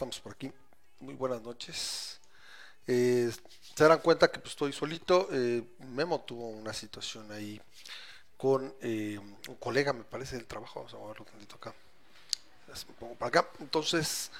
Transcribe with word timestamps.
estamos 0.00 0.18
por 0.20 0.32
aquí. 0.32 0.50
Muy 1.00 1.12
buenas 1.12 1.42
noches. 1.42 2.18
Eh, 2.86 3.30
se 3.76 3.84
darán 3.84 3.98
cuenta 3.98 4.30
que 4.30 4.38
pues, 4.38 4.52
estoy 4.52 4.72
solito. 4.72 5.28
Eh, 5.30 5.62
Memo 5.90 6.22
tuvo 6.22 6.48
una 6.48 6.72
situación 6.72 7.30
ahí 7.30 7.60
con 8.38 8.74
eh, 8.80 9.18
un 9.18 9.54
colega, 9.56 9.92
me 9.92 10.04
parece, 10.04 10.36
del 10.36 10.46
trabajo. 10.46 10.80
Vamos 10.80 10.94
a 10.94 10.96
moverlo 10.96 11.26
tantito 11.26 11.56
acá. 11.56 11.74
Me 12.66 12.94
pongo 12.94 13.14
para 13.16 13.28
acá. 13.28 13.50
Entonces, 13.58 14.30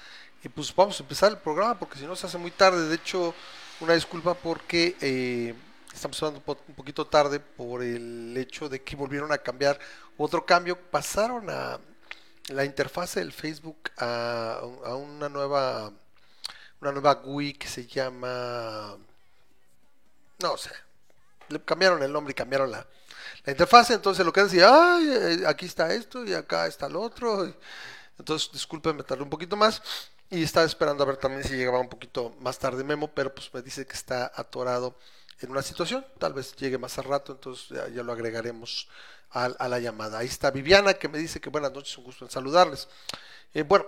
pues 0.55 0.75
vamos 0.75 0.99
a 0.99 1.03
empezar 1.03 1.31
el 1.31 1.37
programa 1.37 1.77
porque 1.77 1.99
si 1.99 2.07
no 2.07 2.15
se 2.15 2.25
hace 2.25 2.39
muy 2.39 2.49
tarde. 2.49 2.87
De 2.87 2.95
hecho, 2.95 3.35
una 3.81 3.93
disculpa 3.93 4.33
porque 4.33 5.55
estamos 5.93 6.23
hablando 6.23 6.43
un 6.67 6.73
poquito 6.73 7.05
tarde 7.05 7.39
por 7.39 7.83
el 7.83 8.35
hecho 8.35 8.67
de 8.67 8.81
que 8.81 8.95
volvieron 8.95 9.31
a 9.31 9.37
cambiar 9.37 9.79
otro 10.17 10.43
cambio. 10.43 10.75
Pasaron 10.75 11.51
a 11.51 11.79
la 12.51 12.65
interfase 12.65 13.19
del 13.19 13.33
Facebook 13.33 13.91
a, 13.97 14.61
una 14.95 15.29
nueva 15.29 15.91
una 16.81 16.91
nueva 16.91 17.13
GUI 17.15 17.53
que 17.53 17.67
se 17.67 17.85
llama 17.85 18.97
no 20.39 20.57
sé 20.57 20.71
le 21.49 21.61
cambiaron 21.63 22.01
el 22.03 22.11
nombre 22.11 22.31
y 22.31 22.35
cambiaron 22.35 22.71
la, 22.71 22.85
la 23.45 23.51
interfase 23.51 23.93
entonces 23.93 24.25
lo 24.25 24.33
que 24.33 24.43
decía 24.43 24.95
ay 24.95 25.09
eh, 25.09 25.43
aquí 25.47 25.65
está 25.65 25.93
esto 25.93 26.23
y 26.25 26.33
acá 26.33 26.67
está 26.67 26.87
el 26.87 26.95
otro 26.95 27.53
entonces 28.17 28.51
disculpen 28.51 28.97
me 28.97 29.03
tardé 29.03 29.23
un 29.23 29.29
poquito 29.29 29.55
más 29.55 29.81
y 30.29 30.43
estaba 30.43 30.65
esperando 30.65 31.03
a 31.03 31.07
ver 31.07 31.17
también 31.17 31.43
si 31.43 31.55
llegaba 31.55 31.79
un 31.79 31.89
poquito 31.89 32.35
más 32.39 32.57
tarde 32.57 32.83
Memo 32.83 33.09
pero 33.13 33.33
pues 33.33 33.53
me 33.53 33.61
dice 33.61 33.85
que 33.85 33.93
está 33.93 34.31
atorado 34.33 34.95
en 35.39 35.51
una 35.51 35.61
situación 35.61 36.05
tal 36.17 36.33
vez 36.33 36.55
llegue 36.55 36.77
más 36.77 36.97
al 36.97 37.05
rato 37.05 37.33
entonces 37.33 37.67
ya 37.93 38.03
lo 38.03 38.11
agregaremos 38.13 38.87
a, 39.33 39.67
la 39.67 39.79
llamada. 39.79 40.19
Ahí 40.19 40.27
está 40.27 40.51
Viviana 40.51 40.93
que 40.93 41.07
me 41.07 41.17
dice 41.17 41.39
que 41.39 41.49
buenas 41.49 41.71
noches, 41.71 41.97
un 41.97 42.03
gusto 42.03 42.25
en 42.25 42.31
saludarles. 42.31 42.87
Eh, 43.53 43.63
bueno, 43.63 43.85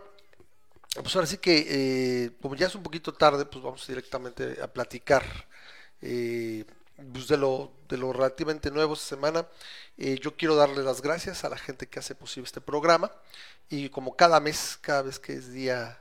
pues 0.95 1.15
ahora 1.15 1.27
sí 1.27 1.37
que 1.37 1.65
eh, 1.67 2.31
como 2.41 2.55
ya 2.55 2.67
es 2.67 2.75
un 2.75 2.83
poquito 2.83 3.13
tarde, 3.13 3.45
pues 3.45 3.63
vamos 3.63 3.85
directamente 3.87 4.61
a 4.61 4.67
platicar 4.67 5.23
eh, 6.01 6.65
pues 7.11 7.27
de, 7.27 7.37
lo, 7.37 7.71
de 7.89 7.97
lo 7.97 8.13
relativamente 8.13 8.71
nuevo 8.71 8.93
esta 8.93 9.07
semana. 9.07 9.47
yo 9.97 10.35
quiero 10.35 10.55
darle 10.55 10.83
las 10.83 11.01
gracias 11.01 11.43
a 11.43 11.49
la 11.49 11.57
gente 11.57 11.87
que 11.87 11.99
hace 11.99 12.15
posible 12.15 12.45
este 12.45 12.61
programa 12.61 13.11
y 13.69 13.89
como 13.89 14.15
cada 14.15 14.39
mes, 14.39 14.77
cada 14.81 15.01
vez 15.03 15.19
que 15.19 15.33
es 15.33 15.51
día 15.51 15.99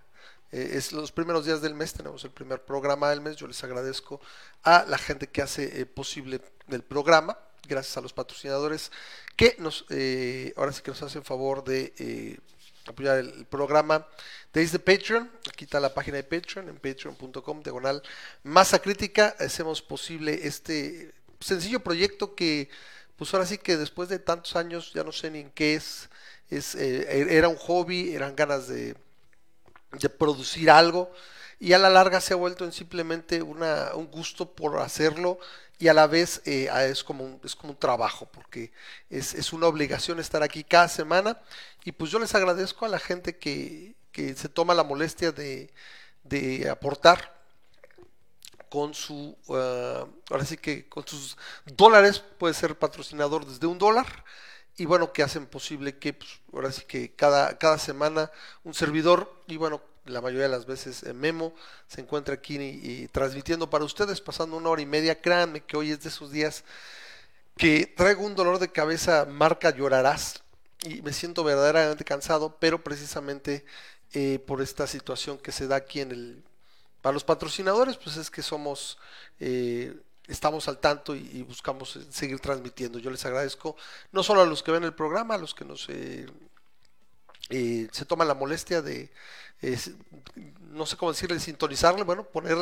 es 0.50 0.92
los 0.92 1.12
primeros 1.12 1.46
días 1.46 1.62
del 1.62 1.74
mes, 1.74 1.94
tenemos 1.94 2.22
el 2.24 2.30
primer 2.30 2.62
programa 2.62 3.08
del 3.08 3.22
mes. 3.22 3.36
Yo 3.36 3.46
les 3.46 3.64
agradezco 3.64 4.20
a 4.62 4.84
la 4.86 4.98
gente 4.98 5.26
que 5.28 5.40
hace 5.40 5.86
posible 5.86 6.42
el 6.68 6.82
programa 6.82 7.38
gracias 7.68 7.96
a 7.96 8.00
los 8.00 8.12
patrocinadores 8.12 8.90
que 9.36 9.56
nos, 9.58 9.84
eh, 9.90 10.52
ahora 10.56 10.72
sí 10.72 10.82
que 10.82 10.90
nos 10.90 11.02
hacen 11.02 11.24
favor 11.24 11.64
de 11.64 11.92
eh, 11.98 12.38
apoyar 12.86 13.18
el, 13.18 13.46
programa 13.46 14.06
desde 14.52 14.78
Patreon. 14.78 15.30
Aquí 15.48 15.64
está 15.64 15.80
la 15.80 15.94
página 15.94 16.16
de 16.18 16.24
Patreon, 16.24 16.68
en 16.68 16.76
patreon.com, 16.76 17.62
diagonal 17.62 18.02
masa 18.42 18.80
crítica. 18.80 19.34
Hacemos 19.38 19.82
posible 19.82 20.40
este 20.46 21.12
sencillo 21.40 21.80
proyecto 21.80 22.34
que, 22.34 22.68
pues 23.16 23.32
ahora 23.32 23.46
sí 23.46 23.58
que 23.58 23.76
después 23.76 24.08
de 24.08 24.18
tantos 24.18 24.56
años, 24.56 24.92
ya 24.94 25.04
no 25.04 25.12
sé 25.12 25.30
ni 25.30 25.40
en 25.40 25.50
qué 25.50 25.74
es, 25.74 26.08
es 26.50 26.74
eh, 26.74 27.26
era 27.36 27.48
un 27.48 27.56
hobby, 27.56 28.14
eran 28.14 28.36
ganas 28.36 28.68
de, 28.68 28.96
de 29.92 30.08
producir 30.08 30.70
algo 30.70 31.10
y 31.62 31.74
a 31.74 31.78
la 31.78 31.90
larga 31.90 32.20
se 32.20 32.34
ha 32.34 32.36
vuelto 32.36 32.64
en 32.64 32.72
simplemente 32.72 33.40
una, 33.40 33.94
un 33.94 34.10
gusto 34.10 34.52
por 34.52 34.80
hacerlo 34.80 35.38
y 35.82 35.88
a 35.88 35.94
la 35.94 36.06
vez 36.06 36.40
eh, 36.44 36.68
es, 36.88 37.02
como 37.02 37.24
un, 37.24 37.40
es 37.42 37.56
como 37.56 37.72
un 37.72 37.76
trabajo, 37.76 38.28
porque 38.30 38.70
es, 39.10 39.52
una 39.52 39.66
obligación 39.66 40.20
estar 40.20 40.40
aquí 40.40 40.62
cada 40.62 40.86
semana. 40.86 41.40
Y 41.84 41.90
pues 41.90 42.12
yo 42.12 42.20
les 42.20 42.32
agradezco 42.36 42.86
a 42.86 42.88
la 42.88 43.00
gente 43.00 43.36
que, 43.36 43.96
se 44.12 44.48
toma 44.48 44.74
la 44.74 44.84
molestia 44.84 45.32
de, 45.32 45.72
aportar 46.70 47.36
con 48.70 48.94
su, 48.94 49.36
ah, 49.48 50.06
ahora 50.30 50.44
sí 50.44 50.56
que 50.56 50.88
con 50.88 51.04
sus 51.04 51.36
dólares, 51.66 52.22
puede 52.38 52.54
ser 52.54 52.78
patrocinador 52.78 53.44
desde 53.44 53.66
un 53.66 53.78
dólar. 53.78 54.06
Y 54.76 54.84
bueno, 54.84 55.12
que 55.12 55.24
hacen 55.24 55.46
posible 55.46 55.98
que, 55.98 56.12
pues, 56.12 56.30
ahora 56.52 56.70
sí 56.70 56.82
que 56.86 57.12
cada, 57.16 57.58
cada 57.58 57.78
semana 57.78 58.30
un 58.62 58.72
servidor, 58.72 59.42
y 59.48 59.56
bueno, 59.56 59.82
la 60.06 60.20
mayoría 60.20 60.44
de 60.44 60.48
las 60.48 60.66
veces 60.66 61.02
eh, 61.02 61.12
Memo 61.12 61.54
se 61.86 62.00
encuentra 62.00 62.34
aquí 62.34 62.56
y, 62.56 63.08
transmitiendo 63.08 63.70
para 63.70 63.84
ustedes, 63.84 64.20
pasando 64.20 64.56
una 64.56 64.70
hora 64.70 64.82
y 64.82 64.86
media. 64.86 65.20
Créanme 65.20 65.62
que 65.62 65.76
hoy 65.76 65.92
es 65.92 66.02
de 66.02 66.08
esos 66.08 66.30
días 66.30 66.64
que 67.56 67.86
traigo 67.86 68.24
un 68.24 68.34
dolor 68.34 68.58
de 68.58 68.72
cabeza, 68.72 69.26
marca 69.26 69.70
llorarás, 69.70 70.42
y 70.84 71.02
me 71.02 71.12
siento 71.12 71.44
verdaderamente 71.44 72.04
cansado, 72.04 72.56
pero 72.58 72.82
precisamente 72.82 73.64
eh, 74.14 74.40
por 74.46 74.60
esta 74.60 74.86
situación 74.86 75.38
que 75.38 75.52
se 75.52 75.66
da 75.66 75.76
aquí 75.76 76.00
en 76.00 76.10
el... 76.10 76.42
Para 77.00 77.14
los 77.14 77.24
patrocinadores, 77.24 77.96
pues 77.96 78.16
es 78.16 78.30
que 78.30 78.42
somos... 78.42 78.98
Eh, 79.38 79.94
estamos 80.28 80.68
al 80.68 80.78
tanto 80.78 81.14
y, 81.14 81.42
buscamos 81.42 81.98
seguir 82.10 82.40
transmitiendo. 82.40 82.98
Yo 82.98 83.10
les 83.10 83.24
agradezco 83.24 83.76
no 84.12 84.22
solo 84.22 84.40
a 84.40 84.46
los 84.46 84.62
que 84.62 84.72
ven 84.72 84.84
el 84.84 84.94
programa, 84.94 85.34
a 85.34 85.38
los 85.38 85.54
que 85.54 85.64
nos 85.64 85.88
se 87.48 88.04
toman 88.06 88.28
la 88.28 88.34
molestia 88.34 88.82
de, 88.82 89.10
no 90.70 90.86
sé 90.86 90.96
cómo 90.96 91.12
decirle, 91.12 91.38
sintonizarle, 91.38 92.02
bueno, 92.02 92.24
poner, 92.24 92.56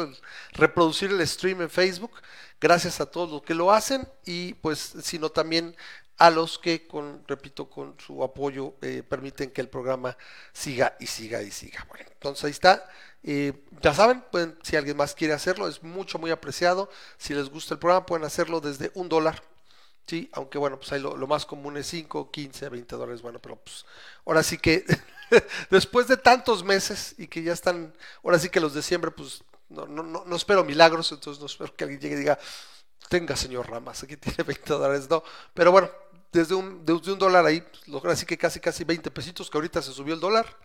reproducir 0.53 1.11
el 1.11 1.27
stream 1.27 1.63
en 1.63 1.71
Facebook. 1.71 2.13
Gracias 2.61 3.01
a 3.01 3.07
todos 3.07 3.31
los 3.31 3.43
que 3.43 3.55
lo 3.55 3.73
hacen 3.73 4.07
y 4.25 4.55
pues, 4.55 4.95
sino 5.03 5.31
también 5.31 5.77
a 6.19 6.29
los 6.29 6.59
que, 6.59 6.87
con, 6.87 7.25
repito, 7.27 7.71
con 7.71 7.97
su 7.99 8.23
apoyo 8.23 8.75
eh, 8.83 9.03
permiten 9.03 9.51
que 9.51 9.63
el 9.63 9.71
programa 9.71 10.19
siga 10.53 10.95
y 11.01 11.07
siga 11.07 11.43
y 11.43 11.51
siga. 11.51 11.87
Bueno, 11.89 12.05
entonces 12.13 12.45
ahí 12.45 12.51
está. 12.51 12.87
Eh, 13.23 13.55
ya 13.81 13.95
saben, 13.95 14.23
pueden, 14.31 14.59
si 14.63 14.77
alguien 14.77 14.99
más 14.99 15.15
quiere 15.15 15.33
hacerlo, 15.33 15.67
es 15.67 15.83
mucho, 15.83 16.19
muy 16.19 16.31
apreciado. 16.31 16.91
Si 17.17 17.33
les 17.33 17.49
gusta 17.49 17.75
el 17.75 17.81
programa, 17.81 18.05
pueden 18.05 18.27
hacerlo 18.27 18.61
desde 18.61 18.91
un 18.95 19.09
dólar 19.09 19.43
Sí, 20.11 20.29
aunque 20.33 20.59
bueno, 20.59 20.77
pues 20.77 20.91
ahí 20.91 21.01
lo, 21.01 21.15
más 21.29 21.47
común 21.47 21.77
es 21.77 21.87
5, 21.87 22.33
15, 22.33 22.69
20 22.69 22.97
dólares. 22.97 23.23
Bueno, 23.23 23.39
pero 23.41 23.55
pues 23.55 23.87
ahora 24.27 24.43
sí 24.43 24.59
que 24.59 24.85
después 25.71 26.09
de 26.09 26.17
tantos 26.17 26.65
meses 26.65 27.15
y 27.17 27.29
que 27.29 27.45
ya 27.45 27.53
están, 27.53 27.95
ahora 28.25 28.41
sí 28.41 28.49
que 28.49 28.59
los 28.59 28.75
de 28.75 28.83
siempre, 28.83 29.13
pues 29.13 29.45
no, 29.69 29.87
no, 29.87 30.03
no, 30.03 30.35
espero 30.35 30.65
milagros, 30.65 31.13
entonces 31.13 31.39
no 31.39 31.47
espero 31.47 31.77
que 31.77 31.85
alguien 31.85 32.01
llegue 32.01 32.17
y 32.17 32.19
diga, 32.19 32.41
tenga 33.09 33.37
señor 33.37 33.71
Ramas, 33.71 34.03
aquí 34.03 34.17
tiene 34.17 34.43
20 34.43 34.73
dólares, 34.73 35.09
no. 35.09 35.23
Pero 35.55 35.71
bueno, 35.71 35.89
desde 36.33 36.57
un, 36.57 36.85
desde 36.85 37.13
un 37.13 37.19
dólar 37.21 37.47
ahí, 37.47 37.63
pues, 37.87 38.05
así 38.07 38.27
que 38.27 38.37
casi 38.37 38.59
casi 38.59 38.83
20 38.83 39.13
pesitos, 39.13 39.49
que 39.49 39.59
ahorita 39.59 39.81
se 39.81 39.93
subió 39.93 40.15
el 40.15 40.19
dólar 40.19 40.57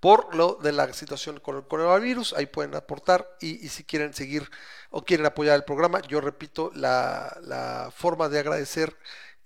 por 0.00 0.34
lo 0.34 0.54
de 0.54 0.72
la 0.72 0.92
situación 0.92 1.40
con 1.40 1.56
el 1.56 1.66
coronavirus. 1.66 2.34
Ahí 2.34 2.46
pueden 2.46 2.74
aportar 2.74 3.28
y, 3.40 3.68
si 3.68 3.84
quieren 3.84 4.14
seguir 4.14 4.48
o 4.90 5.04
quieren 5.04 5.26
apoyar 5.26 5.56
el 5.56 5.64
programa, 5.64 6.00
yo 6.02 6.20
repito, 6.20 6.70
la, 6.74 7.92
forma 7.94 8.28
de 8.28 8.38
agradecer 8.38 8.96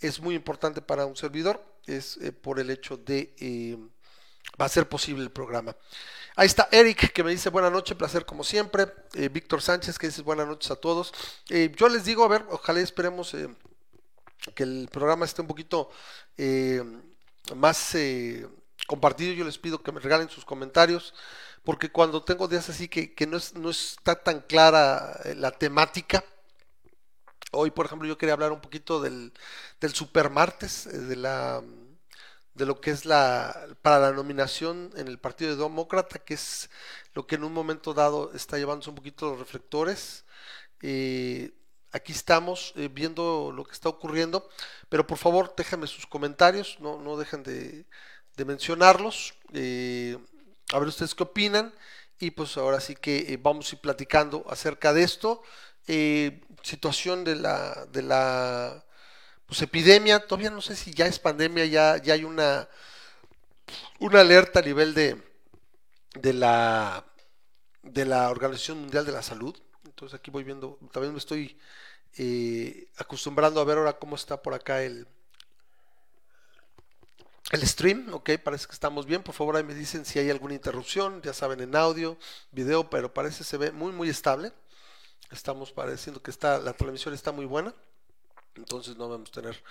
es 0.00 0.20
muy 0.20 0.35
importante 0.35 0.81
para 0.81 1.06
un 1.06 1.17
servidor, 1.17 1.62
es 1.87 2.17
eh, 2.19 2.32
por 2.32 2.58
el 2.58 2.70
hecho 2.70 2.97
de 2.97 3.35
eh, 3.38 3.76
va 4.61 4.67
a 4.67 4.69
ser 4.69 4.88
posible 4.88 5.23
el 5.23 5.31
programa. 5.31 5.76
Ahí 6.37 6.47
está 6.47 6.69
Eric 6.73 7.12
que 7.12 7.23
me 7.23 7.31
dice 7.32 7.50
buenas 7.50 7.73
noches, 7.73 7.97
placer 7.97 8.25
como 8.25 8.44
siempre. 8.44 8.87
Eh, 9.14 9.29
Víctor 9.29 9.61
Sánchez 9.61 9.99
que 9.99 10.06
dice 10.06 10.23
buenas 10.23 10.47
noches 10.47 10.70
a 10.70 10.76
todos. 10.76 11.12
yo 11.49 11.88
les 11.88 12.05
digo, 12.05 12.25
a 12.25 12.29
ver, 12.29 12.47
ojalá 12.50 12.81
esperemos 12.81 13.37
que 14.55 14.62
el 14.62 14.88
programa 14.91 15.26
esté 15.26 15.43
un 15.43 15.49
poquito 15.49 15.91
más 17.55 17.94
compartido. 18.90 19.32
Yo 19.34 19.44
les 19.44 19.58
pido 19.58 19.82
que 19.82 19.92
me 19.92 20.00
regalen 20.00 20.28
sus 20.28 20.44
comentarios, 20.44 21.14
porque 21.62 21.92
cuando 21.92 22.25
tengo 22.25 22.48
días 22.48 22.69
así 22.69 22.88
que, 22.88 23.26
no, 23.26 23.37
es, 23.37 23.54
no 23.54 23.70
está 23.70 24.16
tan 24.16 24.40
clara 24.40 25.20
eh, 25.25 25.37
la 25.37 25.52
temática, 25.52 26.25
hoy 27.52 27.70
por 27.70 27.87
ejemplo 27.87 28.08
yo 28.08 28.19
quería 28.19 28.34
hablar 28.34 28.50
un 28.52 28.60
poquito 28.60 29.00
del, 29.00 29.32
del 29.81 29.94
supermartes, 29.94 30.87
eh, 30.87 30.98
de 30.98 31.16
la 31.16 31.62
de 32.54 32.66
lo 32.66 32.81
que 32.81 32.90
es 32.90 33.06
la 33.06 33.69
para 33.82 34.00
la 34.00 34.12
nominación 34.12 34.90
en 34.96 35.06
el 35.08 35.19
Partido 35.19 35.56
Demócrata, 35.56 36.19
que 36.19 36.34
es 36.34 36.69
lo 37.14 37.26
que 37.26 37.37
en 37.37 37.44
un 37.44 37.52
momento 37.52 37.94
dado 37.94 38.32
está 38.34 38.58
llevándose 38.58 38.90
un 38.90 38.96
poquito 38.96 39.31
los 39.31 39.38
reflectores. 39.38 40.25
Eh, 40.82 41.52
aquí 41.92 42.12
estamos 42.12 42.75
viendo 42.92 43.52
lo 43.52 43.64
que 43.64 43.72
está 43.72 43.88
ocurriendo, 43.88 44.48
pero 44.88 45.06
por 45.06 45.19
favor 45.19 45.54
déjenme 45.56 45.87
sus 45.87 46.06
comentarios, 46.06 46.78
no, 46.81 46.98
no 47.00 47.16
dejen 47.16 47.42
de, 47.44 47.87
de 48.40 48.46
mencionarlos. 48.46 49.34
Eh, 49.52 50.16
a 50.72 50.78
ver 50.78 50.88
ustedes 50.88 51.14
qué 51.14 51.22
opinan. 51.22 51.72
Y 52.19 52.32
pues 52.32 52.56
ahora 52.56 52.81
sí 52.81 52.96
que 52.96 53.32
eh, 53.32 53.38
vamos 53.40 53.70
a 53.70 53.76
ir 53.76 53.81
platicando 53.81 54.44
acerca 54.48 54.92
de 54.92 55.02
esto. 55.02 55.42
Eh, 55.87 56.40
situación 56.62 57.25
de 57.25 57.37
la, 57.37 57.87
de 57.92 58.02
la 58.02 58.84
pues, 59.46 59.62
epidemia. 59.62 60.26
Todavía 60.26 60.50
no 60.50 60.60
sé 60.60 60.75
si 60.75 60.92
ya 60.92 61.06
es 61.06 61.19
pandemia, 61.19 61.66
ya, 61.66 61.98
ya 61.98 62.14
hay 62.14 62.25
una, 62.25 62.69
una 63.98 64.20
alerta 64.20 64.60
a 64.60 64.62
nivel 64.62 64.94
de, 64.94 65.22
de, 66.14 66.32
la, 66.32 67.04
de 67.82 68.04
la 68.06 68.31
Organización 68.31 68.81
Mundial 68.81 69.04
de 69.04 69.12
la 69.12 69.22
Salud. 69.22 69.56
Entonces 69.84 70.19
aquí 70.19 70.31
voy 70.31 70.44
viendo, 70.44 70.78
también 70.92 71.12
me 71.12 71.19
estoy 71.19 71.58
acostumbrando 72.96 73.60
a 73.60 73.64
ver 73.64 73.78
ahora 73.78 73.98
cómo 73.98 74.16
está 74.16 74.42
por 74.42 74.54
acá 74.54 74.82
el, 74.82 75.06
el 77.50 77.67
stream, 77.67 78.12
ok, 78.12 78.31
parece 78.43 78.67
que 78.67 78.73
estamos 78.73 79.06
bien. 79.06 79.23
Por 79.23 79.35
favor, 79.35 79.56
ahí 79.56 79.64
me 79.64 79.75
dicen 79.75 80.05
si 80.05 80.19
hay 80.19 80.31
alguna 80.31 80.55
interrupción, 80.55 81.20
ya 81.23 81.35
saben, 81.35 81.61
en 81.61 81.75
audio, 81.75 82.17
video, 82.52 82.88
pero 82.88 83.12
parece 83.12 83.44
se 83.44 83.56
ve 83.56 83.73
muy, 83.73 83.93
muy 83.93 84.08
estable. 84.08 84.52
Estamos 85.32 85.73
pareciendo 85.73 86.23
que 86.23 86.31
está, 86.31 86.58
la 86.58 86.73
transmisión 86.73 87.12
está 87.12 87.32
muy 87.32 87.47
buena. 87.47 87.75
Entonces 88.56 88.97
no 88.97 89.08
vamos 89.08 89.31
a 89.31 89.32
tener 89.32 89.62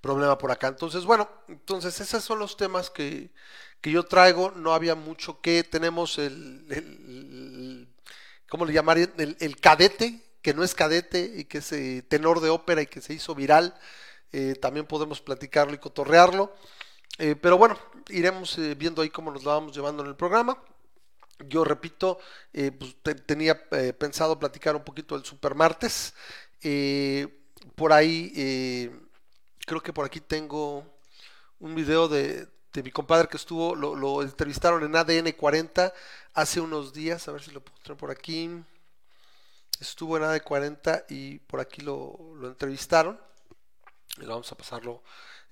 problema 0.00 0.36
por 0.38 0.50
acá. 0.50 0.68
Entonces, 0.68 1.04
bueno, 1.04 1.28
entonces 1.48 2.00
esos 2.00 2.24
son 2.24 2.38
los 2.38 2.56
temas 2.56 2.90
que, 2.90 3.30
que 3.80 3.90
yo 3.90 4.04
traigo. 4.04 4.52
No 4.52 4.74
había 4.74 4.94
mucho 4.94 5.40
que 5.40 5.62
tenemos 5.64 6.18
el, 6.18 6.66
el, 6.70 7.88
¿cómo 8.48 8.64
le 8.64 8.72
llamaría? 8.72 9.12
El, 9.16 9.56
cadete, 9.60 10.24
que 10.42 10.54
no 10.54 10.64
es 10.64 10.74
cadete 10.74 11.34
y 11.36 11.44
que 11.44 11.58
es 11.58 11.72
eh, 11.72 12.04
tenor 12.08 12.40
de 12.40 12.50
ópera 12.50 12.82
y 12.82 12.86
que 12.86 13.00
se 13.00 13.14
hizo 13.14 13.34
viral. 13.34 13.78
Eh, 14.32 14.54
también 14.60 14.86
podemos 14.86 15.20
platicarlo 15.20 15.74
y 15.74 15.78
cotorrearlo. 15.78 16.52
Eh, 17.16 17.34
pero 17.34 17.56
bueno, 17.56 17.78
iremos 18.08 18.58
eh, 18.58 18.74
viendo 18.74 19.02
ahí 19.02 19.10
cómo 19.10 19.30
nos 19.30 19.44
la 19.44 19.54
vamos 19.54 19.74
llevando 19.74 20.02
en 20.02 20.10
el 20.10 20.16
programa. 20.16 20.58
Yo 21.48 21.64
repito, 21.64 22.18
eh, 22.52 22.72
pues, 22.72 22.96
tenía 23.24 23.68
pensado 23.96 24.38
platicar 24.38 24.74
un 24.76 24.84
poquito 24.84 25.14
del 25.16 25.24
Super 25.24 25.54
Martes. 25.54 26.14
por 27.76 27.92
ahí, 27.92 28.32
creo 29.66 29.80
que 29.82 29.92
por 29.92 30.04
aquí 30.04 30.20
tengo 30.20 30.84
un 31.60 31.74
video 31.74 32.08
de, 32.08 32.48
mi 32.82 32.90
compadre 32.90 33.28
que 33.28 33.36
estuvo, 33.36 33.74
lo, 33.74 34.22
entrevistaron 34.22 34.84
en 34.84 34.96
ADN 34.96 35.32
40 35.32 35.92
hace 36.34 36.60
unos 36.60 36.92
días, 36.92 37.26
a 37.28 37.32
ver 37.32 37.42
si 37.42 37.50
lo 37.50 37.60
puedo 37.60 37.78
traer 37.82 37.98
por 37.98 38.10
aquí. 38.10 38.50
Estuvo 39.80 40.16
en 40.16 40.24
ADN 40.24 40.40
40 40.40 41.04
y 41.08 41.38
por 41.40 41.60
aquí 41.60 41.82
lo, 41.82 42.18
lo 42.36 42.48
entrevistaron. 42.48 43.18
Y 44.20 44.26
vamos 44.26 44.50
a 44.50 44.56
pasarlo 44.56 45.02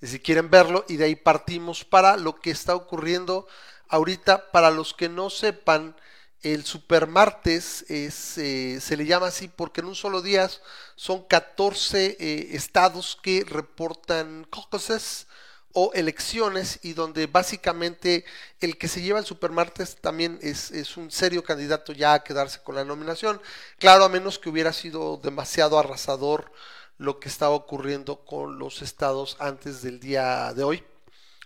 si 0.02 0.20
quieren 0.20 0.50
verlo, 0.50 0.84
y 0.88 0.96
de 0.96 1.04
ahí 1.04 1.16
partimos 1.16 1.84
para 1.84 2.16
lo 2.16 2.40
que 2.40 2.50
está 2.50 2.74
ocurriendo 2.74 3.46
ahorita. 3.88 4.50
Para 4.50 4.70
los 4.70 4.94
que 4.94 5.08
no 5.08 5.30
sepan, 5.30 5.96
el 6.42 6.64
supermartes 6.64 7.84
es, 7.88 8.38
eh, 8.38 8.78
se 8.80 8.96
le 8.96 9.06
llama 9.06 9.28
así 9.28 9.48
porque 9.48 9.80
en 9.80 9.88
un 9.88 9.94
solo 9.94 10.22
día 10.22 10.48
son 10.94 11.24
14 11.24 12.16
eh, 12.20 12.48
estados 12.52 13.18
que 13.20 13.44
reportan 13.46 14.46
caucuses 14.50 15.26
o 15.72 15.92
elecciones 15.92 16.78
y 16.82 16.94
donde 16.94 17.26
básicamente 17.26 18.24
el 18.60 18.78
que 18.78 18.88
se 18.88 19.02
lleva 19.02 19.18
el 19.18 19.26
supermartes 19.26 19.96
también 19.96 20.38
es, 20.40 20.70
es, 20.70 20.96
un 20.96 21.10
serio 21.10 21.44
candidato 21.44 21.92
ya 21.92 22.14
a 22.14 22.24
quedarse 22.24 22.62
con 22.62 22.76
la 22.76 22.84
nominación. 22.84 23.40
Claro, 23.78 24.04
a 24.04 24.08
menos 24.08 24.38
que 24.38 24.48
hubiera 24.48 24.72
sido 24.72 25.18
demasiado 25.22 25.78
arrasador 25.78 26.50
lo 26.98 27.20
que 27.20 27.28
estaba 27.28 27.54
ocurriendo 27.54 28.24
con 28.24 28.58
los 28.58 28.82
estados 28.82 29.36
antes 29.40 29.82
del 29.82 30.00
día 30.00 30.52
de 30.54 30.64
hoy. 30.64 30.84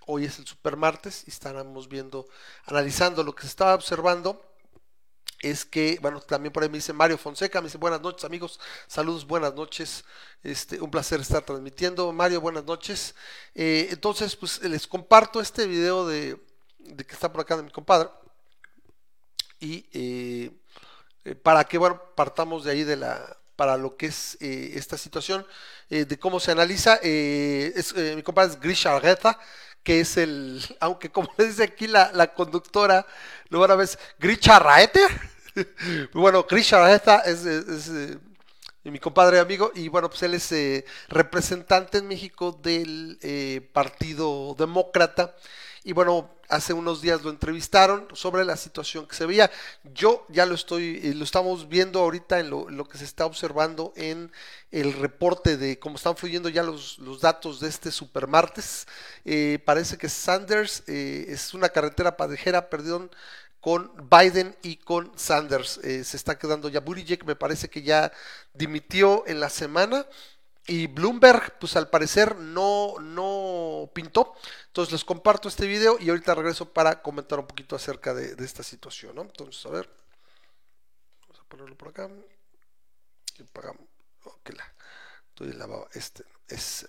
Hoy 0.07 0.25
es 0.25 0.39
el 0.39 0.47
supermartes 0.47 1.25
y 1.27 1.31
estábamos 1.31 1.89
viendo, 1.89 2.27
analizando 2.65 3.23
lo 3.23 3.35
que 3.35 3.43
se 3.43 3.49
estaba 3.49 3.75
observando. 3.75 4.45
Es 5.41 5.65
que, 5.65 5.99
bueno, 6.03 6.21
también 6.21 6.53
por 6.53 6.63
ahí 6.63 6.69
me 6.69 6.79
dice 6.79 6.93
Mario 6.93 7.17
Fonseca, 7.17 7.61
me 7.61 7.69
dice 7.69 7.79
buenas 7.79 8.03
noches 8.03 8.25
amigos, 8.25 8.61
saludos, 8.87 9.27
buenas 9.27 9.55
noches, 9.55 10.05
este, 10.43 10.81
un 10.81 10.91
placer 10.91 11.21
estar 11.21 11.43
transmitiendo. 11.43 12.13
Mario, 12.13 12.41
buenas 12.41 12.65
noches. 12.65 13.15
Eh, 13.55 13.89
entonces, 13.91 14.37
pues 14.37 14.63
les 14.63 14.87
comparto 14.87 15.41
este 15.41 15.67
video 15.67 16.07
de, 16.07 16.39
que 17.07 17.15
está 17.15 17.33
por 17.33 17.41
acá 17.41 17.57
de 17.57 17.63
mi 17.63 17.71
compadre. 17.71 18.11
Y 19.59 19.87
eh, 19.93 20.51
eh, 21.25 21.35
para 21.35 21.65
que, 21.65 21.79
bueno, 21.79 22.03
partamos 22.15 22.65
de 22.65 22.73
ahí 22.73 22.85
de 22.85 22.97
la, 22.97 23.40
para 23.61 23.77
lo 23.77 23.95
que 23.95 24.07
es 24.07 24.39
eh, 24.41 24.73
esta 24.77 24.97
situación, 24.97 25.47
eh, 25.91 26.07
de 26.07 26.19
cómo 26.19 26.41
se 26.41 26.51
analiza. 26.51 26.99
Eh, 27.03 27.75
mi 28.17 28.23
compadre 28.23 28.55
es 28.55 28.59
Grisha 28.59 28.97
Argueta, 28.97 29.39
que 29.83 30.01
es 30.01 30.17
el, 30.17 30.65
aunque 30.81 31.11
como 31.11 31.31
le 31.37 31.45
dice 31.45 31.65
aquí 31.65 31.87
la, 31.87 32.33
conductora, 32.33 33.05
lo 33.51 33.61
van 33.61 33.73
a 33.73 33.75
ver, 33.75 33.87
Grisha 34.19 34.59
Raete. 34.59 35.03
bueno, 36.15 36.47
Grisha 36.49 36.79
Argueta 36.79 37.19
es, 37.19 37.45
mi 38.85 38.99
compadre 38.99 39.41
amigo, 39.41 39.73
y 39.75 39.89
bueno, 39.89 40.09
pues 40.09 40.23
él 40.23 40.33
es 40.33 40.55
representante 41.11 41.99
en 41.99 42.09
México 42.09 42.59
del 42.63 43.69
Partido 43.75 44.57
Demócrata. 44.59 45.37
Y 45.85 45.93
bueno, 45.93 46.31
hace 46.51 46.73
unos 46.73 47.01
días 47.01 47.23
lo 47.23 47.31
entrevistaron 47.31 48.09
sobre 48.13 48.45
la 48.45 48.57
situación 48.57 49.07
que 49.07 49.15
se 49.15 49.25
veía. 49.25 49.51
Yo 49.95 50.27
ya 50.29 50.45
lo 50.47 50.55
estoy, 50.55 51.01
eh, 51.03 51.15
lo 51.15 51.25
estamos 51.25 51.69
viendo 51.69 52.01
ahorita 52.01 52.41
en 52.41 52.51
lo, 52.51 52.85
que 52.85 52.99
se 52.99 53.05
está 53.05 53.25
observando 53.25 53.93
en 53.97 54.31
el 54.71 54.93
reporte 54.93 55.57
de 55.57 55.79
cómo 55.79 55.97
están 55.97 56.17
fluyendo 56.17 56.49
ya 56.49 56.63
los, 56.63 56.99
datos 57.21 57.61
de 57.61 57.69
este 57.69 57.91
supermartes. 57.91 58.87
Eh, 59.25 59.59
parece 59.65 59.97
que 59.97 60.09
Sanders 60.09 60.83
eh, 60.87 61.27
es 61.29 61.55
una 61.55 61.69
carretera 61.69 62.17
padejera, 62.17 62.69
perdón, 62.69 63.11
con 63.61 63.93
Biden 64.11 64.57
y 64.63 64.77
con 64.77 65.13
Sanders. 65.17 65.81
se 65.83 66.17
está 66.17 66.39
quedando 66.39 66.69
ya 66.69 66.81
Buttigieg, 66.81 67.25
me 67.27 67.37
parece 67.37 67.69
que 67.69 67.83
ya 67.83 68.11
dimitió 68.55 69.25
en 69.27 69.39
la 69.39 69.51
semana. 69.51 70.07
Y 70.71 70.87
Bloomberg, 70.87 71.59
pues 71.59 71.75
al 71.75 71.91
parecer 71.91 72.37
no, 72.37 72.95
no 73.01 73.91
pintó. 73.93 74.37
Entonces 74.69 74.93
les 74.93 75.05
comparto 75.05 75.49
este 75.49 75.67
video 75.67 75.97
y 75.99 76.11
ahorita 76.11 76.33
regreso 76.33 76.73
para 76.73 77.03
comentar 77.03 77.41
un 77.41 77.49
poquito 77.49 77.75
acerca 77.75 78.15
de, 78.15 78.37
esta 78.45 78.63
situación, 78.63 79.17
¿no? 79.17 79.23
Entonces, 79.23 79.67
a 79.67 79.71
ver. 79.71 79.91
Vamos 81.23 81.41
a 81.41 81.45
ponerlo 81.49 81.77
por 81.77 81.89
acá. 81.89 82.09
Y 83.37 83.43
pagamos. 83.43 83.83
Ok, 84.23 84.51
la. 84.57 84.63
Estoy 85.31 85.55
lavado. 85.55 85.89
Este. 85.93 86.23
Ese. 86.47 86.87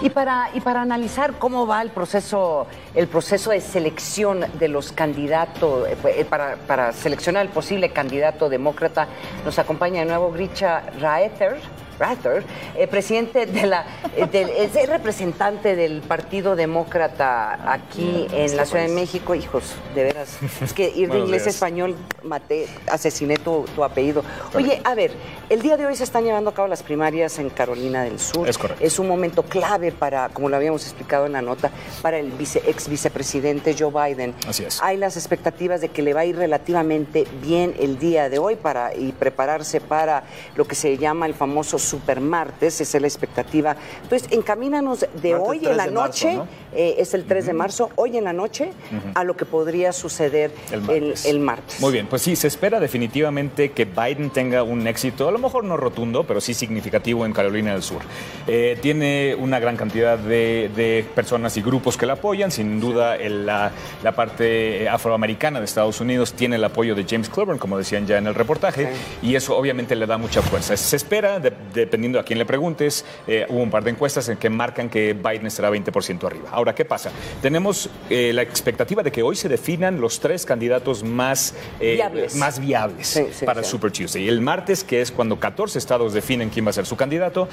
Y 0.00 0.08
para, 0.08 0.52
y 0.54 0.62
para 0.62 0.80
analizar 0.80 1.38
cómo 1.38 1.66
va 1.66 1.82
el 1.82 1.90
proceso, 1.90 2.66
el 2.94 3.08
proceso 3.08 3.50
de 3.50 3.60
selección 3.60 4.46
de 4.58 4.68
los 4.68 4.92
candidatos, 4.92 5.86
eh, 5.86 6.24
para, 6.24 6.56
para 6.56 6.94
seleccionar 6.94 7.44
el 7.44 7.52
posible 7.52 7.92
candidato 7.92 8.48
demócrata, 8.48 9.06
nos 9.44 9.58
acompaña 9.58 10.00
de 10.00 10.06
nuevo 10.06 10.32
Gricha 10.32 10.80
Raether 10.98 11.60
Rather, 12.00 12.42
eh, 12.76 12.86
presidente 12.86 13.44
de 13.44 13.66
la, 13.66 13.84
eh, 14.16 14.56
es 14.58 14.74
el 14.74 14.88
representante 14.88 15.76
del 15.76 16.00
Partido 16.00 16.56
Demócrata 16.56 17.70
aquí 17.70 18.26
en 18.32 18.56
la 18.56 18.64
Ciudad 18.64 18.86
de 18.86 18.94
México. 18.94 19.34
Hijos, 19.34 19.74
de 19.94 20.04
veras, 20.04 20.38
es 20.62 20.72
que 20.72 20.88
ir 20.96 21.10
de 21.10 21.18
inglés 21.18 21.46
a 21.46 21.50
español, 21.50 21.94
maté, 22.22 22.66
asesiné 22.90 23.36
tu, 23.36 23.66
apellido. 23.84 24.24
Oye, 24.54 24.80
a 24.82 24.94
ver, 24.94 25.12
el 25.50 25.60
día 25.60 25.76
de 25.76 25.84
hoy 25.84 25.94
se 25.94 26.04
están 26.04 26.24
llevando 26.24 26.50
a 26.50 26.54
cabo 26.54 26.68
las 26.68 26.82
primarias 26.82 27.38
en 27.38 27.50
Carolina 27.50 28.02
del 28.02 28.18
Sur. 28.18 28.48
Es 28.48 28.56
correcto. 28.56 28.82
Es 28.82 28.98
un 28.98 29.06
momento 29.06 29.42
clave 29.42 29.92
para, 29.92 30.30
como 30.30 30.48
lo 30.48 30.56
habíamos 30.56 30.84
explicado 30.84 31.26
en 31.26 31.32
la 31.32 31.42
nota, 31.42 31.70
para 32.00 32.18
el 32.18 32.30
vice, 32.30 32.62
ex 32.66 32.88
vicepresidente 32.88 33.76
Joe 33.78 33.90
Biden. 33.92 34.34
Así 34.48 34.64
es. 34.64 34.82
Hay 34.82 34.96
las 34.96 35.18
expectativas 35.18 35.82
de 35.82 35.90
que 35.90 36.00
le 36.00 36.14
va 36.14 36.20
a 36.20 36.24
ir 36.24 36.36
relativamente 36.36 37.26
bien 37.42 37.74
el 37.78 37.98
día 37.98 38.30
de 38.30 38.38
hoy 38.38 38.56
para 38.56 38.94
y 38.94 39.12
prepararse 39.12 39.82
para 39.82 40.24
lo 40.56 40.66
que 40.66 40.74
se 40.74 40.96
llama 40.96 41.26
el 41.26 41.34
famoso 41.34 41.78
supermartes, 41.90 42.80
esa 42.80 42.98
es 42.98 43.02
la 43.02 43.08
expectativa. 43.08 43.76
Entonces, 44.02 44.28
encamínanos 44.30 45.06
de 45.22 45.34
hoy 45.34 45.66
en 45.66 45.76
la 45.76 45.86
noche, 45.86 46.38
eh, 46.74 46.96
es 46.98 47.14
el 47.14 47.24
3 47.24 47.46
de 47.46 47.52
marzo, 47.52 47.90
hoy 47.96 48.16
en 48.16 48.24
la 48.24 48.32
noche, 48.32 48.72
a 49.14 49.24
lo 49.24 49.36
que 49.36 49.44
podría 49.44 49.92
suceder 49.92 50.52
el 50.70 51.40
martes. 51.40 51.80
Muy 51.80 51.92
bien, 51.92 52.06
pues 52.06 52.22
sí, 52.22 52.36
se 52.36 52.48
espera 52.48 52.80
definitivamente 52.80 53.72
que 53.72 53.84
Biden 53.84 54.30
tenga 54.30 54.62
un 54.62 54.86
éxito, 54.86 55.28
a 55.28 55.32
lo 55.32 55.38
mejor 55.38 55.64
no 55.64 55.76
rotundo, 55.76 56.24
pero 56.24 56.40
sí 56.40 56.54
significativo 56.54 57.26
en 57.26 57.32
Carolina 57.32 57.72
del 57.72 57.82
Sur. 57.82 58.02
Eh, 58.46 58.78
tiene 58.80 59.34
una 59.38 59.58
gran 59.58 59.76
cantidad 59.76 60.18
de, 60.18 61.04
personas 61.14 61.56
y 61.56 61.62
grupos 61.62 61.96
que 61.96 62.06
la 62.06 62.14
apoyan, 62.14 62.50
sin 62.50 62.80
duda 62.80 63.16
la, 63.16 63.72
parte 64.14 64.88
afroamericana 64.88 65.58
de 65.58 65.64
Estados 65.64 66.00
Unidos 66.00 66.32
tiene 66.32 66.56
el 66.56 66.64
apoyo 66.64 66.94
de 66.94 67.06
James 67.08 67.28
Cleburne, 67.28 67.58
como 67.58 67.78
decían 67.78 68.06
ya 68.06 68.18
en 68.18 68.26
el 68.26 68.34
reportaje, 68.34 68.88
y 69.22 69.34
eso 69.34 69.56
obviamente 69.56 69.96
le 69.96 70.06
da 70.06 70.18
mucha 70.18 70.42
fuerza. 70.42 70.76
Se 70.76 70.96
espera, 70.96 71.38
de, 71.38 71.79
dependiendo 71.80 72.18
a 72.18 72.24
quién 72.24 72.38
le 72.38 72.46
preguntes, 72.46 73.04
eh, 73.26 73.46
hubo 73.48 73.60
un 73.60 73.70
par 73.70 73.84
de 73.84 73.90
encuestas 73.90 74.28
en 74.28 74.36
que 74.36 74.50
marcan 74.50 74.88
que 74.88 75.14
Biden 75.14 75.46
estará 75.46 75.70
20% 75.70 76.26
arriba. 76.26 76.50
Ahora, 76.52 76.74
¿qué 76.74 76.84
pasa? 76.84 77.10
Tenemos 77.42 77.88
eh, 78.08 78.32
la 78.32 78.42
expectativa 78.42 79.02
de 79.02 79.10
que 79.10 79.22
hoy 79.22 79.36
se 79.36 79.48
definan 79.48 80.00
los 80.00 80.20
tres 80.20 80.46
candidatos 80.46 81.02
más 81.02 81.54
eh, 81.80 81.94
viables, 81.94 82.36
más 82.36 82.60
viables 82.60 83.22
para 83.44 83.62
Super 83.62 83.90
Tuesday. 83.90 84.28
El 84.28 84.40
martes, 84.40 84.84
que 84.84 85.00
es 85.00 85.10
cuando 85.10 85.38
14 85.38 85.78
estados 85.78 86.12
definen 86.12 86.50
quién 86.50 86.66
va 86.66 86.70
a 86.70 86.74
ser 86.74 86.86
su 86.86 86.96
candidato, 86.96 87.48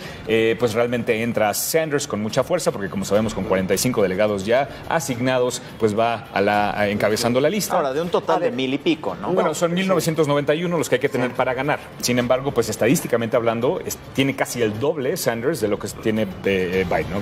pues 0.59 0.73
realmente 0.73 1.21
entra 1.21 1.53
Sanders 1.53 2.07
con 2.07 2.21
mucha 2.21 2.43
fuerza, 2.43 2.71
porque 2.71 2.89
como 2.89 3.05
sabemos, 3.05 3.33
con 3.33 3.45
45 3.45 4.01
delegados 4.01 4.45
ya 4.45 4.69
asignados, 4.89 5.61
pues 5.79 5.97
va 5.97 6.27
a 6.33 6.41
la, 6.41 6.89
encabezando 6.89 7.39
la 7.39 7.49
lista. 7.49 7.75
Ahora, 7.75 7.93
de 7.93 8.01
un 8.01 8.09
total 8.09 8.41
de 8.41 8.51
mil 8.51 8.73
y 8.73 8.77
pico, 8.77 9.15
¿no? 9.15 9.31
Bueno, 9.33 9.53
son 9.53 9.73
1991 9.73 10.77
los 10.77 10.89
que 10.89 10.95
hay 10.95 11.01
que 11.01 11.09
tener 11.09 11.31
para 11.31 11.53
ganar. 11.53 11.79
Sin 12.01 12.19
embargo, 12.19 12.51
pues 12.51 12.69
estadísticamente 12.69 13.35
hablando, 13.35 13.79
tiene 14.17 14.35
casi 14.35 14.63
el 14.63 14.79
doble 14.79 15.15
Sanders 15.15 15.61
de 15.61 15.67
lo 15.67 15.77
que 15.77 15.87
tiene 16.01 16.25
eh, 16.43 16.83
Biden, 16.89 17.11
¿no? 17.11 17.21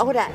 Ahora, 0.00 0.28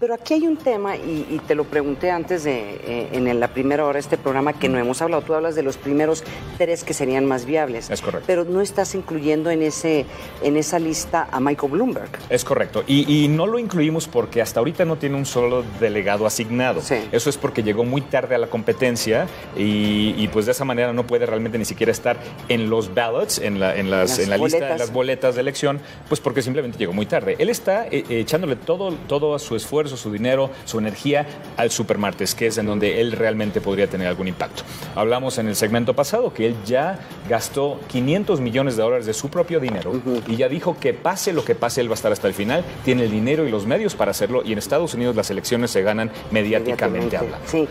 pero 0.00 0.14
aquí 0.14 0.34
hay 0.34 0.46
un 0.46 0.56
tema, 0.56 0.96
y, 0.96 1.40
te 1.46 1.54
lo 1.54 1.64
pregunté 1.64 2.10
antes 2.10 2.44
de, 2.44 2.80
eh, 2.86 3.08
en 3.12 3.40
la 3.40 3.48
primera 3.48 3.84
hora 3.84 3.94
de 3.94 4.00
este 4.00 4.18
programa, 4.18 4.52
que 4.52 4.68
no 4.68 4.78
hemos 4.78 5.00
hablado. 5.02 5.22
Tú 5.22 5.34
hablas 5.34 5.54
de 5.54 5.62
los 5.62 5.76
primeros 5.76 6.24
tres 6.58 6.84
que 6.84 6.94
serían 6.94 7.26
más 7.26 7.44
viables. 7.44 7.90
Es 7.90 8.00
correcto. 8.00 8.24
Pero 8.26 8.44
no 8.44 8.60
estás 8.60 8.94
incluyendo 8.94 9.50
en, 9.50 9.62
ese, 9.62 10.06
en 10.42 10.56
esa 10.56 10.78
lista 10.78 11.28
a 11.30 11.40
Michael 11.40 11.72
Bloomberg. 11.72 12.10
Es 12.28 12.44
correcto. 12.44 12.84
Y, 12.86 13.28
no 13.28 13.46
lo 13.46 13.58
incluimos 13.58 14.06
porque 14.06 14.42
hasta 14.42 14.60
ahorita 14.60 14.84
no 14.84 14.96
tiene 14.96 15.16
un 15.16 15.26
solo 15.26 15.64
delegado 15.80 16.26
asignado. 16.26 16.80
Eso 17.12 17.30
es 17.30 17.36
porque 17.36 17.62
llegó 17.62 17.84
muy 17.84 18.02
tarde 18.02 18.34
a 18.34 18.38
la 18.38 18.48
competencia 18.48 19.26
y, 19.56 20.28
pues 20.28 20.46
de 20.46 20.52
esa 20.52 20.64
manera 20.64 20.92
no 20.92 21.06
puede 21.06 21.26
realmente 21.26 21.58
ni 21.58 21.64
siquiera 21.64 21.92
estar 21.92 22.18
en 22.48 22.68
los 22.68 22.92
ballots, 22.94 23.38
en 23.38 23.60
la, 23.60 23.76
en 23.76 23.90
las, 23.90 24.18
en 24.18 24.30
la 24.30 24.36
lista 24.36 24.66
de 24.66 24.78
las 24.78 24.92
boletas 24.92 25.34
de 25.34 25.40
elección, 25.40 25.80
pues 26.08 26.20
porque 26.20 26.42
simplemente 26.42 26.78
llegó 26.78 26.92
muy 26.92 27.06
tarde. 27.06 27.36
Él 27.38 27.48
está 27.48 27.86
eh, 27.86 28.04
echándole 28.08 28.56
todo, 28.56 28.92
todo 29.06 29.38
su 29.44 29.54
esfuerzo, 29.54 29.96
su 29.96 30.10
dinero, 30.10 30.50
su 30.64 30.78
energía 30.78 31.26
al 31.56 31.70
Supermartes, 31.70 32.34
que 32.34 32.48
es 32.48 32.58
en 32.58 32.66
donde 32.66 33.00
él 33.00 33.12
realmente 33.12 33.60
podría 33.60 33.88
tener 33.88 34.08
algún 34.08 34.26
impacto. 34.26 34.62
Hablamos 34.96 35.38
en 35.38 35.48
el 35.48 35.54
segmento 35.54 35.94
pasado 35.94 36.34
que 36.34 36.46
él 36.46 36.56
ya 36.64 36.98
gastó 37.28 37.80
500 37.88 38.40
millones 38.40 38.76
de 38.76 38.82
dólares 38.82 39.06
de 39.06 39.14
su 39.14 39.28
propio 39.28 39.60
dinero 39.60 39.92
y 40.26 40.36
ya 40.36 40.48
dijo 40.48 40.76
que 40.78 40.94
pase 40.94 41.32
lo 41.32 41.44
que 41.44 41.54
pase, 41.54 41.80
él 41.80 41.88
va 41.88 41.92
a 41.92 41.94
estar 41.94 42.12
hasta 42.12 42.26
el 42.26 42.34
final, 42.34 42.64
tiene 42.84 43.04
el 43.04 43.10
dinero 43.10 43.46
y 43.46 43.50
los 43.50 43.66
medios 43.66 43.94
para 43.94 44.10
hacerlo 44.10 44.42
y 44.44 44.52
en 44.52 44.58
Estados 44.58 44.94
Unidos 44.94 45.14
las 45.14 45.30
elecciones 45.30 45.70
se 45.70 45.82
ganan 45.82 46.10
mediáticamente 46.30 47.16
hablando. 47.16 47.46
Sí. 47.46 47.68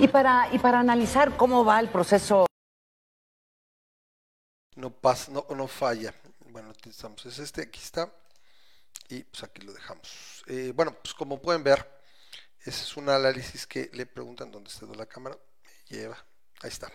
Y 0.00 0.08
para, 0.08 0.48
y 0.52 0.58
para 0.58 0.80
analizar 0.80 1.36
cómo 1.36 1.64
va 1.64 1.78
el 1.78 1.88
proceso. 1.88 2.46
No 4.76 4.90
pasa, 4.90 5.30
no, 5.30 5.46
no 5.54 5.68
falla. 5.68 6.12
Bueno, 6.50 6.70
aquí 6.70 6.90
estamos. 6.90 7.24
Es 7.26 7.38
este, 7.38 7.62
aquí 7.62 7.80
está. 7.80 8.12
Y 9.08 9.24
pues 9.24 9.42
aquí 9.44 9.62
lo 9.62 9.72
dejamos. 9.72 10.44
Eh, 10.46 10.72
bueno, 10.74 10.96
pues 11.02 11.14
como 11.14 11.40
pueden 11.40 11.62
ver, 11.62 11.88
ese 12.60 12.82
es 12.82 12.96
un 12.96 13.08
análisis 13.08 13.66
que 13.66 13.90
le 13.92 14.06
preguntan 14.06 14.50
dónde 14.50 14.70
está 14.70 14.86
la 14.86 15.06
cámara. 15.06 15.36
Me 15.64 15.96
lleva. 15.96 16.16
Ahí 16.62 16.70
está. 16.70 16.90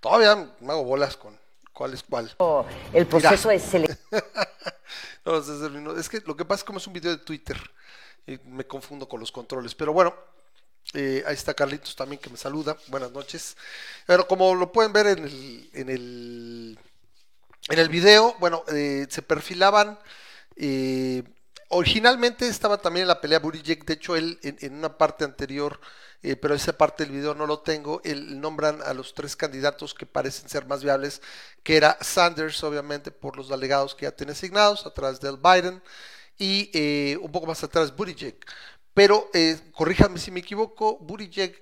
Todavía 0.00 0.54
me 0.60 0.72
hago 0.72 0.84
bolas 0.84 1.16
con 1.16 1.38
cuál 1.72 1.94
es 1.94 2.02
cuál. 2.02 2.34
El 2.92 3.06
proceso 3.06 3.50
es 3.50 3.62
selección. 3.62 3.98
no, 5.24 5.98
es 5.98 6.08
que 6.08 6.20
lo 6.26 6.36
que 6.36 6.44
pasa 6.44 6.60
es 6.60 6.64
como 6.64 6.78
es 6.78 6.86
un 6.86 6.92
video 6.92 7.10
de 7.12 7.24
Twitter 7.24 7.58
y 8.26 8.38
me 8.44 8.66
confundo 8.66 9.08
con 9.08 9.20
los 9.20 9.32
controles. 9.32 9.74
Pero 9.74 9.92
bueno, 9.92 10.14
eh, 10.92 11.24
ahí 11.26 11.34
está 11.34 11.54
Carlitos 11.54 11.96
también 11.96 12.20
que 12.20 12.30
me 12.30 12.36
saluda. 12.36 12.76
Buenas 12.88 13.10
noches. 13.10 13.56
Pero 14.06 14.28
como 14.28 14.54
lo 14.54 14.70
pueden 14.70 14.92
ver 14.92 15.06
en 15.06 15.24
el, 15.24 15.70
en 15.72 15.88
el, 15.88 16.78
en 17.70 17.78
el 17.78 17.88
video, 17.88 18.36
bueno, 18.38 18.64
eh, 18.68 19.06
se 19.08 19.22
perfilaban. 19.22 19.98
Eh, 20.56 21.22
originalmente 21.68 22.46
estaba 22.48 22.78
también 22.78 23.02
en 23.02 23.08
la 23.08 23.20
pelea 23.20 23.38
Buttigieg. 23.38 23.84
De 23.84 23.94
hecho, 23.94 24.16
él 24.16 24.38
en, 24.42 24.74
una 24.74 24.96
parte 24.96 25.24
anterior, 25.24 25.80
pero 26.40 26.54
esa 26.54 26.72
parte 26.72 27.04
del 27.04 27.12
video 27.12 27.34
no 27.34 27.46
lo 27.46 27.60
tengo, 27.60 28.00
él 28.02 28.40
nombran 28.40 28.80
a 28.82 28.94
los 28.94 29.12
tres 29.12 29.36
candidatos 29.36 29.92
que 29.92 30.06
parecen 30.06 30.48
ser 30.48 30.66
más 30.66 30.82
viables, 30.82 31.20
que 31.62 31.76
era 31.76 31.98
Sanders, 32.00 32.64
obviamente, 32.64 33.10
por 33.10 33.36
los 33.36 33.50
delegados 33.50 33.94
que 33.94 34.06
ya 34.06 34.12
tiene 34.12 34.32
asignados, 34.32 34.86
atrás 34.86 35.20
del 35.20 35.36
Biden, 35.36 35.82
y 36.38 37.16
un 37.16 37.30
poco 37.30 37.46
más 37.46 37.62
atrás 37.62 37.94
Buttigieg. 37.94 38.38
Pero, 38.94 39.28
eh, 39.34 39.58
corríjame 39.72 40.18
si 40.20 40.30
me 40.30 40.40
equivoco, 40.40 41.00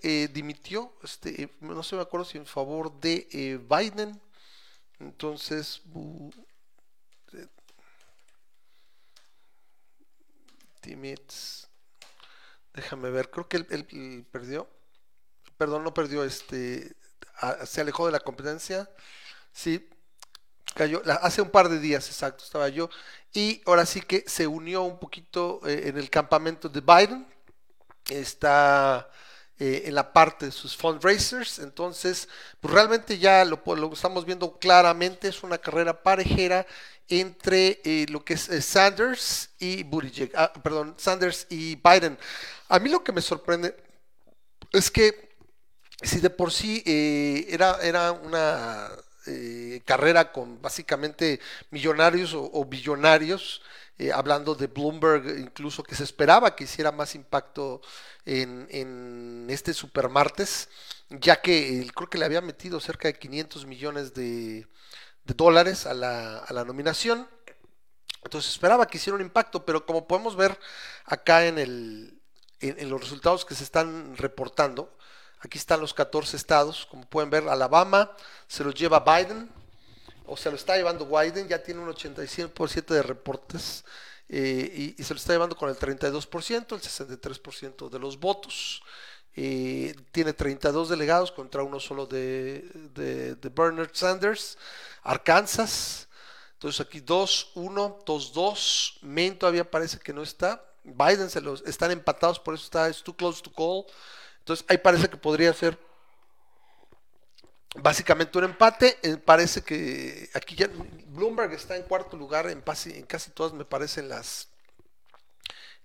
eh, 0.03 0.29
dimitió, 0.33 0.93
este, 1.03 1.43
eh, 1.45 1.49
no 1.61 1.83
sé, 1.83 1.97
me 1.97 2.03
acuerdo 2.03 2.27
si 2.27 2.37
en 2.37 2.47
favor 2.47 2.93
de 3.01 3.27
eh, 3.33 3.59
Biden. 3.59 4.21
Entonces, 5.01 5.83
déjame 12.75 13.11
ver, 13.11 13.31
creo 13.31 13.49
que 13.49 13.57
él, 13.59 14.27
perdió, 14.31 14.69
perdón, 15.57 15.85
no 15.85 15.95
perdió, 15.95 16.25
este, 16.25 16.97
se 17.65 17.81
alejó 17.81 18.07
de 18.07 18.13
la 18.13 18.21
competencia, 18.21 18.91
sí, 19.53 19.89
cayó, 20.75 21.03
hace 21.23 21.43
un 21.43 21.51
par 21.51 21.69
de 21.69 21.79
días, 21.79 22.07
exacto, 22.09 22.45
estaba 22.45 22.69
yo, 22.69 22.89
y 23.33 23.63
ahora 23.67 23.87
sí 23.87 24.01
que 24.01 24.25
se 24.27 24.47
unió 24.47 24.83
un 24.83 24.99
poquito 24.99 25.61
eh, 25.67 25.89
en 25.89 25.99
el 25.99 26.11
campamento 26.11 26.69
de 26.69 26.81
Biden, 26.81 27.27
está 28.09 29.11
eh, 29.65 29.83
en 29.87 29.95
la 29.95 30.13
parte 30.13 30.47
de 30.47 30.53
sus 30.53 30.77
fundraisers, 30.77 31.61
entonces 31.61 32.29
pues 32.61 32.75
realmente 32.75 33.19
ya 33.19 33.45
lo, 33.45 33.63
lo 33.77 33.93
estamos 33.93 34.25
viendo 34.25 34.59
claramente, 34.59 35.29
es 35.29 35.43
una 35.45 35.59
carrera 35.59 36.03
parejera 36.03 36.67
entre 37.09 37.81
eh, 37.85 38.07
lo 38.09 38.25
que 38.25 38.35
es 38.35 38.49
Sanders 38.65 39.51
y 39.61 39.85
Buttigieg, 39.85 40.33
ah, 40.35 40.53
perdón, 40.53 40.95
Sanders 40.99 41.47
y 41.49 41.77
Biden. 41.77 42.19
A 42.69 42.79
mí 42.81 42.91
lo 42.91 43.05
que 43.05 43.13
me 43.13 43.21
sorprende 43.21 43.77
es 44.73 44.91
que 44.91 45.37
si 46.03 46.19
de 46.19 46.31
por 46.31 46.51
sí 46.51 46.83
era, 47.49 47.79
era 47.83 48.11
una 48.11 48.91
eh, 49.25 49.83
carrera 49.85 50.33
con 50.33 50.61
básicamente 50.61 51.39
millonarios 51.71 52.35
o, 52.35 52.65
billonarios, 52.65 53.63
eh, 53.99 54.13
hablando 54.13 54.55
de 54.55 54.67
Bloomberg, 54.67 55.39
incluso 55.39 55.83
que 55.83 55.95
se 55.95 56.05
esperaba 56.05 56.57
que 56.57 56.65
hiciera 56.65 56.93
más 56.93 57.15
impacto 57.15 57.81
en, 58.25 59.47
este 59.51 59.75
supermartes, 59.75 60.69
ya 61.11 61.41
que 61.41 61.89
creo 61.95 62.09
que 62.09 62.19
le 62.19 62.25
había 62.25 62.41
metido 62.41 62.81
cerca 62.81 63.09
de 63.09 63.19
500 63.19 63.67
millones 63.67 64.15
de, 64.15 64.67
dólares 65.25 65.87
a 65.87 65.95
la, 65.95 66.39
a 66.39 66.53
la 66.53 66.65
nominación. 66.65 67.29
Entonces 68.25 68.53
esperaba 68.53 68.87
que 68.87 68.99
hiciera 68.99 69.17
un 69.17 69.23
impacto, 69.23 69.65
pero 69.65 69.85
como 69.85 70.07
podemos 70.07 70.37
ver 70.37 70.59
acá 71.05 71.47
en, 71.47 71.59
el, 71.59 72.21
en 72.61 72.89
los 72.89 73.01
resultados 73.01 73.45
que 73.45 73.55
se 73.55 73.65
están 73.65 74.17
reportando, 74.17 74.97
Aquí 75.45 75.59
están 75.59 75.81
los 75.81 75.93
14 75.93 76.37
estados, 76.37 76.87
como 76.87 77.05
pueden 77.05 77.29
ver, 77.29 77.49
Alabama 77.49 78.13
se 78.47 78.63
los 78.63 78.75
lleva 78.75 79.01
Biden, 79.01 79.51
o 80.33 80.37
se 80.37 80.49
lo 80.49 80.57
está 80.57 80.77
llevando 80.79 81.05
Biden, 81.05 81.47
ya 81.47 81.63
tiene 81.63 81.81
un 81.83 81.89
85% 81.91 82.87
de 82.87 83.03
reportes 83.03 83.85
eh, 84.31 84.95
y, 84.97 85.03
se 85.03 85.13
lo 85.13 85.19
está 85.19 85.35
llevando 85.35 85.55
con 85.55 85.69
el 85.69 85.77
32%, 85.77 86.73
el 86.73 86.81
63% 86.81 87.91
de 87.91 87.99
los 87.99 88.19
votos. 88.19 88.83
Eh, 89.37 89.95
tiene 90.11 90.33
32 90.33 90.89
delegados 90.89 91.31
contra 91.33 91.63
uno 91.63 91.79
solo 91.79 92.07
de, 92.07 92.63
de, 92.95 93.49
Bernard 93.51 93.91
Sanders. 93.93 94.57
Arkansas, 95.03 96.09
entonces 96.55 96.81
aquí 96.81 97.01
2, 97.01 97.51
1, 97.55 97.99
2, 98.07 98.33
2. 98.33 98.99
Maine 99.03 99.37
todavía 99.37 99.71
parece 99.71 99.99
que 99.99 100.15
no 100.15 100.23
está. 100.23 100.65
Biden 100.83 101.29
se 101.29 101.43
los 101.43 101.63
están 101.67 101.91
empatados, 101.91 102.39
por 102.39 102.55
eso 102.55 102.65
está, 102.65 102.89
es 102.89 103.03
too 103.03 103.15
close 103.15 103.43
to 103.43 103.53
call. 103.53 103.85
Entonces 104.39 104.65
ahí 104.67 104.79
parece 104.79 105.11
que 105.11 105.19
podría 105.19 105.53
ser 105.53 105.79
básicamente 107.77 108.39
un 108.39 108.45
empate. 108.45 108.99
Eh, 109.03 109.17
parece 109.17 109.63
que 109.63 110.31
aquí 110.35 110.55
ya 110.57 110.69
Bloomberg 111.09 111.53
está 111.53 111.77
en 111.77 111.83
cuarto 111.83 112.17
lugar 112.17 112.47
en, 112.47 112.63
en 112.87 113.07
casi 113.07 113.31
todas, 113.31 113.53
me 113.53 113.65
parecen 113.65 114.09
las. 114.09 114.49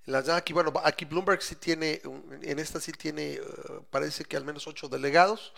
Las 0.05 0.29
aquí, 0.29 0.53
bueno, 0.53 0.71
aquí 0.85 1.03
Bloomberg 1.03 1.41
sí 1.41 1.55
tiene, 1.55 2.01
en 2.41 2.59
esta 2.59 2.79
sí 2.79 2.93
tiene, 2.93 3.33
eh, 3.33 3.41
parece 3.89 4.23
que 4.23 4.37
al 4.37 4.45
menos 4.45 4.65
ocho 4.65 4.87
delegados, 4.87 5.53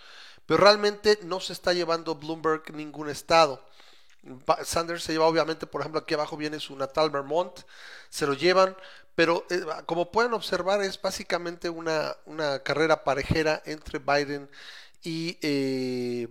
pero 0.48 0.64
realmente 0.64 1.20
no 1.22 1.40
se 1.40 1.54
está 1.54 1.72
llevando 1.72 2.16
Bloomberg 2.16 2.74
ningún 2.74 3.10
estado. 3.10 3.64
Sanders 4.64 5.04
se 5.04 5.14
lleva 5.14 5.28
obviamente, 5.28 5.68
por 5.68 5.82
ejemplo, 5.82 6.02
aquí 6.02 6.14
abajo 6.16 6.36
viene 6.36 6.60
su 6.60 6.76
natal 6.76 7.10
Vermont, 7.10 7.60
se 8.10 8.26
lo 8.26 8.34
llevan, 8.34 8.76
pero 9.16 9.46
eh, 9.50 9.62
como 9.86 10.12
pueden 10.12 10.34
observar 10.34 10.82
es 10.82 11.02
básicamente 11.02 11.70
una, 11.70 12.16
carrera 12.64 13.04
parejera 13.04 13.62
entre 13.66 14.00
Biden 14.00 14.50
y 15.04 15.38
eh, 15.42 16.28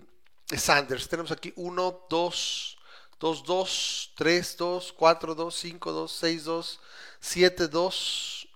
Sanders. 0.57 1.09
Tenemos 1.09 1.31
aquí 1.31 1.53
1, 1.57 2.07
2, 2.09 2.79
2, 3.21 3.45
2, 3.45 4.13
3, 4.17 4.57
2, 4.57 4.93
4, 4.93 5.35
2, 5.35 5.55
5, 5.55 5.93
2, 5.93 6.13
6, 6.13 6.45
2, 6.45 6.81
7, 7.21 7.69
2, 7.69 8.49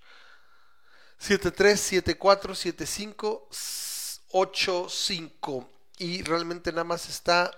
7, 1.18 1.50
3, 1.50 1.80
7, 1.80 2.14
4, 2.16 2.54
7, 2.54 2.86
5, 2.86 3.48
8, 4.30 4.86
5. 4.88 5.68
Y 5.98 6.22
realmente 6.22 6.72
nada 6.72 6.84
más 6.84 7.08
está 7.08 7.50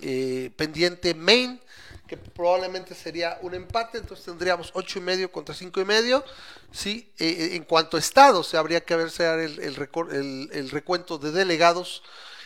eh, 0.00 0.50
pendiente 0.56 1.14
Maine, 1.14 1.60
que 2.06 2.16
probablemente 2.16 2.94
sería 2.94 3.38
un 3.42 3.54
empate, 3.54 3.98
entonces 3.98 4.24
tendríamos 4.24 4.70
ocho 4.74 4.98
y 4.98 5.02
medio 5.02 5.30
contra 5.30 5.54
cinco 5.54 5.80
y 5.80 5.84
medio. 5.84 6.24
¿sí? 6.70 7.12
Eh, 7.18 7.28
eh, 7.28 7.56
en 7.56 7.64
cuanto 7.64 7.96
a 7.96 8.00
estados, 8.00 8.54
habría 8.54 8.84
que 8.84 8.96
verse 8.96 9.24
el, 9.44 9.58
el, 9.60 10.50
el, 10.52 10.70
recuento 10.70 11.18
de 11.18 11.32
delegados. 11.32 12.02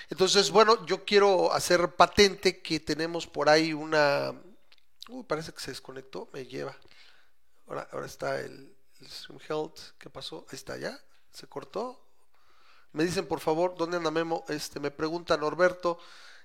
Entonces, 0.09 0.51
bueno, 0.51 0.85
yo 0.87 1.05
quiero 1.05 1.53
hacer 1.53 1.95
patente 1.95 2.61
que 2.61 2.81
tenemos 2.81 3.27
por 3.27 3.49
ahí 3.49 3.73
una... 3.73 4.35
Uy, 5.09 5.25
parece 5.25 5.53
que 5.53 5.61
se 5.61 5.71
desconectó, 5.71 6.29
me 6.33 6.47
lleva. 6.47 6.77
Ahora, 7.67 7.89
ahora 7.93 8.07
está 8.07 8.41
el, 8.41 8.75
Stream 9.09 9.41
Health, 9.49 9.79
¿qué 9.99 10.11
pasó? 10.11 10.45
Ahí 10.51 10.57
está, 10.57 10.77
ya, 10.77 10.99
se 11.33 11.47
cortó. 11.47 12.01
Me 12.93 13.05
dicen, 13.05 13.27
por 13.27 13.41
favor, 13.41 13.75
¿dónde 13.77 13.97
anda 13.97 14.11
Memo? 14.11 14.45
Este, 14.49 14.81
me 14.81 14.91
pregunta 14.91 15.37
Norberto. 15.37 15.99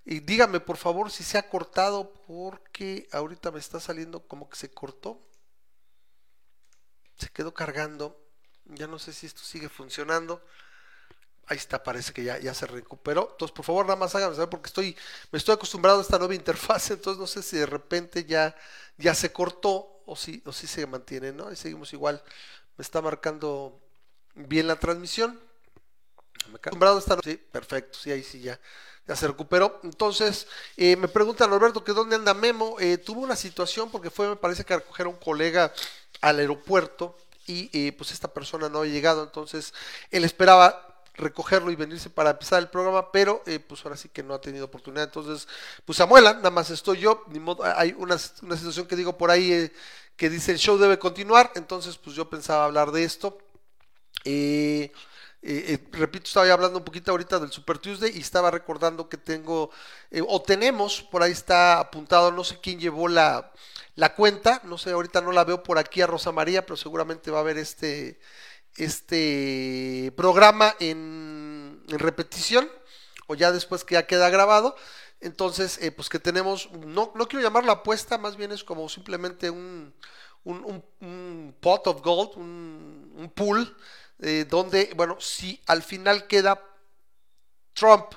Y 0.05 0.19
dígame 0.21 0.59
por 0.61 0.77
favor 0.77 1.11
si 1.11 1.23
se 1.23 1.37
ha 1.37 1.49
cortado 1.49 2.13
porque 2.27 3.07
ahorita 3.11 3.51
me 3.51 3.59
está 3.59 3.79
saliendo 3.79 4.21
como 4.27 4.49
que 4.49 4.55
se 4.55 4.71
cortó. 4.71 5.19
se 7.17 7.29
quedó 7.29 7.53
cargando. 7.53 8.19
Ya 8.65 8.87
no 8.87 8.99
sé 8.99 9.13
si 9.13 9.25
esto 9.25 9.41
sigue 9.41 9.69
funcionando. 9.69 10.41
Ahí 11.47 11.57
está, 11.57 11.83
parece 11.83 12.11
que 12.11 12.23
ya, 12.23 12.39
ya 12.39 12.53
se 12.55 12.65
recuperó. 12.65 13.29
Entonces, 13.31 13.53
por 13.55 13.65
favor, 13.65 13.85
nada 13.85 13.95
más 13.95 14.15
háganme 14.15 14.35
saber 14.35 14.49
porque 14.49 14.67
estoy, 14.67 14.97
me 15.31 15.37
estoy 15.37 15.53
acostumbrado 15.53 15.99
a 15.99 16.01
esta 16.01 16.17
nueva 16.17 16.33
interfaz, 16.33 16.89
entonces 16.91 17.19
no 17.19 17.27
sé 17.27 17.43
si 17.43 17.57
de 17.57 17.67
repente 17.67 18.25
ya, 18.25 18.55
ya 18.97 19.13
se 19.13 19.31
cortó 19.31 20.01
o 20.07 20.15
si, 20.15 20.41
o 20.45 20.51
si 20.51 20.65
se 20.65 20.87
mantiene, 20.87 21.31
¿no? 21.33 21.51
Y 21.51 21.55
seguimos 21.55 21.93
igual. 21.93 22.23
Me 22.77 22.81
está 22.83 23.01
marcando 23.01 23.79
bien 24.35 24.67
la 24.67 24.77
transmisión. 24.77 25.39
Me 26.49 26.55
acostumbrado 26.57 26.97
a 26.97 26.99
esta 26.99 27.17
Sí, 27.23 27.37
perfecto, 27.37 27.97
sí, 27.99 28.11
ahí 28.11 28.23
sí 28.23 28.39
ya, 28.41 28.59
ya 29.07 29.15
se 29.15 29.27
recuperó. 29.27 29.79
Entonces, 29.83 30.47
eh, 30.77 30.95
me 30.95 31.07
preguntan, 31.07 31.51
Alberto, 31.51 31.83
que 31.83 31.93
dónde 31.93 32.15
anda 32.15 32.33
Memo. 32.33 32.77
Eh, 32.79 32.97
tuvo 32.97 33.21
una 33.21 33.35
situación 33.35 33.89
porque 33.91 34.09
fue, 34.09 34.29
me 34.29 34.35
parece 34.35 34.63
que 34.63 34.73
a 34.73 34.77
recoger 34.77 35.05
a 35.05 35.09
un 35.09 35.17
colega 35.17 35.73
al 36.21 36.39
aeropuerto 36.39 37.15
y 37.47 37.69
eh, 37.73 37.91
pues 37.93 38.11
esta 38.11 38.27
persona 38.27 38.69
no 38.69 38.81
ha 38.81 38.85
llegado, 38.85 39.23
entonces 39.23 39.73
él 40.09 40.23
esperaba 40.23 41.03
recogerlo 41.13 41.71
y 41.71 41.75
venirse 41.75 42.09
para 42.09 42.31
empezar 42.31 42.59
el 42.59 42.69
programa, 42.69 43.11
pero 43.11 43.41
eh, 43.45 43.59
pues 43.59 43.85
ahora 43.85 43.95
sí 43.95 44.09
que 44.09 44.23
no 44.23 44.33
ha 44.33 44.41
tenido 44.41 44.65
oportunidad. 44.65 45.05
Entonces, 45.05 45.47
pues 45.85 45.97
Samuela, 45.97 46.33
nada 46.33 46.49
más 46.49 46.69
estoy 46.71 46.99
yo, 46.99 47.23
ni 47.27 47.39
modo, 47.39 47.63
hay 47.63 47.95
una, 47.97 48.17
una 48.41 48.57
situación 48.57 48.87
que 48.87 48.95
digo 48.95 49.17
por 49.17 49.31
ahí 49.31 49.71
que 50.17 50.29
dice 50.29 50.51
el 50.51 50.57
show 50.57 50.77
debe 50.77 50.97
continuar, 50.97 51.51
entonces 51.55 51.97
pues 51.97 52.15
yo 52.15 52.29
pensaba 52.29 52.65
hablar 52.65 52.91
de 52.91 53.03
esto. 53.03 53.37
Eh, 54.23 54.91
repito, 55.91 56.27
estaba 56.27 56.51
hablando 56.51 56.79
un 56.79 56.85
poquito 56.85 57.11
ahorita 57.11 57.39
del 57.39 57.51
Super 57.51 57.77
Tuesday 57.77 58.11
y 58.15 58.19
estaba 58.19 58.51
recordando 58.51 59.09
que 59.09 59.17
tengo, 59.17 59.69
o 60.27 60.41
tenemos, 60.41 61.03
por 61.03 61.21
ahí 61.23 61.31
está 61.31 61.79
apuntado, 61.79 62.31
no 62.31 62.43
sé 62.43 62.59
quién 62.61 62.79
llevó 62.79 63.07
la, 63.07 63.51
la 63.95 64.13
cuenta, 64.13 64.61
no 64.65 64.77
sé, 64.77 64.91
ahorita 64.91 65.21
no 65.21 65.31
la 65.31 65.43
veo 65.43 65.63
por 65.63 65.77
aquí 65.77 66.01
a 66.01 66.07
Rosa 66.07 66.31
María, 66.31 66.65
pero 66.65 66.77
seguramente 66.77 67.31
va 67.31 67.39
a 67.39 67.43
ver 67.43 67.57
este, 67.57 68.19
este 68.75 70.13
programa 70.17 70.75
en, 70.79 71.83
repetición 71.87 72.69
o 73.27 73.35
ya 73.35 73.51
después 73.51 73.83
que 73.83 73.93
ya 73.93 74.07
queda 74.07 74.29
grabado. 74.29 74.75
Entonces, 75.21 75.79
eh, 75.81 75.91
pues 75.91 76.09
que 76.09 76.19
tenemos, 76.19 76.69
no, 76.71 77.11
no 77.15 77.27
quiero 77.27 77.43
llamarla 77.43 77.73
apuesta, 77.73 78.17
más 78.17 78.35
bien 78.35 78.51
es 78.51 78.63
como 78.63 78.89
simplemente 78.89 79.49
un, 79.49 79.93
pot 81.61 81.87
of 81.87 82.01
gold, 82.01 82.31
un, 82.35 83.31
pool, 83.33 83.75
eh, 84.19 84.45
donde, 84.49 84.91
bueno, 84.95 85.17
si 85.19 85.61
al 85.67 85.83
final 85.83 86.27
queda 86.27 86.61
Trump 87.73 88.13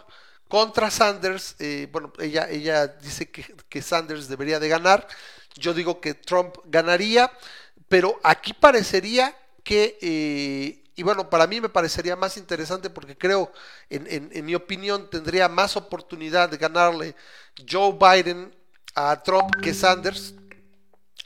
contra 0.49 0.91
Sanders, 0.91 1.57
eh, 1.59 1.89
bueno, 1.91 2.13
ella, 2.19 2.49
ella 2.49 2.87
dice 2.87 3.31
que, 3.31 3.45
que 3.69 3.83
Sanders 3.83 4.29
debería 4.29 4.59
de 4.59 4.69
ganar, 4.69 5.07
yo 5.57 5.75
digo 5.75 6.01
que 6.01 6.15
Trump 6.15 6.57
ganaría, 6.65 7.31
pero 7.89 8.19
aquí 8.23 8.53
parecería 8.53 9.37
que, 9.65 9.99
eh, 10.01 10.85
y 10.95 11.03
bueno, 11.03 11.29
para 11.29 11.47
mí 11.47 11.61
me 11.61 11.69
parecería 11.69 12.17
más 12.17 12.37
interesante 12.37 12.91
porque 12.91 13.17
creo, 13.17 13.53
en, 13.91 14.31
en, 14.33 14.45
mi 14.45 14.55
opinión, 14.55 15.11
tendría 15.11 15.49
más 15.49 15.77
oportunidad 15.77 16.49
de 16.49 16.57
ganarle 16.57 17.15
Joe 17.69 17.93
Biden 17.93 18.55
a 18.95 19.23
Trump 19.23 19.51
que 19.63 19.75
Sanders. 19.75 20.35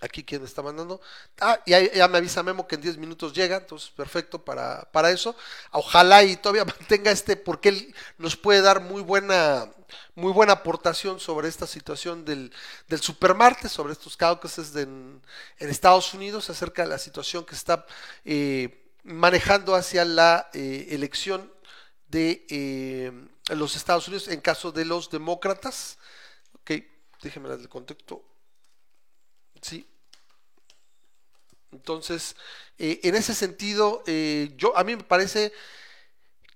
Aquí 0.03 0.25
quien 0.25 0.43
me 0.43 0.49
está 0.49 0.63
mandando. 0.63 1.01
Ah, 1.41 1.61
y 1.65 1.71
ya, 1.71 2.09
me 2.09 2.19
avisa 2.19 2.43
Memo 2.43 2.67
que 2.67 2.75
en 2.75 2.81
10 2.81 2.99
minutos 2.99 3.33
llega, 3.33 3.59
entonces 3.59 3.89
perfecto 3.91 4.45
para, 4.45 4.83
para 4.91 5.13
eso. 5.13 5.37
Ojalá 5.71 6.25
y 6.25 6.35
todavía 6.37 6.65
mantenga 6.79 7.13
este, 7.13 7.37
porque 7.37 7.69
él 7.69 7.95
nos 8.19 8.37
puede 8.37 8.63
dar 8.63 8.81
muy 8.81 9.01
buena, 9.01 9.73
muy 10.17 10.33
buena 10.33 10.55
aportación 10.55 11.21
sobre 11.21 11.47
esta 11.47 11.69
situación 11.69 12.25
del, 12.25 12.53
del 12.89 13.01
supermartes, 13.01 13.71
sobre 13.71 13.93
estos 13.93 14.17
caucuses 14.17 14.75
en, 14.75 15.23
Estados 15.61 16.13
Unidos, 16.15 16.51
acerca 16.51 16.83
de 16.83 16.89
la 16.89 16.99
situación 16.99 17.45
que 17.45 17.55
está 17.55 17.87
eh, 18.25 18.91
manejando 19.05 19.77
hacia 19.77 20.05
la 20.05 20.51
eh, 20.53 20.89
elección 20.91 21.53
de 22.09 22.45
eh, 22.51 23.13
los 23.55 23.77
Estados 23.77 24.09
Unidos 24.09 24.27
en 24.27 24.41
caso 24.41 24.73
de 24.73 24.85
los 24.85 25.11
demócratas. 25.11 25.97
Ok, 26.55 26.73
déjenme 27.23 27.55
el 27.55 27.69
contexto. 27.69 28.25
Sí. 29.61 29.92
Entonces, 31.73 32.37
en 32.79 33.15
ese 33.15 33.35
sentido, 33.35 34.03
yo 34.57 34.77
a 34.77 34.85
mí 34.85 34.97
me 34.97 35.03
parece 35.03 35.53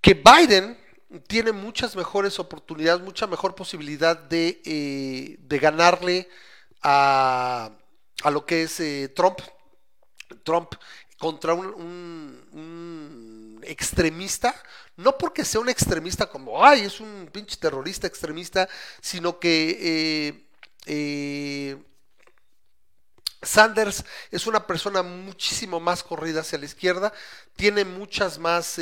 que 0.01 0.13
Biden 0.13 0.77
tiene 1.27 1.51
muchas 1.51 1.95
mejores 1.95 2.39
oportunidades, 2.39 3.01
mucha 3.01 3.27
mejor 3.27 3.55
posibilidad 3.55 4.17
de, 4.17 4.61
eh, 4.65 5.37
de 5.39 5.59
ganarle 5.59 6.29
a, 6.81 7.71
a, 8.23 8.31
lo 8.31 8.45
que 8.45 8.63
es 8.63 8.79
eh, 8.79 9.09
Trump. 9.15 9.39
Trump 10.43 10.73
contra 11.17 11.53
un, 11.53 11.65
un, 12.51 13.59
extremista, 13.63 14.55
no 14.95 15.17
porque 15.17 15.43
sea 15.43 15.59
un 15.59 15.67
extremista 15.67 16.27
como, 16.29 16.63
ay, 16.63 16.81
es 16.81 16.99
un 16.99 17.29
pinche 17.31 17.57
terrorista 17.57 18.07
extremista, 18.07 18.69
sino 19.01 19.39
que 19.39 20.45
eh, 20.85 21.77
Sanders 23.41 24.03
es 24.31 24.47
una 24.47 24.65
persona 24.65 25.03
muchísimo 25.03 25.79
más 25.79 26.03
corrida 26.03 26.41
hacia 26.41 26.57
la 26.57 26.65
izquierda, 26.65 27.13
tiene 27.55 27.85
muchas 27.85 28.39
más 28.39 28.79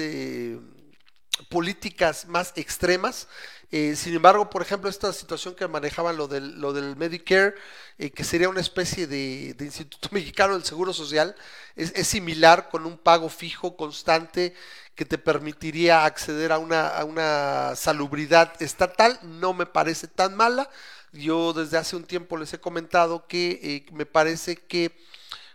políticas 1.50 2.26
más 2.28 2.54
extremas. 2.56 3.28
Eh, 3.72 3.96
sin 3.96 4.16
embargo, 4.16 4.50
por 4.50 4.62
ejemplo, 4.62 4.90
esta 4.90 5.12
situación 5.12 5.56
que 5.56 5.68
manejaban 5.68 6.18
lo 6.18 6.28
del, 6.28 6.60
lo 6.62 6.72
del 6.72 6.96
Medicare, 6.96 7.56
eh, 7.98 8.12
que 8.12 8.24
sería 8.24 8.50
una 8.50 8.62
especie 8.62 9.08
de, 9.08 9.56
Instituto 9.60 10.10
Mexicano 10.12 10.54
del 10.54 10.64
Seguro 10.64 10.94
Social, 10.94 11.36
es, 11.76 11.92
similar 12.08 12.70
con 12.70 12.86
un 12.86 12.98
pago 12.98 13.30
fijo 13.30 13.76
constante 13.76 14.56
que 14.96 15.04
te 15.06 15.18
permitiría 15.18 16.06
acceder 16.06 16.52
a 16.52 16.58
una, 16.58 16.88
a 16.88 17.04
una 17.04 17.76
salubridad 17.76 18.54
estatal. 18.62 19.20
No 19.24 19.54
me 19.54 19.66
parece 19.66 20.08
tan 20.08 20.36
mala. 20.36 20.70
Yo 21.16 21.54
desde 21.54 21.78
hace 21.78 21.96
un 21.96 22.04
tiempo 22.04 22.38
les 22.38 22.54
he 22.54 22.60
comentado 22.60 23.26
que 23.28 23.60
eh, 23.64 23.86
me 23.94 24.06
parece 24.06 24.58
que 24.58 24.92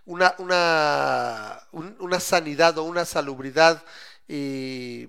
una, 0.07 0.35
una, 0.38 1.61
una 1.73 2.20
sanidad 2.20 2.79
o 2.79 2.85
una 2.85 3.05
salubridad 3.05 3.85
eh, 4.29 5.09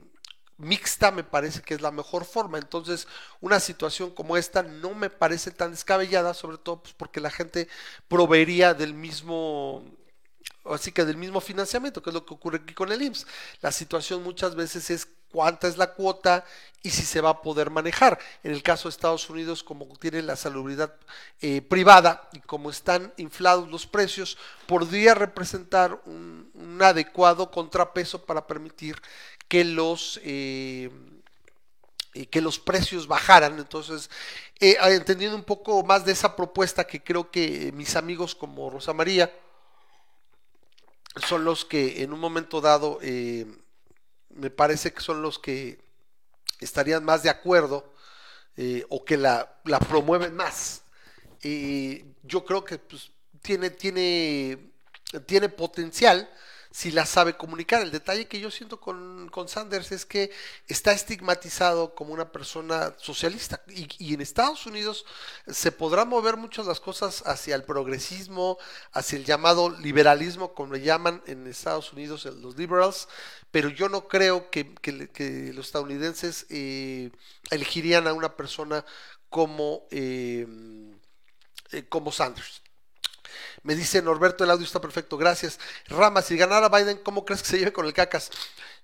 mixta 0.58 1.12
me 1.12 1.24
parece 1.24 1.62
que 1.62 1.74
es 1.74 1.82
la 1.82 1.92
mejor 1.92 2.26
forma. 2.26 2.58
Entonces, 2.58 3.08
una 3.40 3.60
situación 3.60 4.12
como 4.12 4.38
esta 4.38 4.62
no 4.64 4.94
me 4.94 5.10
parece 5.10 5.52
tan 5.52 5.72
descabellada, 5.72 6.34
sobre 6.34 6.58
todo 6.58 6.84
pues, 6.84 6.94
porque 6.96 7.22
la 7.22 7.32
gente 7.32 7.68
proveería 8.10 8.74
del 8.74 8.94
mismo, 8.94 9.86
así 10.66 10.92
que 10.92 11.06
del 11.06 11.18
mismo 11.18 11.40
financiamiento, 11.42 12.02
que 12.04 12.10
es 12.10 12.14
lo 12.14 12.26
que 12.26 12.34
ocurre 12.34 12.58
aquí 12.64 12.74
con 12.74 12.92
el 12.92 13.02
IMSS. 13.02 13.26
La 13.62 13.72
situación 13.72 14.24
muchas 14.24 14.56
veces 14.56 14.90
es 14.90 15.08
cuánta 15.32 15.68
es 15.68 15.78
la 15.78 15.94
cuota 15.94 16.46
y 16.84 16.90
si 16.90 17.04
se 17.04 17.22
va 17.22 17.30
a 17.30 17.42
poder 17.42 17.70
manejar. 17.70 18.20
En 18.44 18.52
el 18.52 18.64
caso 18.64 18.88
de 18.88 18.94
Estados 18.94 19.30
Unidos, 19.30 19.64
como 19.64 19.86
tiene 19.98 20.22
la 20.22 20.36
salubridad 20.36 20.94
eh, 21.42 21.62
privada 21.62 22.30
y 22.34 22.40
como 22.40 22.70
están 22.70 23.14
inflados 23.18 23.70
los 23.70 23.86
precios, 23.86 24.38
podría 24.68 25.14
representar 25.14 26.02
un, 26.06 26.50
adecuado 26.82 27.52
contrapeso 27.52 28.26
para 28.26 28.48
permitir 28.48 29.00
que 29.48 29.64
los, 29.64 30.20
eh, 30.24 30.90
que 32.32 32.42
los 32.42 32.58
precios 32.58 33.08
bajaran. 33.08 33.60
Entonces, 33.60 34.10
eh, 34.60 34.78
entendiendo 34.82 35.36
un 35.36 35.44
poco 35.44 35.84
más 35.84 36.06
de 36.06 36.12
esa 36.12 36.36
propuesta 36.36 36.86
que 36.86 37.04
creo 37.04 37.30
que 37.30 37.72
mis 37.74 37.96
amigos 37.96 38.34
como 38.34 38.70
Rosa 38.70 38.94
María 38.94 39.32
son 41.28 41.44
los 41.44 41.66
que 41.66 42.04
en 42.04 42.14
un 42.14 42.20
momento 42.20 42.62
dado 42.62 43.00
eh, 43.02 43.46
me 44.36 44.50
parece 44.50 44.94
que 44.94 45.02
son 45.02 45.22
los 45.22 45.40
que 45.40 45.80
estarían 46.60 47.04
más 47.04 47.24
de 47.24 47.30
acuerdo 47.30 47.94
o 48.90 49.04
que 49.04 49.18
la, 49.18 49.60
la 49.66 49.80
promueven 49.80 50.36
más. 50.36 50.84
yo 51.42 52.46
creo 52.46 52.64
que 52.64 52.78
pues, 52.78 53.12
tiene, 53.42 53.70
tiene, 53.72 54.72
tiene 55.26 55.50
potencial 55.50 56.30
si 56.72 56.90
la 56.92 57.06
sabe 57.06 57.36
comunicar. 57.36 57.82
El 57.82 57.92
detalle 57.92 58.28
que 58.28 58.40
yo 58.40 58.50
siento 58.50 58.80
con, 58.80 59.30
con 59.30 59.48
Sanders 59.50 59.92
es 59.92 60.06
que 60.06 60.32
está 60.68 60.94
estigmatizado 60.94 61.94
como 61.94 62.14
una 62.14 62.32
persona 62.32 62.96
socialista 62.98 63.62
y, 63.68 64.14
en 64.14 64.22
Estados 64.22 64.66
Unidos 64.66 65.06
se 65.48 65.72
podrán 65.72 66.08
mover 66.08 66.38
muchas 66.38 66.66
las 66.66 66.80
cosas 66.80 67.24
hacia 67.26 67.56
el 67.56 67.64
progresismo, 67.64 68.58
hacia 68.94 69.18
el 69.18 69.26
llamado 69.26 69.70
liberalismo, 69.70 70.54
como 70.54 70.74
le 70.74 70.82
llaman 70.82 71.22
en 71.28 71.46
Estados 71.48 71.92
Unidos 71.94 72.26
los 72.26 72.58
liberals, 72.58 73.08
pero 73.52 73.70
yo 73.70 73.90
no 73.90 74.08
creo 74.08 74.50
que, 74.50 74.64
los 75.54 75.66
estadounidenses 75.66 76.46
eh, 76.50 77.12
elegirían 77.50 78.08
a 78.08 78.14
una 78.14 78.36
persona 78.36 78.86
como, 79.30 79.88
eh, 79.92 80.48
eh, 81.72 81.84
como 81.90 82.12
Sanders. 82.12 82.61
Me 83.64 83.76
dice 83.76 84.02
Norberto, 84.02 84.44
el 84.44 84.50
audio 84.50 84.66
está 84.66 84.82
perfecto, 84.82 85.18
gracias. 85.18 85.60
Rama, 85.88 86.24
si 86.24 86.36
ganara 86.36 86.68
Biden, 86.68 86.98
¿cómo 87.04 87.24
crees 87.24 87.44
que 87.44 87.50
se 87.50 87.60
lleve 87.60 87.72
con 87.72 87.86
el 87.86 87.94
cacas? 87.94 88.32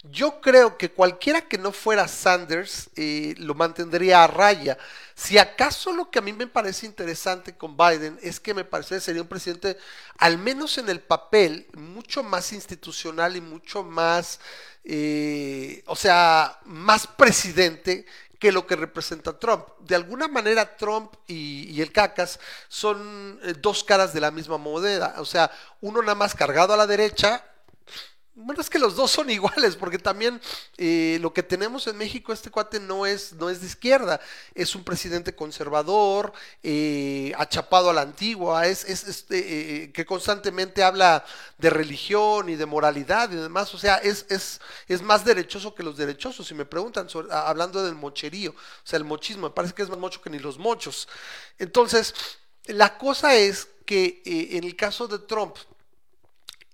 Yo 0.04 0.40
creo 0.40 0.78
que 0.78 0.92
cualquiera 0.92 1.42
que 1.42 1.58
no 1.58 1.72
fuera 1.72 2.08
Sanders 2.08 2.92
eh, 2.96 3.34
lo 3.40 3.56
mantendría 3.56 4.24
a 4.24 4.28
raya. 4.28 4.78
Si 5.16 5.40
acaso 5.40 5.92
lo 5.92 6.12
que 6.12 6.20
a 6.20 6.22
mí 6.22 6.32
me 6.32 6.46
parece 6.46 6.86
interesante 6.86 7.56
con 7.58 7.76
Biden 7.76 8.20
es 8.22 8.40
que 8.40 8.54
me 8.54 8.64
parece 8.64 8.96
que 8.96 9.02
sería 9.02 9.24
un 9.24 9.28
presidente, 9.28 9.78
al 10.20 10.38
menos 10.38 10.78
en 10.78 10.90
el 10.90 11.00
papel, 11.00 11.66
mucho 11.74 12.22
más 12.22 12.54
institucional 12.54 13.36
y 13.36 13.42
mucho 13.42 13.84
más, 13.84 14.40
eh, 14.84 15.84
o 15.88 15.96
sea, 15.96 16.60
más 16.66 17.08
presidente 17.08 18.06
que 18.40 18.52
lo 18.52 18.68
que 18.68 18.76
representa 18.76 19.38
Trump. 19.38 19.68
De 19.80 19.96
alguna 19.96 20.28
manera 20.28 20.78
Trump 20.78 21.14
y, 21.28 21.82
el 21.82 21.92
cacas 21.92 22.40
son 22.68 23.40
eh, 23.44 23.54
dos 23.60 23.84
caras 23.84 24.14
de 24.14 24.22
la 24.22 24.32
misma 24.32 24.58
moneda. 24.58 25.16
O 25.18 25.26
sea, 25.26 25.52
uno 25.82 26.02
nada 26.02 26.16
más 26.16 26.36
cargado 26.36 26.74
a 26.74 26.78
la 26.78 26.88
derecha 26.88 27.44
bueno, 28.40 28.62
es 28.62 28.70
que 28.70 28.78
los 28.78 28.96
dos 28.96 29.10
son 29.10 29.30
iguales, 29.32 29.76
porque 29.76 29.98
también 29.98 30.40
eh, 30.78 31.18
lo 31.22 31.34
que 31.34 31.42
tenemos 31.42 31.88
en 31.88 31.98
México, 31.98 32.32
este 32.32 32.52
cuate 32.52 32.80
no 32.80 33.06
es, 33.06 33.34
no 33.34 33.50
es 33.50 33.62
de 33.62 33.68
izquierda, 33.68 34.22
es 34.54 34.76
un 34.76 34.84
presidente 34.84 35.36
conservador, 35.36 36.32
eh, 36.62 37.34
achapado 37.38 37.90
a 37.90 37.94
la 37.94 38.02
antigua, 38.02 38.68
es, 38.68 38.86
es, 38.86 39.26
eh, 39.32 39.92
que 39.92 40.06
constantemente 40.06 40.84
habla 40.84 41.26
de 41.58 41.72
religión 41.72 42.50
y 42.50 42.56
de 42.56 42.66
moralidad 42.68 43.32
y 43.32 43.36
demás, 43.36 43.74
o 43.74 43.78
sea, 43.80 43.96
es, 43.98 44.28
es, 44.30 44.62
es 44.88 45.02
más 45.02 45.26
derechoso 45.26 45.74
que 45.74 45.84
los 45.84 45.98
derechosos, 45.98 46.48
si 46.48 46.54
me 46.54 46.66
preguntan, 46.66 47.08
hablando 47.32 47.84
del 47.84 47.96
mocherío, 47.96 48.52
o 48.52 48.56
sea, 48.84 48.98
el 48.98 49.04
mochismo, 49.04 49.48
me 49.48 49.54
parece 49.54 49.74
que 49.74 49.82
es 49.82 49.90
más 49.90 49.98
mocho 49.98 50.22
que 50.22 50.30
ni 50.30 50.38
los 50.38 50.60
mochos. 50.60 51.08
Entonces, 51.58 52.14
la 52.66 52.98
cosa 53.00 53.36
es 53.36 53.68
que 53.86 54.22
en 54.26 54.64
el 54.64 54.76
caso 54.76 55.08
de 55.08 55.20
Trump, 55.20 55.56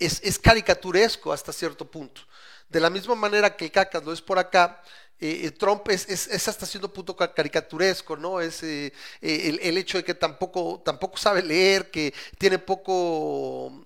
es, 0.05 0.39
caricaturesco 0.39 1.31
hasta 1.33 1.53
cierto 1.53 1.89
punto. 1.89 2.21
De 2.69 2.79
la 2.79 2.89
misma 2.89 3.15
manera 3.15 3.55
que 3.55 3.65
el 3.65 3.71
cacas 3.71 4.03
lo 4.03 4.13
es 4.13 4.21
por 4.21 4.39
acá, 4.39 4.81
eh, 5.19 5.41
eh, 5.45 5.51
Trump 5.51 5.87
es, 5.89 6.09
es, 6.09 6.47
hasta 6.47 6.65
cierto 6.65 6.91
punto 6.91 7.15
caricaturesco, 7.15 8.17
¿no? 8.17 8.41
Es 8.41 8.63
eh, 8.63 8.91
el, 9.21 9.77
hecho 9.77 9.97
de 9.97 10.03
que 10.03 10.13
tampoco, 10.13 10.81
tampoco 10.83 11.17
sabe 11.17 11.41
leer, 11.41 11.91
que 11.91 12.13
tiene 12.37 12.59
poco 12.59 13.85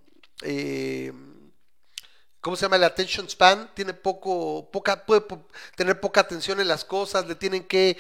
¿cómo 2.42 2.56
se 2.56 2.64
llama? 2.64 2.76
El 2.76 2.84
attention 2.84 3.30
span, 3.30 3.72
tiene 3.74 3.94
poco, 3.94 4.70
poca, 4.72 5.06
puede 5.06 5.24
tener 5.76 6.00
poca 6.00 6.22
atención 6.22 6.60
en 6.60 6.68
las 6.68 6.86
cosas, 6.86 7.28
le 7.28 7.36
tienen 7.36 7.64
que, 7.66 7.98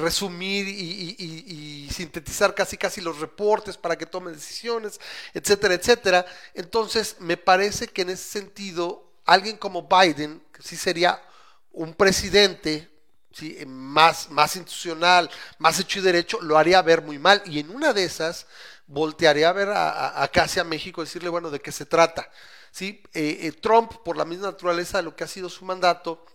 resumir 0.00 0.66
y, 0.68 1.88
sintetizar 1.92 2.54
casi 2.54 2.76
casi 2.76 3.00
los 3.00 3.20
reportes 3.20 3.76
para 3.76 3.96
que 3.96 4.06
tome 4.06 4.32
decisiones, 4.32 5.00
etcétera, 5.34 5.74
etcétera. 5.74 6.26
Entonces, 6.54 7.16
me 7.20 7.36
parece 7.36 7.88
que 7.88 8.02
en 8.02 8.10
ese 8.10 8.24
sentido, 8.24 9.12
alguien 9.24 9.56
como 9.56 9.88
Biden, 9.88 10.42
que 10.52 10.62
sí 10.62 10.76
sería 10.76 11.22
un 11.70 11.94
presidente 11.94 12.90
¿sí? 13.32 13.58
más, 13.66 14.30
más 14.30 14.56
institucional, 14.56 15.30
más 15.58 15.78
hecho 15.80 15.98
y 16.00 16.02
derecho, 16.02 16.40
lo 16.40 16.58
haría 16.58 16.82
ver 16.82 17.02
muy 17.02 17.18
mal. 17.18 17.42
Y 17.46 17.60
en 17.60 17.70
una 17.70 17.92
de 17.92 18.04
esas, 18.04 18.46
voltearía 18.86 19.48
a 19.48 19.52
ver 19.52 19.68
a, 19.70 20.22
acá 20.22 20.44
hacia 20.44 20.64
México 20.64 21.02
y 21.02 21.04
decirle, 21.04 21.28
bueno, 21.28 21.50
¿de 21.50 21.60
qué 21.60 21.72
se 21.72 21.86
trata? 21.86 22.28
¿Sí? 22.72 23.02
Eh, 23.14 23.38
eh, 23.42 23.52
Trump, 23.52 23.92
por 24.04 24.16
la 24.16 24.24
misma 24.24 24.48
naturaleza 24.48 24.98
de 24.98 25.04
lo 25.04 25.14
que 25.14 25.22
ha 25.22 25.28
sido 25.28 25.48
su 25.48 25.64
mandato, 25.64 26.26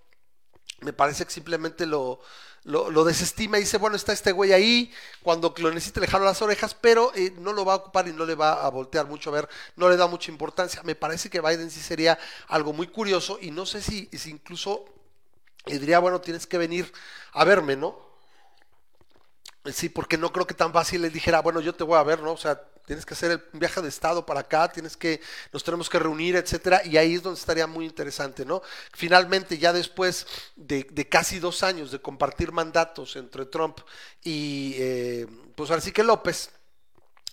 me 0.80 0.93
parece 0.93 1.26
que 1.26 1.32
simplemente 1.32 1.86
lo, 1.86 2.21
lo, 2.63 3.04
desestima 3.04 3.58
y 3.58 3.62
dice, 3.62 3.78
bueno, 3.78 3.95
está 3.95 4.13
este 4.13 4.32
güey 4.32 4.54
ahí, 4.54 4.93
cuando 5.23 5.54
lo 5.58 5.71
necesite 5.71 6.00
le 6.00 6.08
jalo 6.08 6.26
las 6.26 6.41
orejas, 6.41 6.76
pero 6.76 7.12
eh, 7.15 7.34
no 7.39 7.52
lo 7.52 7.65
va 7.65 7.73
a 7.73 7.78
ocupar 7.78 8.08
y 8.08 8.13
no 8.13 8.26
le 8.26 8.36
va 8.36 8.65
a 8.65 8.69
voltear 8.69 9.08
mucho 9.08 9.32
a 9.32 9.34
ver, 9.34 9.50
no 9.76 9.89
le 9.89 9.97
da 9.97 10.08
mucha 10.08 10.32
importancia. 10.32 10.84
Me 10.84 10.95
parece 10.95 11.30
que 11.30 11.41
Biden 11.41 11.71
sí 11.71 11.82
sería 11.82 12.19
algo 12.47 12.73
muy 12.73 12.88
curioso 12.88 13.39
y 13.41 13.52
no 13.52 13.65
sé 13.65 13.82
si, 13.82 14.08
si 14.13 14.30
incluso 14.30 14.86
diría, 15.65 16.00
bueno, 16.00 16.21
tienes 16.21 16.45
que 16.45 16.58
venir 16.58 16.91
a 17.34 17.43
verme, 17.43 17.76
¿no? 17.76 18.06
Sí, 19.73 19.89
porque 19.89 20.17
no 20.17 20.32
creo 20.32 20.47
que 20.47 20.53
tan 20.53 20.71
fácil 20.71 21.01
le 21.01 21.10
dijera, 21.10 21.41
bueno, 21.41 21.62
yo 21.62 21.73
te 21.73 21.84
voy 21.84 21.97
a 21.97 22.03
ver, 22.03 22.21
¿no? 22.21 22.34
O 22.34 22.38
sea, 22.38 22.62
tienes 22.86 23.06
que 23.06 23.13
hacer 23.13 23.32
el 23.32 23.43
viaje 23.53 23.82
de 23.82 23.89
estado 23.89 24.25
para 24.25 24.41
acá, 24.41 24.71
tienes 24.71 24.95
que, 24.95 25.19
nos 25.51 25.63
tenemos 25.63 25.89
que 25.89 25.99
reunir, 25.99 26.36
etcétera, 26.38 26.82
y 26.86 26.95
ahí 26.95 27.15
es 27.15 27.23
donde 27.23 27.39
estaría 27.39 27.67
muy 27.67 27.86
interesante, 27.86 28.45
¿no? 28.45 28.62
Finalmente, 28.93 29.58
ya 29.58 29.73
después 29.73 30.25
de, 30.56 30.86
casi 31.10 31.39
dos 31.39 31.63
años 31.63 31.91
de 31.91 31.99
compartir 31.99 32.51
mandatos 32.51 33.17
entre 33.17 33.45
Trump 33.45 33.80
y, 34.23 34.75
eh, 34.77 35.27
pues 35.56 35.69
ahora 35.69 35.82
sí 35.82 35.91
que 35.91 36.03
López, 36.03 36.49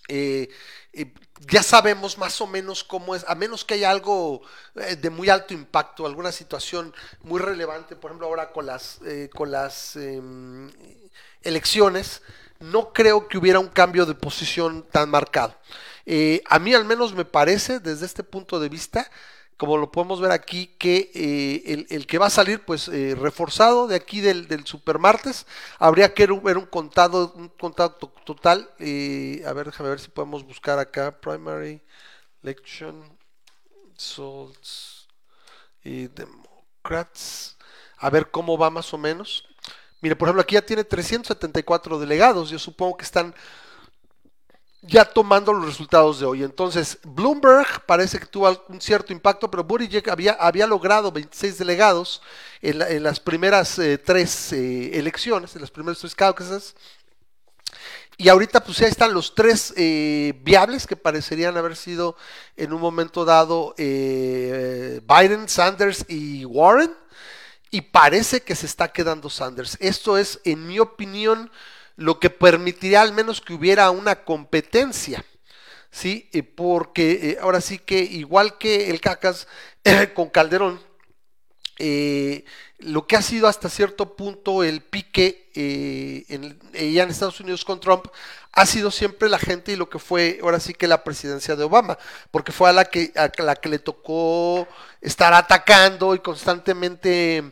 eh, 0.09 0.49
eh, 0.91 1.13
ya 1.39 1.63
sabemos 1.63 2.17
más 2.17 2.39
o 2.41 2.47
menos 2.47 2.83
cómo 2.83 3.15
es, 3.15 3.23
a 3.27 3.35
menos 3.35 3.63
que 3.63 3.75
haya 3.75 3.91
algo 3.91 4.41
de 4.73 5.09
muy 5.09 5.29
alto 5.29 5.53
impacto, 5.53 6.05
alguna 6.05 6.31
situación 6.31 6.93
muy 7.23 7.39
relevante, 7.39 7.95
por 7.95 8.11
ejemplo, 8.11 8.27
ahora 8.27 8.51
con 8.51 8.65
las, 8.65 8.99
con 9.33 9.51
las 9.51 9.95
em, 9.95 10.69
elecciones, 11.45 12.21
no 12.59 12.93
creo 12.93 13.27
que 13.27 13.37
hubiera 13.37 13.59
un 13.59 13.67
cambio 13.67 14.05
de 14.05 14.15
posición 14.15 14.83
tan 14.91 15.09
marcado. 15.09 15.55
Eh, 16.05 16.43
a 16.47 16.59
mí 16.59 16.73
al 16.73 16.85
menos 16.85 17.13
me 17.13 17.25
parece, 17.25 17.79
desde 17.79 18.05
este 18.05 18.23
punto 18.23 18.59
de 18.59 18.69
vista, 18.69 19.09
como 19.57 19.77
lo 19.77 19.91
podemos 19.91 20.19
ver 20.19 20.31
aquí, 20.31 20.67
que 20.77 21.11
eh, 21.15 21.85
el, 21.89 22.07
que 22.07 22.17
va 22.17 22.27
a 22.27 22.29
salir 22.29 22.63
pues 22.65 22.89
eh, 22.89 23.15
reforzado 23.17 23.87
de 23.87 23.95
aquí 23.95 24.19
del, 24.21 24.47
del 24.47 24.65
supermartes, 24.65 25.45
habría 25.79 26.13
que 26.13 26.27
ver 26.27 26.57
un 26.57 26.65
contado, 26.65 27.33
un 27.35 27.49
contacto 27.49 28.11
total. 28.25 28.69
a 28.79 29.53
ver, 29.53 29.65
déjame 29.67 29.89
ver 29.89 29.99
si 29.99 30.09
podemos 30.09 30.45
buscar 30.45 30.77
acá, 30.79 31.19
primary 31.19 31.81
election 32.43 33.17
results 33.95 35.07
y 35.83 36.07
democrats, 36.07 37.57
a 37.97 38.09
ver 38.09 38.29
cómo 38.29 38.57
va 38.57 38.69
más 38.69 38.93
o 38.93 38.97
menos. 38.97 39.45
Mire, 40.05 40.15
por 40.15 40.27
ejemplo, 40.27 40.43
aquí 40.43 40.53
ya 40.53 40.61
tiene 40.61 40.83
374 40.83 41.97
delegados. 41.97 42.51
Yo 42.51 42.59
supongo 42.59 42.97
que 42.97 43.05
están 43.05 43.33
ya 44.83 45.03
tomando 45.03 45.51
los 45.51 45.65
resultados 45.65 46.19
de 46.19 46.27
hoy. 46.27 46.43
Entonces, 46.43 46.99
Bloomberg 47.03 47.83
parece 47.87 48.19
que 48.19 48.27
tuvo 48.27 48.65
un 48.67 48.79
cierto 48.79 49.13
impacto, 49.13 49.49
pero 49.49 49.63
Buttigieg 49.63 50.07
había, 50.11 50.33
había 50.33 50.67
logrado 50.67 51.11
26 51.11 51.57
delegados 51.57 52.21
en, 52.61 53.01
las 53.01 53.19
primeras 53.19 53.79
eh, 53.79 53.97
tres 53.97 54.53
eh, 54.53 54.91
elecciones, 54.93 55.55
en 55.55 55.61
las 55.61 55.71
primeras 55.71 55.97
tres 55.97 56.13
caucusas. 56.13 56.75
Y 58.15 58.29
ahorita 58.29 58.63
pues 58.63 58.77
ya 58.77 58.85
están 58.85 59.11
los 59.11 59.33
tres 59.33 59.73
eh, 59.75 60.39
viables 60.43 60.85
que 60.85 60.95
parecerían 60.95 61.57
haber 61.57 61.75
sido 61.75 62.15
en 62.57 62.73
un 62.73 62.79
momento 62.79 63.25
dado 63.25 63.73
Biden, 63.75 65.49
Sanders 65.49 66.05
y 66.07 66.45
Warren 66.45 66.93
y 67.71 67.81
parece 67.81 68.41
que 68.41 68.55
se 68.55 68.65
está 68.65 68.91
quedando 68.91 69.29
Sanders. 69.29 69.77
Esto 69.79 70.17
es, 70.17 70.39
en 70.45 70.67
mi 70.67 70.79
opinión, 70.79 71.51
lo 71.95 72.19
que 72.19 72.29
permitiría 72.29 73.01
al 73.01 73.13
menos 73.13 73.41
que 73.41 73.53
hubiera 73.53 73.89
una 73.91 74.23
competencia. 74.23 75.25
¿sí? 75.91 76.29
Eh, 76.33 76.43
porque 76.43 77.11
eh, 77.11 77.37
ahora 77.41 77.61
sí 77.61 77.77
que 77.79 77.99
igual 77.99 78.57
que 78.57 78.89
el 78.89 78.99
Cacas 78.99 79.47
con 80.13 80.29
Calderón, 80.29 80.81
eh, 81.77 82.45
lo 82.79 83.05
que 83.07 83.17
ha 83.17 83.21
sido 83.21 83.47
hasta 83.47 83.69
cierto 83.69 84.15
punto 84.15 84.63
el 84.63 84.81
pique 84.81 85.49
en, 85.55 86.59
ya 86.73 87.03
en 87.03 87.09
Estados 87.09 87.39
Unidos 87.39 87.65
con 87.65 87.79
Trump 87.79 88.07
ha 88.55 88.65
sido 88.65 88.89
siempre 88.89 89.27
la 89.27 89.37
gente 89.37 89.73
y 89.73 89.75
lo 89.75 89.89
que 89.89 89.99
fue 89.99 90.39
ahora 90.41 90.61
sí 90.61 90.73
que 90.73 90.87
la 90.87 91.03
presidencia 91.03 91.57
de 91.57 91.65
Obama, 91.65 91.97
porque 92.31 92.53
fue 92.53 92.69
a 92.69 92.73
la 92.73 92.85
que, 92.85 93.11
a 93.15 93.29
la 93.43 93.55
que 93.55 93.69
le 93.69 93.79
tocó 93.79 94.65
estar 95.01 95.33
atacando 95.33 96.15
y 96.15 96.19
constantemente 96.19 97.51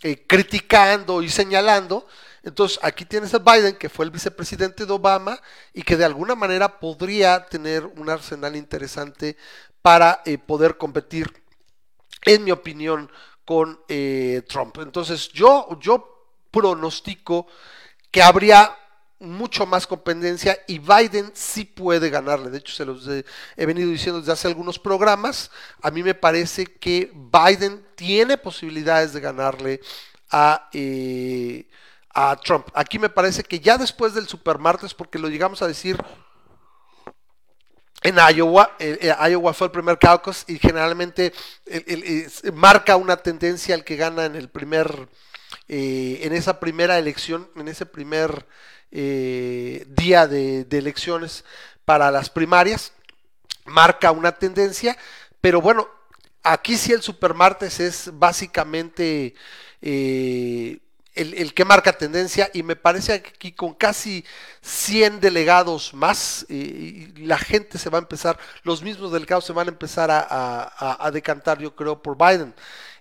eh, 0.00 0.24
criticando 0.26 1.22
y 1.22 1.28
señalando. 1.28 2.06
Entonces 2.44 2.78
aquí 2.82 3.04
tienes 3.04 3.34
a 3.34 3.38
Biden, 3.38 3.76
que 3.76 3.88
fue 3.88 4.04
el 4.04 4.12
vicepresidente 4.12 4.86
de 4.86 4.92
Obama 4.92 5.40
y 5.72 5.82
que 5.82 5.96
de 5.96 6.04
alguna 6.04 6.36
manera 6.36 6.78
podría 6.78 7.46
tener 7.46 7.84
un 7.86 8.08
arsenal 8.08 8.54
interesante 8.54 9.36
para 9.82 10.22
eh, 10.24 10.38
poder 10.38 10.76
competir, 10.76 11.32
en 12.22 12.44
mi 12.44 12.52
opinión, 12.52 13.10
con 13.44 13.80
eh, 13.88 14.42
Trump. 14.48 14.78
Entonces 14.78 15.28
yo, 15.28 15.68
yo 15.80 16.28
pronostico 16.50 17.46
que 18.10 18.22
habría 18.22 18.76
mucho 19.20 19.66
más 19.66 19.86
competencia 19.86 20.58
y 20.66 20.78
Biden 20.78 21.30
sí 21.34 21.64
puede 21.64 22.10
ganarle. 22.10 22.50
De 22.50 22.58
hecho, 22.58 22.74
se 22.74 22.84
los 22.84 23.06
he, 23.08 23.24
venido 23.56 23.90
diciendo 23.90 24.20
desde 24.20 24.32
hace 24.32 24.48
algunos 24.48 24.78
programas. 24.78 25.50
A 25.82 25.90
mí 25.90 26.02
me 26.02 26.14
parece 26.14 26.66
que 26.66 27.12
Biden 27.14 27.84
tiene 27.94 28.36
posibilidades 28.36 29.12
de 29.12 29.20
ganarle 29.20 29.80
a, 30.30 30.68
eh, 30.72 31.66
a 32.10 32.36
Trump. 32.36 32.68
Aquí 32.74 32.98
me 32.98 33.08
parece 33.08 33.42
que 33.42 33.60
ya 33.60 33.78
después 33.78 34.14
del 34.14 34.28
supermartes, 34.28 34.94
porque 34.94 35.18
lo 35.18 35.28
llegamos 35.28 35.62
a 35.62 35.68
decir 35.68 35.96
en 38.04 38.16
Iowa, 38.16 38.76
eh, 38.78 38.98
eh, 39.00 39.30
Iowa 39.30 39.52
fue 39.52 39.66
el 39.66 39.72
primer 39.72 39.98
caucus 39.98 40.44
y 40.46 40.58
generalmente 40.60 41.32
marca 42.52 42.94
una 42.94 43.16
tendencia 43.16 43.74
al 43.74 43.82
que 43.82 43.96
gana 43.96 44.26
en 44.26 44.36
el 44.36 44.48
primer, 44.48 45.08
en 45.66 46.32
esa 46.32 46.60
primera 46.60 46.98
elección, 46.98 47.50
en 47.56 47.66
ese 47.66 47.86
primer 47.86 48.46
eh, 48.96 49.84
día 49.88 50.28
de, 50.28 50.64
elecciones 50.70 51.44
para 51.84 52.12
las 52.12 52.30
primarias. 52.30 52.92
marca 53.64 54.12
una 54.12 54.30
tendencia, 54.32 54.96
pero 55.40 55.60
bueno, 55.60 55.88
aquí 56.44 56.76
sí 56.76 56.92
el 56.92 57.02
supermartes 57.02 57.80
es 57.80 58.10
básicamente 58.12 59.34
eh, 59.82 60.78
el, 61.14 61.54
que 61.54 61.64
marca 61.64 61.92
tendencia 61.92 62.50
y 62.52 62.62
me 62.62 62.76
parece 62.76 63.22
que 63.22 63.30
aquí 63.30 63.52
con 63.52 63.74
casi 63.74 64.24
100 64.62 65.20
delegados 65.20 65.94
más, 65.94 66.44
eh, 66.48 67.12
la 67.16 67.38
gente 67.38 67.78
se 67.78 67.90
va 67.90 67.98
a 67.98 68.02
empezar, 68.02 68.38
los 68.62 68.82
mismos 68.82 69.12
delegados 69.12 69.44
se 69.44 69.52
van 69.52 69.68
a 69.68 69.70
empezar 69.70 70.10
a 70.10 71.10
decantar, 71.12 71.58
yo 71.58 71.74
creo, 71.74 72.02
por 72.02 72.16
Biden. 72.16 72.54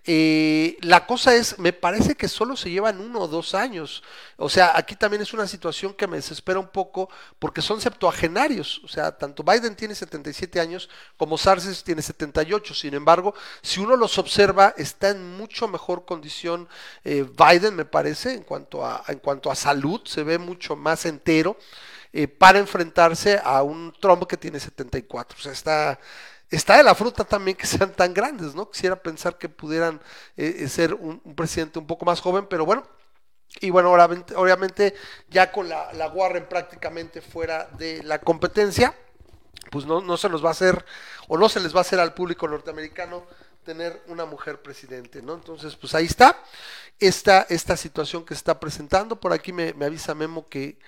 Eh, 0.06 0.78
la 0.82 1.06
cosa 1.06 1.34
es, 1.34 1.58
me 1.60 1.72
parece 1.72 2.16
que 2.16 2.28
solo 2.28 2.58
se 2.58 2.70
llevan 2.70 3.00
uno 3.00 3.22
o 3.22 3.28
dos 3.28 3.56
años. 3.56 4.04
O 4.36 4.50
sea, 4.50 4.74
aquí 4.76 4.96
también 4.96 5.22
es 5.22 5.34
una 5.34 5.48
situación 5.48 5.94
que 5.94 6.08
me 6.08 6.18
desespera 6.18 6.60
un 6.60 6.68
poco 6.68 7.10
porque 7.39 7.62
son 7.62 7.80
septuagenarios. 7.80 8.82
O 8.84 8.88
sea, 8.89 9.18
tanto 9.18 9.44
Biden 9.44 9.76
tiene 9.76 9.96
77 9.96 10.60
años 10.60 10.89
como 11.16 11.38
Sarces 11.38 11.84
tiene 11.84 12.02
78. 12.02 12.74
Sin 12.74 12.94
embargo, 12.94 13.34
si 13.62 13.80
uno 13.80 13.96
los 13.96 14.18
observa, 14.18 14.74
está 14.78 15.10
en 15.10 15.38
mucho 15.38 15.68
mejor 15.68 16.06
condición 16.06 16.68
eh, 17.06 17.26
Biden, 17.38 17.76
me 17.76 17.86
parece, 17.86 18.34
en 18.34 18.44
cuanto, 18.44 18.86
a, 18.86 19.04
en 19.08 19.20
cuanto 19.20 19.50
a 19.50 19.56
salud, 19.56 20.02
se 20.06 20.24
ve 20.24 20.38
mucho 20.38 20.76
más 20.76 21.06
entero. 21.06 21.58
Eh, 22.16 22.28
para 22.28 22.60
enfrentarse 22.60 23.42
a 23.44 23.63
un 23.63 23.92
Trump 24.00 24.28
que 24.28 24.38
tiene 24.38 24.60
74. 24.60 25.36
O 25.36 25.42
sea, 25.42 25.52
está, 25.52 26.00
está 26.56 26.78
de 26.78 26.84
la 26.84 26.96
fruta 26.96 27.24
también 27.24 27.58
que 27.58 27.68
sean 27.68 27.94
tan 27.94 28.13
grandes, 28.13 28.56
¿no? 28.56 28.70
Quisiera 28.70 28.96
pensar 28.96 29.38
que 29.38 29.50
pudieran 29.50 30.02
eh, 30.38 30.58
eh, 30.60 30.68
ser 30.68 30.94
un, 30.94 31.20
presidente 31.36 31.80
un 31.80 31.88
poco 31.88 32.06
más 32.06 32.22
joven, 32.22 32.48
pero 32.50 32.66
bueno. 32.66 32.84
Y 33.62 33.70
bueno, 33.70 33.92
obviamente, 33.92 34.96
ya 35.30 35.52
con 35.52 35.70
la, 35.70 35.94
la, 35.94 36.08
Warren 36.08 36.50
prácticamente 36.50 37.22
fuera 37.22 37.66
de 37.78 38.02
la 38.02 38.20
competencia, 38.20 38.96
pues 39.70 39.86
no, 39.86 40.02
no 40.02 40.18
se 40.18 40.28
nos 40.28 40.44
va 40.44 40.50
a 40.50 40.54
hacer, 40.54 40.84
o 41.28 41.38
no 41.38 41.48
se 41.50 41.60
les 41.60 41.74
va 41.74 41.80
a 41.80 41.82
hacer 41.82 42.00
al 42.00 42.16
público 42.16 42.48
norteamericano 42.48 43.28
tener 43.63 44.02
una 44.08 44.26
mujer 44.26 44.62
presidente, 44.62 45.22
¿no? 45.22 45.36
Entonces, 45.36 45.76
pues 45.76 45.96
ahí 45.96 46.06
está 46.06 46.38
esta, 47.00 47.46
esta 47.50 47.78
situación 47.78 48.26
que 48.26 48.34
se 48.34 48.39
está 48.39 48.60
presentando. 48.60 49.20
Por 49.20 49.34
aquí 49.34 49.54
me, 49.54 49.74
me 49.74 49.86
avisa 49.86 50.16
Memo 50.16 50.48
que 50.48 50.80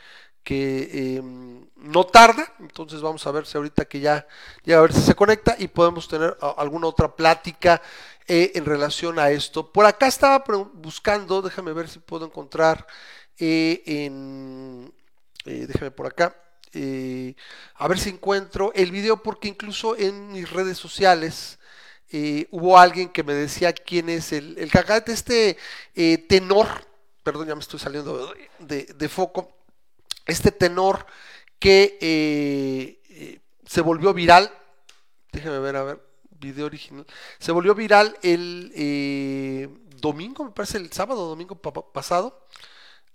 que 0.45 1.17
em, 1.17 1.65
no 1.75 2.05
tarda, 2.05 2.53
entonces 2.59 3.01
vamos 3.01 3.25
a 3.25 3.31
ver 3.31 3.47
si 3.47 3.57
ahorita 3.57 3.85
que 3.85 3.99
ya, 3.99 4.27
ya 4.63 4.77
a 4.77 4.81
ver 4.81 4.93
si 4.93 5.01
se 5.01 5.15
conecta 5.15 5.55
y 5.57 5.67
podemos 5.67 6.07
tener 6.07 6.37
alguna 6.57 6.87
otra 6.87 7.13
plática 7.15 7.81
eh, 8.27 8.51
en 8.53 8.63
relación 8.63 9.17
a 9.17 9.31
esto. 9.31 9.71
Por 9.71 9.85
acá 9.87 10.05
estaba 10.05 10.43
buscando, 10.73 11.41
déjame 11.41 11.73
ver 11.73 11.89
si 11.89 11.97
puedo 11.97 12.27
encontrar 12.27 12.85
eh, 13.39 13.81
en, 13.87 14.93
eh, 15.45 15.65
déjame 15.67 15.91
por 15.91 16.05
acá, 16.07 16.39
a 17.75 17.87
ver 17.87 17.97
si 17.97 18.09
encuentro 18.09 18.71
el 18.75 18.91
video 18.91 19.23
porque 19.23 19.47
incluso 19.47 19.97
en 19.97 20.33
mis 20.33 20.49
redes 20.49 20.77
sociales 20.77 21.57
hubo 22.51 22.77
alguien 22.77 23.09
que 23.09 23.23
me 23.23 23.33
decía 23.33 23.73
quién 23.73 24.09
es 24.09 24.31
el, 24.33 24.57
el 24.57 24.69
cagate, 24.69 25.13
este 25.13 25.57
tenor, 26.27 26.67
perdón, 27.23 27.47
ya 27.47 27.55
me 27.55 27.61
estoy 27.61 27.79
saliendo 27.79 28.33
de, 28.59 28.83
de 28.93 29.09
foco 29.09 29.54
este 30.25 30.51
tenor 30.51 31.05
que 31.59 31.97
eh, 32.01 33.01
eh, 33.09 33.39
se 33.65 33.81
volvió 33.81 34.13
viral, 34.13 34.51
déjeme 35.31 35.59
ver, 35.59 35.75
a 35.75 35.83
ver, 35.83 36.01
video 36.31 36.65
original, 36.65 37.05
se 37.39 37.51
volvió 37.51 37.73
viral 37.75 38.17
el 38.21 38.71
eh, 38.75 39.69
domingo, 39.97 40.43
me 40.43 40.51
parece 40.51 40.77
el 40.77 40.91
sábado, 40.91 41.27
domingo 41.27 41.55
pasado. 41.55 42.47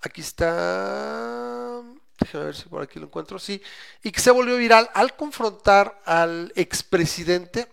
Aquí 0.02 0.22
está, 0.22 1.82
déjeme 2.18 2.44
ver 2.44 2.56
si 2.56 2.68
por 2.68 2.82
aquí 2.82 2.98
lo 2.98 3.06
encuentro, 3.06 3.38
sí, 3.38 3.62
y 4.02 4.10
que 4.10 4.20
se 4.20 4.30
volvió 4.30 4.56
viral 4.56 4.90
al 4.94 5.14
confrontar 5.14 6.00
al 6.06 6.52
expresidente. 6.56 7.70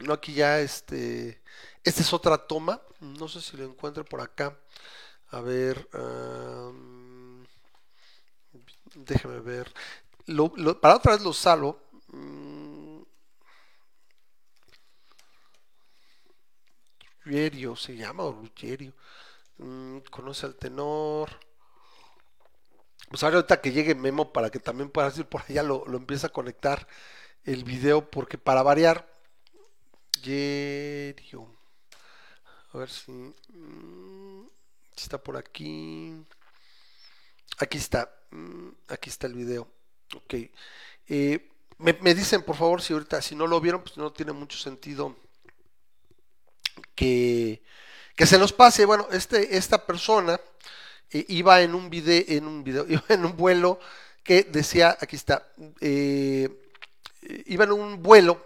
No, 0.00 0.14
aquí 0.14 0.34
ya 0.34 0.60
este, 0.60 1.40
esta 1.84 2.00
es 2.02 2.12
otra 2.12 2.38
toma, 2.38 2.80
no 3.00 3.28
sé 3.28 3.40
si 3.40 3.56
lo 3.56 3.64
encuentro 3.64 4.04
por 4.04 4.20
acá. 4.20 4.58
A 5.30 5.40
ver, 5.40 5.88
Déjeme 8.94 9.40
ver. 9.40 9.72
para 10.80 10.96
otra 10.96 11.12
vez 11.12 11.22
lo 11.22 11.32
salvo. 11.32 11.80
Mm, 12.08 13.02
Ruggerio 17.24 17.76
se 17.76 17.96
llama 17.96 18.24
o 18.24 18.32
Ruggerio. 18.32 18.92
Mm, 19.58 19.98
conoce 20.10 20.46
al 20.46 20.56
tenor. 20.56 21.30
Pues 23.08 23.22
ahorita 23.22 23.60
que 23.60 23.72
llegue 23.72 23.94
Memo 23.94 24.32
para 24.32 24.50
que 24.50 24.58
también 24.60 24.90
puedas 24.90 25.18
ir 25.18 25.26
por 25.26 25.42
allá 25.42 25.62
lo, 25.62 25.84
lo 25.86 25.96
empieza 25.98 26.28
a 26.28 26.32
conectar 26.32 26.86
el 27.44 27.64
video 27.64 28.10
porque 28.10 28.38
para 28.38 28.62
variar 28.62 29.06
Ruggerio. 30.16 31.48
A 32.72 32.78
ver 32.78 32.88
mm, 33.08 34.42
si 34.96 35.02
está 35.02 35.22
por 35.22 35.36
aquí. 35.36 36.14
Aquí 37.58 37.78
está. 37.78 38.19
Mm, 38.30 38.68
aquí 38.88 39.10
está 39.10 39.26
el 39.26 39.34
video. 39.34 39.68
Ok. 40.16 40.34
Eh, 41.08 41.48
me, 41.78 42.14
dicen, 42.14 42.42
por 42.42 42.56
favor, 42.56 42.82
si 42.82 42.92
ahorita, 42.92 43.22
si 43.22 43.34
no 43.34 43.46
lo 43.46 43.60
vieron, 43.60 43.82
pues 43.82 43.96
no 43.96 44.12
tiene 44.12 44.32
mucho 44.32 44.58
sentido 44.58 45.16
que, 46.94 47.62
que 48.14 48.26
se 48.26 48.38
nos 48.38 48.52
pase. 48.52 48.84
Bueno, 48.84 49.08
este, 49.10 49.56
esta 49.56 49.86
persona 49.86 50.40
eh, 51.10 51.24
iba 51.28 51.60
en 51.62 51.74
un 51.74 51.88
video, 51.90 52.24
en 52.28 52.46
un 52.46 52.62
video, 52.62 52.86
iba 52.88 53.04
en 53.08 53.24
un 53.24 53.36
vuelo 53.36 53.80
que 54.22 54.44
decía, 54.44 54.96
aquí 55.00 55.16
está, 55.16 55.48
eh, 55.80 56.48
iba 57.46 57.64
en 57.64 57.72
un 57.72 58.02
vuelo 58.02 58.44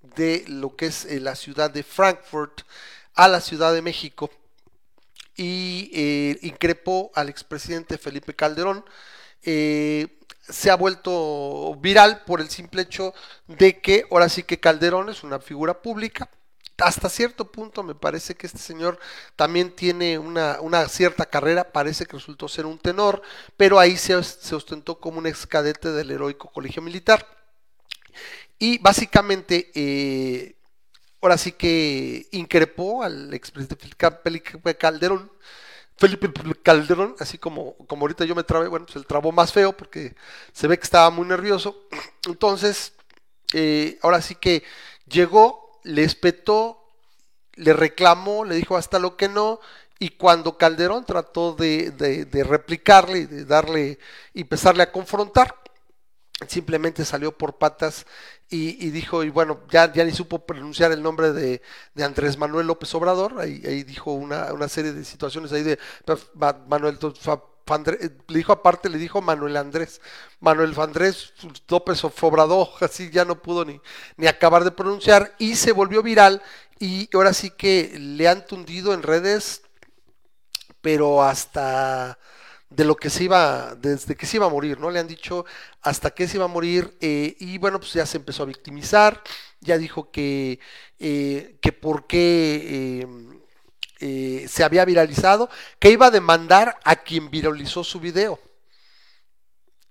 de 0.00 0.44
lo 0.46 0.76
que 0.76 0.86
es 0.86 1.04
la 1.20 1.34
ciudad 1.34 1.70
de 1.70 1.82
Frankfurt 1.82 2.62
a 3.14 3.26
la 3.26 3.40
Ciudad 3.40 3.74
de 3.74 3.82
México 3.82 4.30
y 5.36 6.38
increpó 6.42 7.10
al 7.14 7.28
expresidente 7.28 7.98
Felipe 7.98 8.34
Calderón. 8.34 8.84
Eh, 9.46 10.08
se 10.48 10.70
ha 10.70 10.76
vuelto 10.76 11.74
viral 11.80 12.22
por 12.24 12.40
el 12.40 12.50
simple 12.50 12.82
hecho 12.82 13.14
de 13.46 13.80
que 13.80 14.06
ahora 14.10 14.28
sí 14.28 14.42
que 14.42 14.60
Calderón 14.60 15.08
es 15.08 15.24
una 15.24 15.40
figura 15.40 15.82
pública. 15.82 16.28
Hasta 16.78 17.08
cierto 17.08 17.50
punto 17.50 17.82
me 17.82 17.94
parece 17.94 18.34
que 18.34 18.46
este 18.46 18.58
señor 18.58 18.98
también 19.34 19.74
tiene 19.74 20.18
una, 20.18 20.88
cierta 20.88 21.24
carrera, 21.24 21.72
parece 21.72 22.04
que 22.04 22.18
resultó 22.18 22.48
ser 22.48 22.66
un 22.66 22.78
tenor, 22.78 23.22
pero 23.56 23.78
ahí 23.78 23.96
se, 23.96 24.22
se 24.22 24.54
ostentó 24.54 25.00
como 25.00 25.18
un 25.18 25.26
ex 25.26 25.46
cadete 25.46 25.90
del 25.90 26.10
heroico 26.10 26.52
colegio 26.52 26.82
militar. 26.82 27.26
Y 28.58 28.78
básicamente 28.78 29.70
eh, 29.74 30.56
ahora 31.20 31.38
sí 31.38 31.52
que 31.52 32.28
increpó 32.32 33.02
al 33.02 33.32
expresidente 33.34 33.76
Calderón. 34.76 35.30
Felipe 35.98 36.30
Calderón, 36.62 37.16
así 37.18 37.38
como, 37.38 37.74
como 37.86 38.02
ahorita 38.02 38.24
yo 38.24 38.34
me 38.34 38.44
trabé, 38.44 38.68
bueno, 38.68 38.86
pues 38.86 38.96
el 38.96 39.06
trabó 39.06 39.32
más 39.32 39.52
feo 39.52 39.74
porque 39.74 40.14
se 40.52 40.68
ve 40.68 40.78
que 40.78 40.84
estaba 40.84 41.10
muy 41.10 41.26
nervioso. 41.26 41.88
Entonces, 42.26 42.92
eh, 43.54 43.98
ahora 44.02 44.20
sí 44.20 44.34
que 44.34 44.62
llegó, 45.06 45.80
le 45.84 46.04
espetó, 46.04 46.82
le 47.54 47.72
reclamó, 47.72 48.44
le 48.44 48.56
dijo 48.56 48.76
hasta 48.76 48.98
lo 48.98 49.16
que 49.16 49.28
no, 49.28 49.60
y 49.98 50.10
cuando 50.10 50.58
Calderón 50.58 51.06
trató 51.06 51.54
de, 51.54 51.90
de, 51.92 52.26
de 52.26 52.44
replicarle, 52.44 53.26
de 53.26 53.46
darle 53.46 53.98
y 54.34 54.42
empezarle 54.42 54.82
a 54.82 54.92
confrontar, 54.92 55.54
simplemente 56.48 57.04
salió 57.04 57.36
por 57.36 57.56
patas 57.56 58.06
y, 58.48 58.90
dijo, 58.90 59.24
y 59.24 59.30
bueno, 59.30 59.60
ya, 59.70 59.92
ya 59.92 60.04
ni 60.04 60.12
supo 60.12 60.46
pronunciar 60.46 60.92
el 60.92 61.02
nombre 61.02 61.32
de, 61.32 61.62
Andrés 62.00 62.36
Manuel 62.36 62.66
López 62.66 62.94
Obrador, 62.94 63.40
ahí, 63.40 63.62
ahí 63.66 63.82
dijo 63.82 64.12
una, 64.12 64.52
una, 64.52 64.68
serie 64.68 64.92
de 64.92 65.04
situaciones 65.04 65.52
ahí 65.52 65.64
de 65.64 65.78
Manuel 66.68 66.98
le 68.28 68.38
dijo 68.38 68.52
aparte, 68.52 68.88
le 68.88 68.98
dijo 68.98 69.20
Manuel 69.20 69.56
Andrés, 69.56 70.00
Manuel 70.38 70.74
Andrés 70.78 71.32
López 71.68 72.04
Obrador, 72.04 72.68
así 72.80 73.10
ya 73.10 73.24
no 73.24 73.42
pudo 73.42 73.64
ni, 73.64 73.80
ni 74.16 74.28
acabar 74.28 74.62
de 74.62 74.70
pronunciar 74.70 75.34
y 75.38 75.56
se 75.56 75.72
volvió 75.72 76.02
viral 76.02 76.42
y 76.78 77.08
ahora 77.12 77.32
sí 77.32 77.50
que 77.50 77.98
le 77.98 78.28
han 78.28 78.46
tundido 78.46 78.94
en 78.94 79.02
redes, 79.02 79.62
pero 80.80 81.24
hasta 81.24 82.18
de 82.70 82.84
lo 82.84 82.96
que 82.96 83.10
se 83.10 83.24
iba, 83.24 83.74
desde 83.76 84.16
que 84.16 84.26
se 84.26 84.36
iba 84.36 84.46
a 84.46 84.50
morir, 84.50 84.78
¿no? 84.80 84.90
Le 84.90 84.98
han 84.98 85.06
dicho 85.06 85.44
hasta 85.82 86.10
que 86.10 86.26
se 86.26 86.36
iba 86.36 86.46
a 86.46 86.48
morir 86.48 86.96
eh, 87.00 87.36
y 87.38 87.58
bueno, 87.58 87.78
pues 87.78 87.92
ya 87.92 88.06
se 88.06 88.16
empezó 88.16 88.42
a 88.42 88.46
victimizar, 88.46 89.22
ya 89.60 89.78
dijo 89.78 90.10
que, 90.10 90.58
eh, 90.98 91.58
que 91.60 91.72
por 91.72 92.06
qué 92.06 93.00
em, 93.02 93.40
eh, 94.00 94.46
se 94.48 94.64
había 94.64 94.84
viralizado, 94.84 95.48
que 95.78 95.90
iba 95.90 96.06
a 96.06 96.10
demandar 96.10 96.78
a 96.84 96.96
quien 96.96 97.30
viralizó 97.30 97.84
su 97.84 98.00
video. 98.00 98.38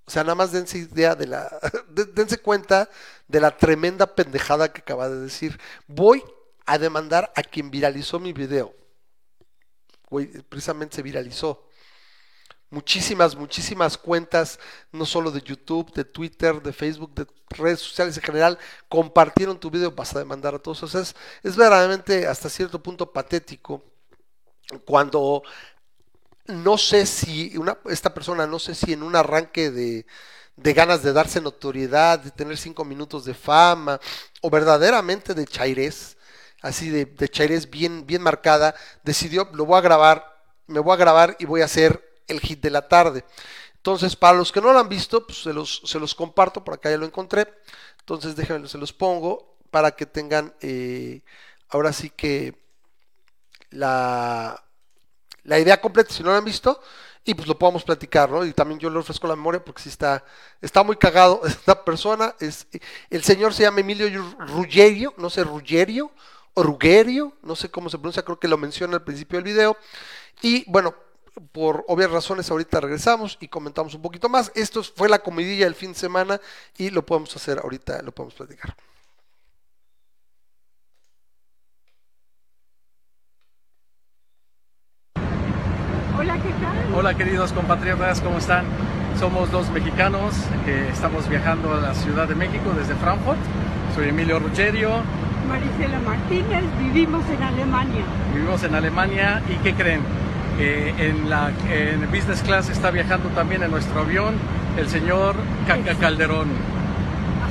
O 0.07 0.11
sea, 0.11 0.23
nada 0.23 0.35
más 0.35 0.51
dense 0.51 0.77
idea 0.77 1.15
de 1.15 1.27
la, 1.27 1.49
dense 2.13 2.37
cuenta 2.37 2.89
de 3.27 3.39
la 3.39 3.57
tremenda 3.57 4.15
pendejada 4.15 4.71
que 4.71 4.81
acaba 4.81 5.09
de 5.09 5.21
decir. 5.21 5.59
Voy 5.87 6.23
a 6.65 6.77
demandar 6.77 7.31
a 7.35 7.41
quien 7.41 7.71
viralizó 7.71 8.19
mi 8.19 8.33
video. 8.33 8.75
precisamente 10.49 10.97
se 10.97 11.01
viralizó 11.01 11.65
muchísimas, 12.75 13.37
muchísimas 13.37 13.97
cuentas, 13.97 14.59
no 14.91 15.05
solo 15.05 15.31
de 15.31 15.41
YouTube, 15.41 15.93
de 15.93 16.03
Twitter, 16.03 16.61
de 16.61 16.73
Facebook, 16.73 17.15
de 17.15 17.25
redes 17.51 17.79
sociales 17.79 18.17
en 18.17 18.23
general, 18.23 18.59
compartieron 18.89 19.57
tu 19.57 19.71
video, 19.71 19.91
vas 19.91 20.13
a 20.13 20.19
demandar 20.19 20.55
a 20.55 20.59
todos. 20.59 20.83
O 20.83 20.87
sea, 20.89 21.01
es, 21.01 21.55
verdaderamente 21.55 22.27
hasta 22.27 22.49
cierto 22.49 22.83
punto 22.83 23.13
patético 23.13 23.81
cuando 24.83 25.41
no 26.47 26.77
sé 26.77 27.05
si 27.05 27.57
una, 27.57 27.77
esta 27.85 28.13
persona, 28.13 28.45
no 28.45 28.59
sé 28.59 28.75
si 28.75 28.91
en 28.91 29.03
un 29.03 29.15
arranque 29.15 29.71
de, 29.71 30.05
de 30.57 30.73
ganas 30.73 31.01
de 31.01 31.13
darse 31.13 31.39
notoriedad, 31.39 32.19
de 32.19 32.31
tener 32.31 32.57
cinco 32.57 32.83
minutos 32.83 33.23
de 33.23 33.35
fama, 33.35 34.01
o 34.41 34.49
verdaderamente 34.49 35.33
de 35.33 35.45
chairés, 35.45 36.17
así 36.61 36.89
de, 36.89 37.05
de 37.05 37.29
chairés 37.29 37.69
bien, 37.69 38.05
bien 38.05 38.21
marcada, 38.21 38.75
decidió, 39.03 39.49
lo 39.53 39.65
voy 39.65 39.77
a 39.77 39.81
grabar, 39.81 40.43
me 40.67 40.81
voy 40.81 40.93
a 40.93 40.97
grabar 40.97 41.37
y 41.39 41.45
voy 41.45 41.61
a 41.61 41.65
hacer 41.65 42.14
el 42.27 42.39
hit 42.39 42.61
de 42.61 42.69
la 42.69 42.87
tarde. 42.87 43.25
Entonces, 43.75 44.15
para 44.15 44.37
los 44.37 44.51
que 44.51 44.61
no 44.61 44.73
lo 44.73 44.79
han 44.79 44.89
visto, 44.89 45.25
pues 45.25 45.43
se 45.43 45.53
los, 45.53 45.81
se 45.85 45.99
los 45.99 46.15
comparto, 46.15 46.63
por 46.63 46.73
acá 46.73 46.89
ya 46.89 46.97
lo 46.97 47.05
encontré. 47.05 47.47
Entonces, 47.99 48.35
déjenme, 48.35 48.67
se 48.67 48.77
los 48.77 48.91
pongo 48.91 49.57
para 49.69 49.91
que 49.91 50.05
tengan, 50.05 50.53
eh, 50.61 51.21
ahora 51.69 51.93
sí 51.93 52.09
que 52.09 52.57
la, 53.69 54.63
la 55.43 55.59
idea 55.59 55.79
completa, 55.79 56.13
si 56.13 56.23
no 56.23 56.31
lo 56.31 56.37
han 56.37 56.45
visto, 56.45 56.81
y 57.23 57.33
pues 57.33 57.47
lo 57.47 57.57
podamos 57.57 57.83
platicar, 57.83 58.29
¿no? 58.29 58.45
Y 58.45 58.53
también 58.53 58.79
yo 58.79 58.89
le 58.89 58.99
ofrezco 58.99 59.27
la 59.27 59.35
memoria 59.35 59.63
porque 59.63 59.81
sí 59.81 59.89
está, 59.89 60.23
está 60.61 60.83
muy 60.83 60.95
cagado 60.95 61.41
esta 61.45 61.83
persona. 61.83 62.35
Es, 62.39 62.67
el 63.09 63.23
señor 63.23 63.53
se 63.53 63.63
llama 63.63 63.79
Emilio 63.79 64.07
Ruggerio, 64.39 65.13
no 65.17 65.29
sé, 65.29 65.43
Ruggerio 65.43 66.11
o 66.53 66.63
Ruggerio, 66.63 67.33
no 67.41 67.55
sé 67.55 67.69
cómo 67.69 67.89
se 67.89 67.97
pronuncia, 67.97 68.23
creo 68.23 68.39
que 68.39 68.47
lo 68.47 68.57
menciona 68.57 68.95
al 68.95 69.03
principio 69.03 69.37
del 69.37 69.43
video. 69.43 69.77
Y 70.41 70.69
bueno, 70.69 70.95
por 71.51 71.85
obvias 71.87 72.11
razones 72.11 72.49
ahorita 72.49 72.81
regresamos 72.81 73.37
y 73.39 73.47
comentamos 73.47 73.93
un 73.93 74.01
poquito 74.01 74.29
más. 74.29 74.51
Esto 74.55 74.83
fue 74.83 75.09
la 75.09 75.19
comidilla 75.19 75.65
del 75.65 75.75
fin 75.75 75.93
de 75.93 75.99
semana 75.99 76.39
y 76.77 76.89
lo 76.89 77.05
podemos 77.05 77.35
hacer 77.35 77.59
ahorita, 77.59 78.01
lo 78.01 78.11
podemos 78.11 78.33
platicar. 78.33 78.75
Hola, 86.17 86.35
¿qué 86.35 86.49
tal? 86.49 86.95
Hola 86.95 87.17
queridos 87.17 87.51
compatriotas, 87.51 88.21
¿cómo 88.21 88.37
están? 88.37 88.65
Somos 89.19 89.51
dos 89.51 89.69
mexicanos 89.69 90.33
que 90.65 90.89
estamos 90.89 91.27
viajando 91.29 91.73
a 91.73 91.79
la 91.79 91.93
Ciudad 91.93 92.27
de 92.27 92.35
México 92.35 92.73
desde 92.77 92.95
Frankfurt. 92.95 93.39
Soy 93.95 94.09
Emilio 94.09 94.39
Ruggerio. 94.39 94.89
Marisela 95.47 95.99
Martínez, 95.99 96.63
vivimos 96.79 97.23
en 97.29 97.43
Alemania. 97.43 98.03
Vivimos 98.33 98.63
en 98.63 98.75
Alemania 98.75 99.41
y 99.47 99.55
¿qué 99.57 99.73
creen? 99.73 100.01
Eh, 100.57 100.93
en 100.97 101.29
la 101.29 101.51
en 101.69 102.09
business 102.11 102.41
class 102.41 102.69
está 102.69 102.89
viajando 102.89 103.27
también 103.29 103.61
en 103.63 103.71
nuestro 103.71 103.99
avión 104.01 104.35
el 104.77 104.87
señor 104.87 105.35
Caca 105.67 105.95
Calderón, 105.95 106.47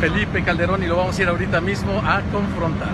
Felipe 0.01 0.43
Calderón, 0.43 0.83
y 0.83 0.87
lo 0.87 0.97
vamos 0.97 1.19
a 1.19 1.23
ir 1.23 1.29
ahorita 1.29 1.61
mismo 1.61 1.99
a 1.99 2.23
confrontar. 2.33 2.93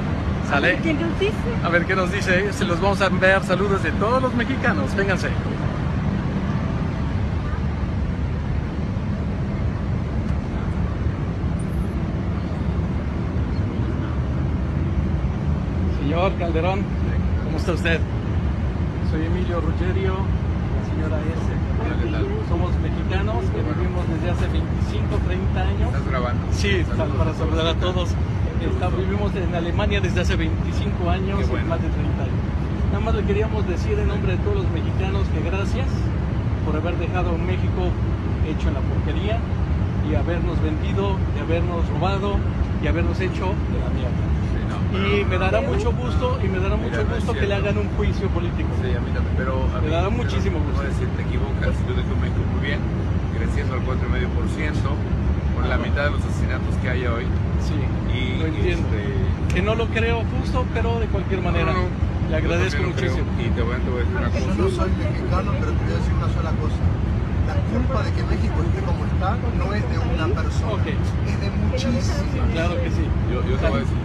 ¿Sale? 0.48 0.78
¿Qué 0.82 0.94
nos 0.94 1.18
dice? 1.20 1.34
A 1.62 1.68
ver 1.68 1.86
qué 1.86 1.94
nos 1.94 2.10
dice. 2.10 2.52
Se 2.52 2.64
los 2.64 2.80
vamos 2.80 3.00
a 3.00 3.06
enviar 3.06 3.44
saludos 3.44 3.84
de 3.84 3.92
todos 3.92 4.20
los 4.20 4.34
mexicanos. 4.34 4.94
Vénganse. 4.96 5.28
Señor 16.00 16.32
Calderón, 16.36 16.82
¿cómo 17.44 17.58
está 17.58 17.72
usted? 17.72 18.00
Soy 19.10 19.26
Emilio 19.26 19.60
Ruggerio, 19.60 20.14
la 20.14 20.82
señora 20.88 21.18
S. 21.20 21.50
Somos 22.48 22.70
mexicanos 22.80 23.42
que 23.54 23.60
vivimos 23.62 24.02
desde 24.08 24.30
hace 24.30 24.46
25, 24.48 25.16
30 25.26 25.60
años. 25.60 25.88
¿Estás 25.94 26.06
grabando? 26.08 26.42
Sí, 26.52 26.82
para 26.96 27.34
saludar 27.34 27.66
a 27.66 27.74
todos. 27.74 28.10
Está- 28.60 28.88
vivimos 28.90 29.34
en 29.34 29.54
Alemania 29.54 30.00
desde 30.00 30.20
hace 30.20 30.36
25 30.36 31.10
años, 31.10 31.38
más 31.40 31.80
de 31.82 31.88
30 31.88 32.22
años. 32.22 32.40
Nada 32.92 33.00
más 33.04 33.14
le 33.14 33.22
queríamos 33.24 33.66
decir 33.66 33.98
en 33.98 34.08
nombre 34.08 34.32
de 34.32 34.38
todos 34.38 34.56
los 34.56 34.70
mexicanos 34.70 35.22
que 35.32 35.40
gracias 35.48 35.86
por 36.66 36.76
haber 36.76 36.96
dejado 36.98 37.36
México 37.38 37.88
hecho 38.46 38.68
en 38.68 38.74
la 38.74 38.80
porquería 38.80 39.38
y 40.10 40.14
habernos 40.14 40.60
vendido, 40.62 41.16
y 41.36 41.40
habernos 41.40 41.88
robado 41.88 42.36
y 42.82 42.86
habernos 42.86 43.18
hecho 43.20 43.46
de 43.72 43.78
la 43.80 43.90
mierda. 43.94 44.26
No, 44.70 44.76
Y 45.18 45.24
me 45.24 45.38
dará 45.38 45.60
no, 45.60 45.68
mucho 45.68 45.92
gusto 45.92 46.38
y 46.42 46.48
me 46.48 46.58
dará 46.60 46.76
mucho 46.76 47.02
no 47.04 47.14
gusto 47.14 47.32
que 47.34 47.46
le 47.46 47.54
hagan 47.54 47.76
un 47.78 47.88
juicio 47.96 48.28
político. 48.28 48.68
Sí, 48.82 48.94
a 48.94 49.00
mí 49.00 49.10
también, 49.12 49.34
pero 49.36 49.66
a 49.74 49.80
Me 49.80 49.86
mí- 49.86 49.92
dará 49.92 50.08
pero 50.08 50.22
muchísimo 50.22 50.58
gusto. 50.58 50.76
voy 50.78 50.86
a 50.86 50.88
decir, 50.88 51.08
te 51.16 51.22
equivocas. 51.22 51.74
Tú 51.86 51.92
dejó 51.94 52.12
México 52.22 52.40
muy 52.54 52.62
bien, 52.66 52.80
creciendo 53.36 53.74
al 53.74 53.82
4,5%, 53.82 54.90
con 55.54 55.68
la 55.68 55.78
mitad 55.78 56.04
de 56.06 56.10
los 56.14 56.22
asesinatos 56.24 56.74
que 56.82 56.88
hay 56.90 57.06
hoy. 57.06 57.26
Sí, 57.60 57.76
Y, 58.14 58.38
lo 58.38 58.46
entiendo. 58.46 58.86
este, 58.88 59.54
Que 59.54 59.62
no 59.62 59.74
lo 59.74 59.86
creo 59.90 60.22
justo, 60.38 60.64
pero 60.72 61.00
de 61.00 61.06
cualquier 61.06 61.42
manera 61.42 61.72
no, 61.74 61.82
no, 61.90 62.30
le 62.30 62.36
agradezco 62.36 62.82
yo 62.82 62.92
creo. 62.94 63.10
muchísimo. 63.10 63.28
Y 63.42 63.50
te 63.50 63.62
voy, 63.62 63.74
a- 63.74 63.82
te 63.82 63.90
voy 63.90 64.00
a 64.00 64.04
decir 64.06 64.16
una 64.16 64.28
Yo 64.30 64.38
cosa. 64.46 64.54
no 64.62 64.68
soy 64.70 64.90
mexicano, 64.94 65.48
pero 65.58 65.70
te 65.74 65.82
voy 65.82 65.92
a 65.94 65.98
decir 65.98 66.14
una 66.14 66.30
sola 66.30 66.50
cosa. 66.62 66.82
La 67.50 67.56
culpa 67.66 67.98
de 68.06 68.10
que 68.14 68.22
México 68.30 68.56
esté 68.62 68.80
como 68.86 69.02
está 69.10 69.30
no 69.58 69.66
es 69.74 69.82
de 69.90 69.98
una 69.98 70.26
persona, 70.38 70.82
es 70.86 71.36
de 71.42 71.48
muchísimas. 71.66 72.22
Claro 72.54 72.74
que 72.78 72.90
sí. 72.94 73.04
Yo, 73.34 73.42
yo 73.42 73.56
te, 73.58 73.66
voy 73.66 73.78
a 73.78 73.82
decir, 73.82 73.98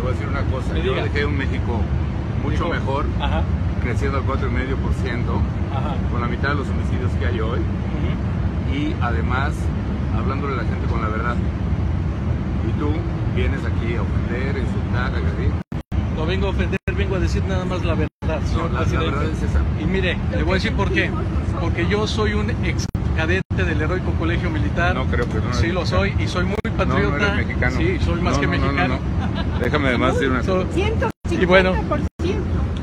te 0.00 0.06
voy 0.06 0.10
a 0.10 0.12
decir 0.14 0.28
una 0.28 0.42
cosa. 0.50 0.72
Me 0.72 0.82
Yo 0.82 0.92
diga. 0.94 1.04
dejé 1.04 1.24
un 1.26 1.36
México 1.36 1.80
mucho 2.42 2.68
mejor, 2.68 3.04
Ajá, 3.20 3.42
creciendo 3.82 4.18
al 4.18 4.24
4,5%, 4.24 4.40
ajá. 5.72 5.94
con 6.10 6.20
la 6.20 6.26
mitad 6.28 6.48
de 6.50 6.54
los 6.56 6.68
homicidios 6.68 7.10
que 7.18 7.26
hay 7.26 7.40
hoy. 7.40 7.60
y 8.72 8.94
además 9.02 9.52
hablándole 10.16 10.54
a 10.54 10.56
la 10.58 10.62
gente 10.62 10.86
con 10.88 11.02
la 11.02 11.08
verdad. 11.08 11.34
Y 12.68 12.72
tú 12.78 12.92
vienes 13.34 13.60
aquí 13.64 13.94
a 13.96 14.02
ofender, 14.02 14.56
a 14.56 14.58
insultar, 14.60 15.12
a 15.12 15.16
agredir. 15.16 15.50
No 16.16 16.24
vengo 16.26 16.46
a 16.46 16.50
ofender, 16.50 16.78
vengo 16.96 17.16
a 17.16 17.18
decir 17.18 17.42
nada 17.44 17.64
más 17.64 17.84
la 17.84 17.94
verdad, 17.94 18.10
No, 18.40 18.46
señor 18.46 18.70
la, 18.70 18.72
la 18.72 18.78
presidente. 18.86 19.10
verdad 19.10 19.24
es 19.32 19.42
esa. 19.42 19.60
Y 19.80 19.84
mire, 19.86 20.16
le 20.30 20.42
voy 20.44 20.52
a 20.52 20.54
decir 20.54 20.72
por 20.74 20.90
qué. 20.92 21.10
Porque 21.60 21.86
yo 21.88 22.06
soy 22.06 22.34
un 22.34 22.48
ex 22.64 22.86
cadete 23.16 23.64
del 23.64 23.80
heroico 23.80 24.10
colegio 24.18 24.50
militar. 24.50 24.94
No 24.94 25.04
creo 25.06 25.26
que 25.28 25.34
no 25.38 25.52
Sí, 25.52 25.68
lo 25.68 25.80
mexicano. 25.80 25.86
soy 25.86 26.14
y 26.18 26.26
soy 26.28 26.44
muy 26.44 26.56
No, 26.64 26.72
patriota. 26.76 27.18
no 27.18 27.24
eres 27.34 27.46
mexicano. 27.46 27.76
Sí, 27.78 27.98
soy 28.04 28.20
más 28.20 28.34
No, 28.34 28.40
que 28.40 28.46
no, 28.46 28.52
no, 28.52 28.58
no, 28.58 28.72
mexicano. 28.72 28.98
no. 29.54 29.58
Déjame 29.60 29.88
además 29.88 30.14
decir 30.14 30.30
una 30.30 30.40
cosa. 30.40 30.66
150%. 30.74 31.10
Y 31.42 31.44
bueno, 31.46 31.72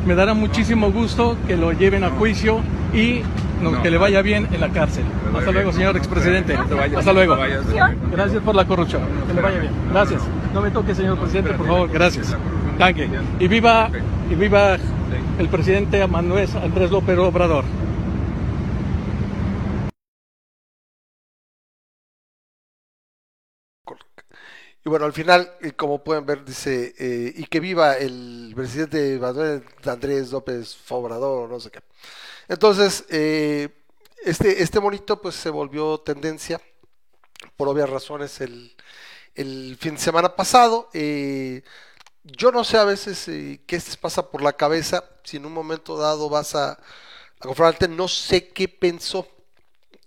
Me 0.05 0.15
dará 0.15 0.33
muchísimo 0.33 0.89
gusto 0.89 1.35
que 1.47 1.57
lo 1.57 1.73
lleven 1.73 2.05
a 2.05 2.09
juicio 2.11 2.61
y 2.93 3.21
no- 3.61 3.71
No. 3.71 3.81
que 3.81 3.91
le 3.91 3.97
vaya 3.97 4.21
bien 4.21 4.47
en 4.53 4.61
la 4.61 4.69
cárcel. 4.69 5.03
Hasta 5.37 5.51
luego, 5.51 5.73
señor 5.73 5.95
No, 5.95 5.97
expresidente. 5.99 6.53
no 6.55 6.61
Hasta 6.61 7.11
no 7.11 7.13
luego. 7.13 7.37
Gracias 8.13 8.41
por 8.41 8.55
la 8.55 8.63
corrupción. 8.65 9.01
Que 9.27 9.33
le 9.33 9.41
vaya 9.41 9.59
bien. 9.59 9.71
Gracias. 9.91 10.21
No 10.53 10.61
me 10.61 10.71
toque, 10.71 10.95
señor 10.95 11.17
presidente, 11.17 11.51
por 11.55 11.67
favor. 11.67 11.89
Gracias. 11.91 12.33
Tanque. 12.77 13.09
Y 13.39 13.47
viva, 13.49 13.89
y 14.31 14.35
viva 14.35 14.77
el 15.39 15.49
presidente 15.49 16.07
Manuel 16.07 16.47
Andrés 16.63 16.89
López 16.89 17.17
Obrador. 17.17 17.65
Y 24.87 24.89
bueno, 24.89 25.03
al 25.03 25.11
final, 25.11 25.53
eh, 25.59 25.73
como 25.73 26.01
pueden 26.01 26.25
ver, 26.25 26.45
dice, 26.45 26.95
eh, 26.97 27.33
y 27.35 27.43
que 27.47 27.59
viva 27.59 27.97
el 27.97 28.53
presidente 28.55 29.19
Manuel 29.19 29.61
Andrés 29.83 30.31
López 30.31 30.77
Obrador, 30.87 31.49
no 31.49 31.59
sé 31.59 31.69
qué. 31.71 31.81
Entonces, 32.47 33.03
eh, 33.09 33.67
este, 34.23 34.63
este 34.63 34.79
monito 34.79 35.21
pues 35.21 35.35
se 35.35 35.49
volvió 35.49 35.97
tendencia, 35.99 36.61
por 37.57 37.67
obvias 37.67 37.89
razones, 37.89 38.39
el, 38.39 38.77
fin 39.77 39.95
de 39.95 39.99
semana 39.99 40.33
pasado. 40.37 40.89
Yo 42.23 42.53
no 42.53 42.63
sé 42.63 42.77
a 42.77 42.85
veces 42.85 43.25
qué 43.65 43.79
se 43.81 43.97
pasa 43.97 44.31
por 44.31 44.41
la 44.41 44.53
cabeza, 44.53 45.03
si 45.25 45.35
en 45.35 45.47
un 45.47 45.53
momento 45.53 45.97
dado 45.97 46.29
vas 46.29 46.55
a, 46.55 46.71
a 46.71 46.79
confrontarte, 47.39 47.89
no 47.89 48.07
sé 48.07 48.53
qué 48.53 48.69
pensó. 48.69 49.27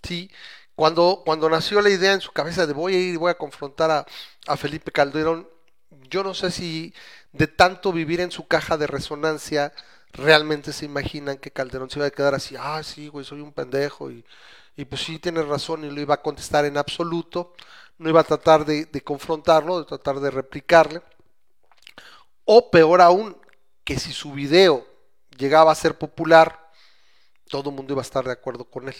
Sí, 0.02 0.30
cuando, 0.74 1.22
cuando 1.24 1.50
nació 1.50 1.80
la 1.82 1.90
idea 1.90 2.12
en 2.12 2.20
su 2.20 2.32
cabeza 2.32 2.66
de 2.66 2.72
voy 2.72 2.94
a 2.94 2.98
ir 2.98 3.14
y 3.14 3.16
voy 3.16 3.30
a 3.30 3.38
confrontar 3.38 3.90
a, 3.90 4.06
a 4.46 4.56
Felipe 4.56 4.92
Calderón, 4.92 5.48
yo 6.08 6.22
no 6.24 6.34
sé 6.34 6.50
si 6.50 6.94
de 7.32 7.46
tanto 7.46 7.92
vivir 7.92 8.20
en 8.20 8.30
su 8.30 8.46
caja 8.46 8.76
de 8.76 8.86
resonancia 8.86 9.72
realmente 10.12 10.72
se 10.72 10.86
imaginan 10.86 11.38
que 11.38 11.50
Calderón 11.52 11.90
se 11.90 11.98
iba 11.98 12.06
a 12.06 12.10
quedar 12.10 12.34
así, 12.34 12.56
ah, 12.58 12.82
sí, 12.82 13.08
güey, 13.08 13.24
soy 13.24 13.40
un 13.40 13.52
pendejo 13.52 14.10
y, 14.10 14.24
y 14.76 14.84
pues 14.84 15.02
sí, 15.02 15.18
tienes 15.18 15.46
razón 15.46 15.84
y 15.84 15.90
lo 15.90 16.00
iba 16.00 16.14
a 16.14 16.22
contestar 16.22 16.64
en 16.64 16.78
absoluto, 16.78 17.54
no 17.98 18.08
iba 18.08 18.20
a 18.20 18.24
tratar 18.24 18.64
de, 18.64 18.86
de 18.86 19.02
confrontarlo, 19.02 19.78
de 19.78 19.84
tratar 19.84 20.20
de 20.20 20.30
replicarle, 20.30 21.02
o 22.44 22.70
peor 22.70 23.00
aún, 23.00 23.36
que 23.84 23.98
si 23.98 24.12
su 24.12 24.32
video 24.32 24.86
llegaba 25.36 25.72
a 25.72 25.74
ser 25.74 25.98
popular, 25.98 26.70
todo 27.48 27.70
el 27.70 27.76
mundo 27.76 27.92
iba 27.92 28.02
a 28.02 28.08
estar 28.08 28.24
de 28.24 28.32
acuerdo 28.32 28.64
con 28.64 28.88
él. 28.88 28.96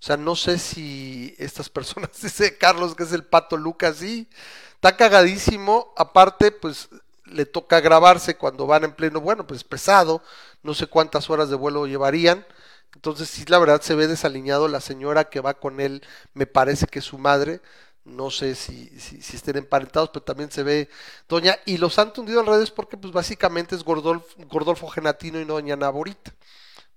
O 0.00 0.02
sea, 0.04 0.16
no 0.16 0.36
sé 0.36 0.58
si 0.58 1.34
estas 1.38 1.68
personas, 1.68 2.10
dice 2.22 2.56
Carlos 2.56 2.94
que 2.94 3.02
es 3.04 3.12
el 3.12 3.24
pato 3.24 3.56
Lucas, 3.56 3.96
sí, 3.96 4.28
está 4.74 4.96
cagadísimo. 4.96 5.92
Aparte, 5.96 6.52
pues 6.52 6.88
le 7.24 7.46
toca 7.46 7.80
grabarse 7.80 8.36
cuando 8.36 8.66
van 8.66 8.84
en 8.84 8.92
pleno, 8.92 9.20
bueno, 9.20 9.46
pues 9.46 9.64
pesado, 9.64 10.22
no 10.62 10.74
sé 10.74 10.86
cuántas 10.86 11.30
horas 11.30 11.50
de 11.50 11.56
vuelo 11.56 11.86
llevarían. 11.86 12.46
Entonces, 12.94 13.28
sí, 13.28 13.44
la 13.48 13.58
verdad 13.58 13.82
se 13.82 13.94
ve 13.94 14.06
desaliñado 14.06 14.68
la 14.68 14.80
señora 14.80 15.28
que 15.28 15.40
va 15.40 15.54
con 15.54 15.80
él, 15.80 16.02
me 16.34 16.46
parece 16.46 16.86
que 16.86 17.00
es 17.00 17.04
su 17.04 17.18
madre, 17.18 17.60
no 18.04 18.30
sé 18.30 18.54
si, 18.54 18.88
si, 18.98 19.20
si 19.20 19.36
estén 19.36 19.58
emparentados, 19.58 20.10
pero 20.10 20.24
también 20.24 20.50
se 20.50 20.62
ve 20.62 20.88
doña, 21.28 21.58
y 21.66 21.76
los 21.78 21.98
han 21.98 22.12
tundido 22.12 22.40
en 22.40 22.46
redes 22.46 22.70
porque 22.70 22.96
pues 22.96 23.12
básicamente 23.12 23.74
es 23.76 23.84
Gordolfo, 23.84 24.26
Gordolfo 24.48 24.88
Genatino 24.88 25.40
y 25.40 25.44
no 25.44 25.54
doña 25.54 25.76
Naborita. 25.76 26.32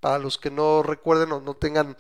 Para 0.02 0.20
los 0.20 0.38
que 0.38 0.52
no 0.52 0.84
recuerden 0.84 1.32
o 1.32 1.40
no 1.40 1.54
tengan 1.54 1.96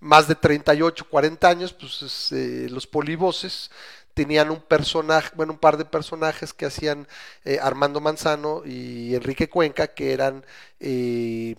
más 0.00 0.28
de 0.28 0.36
38, 0.36 1.06
40 1.08 1.48
años, 1.48 1.72
pues 1.72 2.02
es, 2.02 2.32
eh, 2.32 2.68
los 2.70 2.86
polivoces 2.86 3.70
tenían 4.14 4.50
un 4.50 4.60
personaje, 4.60 5.30
bueno, 5.36 5.52
un 5.54 5.58
par 5.58 5.76
de 5.76 5.84
personajes 5.84 6.52
que 6.52 6.66
hacían 6.66 7.08
eh, 7.44 7.58
Armando 7.62 8.00
Manzano 8.00 8.62
y 8.64 9.14
Enrique 9.14 9.48
Cuenca, 9.48 9.88
que 9.88 10.12
eran 10.12 10.44
eh, 10.80 11.56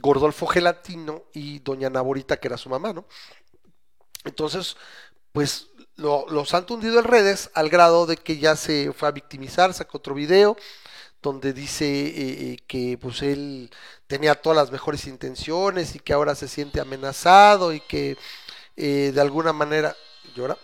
Gordolfo 0.00 0.46
Gelatino 0.46 1.24
y 1.32 1.60
Doña 1.60 1.90
Naborita, 1.90 2.38
que 2.38 2.48
era 2.48 2.56
su 2.58 2.68
mamá, 2.68 2.92
¿no? 2.92 3.04
Entonces, 4.24 4.76
pues 5.32 5.68
lo, 5.96 6.26
los 6.28 6.54
han 6.54 6.66
tundido 6.66 6.98
en 6.98 7.04
redes 7.04 7.50
al 7.54 7.70
grado 7.70 8.06
de 8.06 8.16
que 8.16 8.38
ya 8.38 8.56
se 8.56 8.92
fue 8.92 9.08
a 9.08 9.12
victimizar, 9.12 9.72
sacó 9.74 9.98
otro 9.98 10.14
video 10.14 10.56
donde 11.22 11.52
dice 11.52 11.86
eh, 11.86 12.52
eh, 12.52 12.56
que 12.66 12.98
pues 13.00 13.22
él 13.22 13.70
tenía 14.06 14.34
todas 14.34 14.56
las 14.56 14.72
mejores 14.72 15.06
intenciones 15.06 15.94
y 15.94 16.00
que 16.00 16.12
ahora 16.12 16.34
se 16.34 16.48
siente 16.48 16.80
amenazado 16.80 17.72
y 17.72 17.80
que 17.80 18.18
eh, 18.76 19.12
de 19.14 19.20
alguna 19.20 19.52
manera 19.52 19.96
llora. 20.34 20.58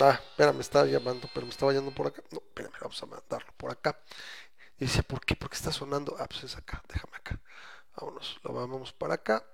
Ah, 0.00 0.20
espera, 0.30 0.52
me 0.52 0.60
estaba 0.60 0.86
llamando, 0.86 1.28
pero 1.32 1.46
me 1.46 1.52
estaba 1.52 1.72
yendo 1.72 1.92
por 1.92 2.08
acá. 2.08 2.22
No, 2.32 2.38
espérame, 2.38 2.72
vamos 2.80 3.00
a 3.02 3.06
mandarlo 3.06 3.52
por 3.56 3.70
acá. 3.70 3.96
Dice, 4.76 5.04
¿por 5.04 5.24
qué? 5.24 5.36
Porque 5.36 5.54
está 5.56 5.70
sonando. 5.70 6.16
Ah, 6.18 6.26
pues 6.28 6.44
es 6.44 6.56
acá, 6.56 6.82
déjame 6.88 7.16
acá. 7.16 7.40
Vámonos, 7.96 8.40
lo 8.42 8.52
vamos 8.52 8.92
para 8.92 9.14
acá. 9.14 9.44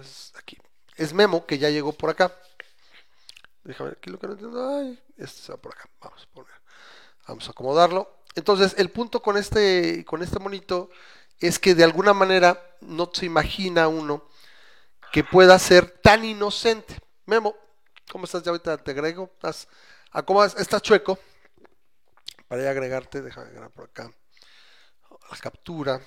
Es 0.00 0.32
aquí. 0.36 0.56
Es 0.96 1.12
Memo, 1.12 1.44
que 1.44 1.58
ya 1.58 1.70
llegó 1.70 1.92
por 1.92 2.10
acá. 2.10 2.32
Déjame 3.64 3.90
ver 3.90 3.98
aquí 3.98 4.10
lo 4.10 4.18
que 4.20 4.26
no 4.28 4.32
entiendo. 4.34 4.78
Ay, 4.78 5.02
este 5.16 5.42
se 5.42 5.52
va 5.52 5.58
por 5.58 5.72
acá. 5.72 5.88
Vamos 6.00 6.22
a 6.22 6.34
poner. 6.34 6.52
Vamos 7.26 7.48
a 7.48 7.50
acomodarlo. 7.50 8.17
Entonces, 8.38 8.76
el 8.78 8.90
punto 8.90 9.20
con 9.20 9.36
este, 9.36 10.04
con 10.04 10.22
este 10.22 10.38
monito 10.38 10.90
es 11.40 11.58
que 11.58 11.74
de 11.74 11.82
alguna 11.82 12.14
manera 12.14 12.62
no 12.80 13.10
se 13.12 13.26
imagina 13.26 13.88
uno 13.88 14.28
que 15.12 15.24
pueda 15.24 15.58
ser 15.58 15.90
tan 16.02 16.24
inocente. 16.24 16.96
Memo, 17.26 17.56
¿cómo 18.12 18.26
estás? 18.26 18.44
Ya 18.44 18.50
ahorita 18.52 18.78
te 18.78 18.92
agrego. 18.92 19.28
¿Estás? 19.34 19.66
¿Estás 20.56 20.82
chueco? 20.82 21.18
Para 22.46 22.62
ya 22.62 22.70
agregarte, 22.70 23.22
déjame 23.22 23.48
agregar 23.48 23.70
por 23.70 23.86
acá 23.86 24.08
la 25.30 25.36
captura. 25.38 26.00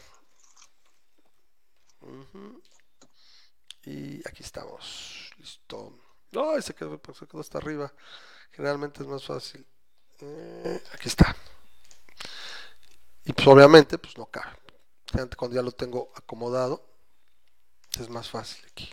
Y 3.83 4.25
aquí 4.25 4.43
estamos. 4.43 5.31
Listo. 5.37 5.99
No, 6.31 6.61
se 6.61 6.73
quedó, 6.73 6.99
se 7.13 7.37
hasta 7.37 7.57
arriba. 7.57 7.93
Generalmente 8.51 9.03
es 9.03 9.07
más 9.07 9.25
fácil. 9.25 9.67
Eh, 10.21 10.81
aquí 10.93 11.09
está. 11.09 11.35
Y 13.25 13.33
pues 13.33 13.47
obviamente, 13.47 13.97
pues 13.97 14.17
no 14.17 14.25
cabe. 14.25 14.57
Cuando 15.37 15.55
ya 15.55 15.61
lo 15.61 15.71
tengo 15.71 16.11
acomodado, 16.15 16.83
es 17.99 18.09
más 18.09 18.29
fácil 18.29 18.65
aquí. 18.71 18.89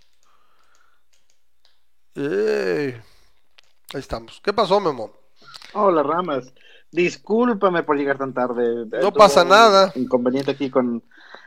¡Ey! 2.14 3.00
Ahí 3.94 4.00
estamos. 4.00 4.40
¿Qué 4.42 4.52
pasó, 4.52 4.80
Memo? 4.80 5.12
Hola, 5.72 6.02
Ramas. 6.02 6.52
Discúlpame 6.90 7.82
por 7.84 7.96
llegar 7.96 8.18
tan 8.18 8.34
tarde. 8.34 8.86
No 9.00 9.12
pasa 9.12 9.44
nada. 9.44 9.92
Inconveniente 9.94 10.50
aquí 10.50 10.70
con. 10.70 11.04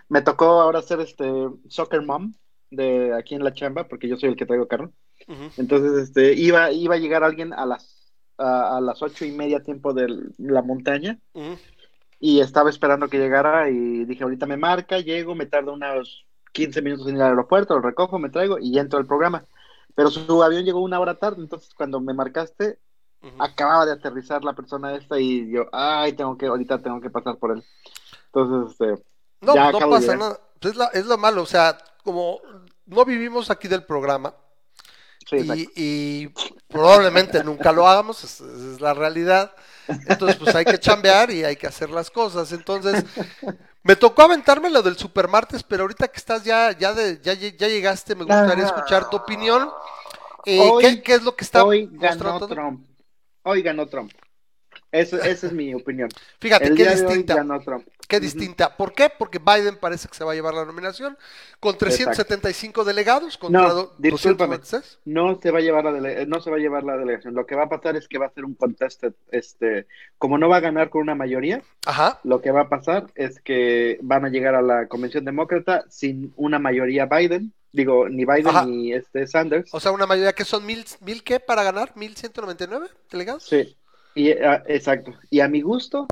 Me 0.07 0.21
tocó 0.21 0.61
ahora 0.61 0.81
ser 0.81 1.01
este 1.01 1.25
soccer 1.67 2.01
mom 2.01 2.33
de 2.69 3.13
aquí 3.13 3.35
en 3.35 3.43
la 3.43 3.53
chamba, 3.53 3.87
porque 3.87 4.07
yo 4.07 4.17
soy 4.17 4.29
el 4.29 4.35
que 4.35 4.45
traigo 4.45 4.67
carro. 4.67 4.91
Entonces, 5.57 6.03
este, 6.03 6.33
iba, 6.33 6.71
iba 6.71 6.95
a 6.95 6.99
llegar 6.99 7.23
alguien 7.23 7.53
a 7.53 7.65
las 7.65 8.01
a, 8.37 8.77
a 8.77 8.81
las 8.81 9.01
ocho 9.01 9.25
y 9.25 9.31
media 9.31 9.61
tiempo 9.61 9.93
de 9.93 10.07
la 10.37 10.61
montaña 10.61 11.19
Ujú. 11.33 11.57
Y 12.21 12.41
estaba 12.41 12.69
esperando 12.69 13.09
que 13.09 13.19
llegara 13.19 13.69
y 13.69 14.05
dije, 14.05 14.23
ahorita 14.23 14.45
me 14.47 14.57
marca, 14.57 14.99
llego, 14.99 15.35
me 15.35 15.47
tardo 15.47 15.73
unos 15.73 16.27
15 16.53 16.81
minutos 16.83 17.07
en 17.09 17.17
ir 17.17 17.23
al 17.23 17.31
aeropuerto, 17.31 17.75
lo 17.75 17.81
recojo, 17.81 18.19
me 18.19 18.29
traigo 18.29 18.59
y 18.59 18.79
entro 18.79 18.99
al 18.99 19.07
programa. 19.07 19.45
Pero 19.95 20.11
su 20.11 20.43
avión 20.43 20.63
llegó 20.65 20.81
una 20.81 21.01
hora 21.01 21.15
tarde, 21.15 21.41
entonces 21.41 21.73
cuando 21.75 21.99
me 21.99 22.13
marcaste, 22.13 22.79
acababa 23.39 23.85
de 23.87 23.93
aterrizar 23.93 24.43
la 24.43 24.53
persona 24.53 24.95
esta 24.95 25.19
y 25.19 25.51
yo, 25.51 25.65
ay, 25.73 26.13
tengo 26.13 26.37
que, 26.37 26.47
ahorita 26.47 26.79
tengo 26.81 27.01
que 27.01 27.09
pasar 27.09 27.37
por 27.37 27.51
él. 27.57 27.63
Entonces, 28.27 28.71
este, 28.71 29.03
No, 29.41 29.55
Ya 29.55 29.71
no 29.71 29.79
pasa 29.79 30.15
nada. 30.15 30.39
Es, 30.61 30.75
la- 30.75 30.91
es 30.93 31.05
lo 31.07 31.17
malo, 31.17 31.41
o 31.41 31.47
sea, 31.47 31.77
como 32.03 32.39
no 32.85 33.05
vivimos 33.05 33.49
aquí 33.49 33.67
del 33.67 33.83
programa 33.83 34.35
sí, 35.29 35.69
y, 35.75 36.23
y 36.23 36.27
probablemente 36.67 37.43
nunca 37.43 37.71
lo 37.71 37.87
hagamos, 37.87 38.23
es, 38.23 38.41
es 38.41 38.81
la 38.81 38.93
realidad. 38.93 39.51
Entonces, 40.07 40.37
pues 40.37 40.55
hay 40.55 40.65
que 40.65 40.79
chambear 40.79 41.31
y 41.31 41.43
hay 41.43 41.55
que 41.55 41.67
hacer 41.67 41.89
las 41.89 42.09
cosas. 42.11 42.51
Entonces, 42.51 43.03
me 43.83 43.95
tocó 43.95 44.23
aventarme 44.23 44.69
lo 44.69 44.81
del 44.81 44.97
supermartes, 44.97 45.63
pero 45.63 45.83
ahorita 45.83 46.07
que 46.07 46.17
estás 46.17 46.43
ya, 46.43 46.71
ya, 46.77 46.93
de, 46.93 47.19
ya, 47.21 47.33
lle- 47.33 47.55
ya 47.57 47.67
llegaste, 47.67 48.15
me 48.15 48.23
gustaría 48.25 48.65
escuchar 48.65 49.09
tu 49.09 49.17
opinión. 49.17 49.69
Eh, 50.45 50.59
Hoy- 50.59 50.83
¿qué, 50.83 51.01
qué 51.03 51.13
es 51.15 51.23
lo 51.23 51.35
que 51.35 51.43
está 51.43 51.63
Hoy 51.63 51.89
ganó? 51.91 52.47
Trump. 52.47 52.87
Hoy 53.43 53.61
ganó 53.61 53.87
Trump. 53.87 54.11
Eso, 54.91 55.17
esa 55.21 55.47
es 55.47 55.53
mi 55.53 55.73
opinión. 55.73 56.09
Fíjate, 56.39 56.65
El 56.65 56.75
qué 56.75 56.83
día 56.83 56.95
de 56.95 57.01
hoy 57.01 57.07
distinta. 57.07 57.35
ganó 57.35 57.59
Trump. 57.61 57.87
Qué 58.11 58.19
distinta. 58.19 58.75
¿Por 58.75 58.91
qué? 58.93 59.09
Porque 59.09 59.39
Biden 59.39 59.77
parece 59.77 60.07
que 60.09 60.15
se 60.15 60.23
va 60.25 60.33
a 60.33 60.35
llevar 60.35 60.53
la 60.53 60.65
nominación 60.65 61.17
con 61.61 61.77
375 61.77 62.83
delegados 62.83 63.37
contra 63.37 63.61
No, 63.61 63.91
discúlpame. 63.97 64.57
226. 64.57 64.99
No 65.05 65.39
se 65.41 65.49
va 65.51 65.59
a 65.59 65.61
llevar 65.61 65.85
la 65.85 65.91
dele- 65.91 66.25
no 66.27 66.41
se 66.41 66.49
va 66.51 66.57
a 66.57 66.59
llevar 66.59 66.83
la 66.83 66.97
delegación. 66.97 67.33
Lo 67.33 67.45
que 67.45 67.55
va 67.55 67.63
a 67.63 67.69
pasar 67.69 67.95
es 67.95 68.07
que 68.09 68.17
va 68.17 68.25
a 68.25 68.33
ser 68.33 68.43
un 68.43 68.55
contested, 68.55 69.13
este, 69.31 69.87
como 70.17 70.37
no 70.37 70.49
va 70.49 70.57
a 70.57 70.59
ganar 70.59 70.89
con 70.89 71.01
una 71.01 71.15
mayoría, 71.15 71.61
Ajá. 71.85 72.19
lo 72.25 72.41
que 72.41 72.51
va 72.51 72.61
a 72.61 72.69
pasar 72.69 73.07
es 73.15 73.39
que 73.39 73.97
van 74.01 74.25
a 74.25 74.29
llegar 74.29 74.55
a 74.55 74.61
la 74.61 74.87
convención 74.87 75.23
demócrata 75.23 75.85
sin 75.89 76.33
una 76.35 76.59
mayoría 76.59 77.05
Biden, 77.05 77.53
digo, 77.71 78.09
ni 78.09 78.25
Biden 78.25 78.47
Ajá. 78.49 78.65
ni 78.65 78.91
este 78.91 79.25
Sanders. 79.25 79.73
O 79.73 79.79
sea, 79.79 79.91
una 79.93 80.05
mayoría 80.05 80.33
que 80.33 80.43
son 80.43 80.65
mil, 80.65 80.83
mil 80.99 81.23
qué 81.23 81.39
para 81.39 81.63
ganar, 81.63 81.93
1199 81.95 82.87
delegados. 83.09 83.43
Sí, 83.43 83.77
y, 84.15 84.31
ah, 84.31 84.63
exacto. 84.67 85.13
Y 85.29 85.39
a 85.39 85.47
mi 85.47 85.61
gusto, 85.61 86.07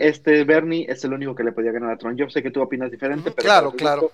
este 0.00 0.44
Bernie 0.44 0.86
es 0.88 1.04
el 1.04 1.12
único 1.12 1.34
que 1.34 1.44
le 1.44 1.52
podía 1.52 1.72
ganar 1.72 1.90
a 1.92 1.96
Trump. 1.98 2.18
Yo 2.18 2.28
sé 2.30 2.42
que 2.42 2.50
tú 2.50 2.60
opinas 2.62 2.90
diferente, 2.90 3.30
pero 3.30 3.44
claro, 3.44 3.72
claro. 3.72 4.12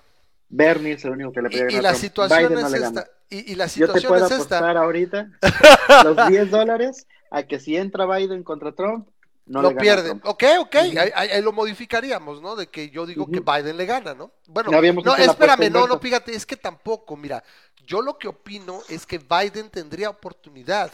Bernie 0.48 0.92
es 0.94 1.04
el 1.04 1.12
único 1.12 1.32
que 1.32 1.42
le 1.42 1.48
Y, 1.48 1.50
podía 1.52 1.64
y 1.70 1.74
ganar 1.76 1.82
la 1.82 1.88
a 1.88 1.92
Trump. 1.92 2.02
situación 2.02 2.38
Biden 2.48 2.60
no 2.60 2.66
es 2.66 2.72
le 2.72 2.78
esta. 2.78 2.90
gana. 2.90 3.06
Y, 3.30 3.52
y 3.52 3.54
la 3.54 3.64
Yo 3.66 3.92
te 3.92 4.00
situación 4.00 4.08
puedo 4.12 4.26
es 4.26 4.32
esta. 4.32 4.58
apostar 4.58 4.76
ahorita 4.76 5.30
los 6.04 6.28
10 6.28 6.50
dólares 6.50 7.06
a 7.30 7.42
que 7.42 7.60
si 7.60 7.76
entra 7.76 8.06
Biden 8.06 8.42
contra 8.42 8.72
Trump, 8.72 9.08
no 9.46 9.62
lo. 9.62 9.70
Trump. 9.74 10.22
Ok, 10.26 10.44
ok, 10.60 10.74
ahí, 10.76 10.96
ahí- 10.98 11.28
ahí 11.30 11.42
lo 11.42 11.52
modificaríamos, 11.52 12.40
¿no? 12.42 12.54
De 12.56 12.66
que 12.68 12.90
yo 12.90 13.06
digo 13.06 13.26
que 13.30 13.40
Ujú. 13.40 13.50
Biden 13.52 13.76
le 13.76 13.86
gana, 13.86 14.14
¿no? 14.14 14.30
Bueno, 14.46 14.70
No 14.70 14.80
no, 14.80 15.16
la 15.16 15.24
espérame, 15.24 15.70
no, 15.70 15.86
no, 15.86 15.98
fíjate, 15.98 16.34
es 16.34 16.44
que 16.46 16.56
tampoco, 16.56 17.16
mira, 17.16 17.42
yo 17.86 18.02
lo 18.02 18.18
que 18.18 18.28
opino 18.28 18.80
es 18.88 19.06
que 19.06 19.18
Biden 19.18 19.70
tendría 19.70 20.10
oportunidad, 20.10 20.90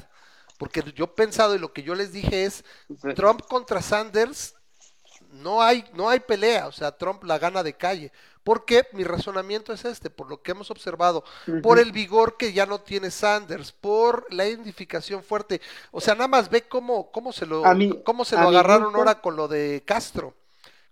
porque 0.59 0.83
yo 0.95 1.05
he 1.07 1.09
pensado 1.09 1.55
y 1.55 1.59
lo 1.59 1.73
que 1.73 1.83
yo 1.83 1.95
les 1.95 2.13
dije 2.13 2.45
es. 2.45 2.65
Trump 3.15 3.43
contra 3.49 3.83
Sanders, 3.83 4.55
no 5.31 5.63
hay, 5.63 5.85
no 5.95 6.09
hay 6.09 6.21
pelea, 6.21 6.67
o 6.69 6.73
sea, 6.73 6.93
Trump 6.97 7.25
la 7.25 7.39
gana 7.39 7.63
de 7.63 7.75
calle. 7.75 8.13
Porque 8.43 8.87
mi 8.93 9.05
razonamiento 9.05 9.73
es 9.73 9.87
este, 9.87 10.11
por 10.11 10.29
lo 10.29 10.43
que 10.43 10.51
hemos 10.53 10.71
observado, 10.71 11.25
por 11.63 11.79
el 11.79 11.93
vigor 11.93 12.37
que 12.37 12.53
ya 12.53 12.67
no 12.67 12.79
tiene 12.81 13.11
Sanders, 13.11 13.73
por 13.73 14.27
la 14.33 14.47
identificación 14.47 15.23
fuerte. 15.23 15.63
O 15.93 16.01
sea, 16.01 16.15
nada 16.15 16.29
más 16.29 16.51
ve 16.51 16.63
cómo, 16.69 17.11
cómo 17.11 17.33
se 17.33 17.47
lo, 17.47 17.63
cómo 18.05 18.25
se 18.25 18.37
lo 18.37 18.43
agarraron 18.49 18.85
gusto- 18.85 18.99
ahora 18.99 19.21
con 19.23 19.37
lo 19.37 19.49
de 19.49 19.83
Castro. 19.87 20.35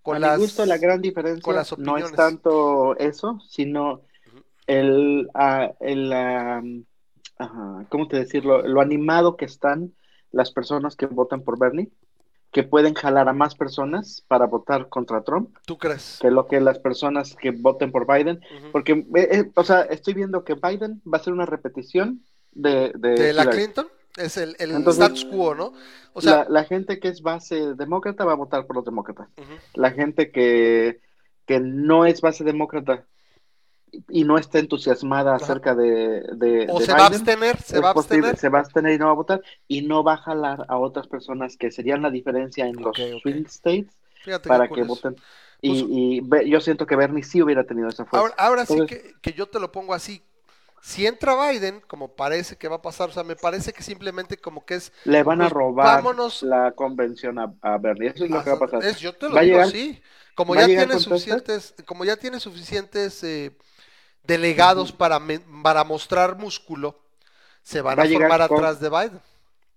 Con 0.02 0.16
a 0.16 0.20
las, 0.20 0.38
mi 0.38 0.44
gusto, 0.46 0.64
la 0.66 0.78
gran 0.78 1.00
diferencia 1.02 1.42
con 1.42 1.54
las 1.54 1.78
no 1.78 1.98
es 1.98 2.10
tanto 2.12 2.96
eso, 2.96 3.38
sino 3.48 4.00
el, 4.66 5.28
ah, 5.34 5.72
el 5.80 6.84
ajá, 7.42 7.86
¿cómo 7.88 8.08
te 8.08 8.18
decirlo? 8.18 8.62
Lo 8.66 8.80
animado 8.80 9.36
que 9.36 9.44
están 9.44 9.92
las 10.30 10.50
personas 10.50 10.96
que 10.96 11.06
votan 11.06 11.42
por 11.42 11.58
Bernie, 11.58 11.90
que 12.50 12.62
pueden 12.62 12.94
jalar 12.94 13.28
a 13.28 13.32
más 13.32 13.54
personas 13.54 14.24
para 14.28 14.46
votar 14.46 14.88
contra 14.88 15.22
Trump 15.22 15.56
¿Tú 15.66 15.78
crees? 15.78 16.18
que 16.20 16.30
lo 16.30 16.46
que 16.46 16.60
las 16.60 16.78
personas 16.78 17.34
que 17.34 17.50
voten 17.50 17.90
por 17.90 18.06
Biden, 18.06 18.40
porque, 18.72 19.06
eh, 19.14 19.28
eh, 19.30 19.50
o 19.54 19.64
sea, 19.64 19.82
estoy 19.82 20.14
viendo 20.14 20.44
que 20.44 20.54
Biden 20.54 21.02
va 21.10 21.18
a 21.18 21.22
ser 21.22 21.32
una 21.32 21.46
repetición 21.46 22.22
de, 22.52 22.92
de, 22.94 23.14
de 23.14 23.32
la. 23.32 23.46
Clinton 23.46 23.86
es 24.16 24.36
el, 24.36 24.54
el 24.58 24.72
Entonces, 24.72 25.02
status 25.02 25.24
quo, 25.24 25.54
¿no? 25.54 25.72
O 26.12 26.20
sea, 26.20 26.44
la, 26.44 26.46
la 26.50 26.64
gente 26.64 27.00
que 27.00 27.08
es 27.08 27.22
base 27.22 27.74
demócrata 27.74 28.26
va 28.26 28.32
a 28.32 28.36
votar 28.36 28.66
por 28.66 28.76
los 28.76 28.84
demócratas. 28.84 29.28
La 29.72 29.90
gente 29.90 30.30
que, 30.30 31.00
que 31.46 31.60
no 31.60 32.04
es 32.04 32.20
base 32.20 32.44
demócrata 32.44 33.06
y 34.08 34.24
no 34.24 34.38
está 34.38 34.58
entusiasmada 34.58 35.34
acerca 35.34 35.74
de, 35.74 36.22
de, 36.34 36.66
o 36.70 36.78
de 36.80 36.86
se 36.86 36.92
va 36.92 37.04
a 37.04 37.06
abstener, 37.06 37.60
se 37.60 37.80
va 37.80 37.90
a 37.90 37.94
posible, 37.94 38.30
abstener. 38.30 38.38
se 38.38 38.48
va 38.48 38.58
a 38.58 38.60
abstener 38.62 38.92
y 38.94 38.98
no 38.98 39.06
va 39.06 39.12
a 39.12 39.14
votar 39.16 39.42
y 39.68 39.82
no 39.82 40.02
va 40.02 40.14
a 40.14 40.16
jalar 40.18 40.64
a 40.68 40.78
otras 40.78 41.06
personas 41.08 41.56
que 41.56 41.70
serían 41.70 42.02
la 42.02 42.10
diferencia 42.10 42.66
en 42.66 42.76
los 42.76 42.98
Ok, 42.98 43.00
ok. 43.16 43.20
swing 43.22 43.44
states 43.46 43.94
Fíjate 44.22 44.48
para 44.48 44.68
que 44.68 44.82
voten. 44.82 45.16
Y, 45.60 46.20
y 46.20 46.50
yo 46.50 46.60
siento 46.60 46.86
que 46.86 46.96
Bernie 46.96 47.22
sí 47.22 47.42
hubiera 47.42 47.64
tenido 47.64 47.88
esa 47.88 48.04
fuerza. 48.04 48.34
Ahora, 48.36 48.64
ahora 48.64 48.66
sí 48.66 48.86
que, 48.86 49.14
que 49.20 49.32
yo 49.32 49.46
te 49.46 49.60
lo 49.60 49.70
pongo 49.70 49.94
así. 49.94 50.22
Si 50.80 51.06
entra 51.06 51.36
Biden, 51.50 51.80
como 51.86 52.16
parece 52.16 52.56
que 52.56 52.66
va 52.66 52.76
a 52.76 52.82
pasar, 52.82 53.08
o 53.10 53.12
sea, 53.12 53.22
me 53.22 53.36
parece 53.36 53.72
que 53.72 53.84
simplemente 53.84 54.36
como 54.36 54.64
que 54.64 54.74
es... 54.74 54.92
le 55.04 55.22
van 55.22 55.40
a 55.40 55.44
pues, 55.44 55.52
robar 55.52 55.86
vámonos 56.02 56.42
la 56.42 56.72
convención 56.72 57.38
a, 57.38 57.54
a 57.62 57.78
Bernie. 57.78 58.08
Eso 58.12 58.24
es 58.24 58.30
lo 58.30 58.42
que 58.42 58.50
va 58.50 58.56
a 58.56 58.58
pasar. 58.58 58.84
Es- 58.84 58.98
yo 58.98 59.12
te 59.14 59.28
lo 59.28 59.36
Va 59.36 59.42
digo 59.42 59.58
llegar- 59.58 59.68
así. 59.68 60.02
Como 60.34 60.54
ya 60.56 60.66
tiene 60.66 60.98
suficientes, 60.98 61.74
como 61.86 62.04
ya 62.04 62.16
tiene 62.16 62.40
suficientes 62.40 63.22
eh, 63.22 63.54
delegados 64.24 64.92
para, 64.92 65.18
me- 65.18 65.40
para 65.62 65.84
mostrar 65.84 66.36
músculo, 66.38 66.98
se 67.62 67.80
van 67.80 67.98
Va 67.98 68.02
a 68.04 68.06
formar 68.08 68.48
con- 68.48 68.58
atrás 68.58 68.80
de 68.80 68.88
Biden. 68.90 69.20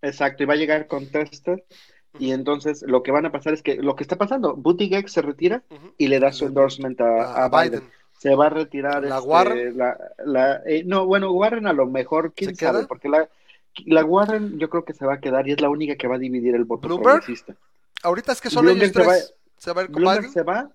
Exacto, 0.01 0.43
y 0.43 0.45
va 0.45 0.53
a 0.53 0.57
llegar 0.57 0.87
con 0.87 1.07
Tester. 1.07 1.63
Y 2.17 2.31
entonces 2.31 2.81
lo 2.87 3.03
que 3.03 3.11
van 3.11 3.25
a 3.25 3.31
pasar 3.31 3.53
es 3.53 3.61
que 3.61 3.75
lo 3.75 3.95
que 3.95 4.03
está 4.03 4.15
pasando, 4.15 4.55
Buttigieg 4.55 5.09
se 5.09 5.21
retira 5.21 5.63
y 5.97 6.07
le 6.07 6.19
da 6.19 6.31
su 6.31 6.45
endorsement 6.45 6.99
a, 7.01 7.49
Biden. 7.49 7.71
Biden. 7.81 7.91
Se 8.17 8.33
va 8.35 8.45
a 8.45 8.49
retirar. 8.49 9.03
¿La 9.03 9.17
este, 9.17 9.27
Warren? 9.27 9.77
la- 9.77 9.97
la- 10.25 10.61
eh, 10.65 10.83
no, 10.85 11.05
bueno, 11.05 11.31
Warren 11.31 11.67
a 11.67 11.73
lo 11.73 11.85
mejor, 11.87 12.31
quién 12.33 12.55
¿Se 12.55 12.65
sabe, 12.65 12.79
queda? 12.79 12.87
porque 12.87 13.09
la, 13.09 13.27
la 13.85 14.05
Warren 14.05 14.57
yo 14.57 14.69
creo 14.69 14.85
que 14.85 14.93
se 14.93 15.05
va 15.05 15.15
a 15.15 15.19
quedar 15.19 15.45
y 15.49 15.51
es 15.51 15.59
la 15.59 15.69
única 15.69 15.95
que 15.97 16.07
va 16.07 16.15
a 16.15 16.19
dividir 16.19 16.55
el 16.55 16.63
voto 16.63 16.87
¿Bloomberg? 16.87 17.17
progresista. 17.17 17.53
Ahorita 18.01 18.31
es 18.31 18.39
que 18.39 18.49
son 18.49 18.63
Bloomberg 18.63 18.91
ellos 18.91 18.95
se 19.03 19.07
va- 19.09 19.13
tres. 19.13 19.33
Se 19.57 19.73
va 19.73 19.81
a 19.81 19.83
ir 19.83 19.91
con 19.91 19.95
Bloomberg 20.01 20.21
Biden. 20.21 20.33
se 20.33 20.43
va 20.43 20.69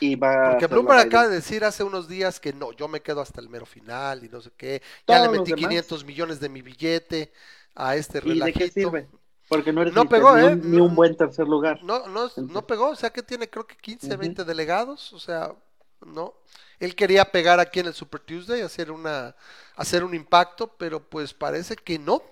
y 0.00 0.16
va 0.16 0.58
a 0.58 0.60
Porque 0.60 0.66
Bloomberg 0.68 1.00
acaba 1.00 1.28
de 1.28 1.36
decir 1.36 1.64
hace 1.64 1.82
unos 1.84 2.08
días 2.08 2.40
que 2.40 2.52
no, 2.52 2.72
yo 2.72 2.88
me 2.88 3.02
quedo 3.02 3.20
hasta 3.20 3.40
el 3.40 3.48
mero 3.48 3.66
final 3.66 4.24
y 4.24 4.28
no 4.28 4.40
sé 4.40 4.50
qué. 4.56 4.82
Ya 5.08 5.18
Todos 5.18 5.20
le 5.20 5.28
metí 5.28 5.52
demás. 5.52 5.54
500 5.54 6.04
millones 6.04 6.40
de 6.40 6.48
mi 6.48 6.62
billete 6.62 7.32
a 7.74 7.96
este 7.96 8.20
¿Y 8.22 8.42
de 8.42 8.54
qué 8.54 8.68
relajito. 8.68 8.68
sirve? 8.68 9.08
Porque 9.48 9.72
no 9.72 9.82
eres 9.82 9.94
No 9.94 10.04
ni, 10.04 10.08
pegó, 10.08 10.36
ni 10.36 10.38
¿eh? 10.38 10.44
un, 10.44 10.70
ni 10.70 10.78
No- 10.78 10.84
un 10.84 10.94
buen 10.94 11.16
tercer 11.16 11.46
lugar. 11.48 11.80
No, 11.80 12.06
no, 12.08 12.30
no 12.48 12.66
pegó, 12.66 12.90
o 12.90 12.96
sea 12.96 13.10
que 13.10 13.22
tiene 13.22 13.50
creo 13.50 13.66
que 13.66 13.76
15, 13.76 14.16
Ujú. 14.16 14.16
20 14.16 14.44
delegados, 14.44 15.12
o 15.12 15.18
sea, 15.18 15.54
no. 16.00 16.34
Él 16.78 16.94
quería 16.94 17.24
pegar 17.26 17.60
aquí 17.60 17.80
en 17.80 17.86
el 17.86 17.94
Super 17.94 18.20
Tuesday, 18.20 18.62
hacer 18.62 18.90
una, 18.90 19.36
hacer 19.76 20.04
un 20.04 20.14
impacto, 20.14 20.68
pero 20.76 21.08
pues 21.08 21.34
parece 21.34 21.76
que 21.76 21.98
no. 21.98 22.22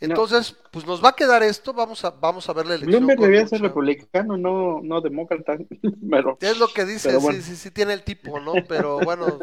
Entonces, 0.00 0.56
pues 0.70 0.86
nos 0.86 1.02
va 1.02 1.10
a 1.10 1.16
quedar 1.16 1.42
esto, 1.42 1.72
vamos 1.72 2.04
a, 2.04 2.10
vamos 2.10 2.48
a 2.48 2.52
ver 2.52 2.66
la 2.66 2.74
elección. 2.74 3.06
Bloomberg 3.06 3.20
debía 3.20 3.46
ser 3.46 3.60
republicano, 3.62 4.36
no, 4.36 4.80
no 4.82 5.00
demócrata. 5.00 5.56
Pero, 6.10 6.36
Es 6.40 6.58
lo 6.58 6.68
que 6.68 6.84
dice, 6.84 7.16
bueno. 7.16 7.40
sí, 7.40 7.42
sí, 7.42 7.56
sí 7.56 7.70
tiene 7.70 7.94
el 7.94 8.02
tipo, 8.02 8.38
¿no? 8.40 8.52
Pero 8.68 8.98
bueno, 9.00 9.38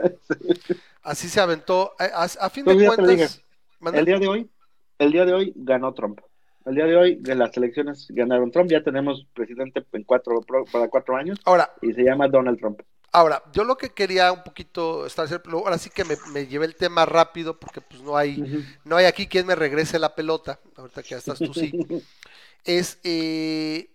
así 1.04 1.30
se 1.30 1.40
aventó. 1.40 1.94
A, 1.98 2.06
a- 2.24 2.46
a 2.46 2.50
fin 2.50 2.66
de 2.66 2.76
cuentas, 2.86 3.42
el 3.94 4.06
día 4.06 4.20
de 4.20 4.28
hoy, 4.28 4.50
el 5.00 5.12
día 5.12 5.26
de 5.26 5.34
hoy 5.34 5.54
ganó 5.56 5.94
Trump. 5.94 6.20
El 6.66 6.76
día 6.76 6.86
de 6.86 6.96
hoy 6.96 7.16
de 7.16 7.34
las 7.34 7.56
elecciones 7.58 8.06
ganaron 8.10 8.52
Trump. 8.52 8.70
Ya 8.70 8.84
tenemos 8.84 9.26
presidente 9.34 9.84
en 9.94 10.04
cuatro, 10.04 10.42
para 10.72 10.90
cuatro 10.90 11.16
años 11.16 11.40
ahora, 11.46 11.72
y 11.82 11.92
se 11.94 12.04
llama 12.04 12.28
Donald 12.28 12.60
Trump. 12.60 12.82
Ahora, 13.12 13.44
yo 13.54 13.64
lo 13.64 13.78
que 13.78 13.92
quería 13.92 14.32
un 14.32 14.44
poquito 14.44 15.06
establecer, 15.06 15.42
ahora 15.52 15.78
sí 15.78 15.90
que 15.90 16.06
me, 16.06 16.18
me 16.28 16.48
llevé 16.48 16.66
el 16.66 16.76
tema 16.76 17.06
rápido 17.06 17.60
porque 17.60 17.82
pues 17.82 18.02
no 18.02 18.18
hay, 18.18 18.44
no 18.84 18.98
hay 18.98 19.06
aquí 19.06 19.28
quien 19.28 19.46
me 19.48 19.56
regrese 19.56 20.00
la 20.00 20.16
pelota, 20.16 20.60
ahorita 20.76 21.04
que 21.04 21.10
ya 21.10 21.18
estás 21.18 21.42
tú 21.42 21.54
sí, 21.54 21.76
es, 22.66 23.00
eh, 23.04 23.90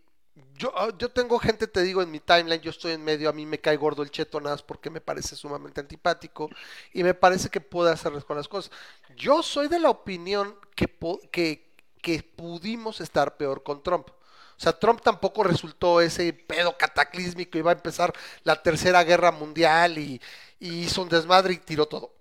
yo, 0.59 0.73
ah, 0.77 0.91
yo 0.99 1.11
tengo 1.11 1.39
gente, 1.39 1.67
te 1.67 1.83
digo, 1.83 2.03
en 2.03 2.11
mi 2.11 2.21
timeline, 2.21 2.61
yo 2.61 2.71
estoy 2.71 2.93
en 2.93 3.05
medio, 3.05 3.29
a 3.29 3.33
mí 3.33 3.47
me 3.47 3.61
cae 3.61 3.77
gordo 3.77 4.03
el 4.03 4.11
cheto 4.11 4.41
nada 4.41 4.55
más 4.55 4.63
porque 4.63 4.91
me 4.91 5.01
parece 5.01 5.37
sumamente 5.37 5.81
antipático 5.81 6.51
y 6.93 7.03
me 7.03 7.15
parece 7.15 7.51
que 7.51 7.61
puede 7.61 7.93
hacerles 7.93 8.25
con 8.25 8.37
las 8.37 8.49
cosas. 8.49 8.73
Yo 9.17 9.43
soy 9.43 9.69
de 9.69 9.79
la 9.81 9.91
opinión 9.91 10.57
que, 10.75 10.87
que, 11.31 11.75
que 12.03 12.23
pudimos 12.23 13.01
estar 13.01 13.37
peor 13.37 13.63
con 13.63 13.83
Trump. 13.83 14.09
O 14.57 14.61
sea, 14.61 14.73
Trump 14.73 15.01
tampoco 15.03 15.43
resultó 15.45 16.01
ese 16.01 16.33
pedo 16.33 16.77
cataclísmico, 16.79 17.59
iba 17.59 17.71
a 17.71 17.75
empezar 17.75 18.13
la 18.43 18.63
tercera 18.63 19.05
guerra 19.05 19.31
mundial 19.33 19.99
y, 19.99 20.21
y 20.59 20.81
hizo 20.83 21.03
un 21.03 21.09
desmadre 21.09 21.55
y 21.55 21.59
tiró 21.59 21.87
todo. 21.87 22.13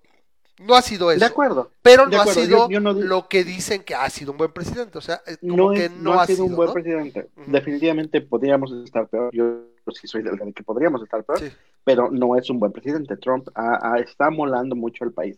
No 0.58 0.76
ha 0.76 0.82
sido 0.82 1.12
eso. 1.12 1.20
De 1.20 1.26
acuerdo. 1.26 1.70
Pero 1.82 2.08
no 2.08 2.22
ha 2.22 2.26
sido 2.28 2.68
yo- 2.68 2.70
yo 2.70 2.80
no 2.80 2.94
di- 2.94 3.04
lo 3.04 3.28
que 3.28 3.44
dicen 3.44 3.84
que 3.84 3.94
ha 3.96 4.10
sido 4.10 4.32
un 4.32 4.38
buen 4.38 4.52
presidente. 4.54 4.98
O 4.98 5.02
sea, 5.02 5.22
eh, 5.28 5.36
como 5.42 5.56
No, 5.56 5.72
que 5.72 5.90
no, 5.90 6.14
no 6.14 6.20
ha 6.22 6.26
sido 6.26 6.46
un 6.46 6.56
buen 6.56 6.72
presidente. 6.72 7.28
Definitivamente 7.48 8.22
podríamos 8.22 8.72
estar 8.84 9.08
peor. 9.08 9.32
Yo 9.34 9.64
sí 9.94 10.08
soy 10.08 10.24
del 10.24 10.38
que 10.54 10.64
podríamos 10.64 11.02
estar 11.04 11.24
peor, 11.26 11.40
Sí. 11.40 11.52
pero 11.84 12.10
no 12.10 12.36
es 12.38 12.50
un 12.50 12.60
buen 12.60 12.72
presidente. 12.72 13.18
Trump 13.18 13.48
está 14.00 14.28
amolando 14.28 14.76
mucho 14.76 15.04
al 15.04 15.12
país. 15.12 15.36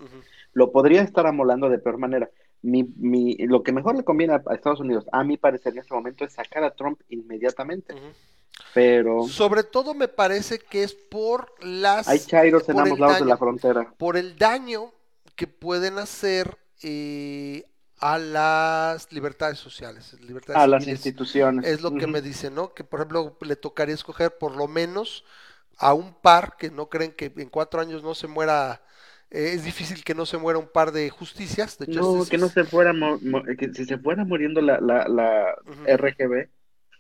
Lo 0.54 0.72
podría 0.72 1.02
estar 1.02 1.26
amolando 1.28 1.68
de 1.70 1.80
peor 1.80 1.98
manera. 1.98 2.30
Mi, 2.62 2.84
mi, 2.84 3.36
lo 3.38 3.64
que 3.64 3.72
mejor 3.72 3.96
le 3.96 4.04
conviene 4.04 4.34
a, 4.34 4.54
Estados 4.54 4.80
Unidos, 4.80 5.06
a 5.12 5.24
mi 5.24 5.38
parecer 5.38 5.74
en 5.74 5.80
este 5.80 5.94
momento, 5.94 6.26
es 6.26 6.34
sacar 6.34 6.64
a 6.64 6.72
Trump 6.72 7.02
inmediatamente. 7.10 7.94
Pero 8.74 9.28
Sobre 9.28 9.64
todo 9.64 9.94
me 9.94 10.08
parece 10.08 10.60
que 10.60 10.84
es 10.84 10.94
por 10.94 11.54
las 11.64 12.08
hay 12.08 12.20
chairos 12.20 12.68
en 12.70 12.76
por 12.76 12.84
ambos 12.84 12.98
el 12.98 13.02
lados 13.02 13.16
de 13.16 13.20
daño. 13.20 13.30
la 13.30 13.38
frontera. 13.38 13.94
por 13.98 14.18
el 14.18 14.38
daño 14.38 14.92
que 15.36 15.48
pueden 15.48 16.00
hacer 16.00 16.58
eh, 16.82 17.64
a 18.00 18.18
las 18.18 19.12
libertades 19.12 19.58
sociales, 19.60 20.16
libertades 20.22 20.62
A 20.62 20.68
las 20.68 20.88
instituciones. 20.88 21.66
Es 21.66 21.82
lo 21.82 21.94
que 21.96 22.08
me 22.08 22.22
dicen, 22.22 22.56
¿no? 22.56 22.74
Que 22.74 22.84
por 22.84 23.00
ejemplo 23.00 23.38
le 23.42 23.56
tocaría 23.56 23.96
escoger 23.96 24.38
por 24.38 24.56
lo 24.56 24.68
menos 24.68 25.24
a 25.78 25.94
un 25.94 26.14
par 26.14 26.58
que 26.58 26.70
no 26.70 26.90
creen 26.90 27.12
que 27.12 27.32
en 27.36 27.50
cuatro 27.50 27.82
años 27.82 28.04
no 28.04 28.16
se 28.16 28.28
muera. 28.28 28.82
Eh, 29.32 29.52
es 29.54 29.64
difícil 29.64 30.04
que 30.04 30.16
no 30.16 30.26
se 30.26 30.38
muera 30.38 30.60
un 30.60 30.68
par 30.68 30.92
de 30.92 31.10
justicias, 31.10 31.78
de 31.78 31.88
No, 31.88 32.26
que 32.30 32.38
no 32.38 32.48
se 32.48 32.64
fuera, 32.64 32.94
que 33.58 33.74
si 33.74 33.86
se 33.86 33.98
fuera 33.98 34.26
muriendo 34.26 34.62
la, 34.62 34.80
la, 34.80 35.08
la. 35.08 35.56
RGB, 35.86 36.50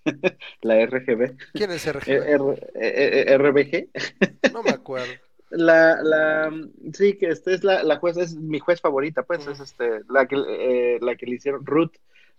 la 0.62 0.86
RGB, 0.86 1.36
¿Quién 1.54 1.72
es 1.72 1.86
eh, 1.88 1.94
RGB? 1.94 2.10
R- 2.10 2.68
eh, 2.76 3.26
eh, 3.28 3.38
RBG, 3.38 4.52
No 4.54 4.64
me 4.64 4.72
acuerdo. 4.72 5.14
la, 5.50 6.02
la, 6.02 6.52
sí, 6.94 7.18
que 7.18 7.28
esta 7.30 7.52
es 7.52 7.64
la, 7.64 7.84
la 7.84 7.98
jueza, 7.98 8.22
es 8.22 8.36
mi 8.36 8.60
juez 8.60 8.82
favorita, 8.82 9.24
pues, 9.24 9.48
es 9.48 9.60
este, 9.60 10.02
la 10.10 10.26
que, 10.28 10.36
eh, 10.36 10.98
la 11.02 11.16
que 11.16 11.26
le 11.26 11.36
hicieron, 11.36 11.66
Ruth, 11.66 11.94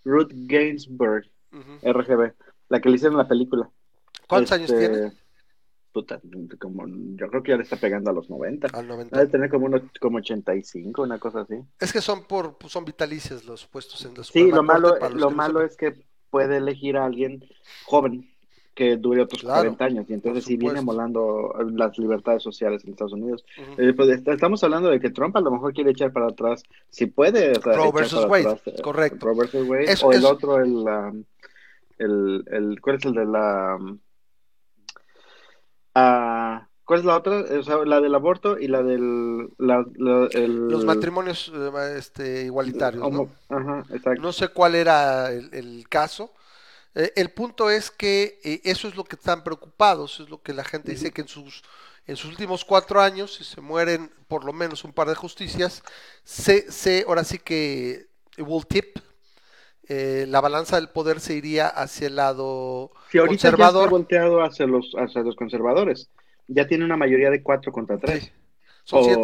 Ruth 0.05 0.31
Gainsbourg. 0.33 1.25
RGB, 1.83 2.33
la 2.69 2.81
que 2.81 2.89
le 2.91 2.97
hicieron 2.97 3.17
la 3.17 3.27
película. 3.27 3.71
¿Cuántos 4.29 4.53
años 4.53 4.71
Este, 4.71 4.89
tiene? 4.89 5.13
Puta, 5.99 6.21
como, 6.61 6.87
yo 7.17 7.29
creo 7.29 7.43
que 7.43 7.51
ya 7.51 7.57
le 7.57 7.65
está 7.65 7.77
pegando 7.77 8.11
a 8.11 8.13
los 8.13 8.31
90. 8.31 8.69
Al 8.73 8.87
90. 8.87 9.17
Debe 9.17 9.31
tener 9.31 9.51
como 9.51 9.67
unos, 9.67 9.83
como 10.01 10.19
85, 10.19 11.03
una 11.03 11.19
cosa 11.19 11.41
así. 11.41 11.57
Es 11.81 11.93
que 11.93 12.01
son 12.01 12.23
por 12.25 12.55
son 12.69 12.85
vitalicios 12.85 13.45
los 13.45 13.67
puestos 13.67 14.05
en 14.05 14.15
la 14.15 14.23
Sí, 14.23 14.49
lo 14.51 14.63
malo, 14.63 14.97
los 15.01 15.15
lo 15.15 15.31
malo 15.31 15.63
es 15.63 15.77
que 15.77 15.95
puede 16.31 16.59
elegir 16.59 16.97
a 16.97 17.05
alguien 17.07 17.45
joven 17.85 18.31
que 18.77 18.97
dure 18.97 19.23
otros 19.23 19.41
Claro, 19.43 19.63
40 19.77 19.85
años 19.87 20.07
y 20.09 20.15
entonces 20.15 20.45
si 20.45 20.57
viene 20.57 20.81
molando 20.83 21.53
las 21.75 21.99
libertades 21.99 22.45
sociales 22.45 22.85
en 22.85 22.91
Estados 22.93 23.13
Unidos. 23.15 23.45
Eh, 23.77 23.93
pues, 23.93 24.09
est- 24.11 24.29
estamos 24.29 24.63
hablando 24.63 24.89
de 24.89 25.01
que 25.01 25.11
Trump 25.11 25.37
a 25.37 25.41
lo 25.41 25.51
mejor 25.51 25.73
quiere 25.75 25.91
echar 25.91 26.13
para 26.13 26.27
atrás, 26.29 26.63
si 26.91 27.07
puede. 27.07 27.55
Roe 27.55 27.91
versus 27.91 28.25
Wade, 28.27 28.47
atrás, 28.51 28.63
eh, 28.67 28.81
correcto. 28.81 29.27
Roe 29.27 29.35
versus 29.37 29.67
Wade, 29.69 29.91
Eso- 29.91 30.07
o 30.07 30.13
el 30.13 30.19
eso- 30.19 30.31
otro, 30.31 30.61
el, 30.61 30.71
um, 30.77 31.25
el, 31.99 32.45
el, 32.53 32.81
¿cuál 32.81 32.97
es 32.97 33.05
el 33.07 33.15
de 33.15 33.25
la... 33.27 33.77
um, 33.81 33.99
¿Cuál 36.85 37.01
es 37.01 37.05
la 37.07 37.17
otra? 37.19 37.41
O 37.59 37.63
sea, 37.63 37.77
la 37.85 38.01
del 38.01 38.15
aborto 38.15 38.59
y 38.59 38.67
la 38.69 38.83
del... 38.83 39.49
La, 39.59 39.85
la- 39.97 40.29
el, 40.33 40.69
Los 40.71 40.85
matrimonios 40.87 41.53
eh, 41.55 41.95
este, 41.99 42.45
igualitarios, 42.45 43.03
¿no? 43.03 43.09
homo- 43.09 43.29
Ajá, 43.49 43.85
exacto. 43.91 44.21
No 44.23 44.33
sé 44.33 44.49
cuál 44.49 44.75
era 44.75 45.31
el, 45.33 45.51
el 45.53 45.89
caso. 45.89 46.33
Eh, 46.95 47.13
el 47.17 47.31
punto 47.31 47.71
es 47.71 47.91
que 47.91 48.41
eh, 48.45 48.61
eso 48.65 48.89
es 48.89 48.97
lo 48.97 49.05
que 49.05 49.17
están 49.17 49.45
preocupados, 49.45 50.21
es 50.21 50.31
lo 50.31 50.43
que 50.43 50.55
la 50.55 50.65
gente 50.65 50.93
dice 50.93 51.13
que 51.13 51.23
en 51.23 51.29
sus 51.29 51.63
en 52.07 52.17
sus 52.17 52.31
últimos 52.31 52.65
cuatro 52.65 53.03
años, 53.03 53.35
si 53.35 53.45
se 53.45 53.61
mueren 53.61 54.11
por 54.29 54.43
lo 54.45 54.53
menos 54.55 54.83
un 54.85 54.95
par 54.95 55.09
de 55.09 55.15
justicias, 55.15 55.83
se, 56.25 56.73
se 56.73 57.05
ahora 57.07 57.23
sí 57.23 57.39
que 57.39 58.09
will 58.39 58.67
tip, 58.67 58.99
eh, 59.89 60.27
la 60.29 60.41
balanza 60.41 60.77
del 60.77 60.89
poder 60.91 61.21
se 61.21 61.35
iría 61.35 61.67
hacia 61.69 62.07
el 62.09 62.17
lado 62.17 62.91
Si 63.11 63.19
ahorita 63.19 63.43
ya 63.43 63.49
está 63.49 63.57
conservador. 63.57 63.91
volteado 63.91 64.43
hacia 64.43 64.67
los, 64.67 64.93
hacia 64.97 65.23
los 65.23 65.35
conservadores, 65.37 66.11
ya 66.47 66.67
tiene 66.67 66.85
una 66.85 66.97
mayoría 66.97 67.31
de 67.31 67.43
4 67.43 67.73
contra 67.73 67.99
3. 67.99 68.23
Sí. 68.25 68.31
¿Son 68.85 69.05
siete? 69.05 69.23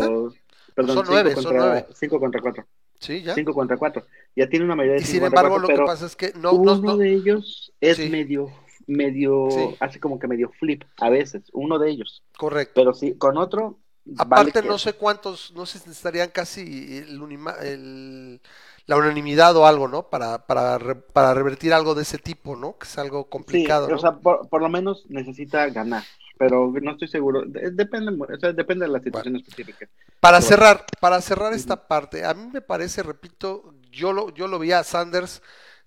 Perdón, 0.74 0.96
Son 0.96 1.04
5 1.04 1.08
nueve, 1.08 1.34
son 1.34 1.44
contra, 1.44 1.60
nueve. 1.66 1.86
cinco 1.94 2.20
contra 2.20 2.40
4. 2.40 2.66
Sí, 3.00 3.22
ya. 3.22 3.34
5 3.34 3.52
contra 3.54 3.76
4. 3.76 4.04
Ya 4.36 4.48
tiene 4.48 4.64
una 4.64 4.74
mayoría 4.76 4.96
de 4.96 5.02
Y 5.02 5.04
5 5.04 5.12
sin 5.12 5.20
contra 5.22 5.40
embargo, 5.40 5.56
4, 5.66 5.76
lo 5.76 5.84
que 5.84 5.86
pasa 5.92 6.06
es 6.06 6.16
que 6.16 6.32
no, 6.38 6.52
uno 6.52 6.76
no, 6.76 6.82
no- 6.82 6.96
de 6.96 7.12
ellos 7.12 7.72
es 7.80 7.96
Sí. 7.98 8.08
medio, 8.08 8.48
medio, 8.86 9.48
Sí. 9.50 9.76
hace 9.80 10.00
como 10.00 10.18
que 10.18 10.26
medio 10.28 10.50
flip 10.58 10.84
a 10.98 11.10
veces, 11.10 11.42
uno 11.52 11.78
de 11.78 11.90
ellos. 11.90 12.22
correcto. 12.36 12.72
Pero 12.74 12.94
sí, 12.94 13.14
con 13.16 13.36
otro, 13.38 13.78
Aparte, 14.18 14.52
vale 14.52 14.68
no 14.68 14.74
que- 14.74 14.80
sé 14.80 14.92
cuántos, 14.94 15.52
no 15.54 15.64
sé 15.64 15.78
si 15.78 15.88
necesitarían 15.88 16.28
casi 16.30 16.98
el 16.98 17.20
unima- 17.22 17.56
el- 17.62 18.40
la 18.86 18.96
unanimidad 18.96 19.56
o 19.56 19.66
algo, 19.66 19.88
¿no? 19.88 20.10
Para, 20.10 20.46
para, 20.46 20.78
re- 20.78 20.94
para 20.96 21.34
revertir 21.34 21.72
algo 21.74 21.94
de 21.94 22.02
ese 22.02 22.18
tipo, 22.18 22.56
¿no? 22.56 22.78
Que 22.78 22.86
es 22.86 22.98
algo 22.98 23.28
Sí, 23.50 23.70
complicado, 23.70 23.90
o 23.92 23.98
¿no? 23.98 23.98
sea, 23.98 24.18
por, 24.18 24.48
por 24.48 24.62
lo 24.62 24.68
menos 24.68 25.04
necesita 25.08 25.68
ganar, 25.70 26.08
pero 26.36 26.72
no 26.82 26.92
estoy 26.92 27.08
seguro. 27.08 27.42
De- 27.46 27.70
depende, 27.70 28.12
o 28.12 28.38
sea, 28.38 28.52
depende 28.52 28.86
de 28.86 28.92
la 28.92 29.00
situación 29.00 29.36
específica. 29.36 29.86
Para 30.20 30.40
cerrar, 30.40 30.86
para 31.00 31.20
cerrar 31.20 31.52
esta 31.52 31.86
parte, 31.86 32.24
a 32.24 32.32
mí 32.34 32.48
me 32.52 32.62
parece, 32.62 33.02
repito, 33.02 33.74
yo 33.90 34.12
lo, 34.12 34.30
yo 34.30 34.48
lo 34.48 34.58
vi 34.58 34.72
a 34.72 34.82
Sanders 34.82 35.42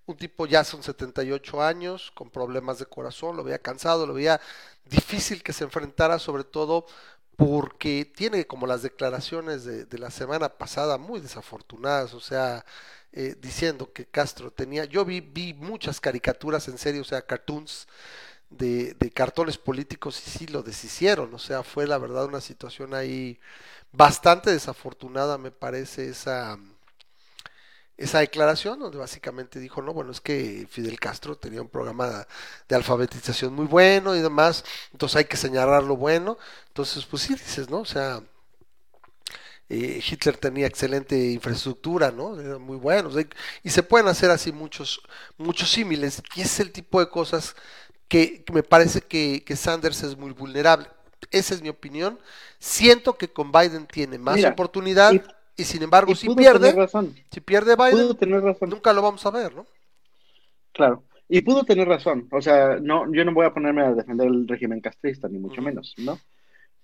un 0.05 0.15
tipo 0.17 0.45
ya 0.47 0.63
son 0.63 0.83
78 0.83 1.61
años, 1.63 2.11
con 2.15 2.29
problemas 2.31 2.79
de 2.79 2.85
corazón, 2.87 3.35
lo 3.37 3.43
veía 3.43 3.59
cansado, 3.59 4.07
lo 4.07 4.13
veía 4.13 4.39
difícil 4.85 5.43
que 5.43 5.53
se 5.53 5.65
enfrentara, 5.65 6.19
sobre 6.19 6.45
todo 6.45 6.85
porque 7.37 8.05
tiene 8.05 8.47
como 8.47 8.67
las 8.67 8.83
declaraciones 8.83 9.65
de, 9.65 9.85
de 9.85 9.99
la 9.99 10.11
semana 10.11 10.49
pasada 10.49 10.99
muy 10.99 11.21
desafortunadas, 11.21 12.13
o 12.15 12.21
sea, 12.21 12.65
eh, 13.13 13.35
diciendo 13.41 13.93
que 13.93 14.07
Castro 14.07 14.51
tenía, 14.51 14.85
yo 14.85 15.05
vi, 15.05 15.21
vi 15.21 15.53
muchas 15.55 16.01
caricaturas 16.01 16.67
en 16.69 16.79
serio, 16.79 17.01
o 17.03 17.05
sea, 17.05 17.23
cartoons 17.23 17.87
de, 18.49 18.93
de 18.95 19.11
cartones 19.11 19.57
políticos 19.57 20.21
y 20.27 20.31
sí 20.31 20.47
lo 20.47 20.63
deshicieron, 20.63 21.33
o 21.33 21.39
sea, 21.39 21.63
fue 21.63 21.87
la 21.87 21.97
verdad 21.97 22.25
una 22.25 22.41
situación 22.41 22.93
ahí 22.95 23.39
bastante 23.91 24.51
desafortunada, 24.51 25.37
me 25.37 25.51
parece, 25.51 26.09
esa 26.09 26.57
esa 27.97 28.19
declaración 28.19 28.79
donde 28.79 28.97
básicamente 28.99 29.59
dijo, 29.59 29.81
no, 29.81 29.93
bueno, 29.93 30.11
es 30.11 30.21
que 30.21 30.67
Fidel 30.69 30.99
Castro 30.99 31.35
tenía 31.35 31.61
un 31.61 31.69
programa 31.69 32.27
de 32.69 32.75
alfabetización 32.75 33.53
muy 33.53 33.65
bueno 33.65 34.15
y 34.15 34.21
demás, 34.21 34.63
entonces 34.91 35.15
hay 35.17 35.25
que 35.25 35.37
señalar 35.37 35.83
lo 35.83 35.97
bueno, 35.97 36.37
entonces 36.67 37.05
pues 37.05 37.23
sí 37.23 37.33
dices, 37.33 37.69
¿no? 37.69 37.79
O 37.79 37.85
sea, 37.85 38.21
eh, 39.69 40.01
Hitler 40.07 40.37
tenía 40.37 40.67
excelente 40.67 41.17
infraestructura, 41.31 42.11
¿no? 42.11 42.39
Era 42.39 42.57
muy 42.57 42.77
bueno, 42.77 43.09
y 43.63 43.69
se 43.69 43.83
pueden 43.83 44.07
hacer 44.07 44.31
así 44.31 44.51
muchos, 44.51 45.01
muchos 45.37 45.69
símiles, 45.71 46.21
y 46.35 46.41
es 46.41 46.59
el 46.59 46.71
tipo 46.71 46.99
de 46.99 47.09
cosas 47.09 47.55
que, 48.07 48.43
que 48.43 48.53
me 48.53 48.63
parece 48.63 49.01
que, 49.01 49.43
que, 49.45 49.55
Sanders 49.55 50.03
es 50.03 50.15
muy 50.17 50.31
vulnerable. 50.31 50.87
Esa 51.31 51.55
es 51.55 51.61
mi 51.61 51.67
opinión. 51.69 52.19
Siento 52.59 53.17
que 53.17 53.27
con 53.27 53.51
Biden 53.51 53.85
tiene 53.85 54.17
más 54.17 54.35
Mira, 54.35 54.49
oportunidad. 54.51 55.11
y- 55.13 55.21
Y 55.57 55.63
sin 55.63 55.81
embargo, 55.81 56.11
y 56.11 56.15
si 56.15 56.29
pierde, 56.35 56.71
razón. 56.71 57.15
si 57.31 57.41
pierde 57.41 57.75
Biden, 57.75 58.15
tener 58.15 58.41
razón. 58.41 58.69
nunca 58.69 58.93
lo 58.93 59.01
vamos 59.01 59.25
a 59.25 59.31
ver, 59.31 59.55
¿no? 59.55 59.65
Claro. 60.73 61.03
Y 61.27 61.41
pudo 61.41 61.63
tener 61.65 61.87
razón. 61.87 62.27
O 62.31 62.41
sea, 62.41 62.77
no, 62.81 63.11
yo 63.13 63.25
no 63.25 63.33
voy 63.33 63.45
a 63.45 63.53
ponerme 63.53 63.81
a 63.83 63.93
defender 63.93 64.27
el 64.27 64.47
régimen 64.47 64.79
castrista, 64.79 65.27
ni 65.27 65.39
mucho 65.39 65.61
menos, 65.61 65.93
¿no? 65.97 66.19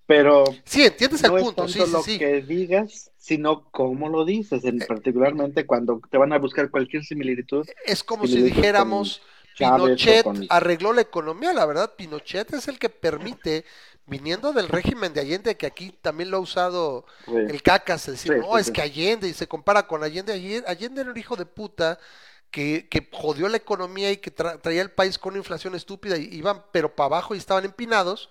Pero 0.05 0.43
Sí, 0.65 0.83
entiendes 0.83 1.23
el 1.23 1.31
no 1.31 1.37
es 1.37 1.43
punto, 1.45 1.61
tanto 1.63 1.71
sí, 1.73 1.79
sí, 1.85 1.91
lo 1.91 2.01
sí. 2.03 2.19
que 2.19 2.41
digas, 2.41 3.11
sino 3.17 3.69
cómo 3.71 4.09
lo 4.09 4.25
dices, 4.25 4.65
en- 4.65 4.81
Eh, 4.81 4.85
particularmente 4.85 5.65
cuando 5.65 6.01
te 6.11 6.17
van 6.17 6.33
a 6.33 6.39
buscar 6.39 6.69
cualquier 6.69 7.03
similitud. 7.05 7.65
Es 7.85 8.03
como 8.03 8.27
si 8.27 8.41
dijéramos, 8.41 9.21
Pinochet 9.57 10.23
con- 10.23 10.45
arregló 10.49 10.91
la 10.91 11.01
economía, 11.01 11.53
la 11.53 11.65
verdad, 11.65 11.93
Pinochet 11.95 12.53
es 12.53 12.67
el 12.67 12.79
que 12.79 12.89
permite, 12.89 13.63
viniendo 14.05 14.53
del 14.53 14.67
régimen 14.69 15.13
de 15.13 15.21
Allende, 15.21 15.57
que 15.57 15.65
aquí 15.65 15.91
también 16.01 16.29
lo 16.31 16.37
ha 16.37 16.39
usado 16.41 17.05
Sí. 17.25 17.31
el 17.47 17.61
cacas, 17.61 18.05
decir, 18.07 18.33
Sí, 18.33 18.35
no, 18.35 18.57
sí, 18.57 18.57
es 18.57 18.71
que 18.71 18.81
Allende, 18.81 19.27
y 19.29 19.33
se 19.33 19.47
compara 19.47 19.87
con 19.87 20.03
Allende, 20.03 20.33
Allende, 20.33 20.67
Allende 20.67 21.01
era 21.01 21.11
un 21.11 21.17
hijo 21.17 21.35
de 21.35 21.45
puta 21.45 21.99
que, 22.51 22.87
que 22.89 23.09
jodió 23.11 23.47
la 23.49 23.57
economía 23.57 24.11
y 24.11 24.17
que 24.17 24.33
tra- 24.35 24.61
traía 24.61 24.81
el 24.81 24.91
país 24.91 25.17
con 25.17 25.31
una 25.33 25.39
inflación 25.39 25.75
estúpida 25.75 26.17
y 26.17 26.25
iban 26.35 26.63
pero 26.71 26.95
para 26.95 27.07
abajo 27.07 27.35
y 27.35 27.37
estaban 27.39 27.65
empinados. 27.65 28.29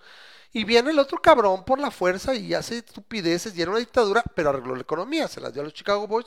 Y 0.54 0.64
viene 0.64 0.90
el 0.90 0.98
otro 0.98 1.18
cabrón 1.20 1.64
por 1.64 1.78
la 1.78 1.90
fuerza 1.90 2.34
y 2.34 2.52
hace 2.52 2.78
estupideces 2.78 3.56
y 3.56 3.62
era 3.62 3.70
una 3.70 3.80
dictadura, 3.80 4.22
pero 4.34 4.50
arregló 4.50 4.74
la 4.74 4.82
economía, 4.82 5.26
se 5.26 5.40
las 5.40 5.52
dio 5.54 5.62
a 5.62 5.64
los 5.64 5.72
Chicago 5.74 6.06
Boys 6.06 6.26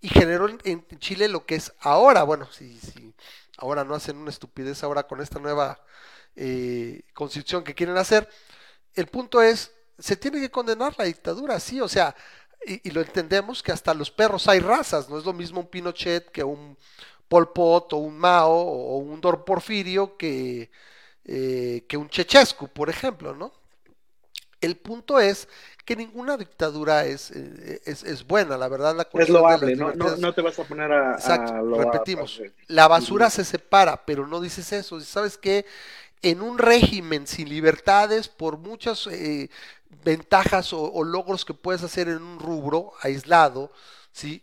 y 0.00 0.08
generó 0.08 0.48
en, 0.48 0.60
en 0.64 0.86
Chile 1.00 1.26
lo 1.28 1.44
que 1.44 1.56
es 1.56 1.72
ahora. 1.80 2.22
Bueno, 2.22 2.48
si, 2.52 2.78
si 2.78 3.12
ahora 3.58 3.84
no 3.84 3.94
hacen 3.94 4.16
una 4.16 4.30
estupidez 4.30 4.84
ahora 4.84 5.04
con 5.08 5.20
esta 5.20 5.40
nueva 5.40 5.80
eh, 6.36 7.02
constitución 7.14 7.64
que 7.64 7.74
quieren 7.74 7.96
hacer. 7.96 8.28
El 8.94 9.06
punto 9.06 9.42
es, 9.42 9.72
se 9.98 10.16
tiene 10.16 10.40
que 10.40 10.50
condenar 10.50 10.94
la 10.98 11.04
dictadura, 11.04 11.58
sí, 11.60 11.80
o 11.80 11.88
sea, 11.88 12.14
y, 12.66 12.88
y 12.88 12.92
lo 12.92 13.00
entendemos 13.00 13.62
que 13.62 13.72
hasta 13.72 13.94
los 13.94 14.10
perros 14.10 14.48
hay 14.48 14.60
razas, 14.60 15.08
no 15.08 15.18
es 15.18 15.24
lo 15.24 15.32
mismo 15.32 15.60
un 15.60 15.68
Pinochet 15.68 16.30
que 16.30 16.44
un 16.44 16.76
Pol 17.28 17.52
Pot 17.52 17.92
o 17.94 17.98
un 17.98 18.18
Mao 18.18 18.52
o 18.52 18.98
un 18.98 19.20
Dor 19.20 19.44
Porfirio 19.44 20.16
que, 20.16 20.70
eh, 21.24 21.86
que 21.88 21.96
un 21.96 22.08
Chechescu, 22.10 22.68
por 22.68 22.90
ejemplo, 22.90 23.34
¿no? 23.34 23.52
El 24.60 24.76
punto 24.78 25.20
es 25.20 25.48
que 25.84 25.94
ninguna 25.96 26.36
dictadura 26.36 27.04
es, 27.04 27.30
eh, 27.32 27.82
es, 27.84 28.02
es 28.02 28.26
buena, 28.26 28.56
la 28.56 28.68
verdad. 28.68 28.96
La 28.96 29.08
Es 29.14 29.28
loable, 29.28 29.76
¿no? 29.76 29.92
No, 29.94 30.34
te 30.34 30.42
vas 30.42 30.58
a 30.58 30.64
poner 30.64 30.92
a, 30.92 31.14
a 31.14 31.16
Exacto, 31.16 31.62
loar, 31.62 32.04
repetimos. 32.06 32.42
pues, 32.42 32.52
La 32.66 32.88
basura 32.88 33.30
se 33.30 33.44
separa, 33.44 34.04
pero 34.04 34.26
no 34.26 34.40
dices 34.40 34.72
eso. 34.72 35.00
¿Sabes 35.00 35.38
qué? 35.38 35.64
En 36.24 36.42
un 36.42 36.58
régimen 36.58 37.26
sin 37.26 37.48
libertades, 37.48 38.28
por 38.28 38.58
muchas 38.58 39.06
eh, 39.06 39.50
ventajas 40.04 40.72
o, 40.72 40.92
o 40.92 41.04
logros 41.04 41.44
que 41.44 41.54
puedes 41.54 41.82
hacer 41.82 42.08
en 42.08 42.22
un 42.22 42.38
rubro 42.38 42.92
aislado, 43.02 43.70
¿sí? 44.12 44.42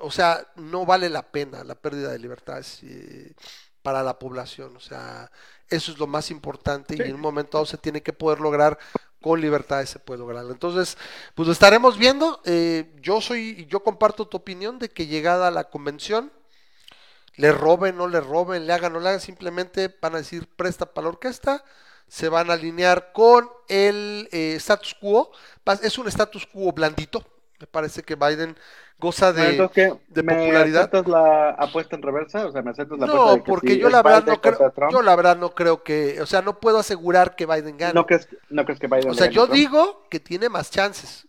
O 0.00 0.10
sea, 0.10 0.46
no 0.56 0.84
vale 0.86 1.08
la 1.08 1.22
pena 1.22 1.64
la 1.64 1.74
pérdida 1.74 2.12
de 2.12 2.18
libertades 2.18 2.80
eh, 2.82 3.34
para 3.82 4.02
la 4.02 4.18
población. 4.18 4.76
O 4.76 4.80
sea, 4.80 5.30
eso 5.68 5.92
es 5.92 5.98
lo 5.98 6.06
más 6.06 6.30
importante 6.30 6.96
y 6.96 7.02
en 7.02 7.14
un 7.14 7.20
momento 7.20 7.58
dado 7.58 7.66
se 7.66 7.78
tiene 7.78 8.02
que 8.02 8.12
poder 8.12 8.40
lograr 8.40 8.78
con 9.22 9.40
libertades 9.40 9.88
se 9.88 9.98
puede 9.98 10.18
lograr. 10.18 10.44
Entonces, 10.50 10.98
pues 11.34 11.46
lo 11.46 11.52
estaremos 11.52 11.96
viendo. 11.96 12.42
Eh, 12.44 12.92
yo 13.00 13.20
soy, 13.22 13.66
yo 13.70 13.82
comparto 13.82 14.26
tu 14.26 14.36
opinión 14.36 14.78
de 14.78 14.90
que 14.90 15.06
llegada 15.06 15.48
a 15.48 15.52
la 15.52 15.70
convención, 15.70 16.30
le 17.36 17.52
roben, 17.52 17.96
no 17.96 18.08
le 18.08 18.20
roben, 18.20 18.66
le 18.66 18.72
hagan, 18.72 18.92
no 18.92 19.00
le 19.00 19.08
hagan, 19.10 19.20
simplemente 19.20 19.94
van 20.00 20.14
a 20.14 20.18
decir 20.18 20.48
presta 20.56 20.86
para 20.92 21.04
la 21.06 21.08
orquesta, 21.10 21.64
se 22.08 22.28
van 22.28 22.50
a 22.50 22.54
alinear 22.54 23.12
con 23.12 23.48
el 23.68 24.28
eh, 24.32 24.54
status 24.56 24.94
quo. 25.00 25.30
Es 25.82 25.98
un 25.98 26.08
status 26.08 26.46
quo 26.46 26.72
blandito. 26.72 27.24
Me 27.60 27.66
parece 27.66 28.02
que 28.02 28.16
Biden 28.16 28.56
goza 28.98 29.32
de, 29.32 29.70
de 30.08 30.22
¿Me 30.22 30.34
popularidad. 30.34 30.90
aceptas 30.90 31.06
la 31.06 31.50
apuesta 31.50 31.96
en 31.96 32.02
reversa? 32.02 32.46
O 32.46 32.52
sea, 32.52 32.62
¿me 32.62 32.70
aceptas 32.70 32.98
la 32.98 33.06
apuesta 33.06 33.30
No, 33.30 33.32
de 33.32 33.42
que 33.42 33.52
porque 33.52 33.76
yo 33.78 33.88
la 33.90 34.02
verdad 34.02 34.24
no 34.24 34.40
creo, 34.40 34.64
yo 34.86 35.02
la 35.02 35.16
verdad 35.16 35.36
no 35.36 35.54
creo 35.54 35.82
que, 35.82 36.20
o 36.20 36.26
sea, 36.26 36.42
no 36.42 36.60
puedo 36.60 36.78
asegurar 36.78 37.36
que 37.36 37.46
Biden 37.46 37.76
gane. 37.76 37.94
¿No 37.94 38.06
crees, 38.06 38.28
no 38.48 38.64
crees 38.64 38.80
que 38.80 38.86
Biden 38.88 39.10
O 39.10 39.14
sea, 39.14 39.26
gane 39.26 39.30
yo 39.30 39.46
Trump? 39.46 39.50
digo 39.50 40.06
que 40.10 40.20
tiene 40.20 40.48
más 40.48 40.70
chances, 40.70 41.26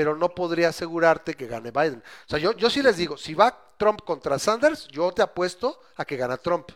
pero 0.00 0.16
no 0.16 0.34
podría 0.34 0.70
asegurarte 0.70 1.34
que 1.34 1.46
gane 1.46 1.72
Biden. 1.72 2.02
O 2.26 2.30
sea, 2.30 2.38
yo, 2.38 2.56
yo 2.56 2.70
sí 2.70 2.80
les 2.80 2.96
digo, 2.96 3.18
si 3.18 3.34
va 3.34 3.54
Trump 3.76 4.00
contra 4.02 4.38
Sanders, 4.38 4.88
yo 4.88 5.12
te 5.12 5.20
apuesto 5.20 5.78
a 5.94 6.06
que 6.06 6.16
gana 6.16 6.38
Trump. 6.38 6.70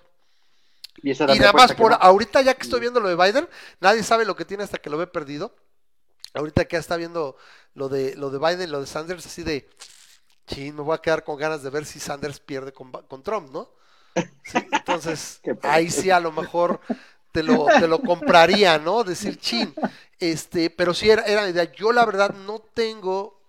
Y, 1.03 1.13
esa 1.13 1.25
Y 1.35 1.39
nada 1.39 1.55
más 1.55 1.73
por 1.73 1.93
no. 1.93 1.97
ahorita 1.97 2.43
ya 2.43 2.53
que 2.53 2.65
estoy 2.65 2.81
viendo 2.81 3.01
lo 3.01 3.09
de 3.09 3.17
Biden, 3.17 3.49
nadie 3.81 4.03
sabe 4.03 4.27
lo 4.27 4.37
que 4.37 4.45
tiene 4.45 4.63
hasta 4.63 4.77
que 4.77 4.91
lo 4.91 4.99
ve 4.99 5.07
perdido. 5.07 5.55
Ahorita 6.35 6.67
que 6.67 6.75
ya 6.75 6.81
está 6.81 6.99
viendo 6.99 7.39
lo 7.73 7.89
de 7.89 8.15
lo 8.17 8.29
de 8.29 8.39
Biden, 8.39 8.71
lo 8.71 8.83
de 8.83 8.87
Sanders, 8.87 9.25
así 9.25 9.43
de, 9.43 9.71
chin, 10.47 10.77
me 10.77 10.83
voy 10.83 10.95
a 10.95 11.01
quedar 11.01 11.25
con 11.25 11.39
ganas 11.39 11.63
de 11.63 11.71
ver 11.71 11.87
si 11.87 12.01
Sanders 12.01 12.41
pierde 12.41 12.75
con, 12.75 12.93
con 12.93 13.23
Trump, 13.23 13.51
¿no? 13.51 13.71
Sí, 14.45 14.59
entonces, 14.71 15.41
ahí 15.63 15.91
sí 15.91 16.11
a 16.11 16.21
lo 16.21 16.31
mejor 16.31 16.79
te 17.35 17.43
lo, 17.43 17.73
te 17.79 17.89
lo 17.89 18.05
compraría, 18.05 18.79
¿no? 18.79 19.05
Decir, 19.05 19.39
chin, 19.39 19.77
este, 20.21 20.71
pero 20.71 20.95
sí 20.95 21.11
era, 21.11 21.25
era 21.25 21.43
la 21.43 21.51
idea. 21.51 21.73
Yo 21.75 21.93
la 21.93 22.07
verdad 22.07 22.33
no 22.35 22.61
tengo 22.61 23.43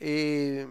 eh, 0.00 0.66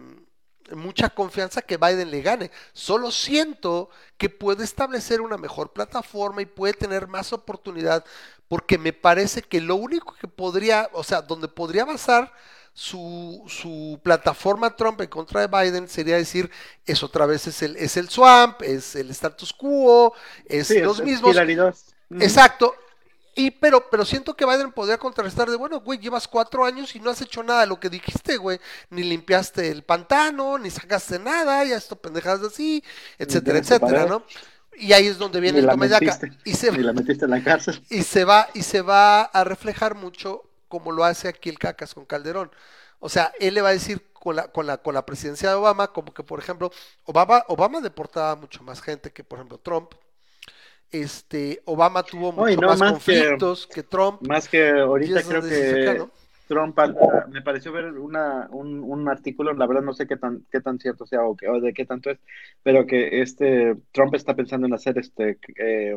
mucha 0.74 1.10
confianza 1.10 1.62
que 1.62 1.76
Biden 1.76 2.10
le 2.10 2.22
gane. 2.22 2.50
Solo 2.72 3.10
siento 3.10 3.90
que 4.18 4.30
puede 4.30 4.64
establecer 4.64 5.20
una 5.20 5.38
mejor 5.38 5.72
plataforma 5.72 6.42
y 6.42 6.46
puede 6.46 6.74
tener 6.74 7.08
más 7.08 7.32
oportunidad, 7.32 8.04
porque 8.48 8.78
me 8.78 8.92
parece 8.92 9.42
que 9.42 9.60
lo 9.60 9.76
único 9.76 10.14
que 10.14 10.28
podría, 10.28 10.90
o 10.92 11.04
sea, 11.04 11.22
donde 11.22 11.48
podría 11.48 11.84
basar 11.84 12.32
su, 12.74 13.44
su 13.48 14.00
plataforma 14.02 14.76
Trump 14.76 15.00
en 15.02 15.08
contra 15.08 15.46
de 15.46 15.46
Biden 15.48 15.88
sería 15.88 16.16
decir, 16.16 16.50
es 16.86 17.02
otra 17.02 17.26
vez 17.26 17.46
es 17.46 17.62
el, 17.62 17.76
es 17.76 17.96
el 17.98 18.08
swamp, 18.08 18.62
es 18.62 18.96
el 18.96 19.10
status 19.10 19.52
quo, 19.52 20.14
es 20.46 20.68
Sí, 20.68 20.80
los 20.80 21.00
es- 21.00 21.04
mismos. 21.04 21.34
Exacto. 22.20 22.74
Y 23.34 23.50
pero, 23.50 23.88
pero 23.90 24.04
siento 24.04 24.34
que 24.34 24.44
Biden 24.44 24.72
podría 24.72 24.98
contrarrestar 24.98 25.48
de, 25.48 25.56
bueno, 25.56 25.80
güey, 25.80 25.98
llevas 25.98 26.28
cuatro 26.28 26.64
años 26.64 26.94
y 26.94 27.00
no 27.00 27.10
has 27.10 27.20
hecho 27.22 27.42
nada 27.42 27.62
de 27.62 27.66
lo 27.66 27.80
que 27.80 27.88
dijiste, 27.88 28.36
güey. 28.36 28.60
Ni 28.90 29.02
limpiaste 29.02 29.70
el 29.70 29.82
pantano, 29.82 30.58
ni 30.58 30.70
sacaste 30.70 31.18
nada, 31.18 31.64
ya 31.64 31.76
esto 31.76 31.96
pendejadas 31.96 32.42
así, 32.42 32.84
etcétera, 33.18 33.58
etcétera. 33.58 34.06
¿no? 34.06 34.24
Y 34.76 34.92
ahí 34.92 35.06
es 35.06 35.18
donde 35.18 35.40
viene 35.40 35.60
el 35.60 35.66
toma 35.66 35.86
y 35.86 36.54
se, 36.54 36.72
la 36.72 36.92
metiste 36.92 37.24
en 37.24 37.30
la 37.30 37.42
cárcel. 37.42 37.82
y 37.88 38.02
se 38.02 38.24
va, 38.24 38.48
y 38.54 38.62
se 38.62 38.82
va 38.82 39.22
a 39.22 39.44
reflejar 39.44 39.94
mucho 39.94 40.42
como 40.68 40.92
lo 40.92 41.04
hace 41.04 41.28
aquí 41.28 41.48
el 41.48 41.58
Cacas 41.58 41.94
con 41.94 42.04
Calderón. 42.04 42.50
O 42.98 43.08
sea, 43.08 43.32
él 43.40 43.54
le 43.54 43.62
va 43.62 43.70
a 43.70 43.72
decir 43.72 44.02
con 44.12 44.36
la, 44.36 44.48
con 44.48 44.66
la, 44.66 44.78
con 44.78 44.94
la 44.94 45.04
presidencia 45.04 45.50
de 45.50 45.56
Obama, 45.56 45.88
como 45.88 46.14
que, 46.14 46.22
por 46.22 46.38
ejemplo, 46.38 46.70
Obama, 47.04 47.44
Obama 47.48 47.80
deportaba 47.80 48.36
mucho 48.36 48.62
más 48.62 48.80
gente 48.80 49.12
que, 49.12 49.24
por 49.24 49.38
ejemplo, 49.38 49.58
Trump. 49.58 49.92
Este, 50.92 51.60
Obama 51.64 52.02
tuvo 52.02 52.32
mucho 52.32 52.60
no 52.60 52.68
más, 52.68 52.78
más 52.80 52.92
que- 53.04 53.14
conflictos 53.18 53.66
que, 53.66 53.82
Trump. 53.82 54.20
Más 54.28 54.46
que 54.48 54.70
ahorita 54.70 55.22
creo 55.22 55.42
que. 55.42 56.04
Trump 56.48 56.78
me 57.30 57.40
pareció 57.40 57.72
ver 57.72 57.86
una, 57.98 58.46
un, 58.50 58.80
un 58.80 59.08
artículo, 59.08 59.54
la 59.54 59.66
verdad 59.66 59.80
no 59.82 59.94
sé 59.94 60.06
qué 60.06 60.18
tan, 60.18 60.44
qué 60.52 60.60
tan 60.60 60.78
cierto 60.78 61.06
sea 61.06 61.22
o, 61.22 61.34
qué- 61.34 61.48
o 61.48 61.60
de 61.60 61.72
qué 61.72 61.86
tanto 61.86 62.10
es, 62.10 62.18
pero 62.62 62.86
que 62.86 63.22
este 63.22 63.74
Trump 63.92 64.14
está 64.14 64.34
pensando 64.36 64.66
en 64.66 64.74
hacer 64.74 64.98
este 64.98 65.38
eh, 65.56 65.96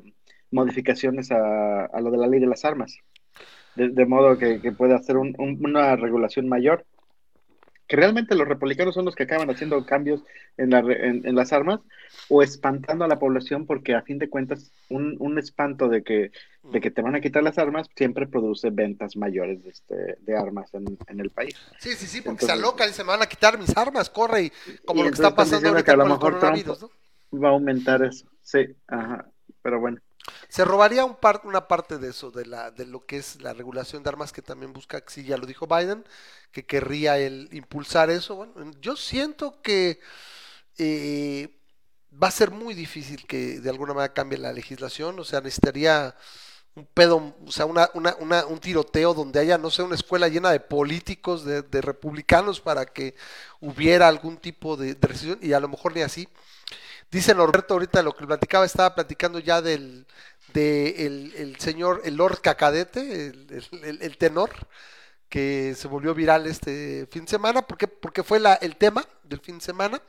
modificaciones 0.52 1.32
a, 1.32 1.86
a 1.86 2.00
lo 2.00 2.10
de 2.10 2.18
la 2.18 2.28
ley 2.28 2.39
de 2.39 2.48
las 2.48 2.64
armas, 2.64 2.98
de, 3.76 3.89
de 3.89 4.06
modo 4.06 4.38
que, 4.38 4.62
que 4.62 4.72
pueda 4.72 4.96
hacer 4.96 5.18
un- 5.18 5.36
un- 5.38 5.60
una 5.66 5.98
regulación 5.98 6.48
mayor 6.48 6.86
que 7.88 7.95
realmente 7.95 8.36
los 8.36 8.47
republicanos 8.47 8.95
son 8.95 9.05
los 9.05 9.15
que 9.15 9.23
acaban 9.23 9.49
haciendo 9.49 9.86
cambios 9.86 10.21
en, 10.57 10.71
la 10.71 10.79
en- 10.79 11.25
en 11.27 11.36
las 11.36 11.53
armas 11.53 11.81
o 12.29 12.41
espantando 12.41 13.05
a 13.05 13.07
la 13.07 13.19
población 13.19 13.65
porque 13.65 13.93
a 13.93 14.01
fin 14.01 14.17
de 14.17 14.29
cuentas 14.29 14.71
un, 14.89 15.15
un 15.19 15.38
espanto 15.38 15.88
de 15.88 16.03
que, 16.03 16.31
de 16.71 16.81
que 16.81 16.89
te 16.91 17.01
van 17.01 17.15
a 17.15 17.21
quitar 17.21 17.43
las 17.43 17.57
armas 17.57 17.88
siempre 17.95 18.25
produce 18.27 18.69
ventas 18.71 19.15
mayores 19.15 19.63
de, 19.63 19.69
este, 19.69 20.17
de 20.19 20.36
armas 20.38 20.73
en, 20.73 20.97
en 21.07 21.19
el 21.19 21.29
país. 21.29 21.55
Sí, 21.79 21.91
sí, 21.91 22.07
sí, 22.07 22.21
porque 22.21 22.45
Entonces- 22.45 22.47
se 22.47 22.53
alocan 22.53 22.89
y 22.89 22.93
se 22.93 23.03
me 23.03 23.09
van 23.09 23.21
a 23.21 23.27
quitar 23.27 23.57
mis 23.59 23.75
armas, 23.77 24.09
corre, 24.09 24.43
y 24.45 24.51
como 24.86 25.01
Y 25.01 25.03
lo 25.03 25.09
que 25.11 25.15
está 25.15 25.36
pasando 25.36 25.69
ahorita 25.69 25.83
que 25.86 25.91
a 25.91 25.95
lo 25.95 26.03
con 26.03 26.11
el 26.11 26.17
mejor 26.17 26.33
coronavirus, 26.39 26.79
Trump 26.79 26.91
¿no? 27.31 27.39
va 27.43 27.49
a 27.49 27.51
aumentar 27.51 28.03
eso. 28.03 28.25
Sí, 28.41 28.65
ajá, 28.88 29.27
pero 29.61 29.79
bueno. 29.79 29.99
Se 30.49 30.65
robaría 30.65 31.05
una 31.05 31.67
parte 31.67 31.97
de 31.97 32.09
eso, 32.09 32.32
de, 32.32 32.45
la, 32.45 32.71
de 32.71 32.86
lo 32.86 33.05
que 33.05 33.17
es 33.17 33.41
la 33.41 33.53
regulación 33.53 34.03
de 34.03 34.09
armas 34.09 34.32
que 34.32 34.41
también 34.41 34.73
busca, 34.73 35.03
sí, 35.07 35.23
ya 35.23 35.38
lo 35.38 35.45
dijo 35.45 35.67
Biden, 35.67 36.05
que 36.51 36.65
querría 36.65 37.17
él 37.17 37.49
impulsar 37.51 38.09
eso. 38.09 38.36
Bueno, 38.36 38.71
yo 38.82 38.95
siento 38.95 39.61
que 39.61 39.99
eh, 40.78 41.49
va 42.21 42.28
a 42.30 42.32
ser 42.32 42.51
muy 42.51 42.73
difícil 42.73 43.26
que 43.28 43.59
de 43.59 43.69
alguna 43.69 43.93
manera 43.93 44.13
cambie 44.13 44.38
la 44.38 44.53
legislación, 44.53 45.19
o 45.19 45.23
sea, 45.23 45.41
necesitaría 45.41 46.15
un 46.76 46.86
pedo, 46.88 47.36
o 47.45 47.51
sea, 47.51 47.65
un 47.65 48.59
tiroteo 48.59 49.13
donde 49.13 49.39
haya, 49.39 49.57
no 49.57 49.71
sé, 49.71 49.82
una 49.84 49.95
escuela 49.95 50.28
llena 50.28 50.51
de 50.51 50.59
políticos, 50.59 51.45
de, 51.45 51.82
republicanos, 51.82 52.59
para 52.59 52.86
que 52.86 53.15
hubiera 53.61 54.07
algún 54.07 54.38
tipo 54.38 54.76
de, 54.76 54.95
de 54.95 55.07
restricción, 55.07 55.39
y 55.41 55.53
a 55.53 55.59
lo 55.59 55.69
mejor 55.69 55.95
ni 55.95 56.01
así. 56.01 56.28
Dice 57.12 57.34
Norberto 57.34 57.74
ahorita 57.76 58.03
lo 58.03 58.16
que 58.16 58.26
platicaba, 58.28 58.66
estaba 58.66 58.93
platicando 58.95 59.39
ya 59.39 59.62
del 59.62 60.06
de 60.53 61.06
el, 61.06 61.60
señor, 61.60 62.01
el 62.06 62.16
Lord 62.16 62.39
Cacadete, 62.41 63.28
el, 63.28 63.64
el- 63.84 64.01
el- 64.01 64.18
tenor, 64.18 64.51
que 65.30 65.76
se 65.76 65.88
volvió 65.88 66.14
viral 66.16 66.47
este 66.47 67.08
fin 67.12 67.26
de 67.26 67.32
semana, 67.32 67.64
porque, 67.68 67.88
porque 67.88 68.24
fue 68.24 68.39
la, 68.39 68.56
el 68.56 68.78
tema 68.78 69.06
del 69.24 69.39
fin 69.41 69.60
de 69.60 69.66
semana. 69.66 70.01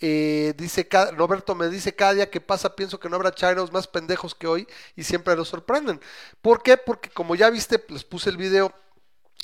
Eh, 0.00 0.54
dice 0.58 0.88
Roberto 1.16 1.54
me 1.56 1.68
dice 1.68 1.94
cada 1.94 2.14
día 2.14 2.30
que 2.30 2.40
pasa 2.40 2.76
pienso 2.76 3.00
que 3.00 3.08
no 3.08 3.16
habrá 3.16 3.32
chairos 3.32 3.72
más 3.72 3.88
pendejos 3.88 4.34
que 4.34 4.46
hoy 4.46 4.68
y 4.96 5.04
siempre 5.04 5.36
los 5.36 5.48
sorprenden. 5.48 6.00
¿Por 6.42 6.62
qué? 6.62 6.76
Porque 6.76 7.10
como 7.10 7.34
ya 7.36 7.50
viste, 7.50 7.84
les 7.88 8.04
puse 8.04 8.30
el 8.30 8.36
video, 8.38 8.72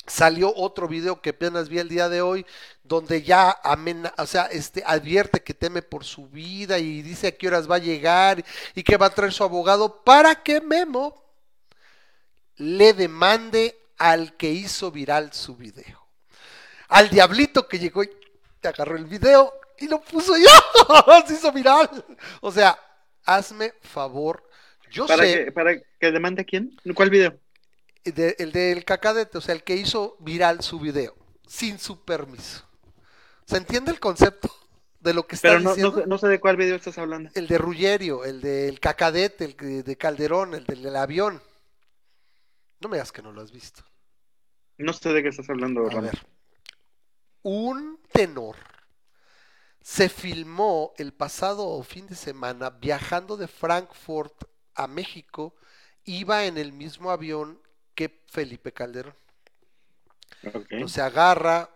salió 0.07 0.53
otro 0.55 0.87
video 0.87 1.21
que 1.21 1.31
apenas 1.31 1.69
vi 1.69 1.79
el 1.79 1.89
día 1.89 2.09
de 2.09 2.21
hoy, 2.21 2.45
donde 2.83 3.23
ya 3.23 3.51
amena, 3.63 4.13
o 4.17 4.25
sea, 4.25 4.45
este 4.45 4.83
advierte 4.85 5.41
que 5.41 5.53
teme 5.53 5.81
por 5.81 6.03
su 6.03 6.27
vida 6.27 6.77
y 6.79 7.01
dice 7.01 7.27
a 7.27 7.31
qué 7.31 7.47
horas 7.47 7.69
va 7.69 7.75
a 7.75 7.79
llegar 7.79 8.43
y 8.75 8.83
que 8.83 8.97
va 8.97 9.07
a 9.07 9.13
traer 9.13 9.33
su 9.33 9.43
abogado 9.43 10.03
para 10.03 10.43
que 10.43 10.61
Memo 10.61 11.23
le 12.57 12.93
demande 12.93 13.77
al 13.97 14.35
que 14.37 14.51
hizo 14.51 14.91
viral 14.91 15.33
su 15.33 15.55
video. 15.55 16.05
Al 16.89 17.09
diablito 17.09 17.67
que 17.67 17.79
llegó 17.79 18.03
y 18.03 18.09
te 18.61 18.67
agarró 18.67 18.95
el 18.95 19.05
video 19.05 19.53
y 19.79 19.87
lo 19.87 20.01
puso 20.01 20.35
yo, 20.37 21.23
se 21.27 21.33
hizo 21.33 21.51
viral. 21.51 21.89
O 22.41 22.51
sea, 22.51 22.79
hazme 23.25 23.73
favor. 23.81 24.43
Yo 24.91 25.07
¿Para 25.07 25.23
sé 25.23 25.45
que, 25.45 25.51
¿Para 25.51 25.77
que 25.77 26.11
demande 26.11 26.43
a 26.43 26.45
quién? 26.45 26.77
¿Cuál 26.93 27.09
video? 27.09 27.37
De- 28.11 28.35
el 28.39 28.51
del 28.51 28.85
cacadete, 28.85 29.37
o 29.37 29.41
sea, 29.41 29.55
el 29.55 29.63
que 29.63 29.75
hizo 29.75 30.17
viral 30.19 30.61
su 30.61 30.79
video, 30.79 31.15
sin 31.47 31.79
su 31.79 32.03
permiso. 32.03 32.63
¿Se 33.45 33.57
entiende 33.57 33.91
el 33.91 33.99
concepto 33.99 34.49
de 34.99 35.13
lo 35.13 35.27
que 35.27 35.35
está 35.35 35.49
Pero 35.49 35.59
no, 35.59 35.75
no, 35.75 35.75
diciendo? 35.75 36.01
sé- 36.01 36.07
no 36.07 36.17
sé 36.17 36.27
de 36.27 36.39
cuál 36.39 36.57
video 36.57 36.75
estás 36.75 36.97
hablando. 36.97 37.29
El 37.35 37.47
de 37.47 37.57
Ruggerio, 37.57 38.23
el 38.25 38.41
del 38.41 38.79
cacadete, 38.79 39.45
el 39.45 39.83
de 39.83 39.97
Calderón, 39.97 40.53
el 40.55 40.65
del, 40.65 40.81
del 40.81 40.95
avión. 40.95 41.41
No 42.79 42.89
me 42.89 42.97
digas 42.97 43.11
que 43.11 43.21
no 43.21 43.31
lo 43.31 43.41
has 43.41 43.51
visto. 43.51 43.83
No 44.77 44.93
sé 44.93 45.09
de 45.13 45.23
qué 45.23 45.29
estás 45.29 45.49
hablando, 45.49 45.85
A 45.85 45.89
Ramón. 45.89 46.05
ver. 46.05 46.27
Un 47.43 47.99
tenor 48.11 48.55
se 49.81 50.09
filmó 50.09 50.93
el 50.97 51.13
pasado 51.13 51.81
fin 51.83 52.07
de 52.07 52.15
semana 52.15 52.71
viajando 52.71 53.37
de 53.37 53.47
Frankfurt 53.47 54.33
a 54.73 54.87
México. 54.87 55.55
Iba 56.03 56.45
en 56.45 56.57
el 56.57 56.73
mismo 56.73 57.11
avión 57.11 57.61
que 57.95 58.23
Felipe 58.27 58.71
Calderón. 58.71 59.15
Ok. 60.53 60.67
Entonces 60.69 60.99
agarra 60.99 61.69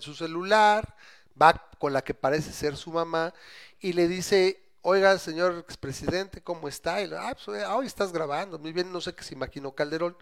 su 0.00 0.14
celular, 0.14 0.96
va 1.40 1.68
con 1.78 1.92
la 1.92 2.02
que 2.02 2.14
parece 2.14 2.52
ser 2.52 2.76
su 2.76 2.90
mamá 2.90 3.32
y 3.80 3.92
le 3.92 4.08
dice, 4.08 4.60
oiga, 4.82 5.18
señor 5.18 5.58
expresidente, 5.58 6.42
¿cómo 6.42 6.68
está? 6.68 7.00
Y 7.02 7.06
le, 7.06 7.16
ah, 7.16 7.36
pues, 7.44 7.62
ah, 7.62 7.76
hoy 7.76 7.86
estás 7.86 8.12
grabando, 8.12 8.58
muy 8.58 8.72
bien, 8.72 8.92
no 8.92 9.00
sé 9.00 9.14
qué 9.14 9.22
se 9.22 9.34
imaginó 9.34 9.72
Calderón. 9.72 10.16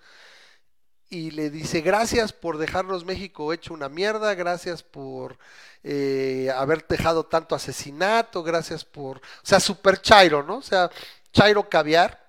Y 1.10 1.30
le 1.30 1.50
dice, 1.50 1.80
gracias 1.80 2.32
por 2.32 2.58
dejarnos 2.58 3.04
México 3.04 3.52
hecho 3.52 3.74
una 3.74 3.88
mierda, 3.88 4.34
gracias 4.34 4.82
por 4.82 5.38
eh, 5.82 6.50
haber 6.56 6.86
dejado 6.86 7.24
tanto 7.26 7.54
asesinato, 7.54 8.42
gracias 8.42 8.84
por... 8.84 9.18
O 9.18 9.20
sea, 9.42 9.60
super 9.60 10.00
Chairo, 10.00 10.42
¿no? 10.42 10.56
O 10.56 10.62
sea, 10.62 10.90
Chairo 11.32 11.68
caviar. 11.68 12.23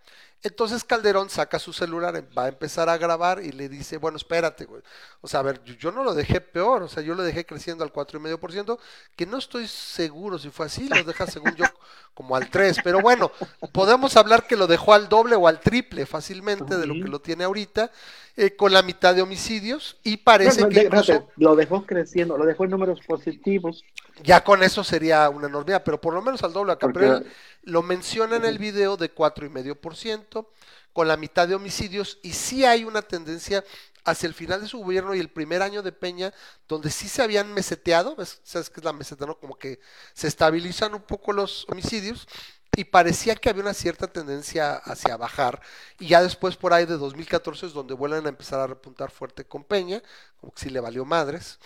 Entonces 0.45 0.83
Calderón 0.83 1.31
saca 1.31 1.57
su 1.57 1.73
celular, 1.73 2.23
va 2.37 2.43
a 2.43 2.47
empezar 2.49 2.87
a 2.87 2.99
grabar 2.99 3.41
y 3.43 3.51
le 3.51 3.67
dice, 3.67 3.97
bueno, 3.97 4.17
espérate, 4.17 4.65
güey. 4.65 4.83
O 5.26 5.28
sea, 5.28 5.39
a 5.39 5.43
ver, 5.43 5.63
yo, 5.63 5.91
no 5.91 6.03
lo 6.03 6.13
dejé 6.13 6.39
peor, 6.39 6.84
o 6.84 6.88
sea, 6.88 7.01
yo 7.01 7.15
lo 7.15 7.23
dejé 7.23 7.47
creciendo 7.47 7.84
al 7.84 7.91
4,5%, 7.91 8.78
que 9.15 9.26
no 9.26 9.39
estoy 9.39 9.67
seguro 9.67 10.38
si 10.38 10.51
fue 10.51 10.67
así, 10.67 10.88
lo 10.88 11.03
deja 11.03 11.26
según 11.26 11.55
yo 11.55 11.65
como 12.13 12.36
al 12.36 12.47
3, 12.47 12.78
pero 12.84 13.01
bueno, 13.01 13.32
podemos 13.71 14.15
hablar 14.17 14.45
que 14.45 14.55
lo 14.55 14.67
dejó 14.67 14.93
al 14.93 15.09
doble 15.09 15.36
o 15.36 15.47
al 15.47 15.59
triple 15.61 16.05
fácilmente 16.05 16.78
de 16.78 16.86
lo 16.86 16.93
que 16.93 17.09
lo 17.09 17.19
tiene 17.21 17.43
ahorita, 17.43 17.91
eh, 18.38 18.55
con 18.55 18.71
la 18.71 18.84
mitad 18.84 19.15
de 19.15 19.23
homicidios 19.23 19.97
y 20.03 20.17
parece 20.17 20.61
No, 20.61 20.67
no, 20.67 20.73
que 20.73 20.84
incluso 20.84 21.28
lo 21.38 21.55
dejó 21.55 21.84
creciendo, 21.88 22.38
lo 22.38 22.45
dejó 22.45 22.65
en 22.65 22.69
números 22.69 22.99
positivos. 23.07 23.84
ya 24.23 24.43
con 24.43 24.61
eso 24.61 24.84
sería 24.84 25.28
una 25.32 25.47
enormidad, 25.47 25.82
pero 25.84 25.99
por 25.99 26.13
lo 26.13 26.21
menos 26.21 26.43
al 26.43 26.53
doble 26.53 26.73
acá. 26.73 26.82
Porque- 26.86 26.99
Pero 26.99 27.17
él 27.17 27.32
lo 27.63 27.82
menciona 27.82 28.36
en 28.36 28.45
el 28.45 28.59
video 28.59 28.95
de 28.95 29.09
4,5%, 29.11 30.45
con 30.93 31.07
la 31.07 31.17
mitad 31.17 31.47
de 31.47 31.55
homicidios, 31.55 32.19
y 32.21 32.34
sí 32.34 32.63
hay 32.63 32.84
una 32.86 33.01
tendencia 33.01 33.63
hacia 34.06 34.28
el 34.28 34.34
final 34.34 34.62
de 34.62 34.68
su 34.68 34.80
gobierno 34.80 35.16
y 35.16 35.20
el 35.20 35.30
primer 35.30 35.62
año 35.62 35.82
de 35.82 35.91
Peña, 35.91 36.34
donde 36.68 36.91
sí 36.91 37.10
se 37.10 37.24
habían 37.24 37.53
meseteado. 37.53 38.16
¿sabes 38.43 38.70
qué 38.70 38.80
es 38.80 38.84
la 38.86 38.93
meseta? 38.93 39.26
No? 39.26 39.38
Como 39.38 39.58
que 39.58 39.80
se 40.14 40.28
estabilizan 40.28 40.93
un 40.93 41.01
poco 41.01 41.34
los 41.34 41.66
homicidios, 41.70 42.28
y 42.76 42.84
parecía 42.84 43.36
que 43.36 43.49
había 43.49 43.64
una 43.64 43.74
cierta 43.74 44.08
tendencia 44.08 44.76
hacia 44.76 45.18
bajar, 45.18 45.62
y 45.99 46.08
ya 46.08 46.22
después 46.22 46.58
por 46.58 46.74
ahí 46.74 46.86
de 46.86 46.97
2014 46.97 47.68
es 47.68 47.74
donde 47.74 47.93
vuelven 47.93 48.26
a 48.26 48.30
empezar 48.30 48.60
a 48.60 48.68
repuntar 48.68 49.12
fuerte 49.12 49.45
con 49.45 49.64
Peña, 49.64 50.01
como 50.39 50.53
que 50.53 50.62
sí 50.62 50.70
le 50.70 50.80
valió 50.80 51.06
madres, 51.06 51.60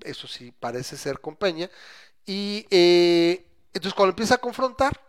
eso 0.00 0.26
sí 0.26 0.52
parece 0.58 0.96
ser 0.96 1.20
con 1.20 1.36
Peña, 1.36 1.70
y 2.24 2.66
eh, 2.70 3.46
entonces 3.74 3.94
cuando 3.94 4.10
empieza 4.10 4.36
a 4.36 4.38
confrontar, 4.38 5.00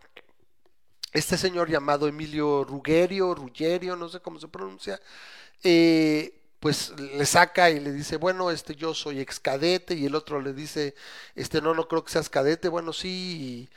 este 1.12 1.38
señor 1.38 1.70
llamado 1.70 2.06
Emilio 2.06 2.62
Rugerio, 2.64 3.34
Ruggerio, 3.34 3.96
no 3.96 4.08
sé 4.08 4.20
cómo 4.20 4.38
se 4.38 4.48
pronuncia, 4.48 5.00
eh, 5.62 6.45
pues 6.60 6.92
le 6.98 7.26
saca 7.26 7.70
y 7.70 7.80
le 7.80 7.92
dice, 7.92 8.16
bueno, 8.16 8.50
este 8.50 8.74
yo 8.76 8.94
soy 8.94 9.20
ex 9.20 9.40
cadete, 9.40 9.94
y 9.94 10.06
el 10.06 10.14
otro 10.14 10.40
le 10.40 10.52
dice, 10.54 10.94
este 11.34 11.60
no, 11.60 11.74
no 11.74 11.88
creo 11.88 12.04
que 12.04 12.12
seas 12.12 12.30
cadete, 12.30 12.68
bueno, 12.68 12.92
sí, 12.92 13.68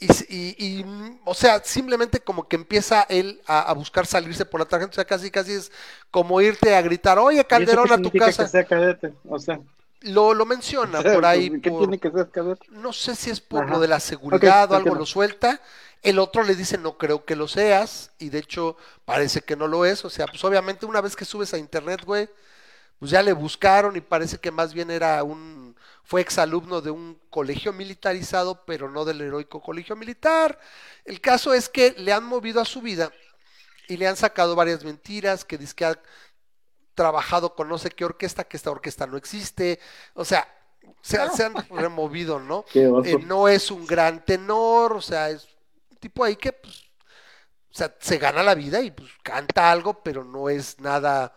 y, 0.00 0.06
y- 0.28 0.56
y- 0.80 0.84
mm, 0.84 1.20
o 1.26 1.34
sea, 1.34 1.62
simplemente 1.64 2.20
como 2.20 2.48
que 2.48 2.56
empieza 2.56 3.02
él 3.08 3.42
a, 3.46 3.62
a 3.62 3.74
buscar 3.74 4.06
salirse 4.06 4.44
por 4.46 4.60
la 4.60 4.66
tangente, 4.66 4.94
o 4.94 4.96
sea, 4.96 5.04
casi 5.06 5.30
casi 5.30 5.52
es 5.52 5.72
como 6.10 6.40
irte 6.40 6.74
a 6.74 6.82
gritar, 6.82 7.18
oye 7.18 7.44
¿Y 7.50 7.62
eso 7.62 7.76
Calderón 7.76 7.92
a 7.92 7.98
tu 8.02 8.12
casa, 8.14 8.44
que 8.44 8.46
sea 8.48 8.66
cadete? 8.66 9.14
O 9.28 9.38
sea, 9.38 9.60
lo, 10.00 10.34
lo 10.34 10.46
menciona 10.46 11.02
por 11.02 11.24
ahí, 11.26 11.50
¿qué 11.62 11.70
por- 11.70 11.72
tiene 11.72 11.98
que 11.98 12.10
ser 12.10 12.30
cadete? 12.30 12.66
no 12.68 12.92
sé 12.92 13.14
si 13.16 13.30
es 13.30 13.40
por 13.40 13.64
Ajá. 13.64 13.70
lo 13.70 13.80
de 13.80 13.88
la 13.88 14.00
seguridad 14.00 14.70
o 14.72 14.76
algo 14.76 14.94
lo 14.94 15.06
suelta. 15.06 15.60
El 16.02 16.18
otro 16.18 16.42
le 16.42 16.56
dice, 16.56 16.78
no 16.78 16.98
creo 16.98 17.24
que 17.24 17.36
lo 17.36 17.48
seas. 17.48 18.10
Y 18.18 18.30
de 18.30 18.38
hecho, 18.38 18.76
parece 19.04 19.42
que 19.42 19.56
no 19.56 19.68
lo 19.68 19.84
es. 19.84 20.04
O 20.04 20.10
sea, 20.10 20.26
pues 20.26 20.42
obviamente 20.44 20.86
una 20.86 21.00
vez 21.00 21.16
que 21.16 21.24
subes 21.24 21.54
a 21.54 21.58
internet, 21.58 22.04
güey, 22.04 22.28
pues 22.98 23.10
ya 23.10 23.22
le 23.22 23.32
buscaron 23.32 23.96
y 23.96 24.00
parece 24.00 24.38
que 24.38 24.50
más 24.50 24.74
bien 24.74 24.90
era 24.90 25.22
un, 25.24 25.76
fue 26.04 26.20
exalumno 26.20 26.80
de 26.80 26.90
un 26.90 27.20
colegio 27.30 27.72
militarizado, 27.72 28.64
pero 28.64 28.90
no 28.90 29.04
del 29.04 29.20
heroico 29.20 29.60
colegio 29.60 29.96
militar. 29.96 30.58
El 31.04 31.20
caso 31.20 31.52
es 31.54 31.68
que 31.68 31.94
le 31.98 32.12
han 32.12 32.24
movido 32.24 32.60
a 32.60 32.64
su 32.64 32.80
vida 32.80 33.12
y 33.88 33.96
le 33.96 34.06
han 34.06 34.16
sacado 34.16 34.54
varias 34.54 34.84
mentiras, 34.84 35.44
que 35.44 35.58
dice 35.58 35.74
que 35.74 35.84
ha 35.84 35.98
trabajado 36.94 37.54
con 37.54 37.68
no 37.68 37.78
sé 37.78 37.90
qué 37.90 38.04
orquesta, 38.04 38.44
que 38.44 38.56
esta 38.56 38.70
orquesta 38.70 39.06
no 39.06 39.16
existe. 39.16 39.80
O 40.14 40.24
sea, 40.24 40.46
se, 41.00 41.18
se 41.30 41.44
han 41.44 41.54
removido, 41.70 42.38
¿no? 42.38 42.64
Eh, 42.72 43.18
no 43.26 43.48
es 43.48 43.70
un 43.70 43.86
gran 43.86 44.24
tenor, 44.24 44.92
o 44.92 45.00
sea, 45.00 45.30
es 45.30 45.48
tipo 46.02 46.24
ahí 46.24 46.34
que 46.34 46.52
pues, 46.52 46.90
o 47.70 47.74
sea, 47.74 47.96
se 48.00 48.18
gana 48.18 48.42
la 48.42 48.54
vida 48.54 48.82
y 48.82 48.90
pues 48.90 49.08
canta 49.22 49.70
algo, 49.70 50.02
pero 50.02 50.24
no 50.24 50.50
es 50.50 50.78
nada 50.80 51.32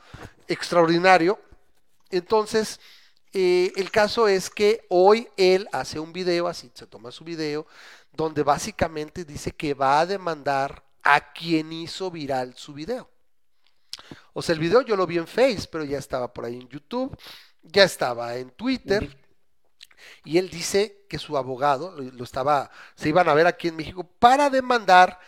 extraordinario. 0.48 1.40
Entonces, 2.10 2.80
eh, 3.32 3.72
el 3.76 3.92
caso 3.92 4.28
es 4.28 4.50
que 4.50 4.86
hoy 4.90 5.30
él 5.38 5.70
hace 5.72 6.00
un 6.00 6.12
video, 6.12 6.48
así 6.48 6.72
se 6.74 6.88
toma 6.88 7.12
su 7.12 7.24
video, 7.24 7.68
donde 8.12 8.44
básicamente 8.44 9.24
dice 9.24 9.52
que 9.52 9.74
va 9.74 10.02
a 10.02 10.06
demandar 10.06 10.84
a 11.04 11.32
quien 11.32 11.72
hizo 11.72 12.10
viral 12.10 12.56
su 12.58 12.74
video. 12.74 13.10
O 14.34 14.42
sea, 14.42 14.54
el 14.54 14.60
video 14.60 14.82
yo 14.82 14.96
lo 14.96 15.08
vi 15.08 15.18
en 15.18 15.28
Face, 15.28 15.68
pero 15.72 15.86
ya 15.86 16.00
estaba 16.00 16.34
por 16.34 16.46
ahí 16.46 16.56
en 16.56 16.68
YouTube. 16.68 17.16
ya 17.62 17.84
estaba 17.84 18.36
en 18.36 18.52
Twitter 18.52 19.25
y 20.24 20.38
él 20.38 20.50
dice 20.50 21.06
que 21.10 21.18
su 21.20 21.38
abogado 21.38 21.92
lo, 21.98 22.24
estaba, 22.24 22.72
se 22.96 23.10
iban 23.10 23.30
a 23.30 23.34
ver 23.34 23.48
aquí 23.48 23.68
en 23.70 23.76
México 23.76 24.04
para 24.20 24.50
demandar 24.50 25.20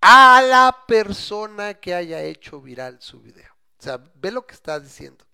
a 0.00 0.42
la 0.42 0.76
persona 0.86 1.74
que 1.74 1.94
haya 1.94 2.22
hecho 2.22 2.60
viral 2.60 2.98
su 3.00 3.20
video. 3.20 3.52
O 3.78 3.82
sea, 3.82 4.00
ve 4.16 4.30
lo 4.32 4.46
que 4.46 4.54
está 4.54 4.78
diciendo. 4.80 5.24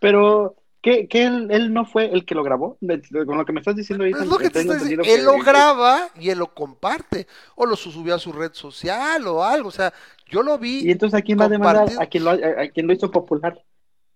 Pero, 0.00 0.56
¿qué, 0.82 1.08
qué 1.08 1.26
él, 1.26 1.48
él 1.50 1.72
no 1.72 1.84
fue 1.84 2.06
el 2.12 2.24
que 2.24 2.34
lo 2.34 2.42
grabó? 2.42 2.78
Con 3.26 3.36
lo 3.38 3.44
que 3.44 3.52
me 3.52 3.60
estás 3.60 3.76
diciendo 3.76 4.04
ahorita, 4.04 4.22
Es 4.22 4.28
lo 4.28 4.38
que 4.38 4.50
te 4.50 4.60
estoy 4.60 4.76
diciendo. 4.78 5.02
Él 5.04 5.20
que- 5.20 5.24
lo 5.24 5.38
graba 5.38 6.08
y 6.16 6.30
él 6.30 6.38
lo 6.38 6.54
comparte. 6.54 7.26
O 7.56 7.66
lo 7.66 7.76
subió 7.76 8.14
a 8.14 8.18
su 8.18 8.32
red 8.32 8.52
social 8.54 9.26
o 9.26 9.44
algo. 9.44 9.68
O 9.68 9.72
sea, 9.72 9.92
yo 10.26 10.42
lo 10.42 10.58
vi. 10.58 10.80
¿Y 10.86 10.90
entonces 10.90 11.18
a 11.18 11.22
quién 11.22 11.38
va 11.40 11.44
a 11.44 11.48
demandar? 11.48 11.88
¿A 12.00 12.06
quién 12.06 12.24
lo, 12.24 12.30
a, 12.30 12.34
a 12.62 12.68
quién 12.68 12.86
lo 12.86 12.92
hizo 12.92 13.10
popular? 13.10 13.62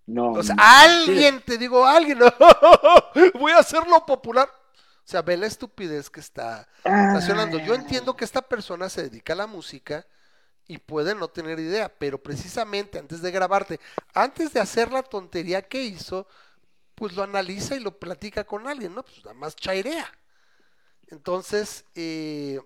No. 0.07 0.33
O 0.33 0.43
sea, 0.43 0.57
alguien, 0.59 1.41
te 1.43 1.59
digo, 1.59 1.87
alguien. 1.87 2.19
Voy 3.39 3.53
a 3.53 3.59
hacerlo 3.59 4.05
popular. 4.05 4.49
O 4.49 5.09
sea, 5.13 5.23
ve 5.23 5.37
la 5.37 5.47
estupidez 5.47 6.11
que 6.11 6.21
está 6.21 6.69
Ah. 6.85 7.07
estacionando. 7.09 7.59
Yo 7.59 7.75
entiendo 7.75 8.17
que 8.17 8.25
esta 8.25 8.43
persona 8.43 8.89
se 8.89 9.03
dedica 9.05 9.33
a 9.33 9.37
la 9.37 9.47
música 9.47 10.07
y 10.67 10.79
puede 10.79 11.15
no 11.15 11.29
tener 11.29 11.59
idea, 11.59 11.89
pero 11.89 12.23
precisamente 12.23 12.99
antes 12.99 13.21
de 13.21 13.31
grabarte, 13.31 13.81
antes 14.15 14.53
de 14.53 14.61
hacer 14.61 14.91
la 14.93 15.03
tontería 15.03 15.63
que 15.63 15.83
hizo, 15.83 16.27
pues 16.95 17.15
lo 17.15 17.23
analiza 17.25 17.75
y 17.75 17.81
lo 17.81 17.99
platica 17.99 18.45
con 18.45 18.69
alguien, 18.69 18.95
¿no? 18.95 19.03
Pues 19.03 19.25
nada 19.25 19.35
más 19.35 19.57
chairea. 19.57 20.11
Entonces, 21.09 21.85
eh, 21.95 22.61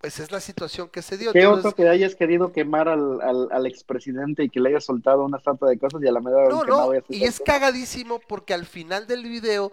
pues 0.00 0.20
es 0.20 0.30
la 0.30 0.40
situación 0.40 0.88
que 0.88 1.02
se 1.02 1.16
dio. 1.18 1.32
¿Qué 1.32 1.40
Entonces, 1.40 1.70
otro 1.70 1.74
que 1.74 1.88
hayas 1.88 2.14
querido 2.14 2.52
quemar 2.52 2.88
al, 2.88 3.20
al, 3.20 3.48
al 3.50 3.66
expresidente 3.66 4.44
y 4.44 4.50
que 4.50 4.60
le 4.60 4.70
hayas 4.70 4.84
soltado 4.84 5.24
una 5.24 5.40
sarta 5.40 5.66
de 5.66 5.78
cosas 5.78 6.02
y 6.02 6.08
a 6.08 6.12
la 6.12 6.20
medida 6.20 6.42
No, 6.48 6.64
no, 6.64 6.92
y 7.10 7.24
es 7.24 7.40
cagadísimo 7.40 8.20
porque 8.20 8.54
al 8.54 8.66
final 8.66 9.06
del 9.08 9.24
video, 9.24 9.72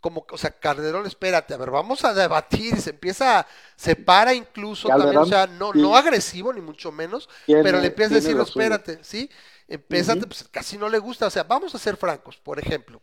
como, 0.00 0.24
o 0.30 0.38
sea, 0.38 0.50
Calderón, 0.52 1.06
espérate, 1.06 1.52
a 1.54 1.56
ver, 1.56 1.70
vamos 1.70 2.04
a 2.04 2.14
debatir, 2.14 2.74
y 2.76 2.80
se 2.80 2.90
empieza, 2.90 3.46
se 3.76 3.96
para 3.96 4.32
incluso 4.34 4.92
también, 4.92 5.20
o 5.22 5.26
sea, 5.26 5.46
no, 5.48 5.72
sí. 5.72 5.80
no 5.80 5.96
agresivo 5.96 6.52
ni 6.52 6.60
mucho 6.60 6.92
menos, 6.92 7.28
Tiene- 7.44 7.62
pero 7.62 7.80
le 7.80 7.88
empieza 7.88 8.14
a 8.14 8.18
decir, 8.18 8.38
espérate, 8.38 8.98
¿sí? 9.02 9.28
Empieza, 9.66 10.14
pues 10.16 10.44
casi 10.50 10.78
no 10.78 10.88
le 10.88 10.98
gusta, 10.98 11.26
o 11.26 11.30
sea, 11.30 11.42
vamos 11.44 11.74
a 11.74 11.78
ser 11.78 11.96
francos, 11.96 12.36
por 12.36 12.58
ejemplo, 12.60 13.02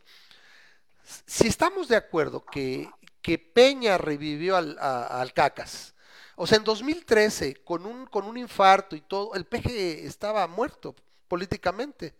si 1.26 1.46
estamos 1.48 1.88
de 1.88 1.96
acuerdo 1.96 2.44
que, 2.44 2.88
que 3.22 3.38
Peña 3.38 3.98
revivió 3.98 4.56
al, 4.56 4.76
a- 4.80 5.20
al 5.20 5.32
Cacas, 5.32 5.94
o 6.42 6.46
sea, 6.46 6.56
en 6.56 6.64
2013, 6.64 7.56
con 7.56 7.84
un, 7.84 8.06
con 8.06 8.24
un 8.24 8.38
infarto 8.38 8.96
y 8.96 9.02
todo, 9.02 9.34
el 9.34 9.44
PG 9.44 10.06
estaba 10.06 10.46
muerto 10.46 10.94
políticamente. 11.28 12.14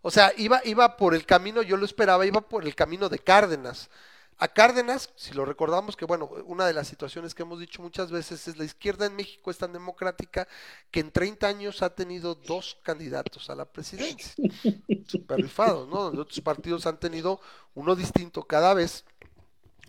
O 0.00 0.10
sea, 0.10 0.32
iba, 0.38 0.62
iba 0.64 0.96
por 0.96 1.14
el 1.14 1.26
camino, 1.26 1.60
yo 1.60 1.76
lo 1.76 1.84
esperaba, 1.84 2.24
iba 2.24 2.40
por 2.40 2.64
el 2.64 2.74
camino 2.74 3.10
de 3.10 3.18
Cárdenas. 3.18 3.90
A 4.38 4.48
Cárdenas, 4.48 5.10
si 5.14 5.34
lo 5.34 5.44
recordamos, 5.44 5.94
que 5.94 6.06
bueno, 6.06 6.30
una 6.46 6.66
de 6.66 6.72
las 6.72 6.88
situaciones 6.88 7.34
que 7.34 7.42
hemos 7.42 7.60
dicho 7.60 7.82
muchas 7.82 8.10
veces 8.10 8.48
es 8.48 8.56
la 8.56 8.64
izquierda 8.64 9.04
en 9.04 9.14
México 9.14 9.50
es 9.50 9.58
tan 9.58 9.74
democrática 9.74 10.48
que 10.90 11.00
en 11.00 11.10
30 11.10 11.46
años 11.46 11.82
ha 11.82 11.94
tenido 11.94 12.36
dos 12.36 12.78
candidatos 12.82 13.50
a 13.50 13.54
la 13.54 13.66
presidencia. 13.66 14.42
Super 15.06 15.36
rifados, 15.36 15.86
¿no? 15.86 16.04
Donde 16.04 16.22
otros 16.22 16.40
partidos 16.40 16.86
han 16.86 16.98
tenido 16.98 17.42
uno 17.74 17.94
distinto 17.94 18.42
cada 18.42 18.72
vez. 18.72 19.04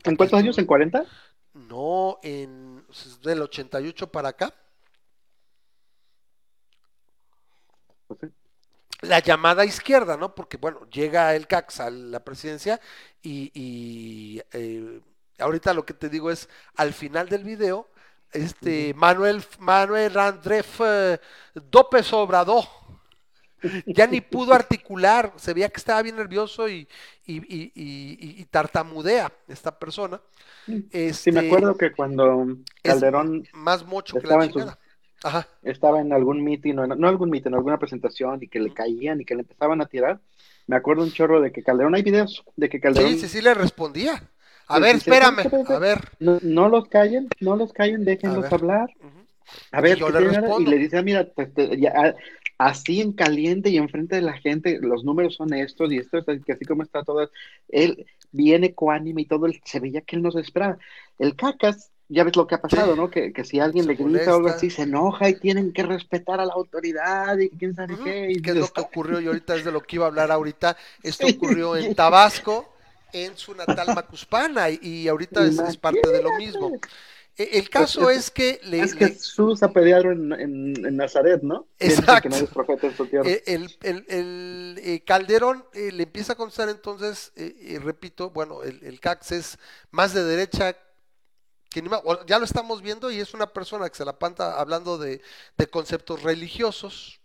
¿En 0.03 0.17
cuántos 0.17 0.37
años? 0.37 0.57
¿En 0.57 0.65
40? 0.65 1.05
No, 1.53 2.19
en 2.23 2.85
del 3.21 3.41
88 3.41 4.11
para 4.11 4.29
acá. 4.29 4.53
Pues 8.07 8.19
sí. 8.21 8.27
la 9.01 9.19
llamada 9.19 9.65
izquierda, 9.65 10.17
¿no? 10.17 10.35
Porque, 10.35 10.57
bueno, 10.57 10.87
llega 10.89 11.35
el 11.35 11.47
CAX 11.47 11.79
a 11.79 11.89
la 11.89 12.23
presidencia 12.23 12.79
y, 13.21 13.51
y, 13.53 14.41
eh, 14.53 15.01
ahorita 15.39 15.73
lo 15.73 15.85
que 15.85 15.93
te 15.93 16.09
digo 16.09 16.31
es, 16.31 16.49
al 16.75 16.93
final 16.93 17.29
del 17.29 17.43
video, 17.43 17.89
este 18.31 18.93
Manuel, 18.93 19.43
Manuel 19.59 20.17
Andrés 20.17 20.65
eh, 20.79 21.19
Obrador 22.11 22.65
ya 23.87 24.07
ni 24.07 24.21
pudo 24.21 24.53
articular, 24.53 25.33
se 25.37 25.53
veía 25.53 25.69
que 25.69 25.77
estaba 25.77 26.01
bien 26.01 26.15
nervioso 26.15 26.67
y, 26.69 26.87
y, 27.25 27.71
y- 27.75 28.45
tartamudea 28.51 29.31
esta 29.47 29.77
persona. 29.77 30.19
Sí, 30.65 30.89
Este, 30.91 31.31
me 31.31 31.39
acuerdo 31.41 31.77
que 31.77 31.91
cuando 31.91 32.45
Calderón 32.83 33.47
más 33.53 33.85
mocho 33.85 34.17
que 34.17 34.27
la 34.27 34.43
en 34.45 34.51
su-. 34.51 34.59
Ajá. 35.23 35.47
estaba 35.63 36.01
en 36.01 36.13
algún 36.13 36.43
meeting, 36.43 36.75
o 36.77 36.83
en- 36.85 36.99
no 36.99 37.07
algún 37.07 37.29
meeting, 37.29 37.49
en 37.49 37.55
alguna 37.55 37.77
presentación 37.79 38.39
y 38.41 38.47
que 38.47 38.59
le 38.59 38.73
caían 38.73 39.21
y 39.21 39.25
que 39.25 39.35
le 39.35 39.41
empezaban 39.41 39.81
a 39.81 39.85
tirar, 39.85 40.19
me 40.67 40.75
acuerdo 40.75 41.03
un 41.03 41.11
chorro 41.11 41.41
de 41.41 41.51
que 41.51 41.63
Calderón, 41.63 41.95
hay 41.95 42.03
videos 42.03 42.43
de 42.55 42.69
que 42.69 42.79
Calderón, 42.79 43.13
Sí, 43.13 43.19
sí, 43.19 43.27
sí 43.27 43.41
le 43.41 43.53
respondía. 43.53 44.23
A 44.67 44.77
Sí, 44.77 44.83
ver, 44.83 44.95
sí, 44.95 44.99
sí, 45.01 45.11
espérame, 45.11 45.43
sí, 45.49 45.73
a 45.73 45.79
ver. 45.79 46.09
no, 46.19 46.39
no 46.41 46.69
los 46.69 46.87
callen, 46.87 47.27
no 47.41 47.55
los 47.55 47.73
callen, 47.73 48.05
déjenlos 48.05 48.45
hablar. 48.51 48.89
A 49.71 49.81
ver, 49.81 49.97
yo 49.97 50.07
¿qué 50.07 50.13
le 50.13 50.19
tiene? 50.19 50.37
respondo. 50.37 50.71
y 50.71 50.73
le 50.73 50.77
dice, 50.77 50.97
"Ah, 50.97 51.01
mira, 51.01 51.27
pues, 51.35 51.53
te- 51.53 51.77
ya, 51.79 51.91
ah, 51.95 52.13
así 52.67 53.01
en 53.01 53.13
caliente 53.13 53.69
y 53.69 53.77
enfrente 53.77 54.15
de 54.15 54.21
la 54.21 54.33
gente, 54.33 54.79
los 54.81 55.03
números 55.03 55.35
son 55.35 55.53
estos 55.53 55.91
y 55.91 55.97
esto 55.97 56.17
es 56.19 56.27
así- 56.27 56.65
como 56.65 56.83
está 56.83 57.03
todo, 57.03 57.29
él 57.69 58.05
viene 58.31 58.73
coánime 58.73 59.21
y 59.23 59.25
todo, 59.25 59.45
él- 59.47 59.61
se 59.65 59.79
veía 59.79 60.01
que 60.01 60.15
él 60.15 60.21
no 60.21 60.31
se 60.31 60.41
esperaba. 60.41 60.77
El 61.19 61.35
cacas, 61.35 61.91
ya 62.09 62.23
ves 62.23 62.35
lo 62.35 62.45
que 62.47 62.55
ha 62.55 62.61
pasado. 62.61 62.95
¿no? 62.95 63.09
Que, 63.09 63.31
que 63.33 63.43
si 63.45 63.59
alguien 63.59 63.85
Se 63.85 63.91
le 63.91 63.95
grita 63.95 64.33
o 64.33 64.37
algo 64.37 64.49
así, 64.49 64.69
se 64.69 64.83
enoja 64.83 65.29
y 65.29 65.35
tienen 65.39 65.71
que 65.73 65.83
respetar 65.83 66.39
a 66.39 66.45
la 66.45 66.53
autoridad 66.53 67.37
y 67.37 67.49
quién 67.49 67.73
sabe 67.75 67.95
qué. 68.03 68.31
y 68.31 68.41
¿Qué 68.41 68.51
es 68.51 68.55
lo 68.57 68.67
que 68.67 68.81
ocurrió? 68.81 69.21
Y 69.21 69.27
ahorita 69.27 69.55
es 69.55 69.65
de 69.65 69.71
lo 69.71 69.81
que 69.81 69.95
iba 69.97 70.05
a 70.05 70.09
hablar 70.09 70.31
ahorita. 70.31 70.75
Esto 71.03 71.27
ocurrió 71.27 71.75
en 71.77 71.95
Tabasco, 71.95 72.67
en 73.13 73.37
su 73.37 73.53
natal 73.55 73.87
Macuspana, 73.95 74.69
y, 74.69 74.79
y 74.81 75.07
ahorita 75.07 75.45
es, 75.45 75.57
es 75.59 75.77
parte 75.77 76.09
de 76.09 76.21
lo 76.21 76.31
mismo. 76.37 76.79
E- 77.43 77.57
El 77.59 77.69
caso 77.69 78.09
es 78.09 78.29
que 78.31 78.59
le, 78.63 78.79
Es 78.81 78.95
le- 78.95 79.07
Jesús 79.09 79.63
apedrearon 79.63 80.33
en, 80.33 80.39
en, 80.77 80.85
en 80.85 80.95
Nazaret, 80.97 81.41
¿no? 81.41 81.67
Exacto. 81.79 82.29
Que 82.29 82.35
es 82.43 82.49
profeta 82.49 82.87
en 82.87 82.95
su 82.97 83.05
tierra. 83.07 83.29
eh, 83.29 83.43
el, 83.47 83.75
el- 83.81 84.05
el, 84.09 84.79
eh, 84.83 85.03
Calderón 85.05 85.65
eh, 85.73 85.91
le 85.91 86.03
empieza 86.03 86.33
a 86.33 86.35
contestar 86.35 86.69
entonces, 86.69 87.31
eh, 87.35 87.55
y 87.61 87.77
repito, 87.77 88.29
bueno, 88.29 88.63
el, 88.63 88.83
el 88.83 88.99
CAX 88.99 89.31
es 89.31 89.57
más 89.91 90.13
de 90.13 90.23
derecha 90.23 90.75
que 91.69 91.81
ni 91.81 91.89
más- 91.89 92.01
o- 92.03 92.25
ya 92.25 92.37
lo 92.39 92.45
estamos 92.45 92.81
viendo 92.81 93.11
y 93.11 93.19
es 93.19 93.33
una 93.33 93.47
persona 93.53 93.89
que 93.89 93.95
se 93.95 94.05
la 94.05 94.19
panta 94.19 94.59
hablando 94.59 94.97
de, 94.97 95.21
de 95.57 95.67
conceptos 95.69 96.21
religiosos, 96.23 97.19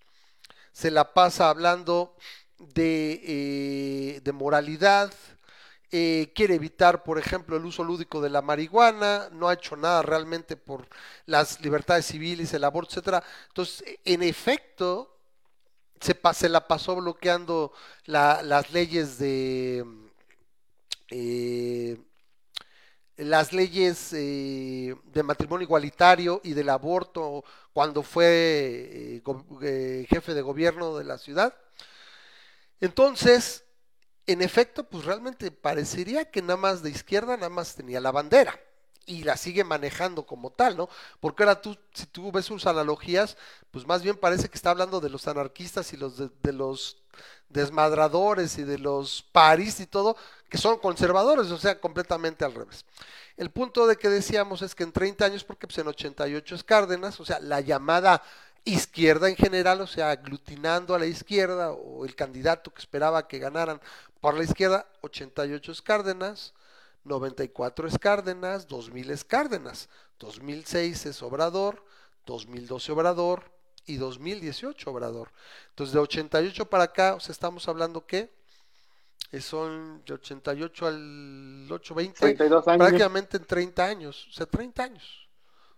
se 0.72 0.90
la 0.90 1.14
pasa 1.14 1.50
hablando 1.50 2.16
de, 2.58 3.20
eh, 3.24 4.20
de 4.22 4.32
moralidad, 4.32 5.12
eh, 5.92 6.32
quiere 6.34 6.54
evitar, 6.56 7.02
por 7.04 7.18
ejemplo, 7.18 7.56
el 7.56 7.64
uso 7.66 7.84
lúdico 7.84 8.20
de 8.20 8.30
la 8.30 8.42
marihuana, 8.42 9.28
no 9.32 9.48
ha 9.48 9.54
hecho 9.54 9.76
nada 9.76 10.02
realmente 10.02 10.56
por 10.56 10.88
las 11.26 11.60
libertades 11.60 12.06
civiles, 12.06 12.52
el 12.54 12.64
aborto, 12.64 12.92
etcétera. 12.92 13.22
Entonces, 13.48 13.84
en 14.04 14.22
efecto, 14.22 15.16
se, 16.00 16.48
la 16.48 16.66
pasó 16.68 16.96
bloqueando 16.96 17.72
la- 18.06 18.42
las 18.42 18.72
leyes 18.72 19.18
de 19.18 19.84
eh, 21.10 21.96
las 23.16 23.52
leyes 23.52 24.12
eh, 24.12 24.94
de 25.04 25.22
matrimonio 25.22 25.64
igualitario 25.64 26.40
y 26.44 26.52
del 26.52 26.68
aborto 26.68 27.44
cuando 27.72 28.02
fue 28.02 29.22
eh, 29.62 30.06
jefe 30.08 30.34
de 30.34 30.42
gobierno 30.42 30.96
de 30.96 31.04
la 31.04 31.16
ciudad. 31.18 31.54
Entonces, 32.80 33.64
en 34.26 34.42
efecto, 34.42 34.84
pues 34.84 35.04
realmente 35.04 35.50
parecería 35.50 36.30
que 36.30 36.42
nada 36.42 36.56
más 36.56 36.82
de 36.82 36.90
izquierda 36.90 37.36
nada 37.36 37.48
más 37.48 37.74
tenía 37.74 38.00
la 38.00 38.10
bandera 38.10 38.58
y 39.06 39.22
la 39.22 39.36
sigue 39.36 39.62
manejando 39.62 40.26
como 40.26 40.50
tal, 40.50 40.76
¿no? 40.76 40.88
Porque 41.20 41.44
ahora 41.44 41.60
tú, 41.62 41.78
si 41.94 42.06
tú 42.06 42.32
ves 42.32 42.44
sus 42.44 42.66
analogías, 42.66 43.36
pues 43.70 43.86
más 43.86 44.02
bien 44.02 44.16
parece 44.16 44.48
que 44.48 44.56
está 44.56 44.70
hablando 44.70 45.00
de 45.00 45.10
los 45.10 45.28
anarquistas 45.28 45.92
y 45.92 45.96
de, 45.96 46.52
los 46.52 46.98
desmadradores 47.48 48.58
y 48.58 48.64
de 48.64 48.78
los 48.78 49.22
paris 49.30 49.78
y 49.78 49.86
todo, 49.86 50.16
que 50.50 50.58
son 50.58 50.78
conservadores, 50.78 51.52
o 51.52 51.58
sea, 51.58 51.80
completamente 51.80 52.44
al 52.44 52.54
revés. 52.54 52.84
El 53.36 53.50
punto 53.50 53.86
de 53.86 53.96
que 53.96 54.08
decíamos 54.08 54.62
es 54.62 54.74
que 54.74 54.82
en 54.82 54.92
30 54.92 55.24
años, 55.24 55.44
porque 55.44 55.68
pues 55.68 55.78
en 55.78 55.86
88 55.86 56.54
es 56.56 56.64
Cárdenas, 56.64 57.20
o 57.20 57.24
sea, 57.24 57.38
la 57.38 57.60
llamada 57.60 58.22
izquierda 58.66 59.28
en 59.28 59.36
general, 59.36 59.80
o 59.80 59.86
sea, 59.86 60.10
aglutinando 60.10 60.94
a 60.94 60.98
la 60.98 61.06
izquierda 61.06 61.70
o 61.72 62.04
el 62.04 62.14
candidato 62.14 62.74
que 62.74 62.80
esperaba 62.80 63.26
que 63.26 63.38
ganaran 63.38 63.80
por 64.20 64.36
la 64.36 64.44
izquierda, 64.44 64.86
88 65.02 65.72
es 65.72 65.80
Cárdenas, 65.80 66.52
94 67.04 67.86
es 67.86 67.98
Cárdenas, 67.98 68.66
2000 68.66 69.10
es 69.12 69.24
Cárdenas, 69.24 69.88
2006 70.18 71.06
es 71.06 71.22
Obrador, 71.22 71.84
2012 72.26 72.92
Obrador 72.92 73.44
y 73.86 73.96
2018 73.96 74.90
Obrador. 74.90 75.30
Entonces 75.70 75.94
de 75.94 76.00
88 76.00 76.68
para 76.68 76.84
acá, 76.84 77.14
o 77.14 77.20
sea, 77.20 77.32
estamos 77.32 77.68
hablando 77.68 78.04
que 78.04 78.34
son 79.40 80.02
de 80.04 80.14
88 80.14 80.86
al 80.86 81.68
820, 81.70 82.18
32 82.18 82.68
años. 82.68 82.78
prácticamente 82.78 83.36
en 83.36 83.44
30 83.44 83.84
años, 83.84 84.26
o 84.28 84.32
sea, 84.32 84.46
30 84.46 84.82
años. 84.82 85.25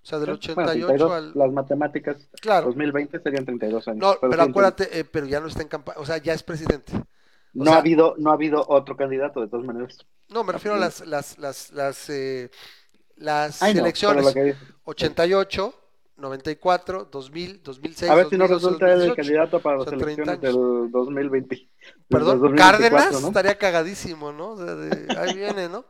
O 0.03 0.07
sea, 0.07 0.19
del 0.19 0.27
Bueno, 0.29 0.39
88 0.39 0.87
32, 0.87 1.13
al... 1.13 1.33
Las 1.35 1.53
matemáticas, 1.53 2.17
Claro. 2.41 2.67
2020 2.69 3.21
serían 3.21 3.45
32 3.45 3.89
años. 3.89 3.99
No, 4.01 4.15
pero 4.21 4.33
entiendo. 4.33 4.51
acuérdate, 4.51 4.99
eh, 5.01 5.05
pero 5.05 5.27
ya 5.27 5.41
no 5.41 5.49
está 5.49 5.63
en 5.63 5.69
campaña, 5.69 5.99
o 5.99 6.07
sea, 6.07 6.19
ya 6.19 6.33
es 6.35 6.43
presidente. 6.43 6.93
O 7.57 7.65
No 7.65 7.65
sea, 7.65 7.75
ha 7.75 7.79
habido, 7.79 8.15
no 8.19 8.31
ha 8.31 8.35
habido 8.35 8.65
otro 8.69 8.97
candidato, 8.97 9.41
de 9.41 9.49
todas 9.49 9.67
maneras. 9.67 9.99
No, 10.29 10.45
me 10.45 10.53
refiero 10.53 10.77
a 10.77 10.81
las, 10.81 11.07
las, 11.07 11.39
las, 11.39 11.73
las, 11.73 12.11
eh, 12.11 12.51
las 13.17 13.63
Ay, 13.63 13.75
no, 13.75 13.81
elecciones. 13.83 14.25
pero 14.25 14.29
lo 14.29 14.35
que 14.35 14.43
dices. 14.55 14.75
88, 14.85 15.75
94, 16.19 17.05
2000, 17.11 17.63
2006, 17.63 18.11
A 18.11 18.15
ver 18.15 18.29
si 18.29 18.37
nos 18.37 18.51
2012, 18.51 18.55
resulta 18.55 18.87
el 18.93 19.15
2018. 19.15 19.17
candidato 19.17 19.61
para 19.63 19.77
las 19.79 19.89
Son 19.89 19.99
30 19.99 20.23
elecciones 20.23 20.41
del 20.41 20.91
2020. 20.91 21.57
del 21.57 21.69
Perdón, 22.09 22.41
2024, 22.41 22.57
Cárdenas 22.57 23.23
¿no? 23.23 23.29
estaría 23.29 23.57
cagadísimo, 23.59 24.33
¿no? 24.33 24.51
O 24.51 24.57
sea, 24.57 24.75
de- 24.75 25.17
ahí 25.19 25.35
viene, 25.37 25.69
¿no? 25.69 25.85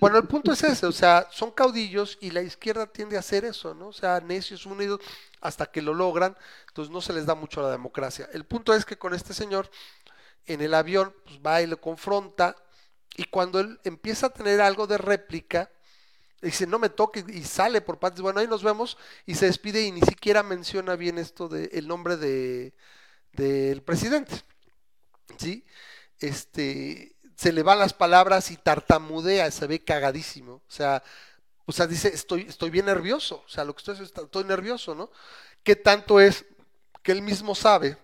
Bueno, 0.00 0.18
el 0.18 0.26
punto 0.26 0.52
es 0.52 0.62
ese, 0.64 0.86
o 0.86 0.92
sea, 0.92 1.26
son 1.30 1.50
caudillos 1.50 2.16
y 2.20 2.30
la 2.30 2.42
izquierda 2.42 2.86
tiende 2.86 3.16
a 3.16 3.20
hacer 3.20 3.44
eso, 3.44 3.74
¿no? 3.74 3.88
O 3.88 3.92
sea, 3.92 4.20
necios 4.20 4.64
unidos 4.66 5.00
hasta 5.40 5.66
que 5.66 5.82
lo 5.82 5.94
logran, 5.94 6.36
entonces 6.68 6.92
no 6.92 7.00
se 7.00 7.12
les 7.12 7.26
da 7.26 7.34
mucho 7.34 7.60
a 7.60 7.64
la 7.64 7.70
democracia. 7.70 8.28
El 8.32 8.44
punto 8.46 8.72
es 8.74 8.84
que 8.84 8.96
con 8.98 9.14
este 9.14 9.34
señor 9.34 9.70
en 10.46 10.60
el 10.62 10.74
avión, 10.74 11.12
pues 11.24 11.40
va 11.46 11.60
y 11.62 11.66
lo 11.66 11.80
confronta 11.80 12.56
y 13.16 13.24
cuando 13.24 13.60
él 13.60 13.78
empieza 13.84 14.26
a 14.28 14.30
tener 14.30 14.60
algo 14.60 14.86
de 14.86 14.96
réplica, 14.98 15.70
dice, 16.42 16.66
no 16.66 16.78
me 16.78 16.88
toque 16.88 17.24
y 17.28 17.42
sale 17.44 17.80
por 17.80 17.98
partes, 17.98 18.20
bueno, 18.20 18.40
ahí 18.40 18.46
nos 18.46 18.62
vemos 18.62 18.96
y 19.26 19.34
se 19.34 19.46
despide 19.46 19.82
y 19.82 19.92
ni 19.92 20.00
siquiera 20.02 20.42
menciona 20.42 20.96
bien 20.96 21.18
esto 21.18 21.48
de 21.48 21.70
el 21.72 21.88
nombre 21.88 22.16
de 22.16 22.74
del 23.32 23.82
presidente. 23.82 24.42
¿Sí? 25.38 25.64
Este 26.18 27.16
se 27.36 27.52
le 27.52 27.62
van 27.62 27.78
las 27.78 27.92
palabras 27.94 28.50
y 28.50 28.56
tartamudea, 28.56 29.50
se 29.50 29.66
ve 29.68 29.84
cagadísimo. 29.84 30.54
O 30.54 30.70
sea, 30.70 31.02
o 31.66 31.72
sea, 31.72 31.86
dice, 31.86 32.08
estoy, 32.08 32.42
estoy 32.48 32.70
bien 32.70 32.86
nervioso. 32.86 33.44
O 33.46 33.48
sea, 33.48 33.64
lo 33.64 33.74
que 33.74 33.78
estoy 33.78 33.94
es, 33.94 34.00
estoy 34.00 34.44
nervioso, 34.44 34.94
¿no? 34.94 35.10
¿Qué 35.62 35.76
tanto 35.76 36.18
es 36.18 36.44
que 37.02 37.12
él 37.12 37.22
mismo 37.22 37.54
sabe 37.54 37.96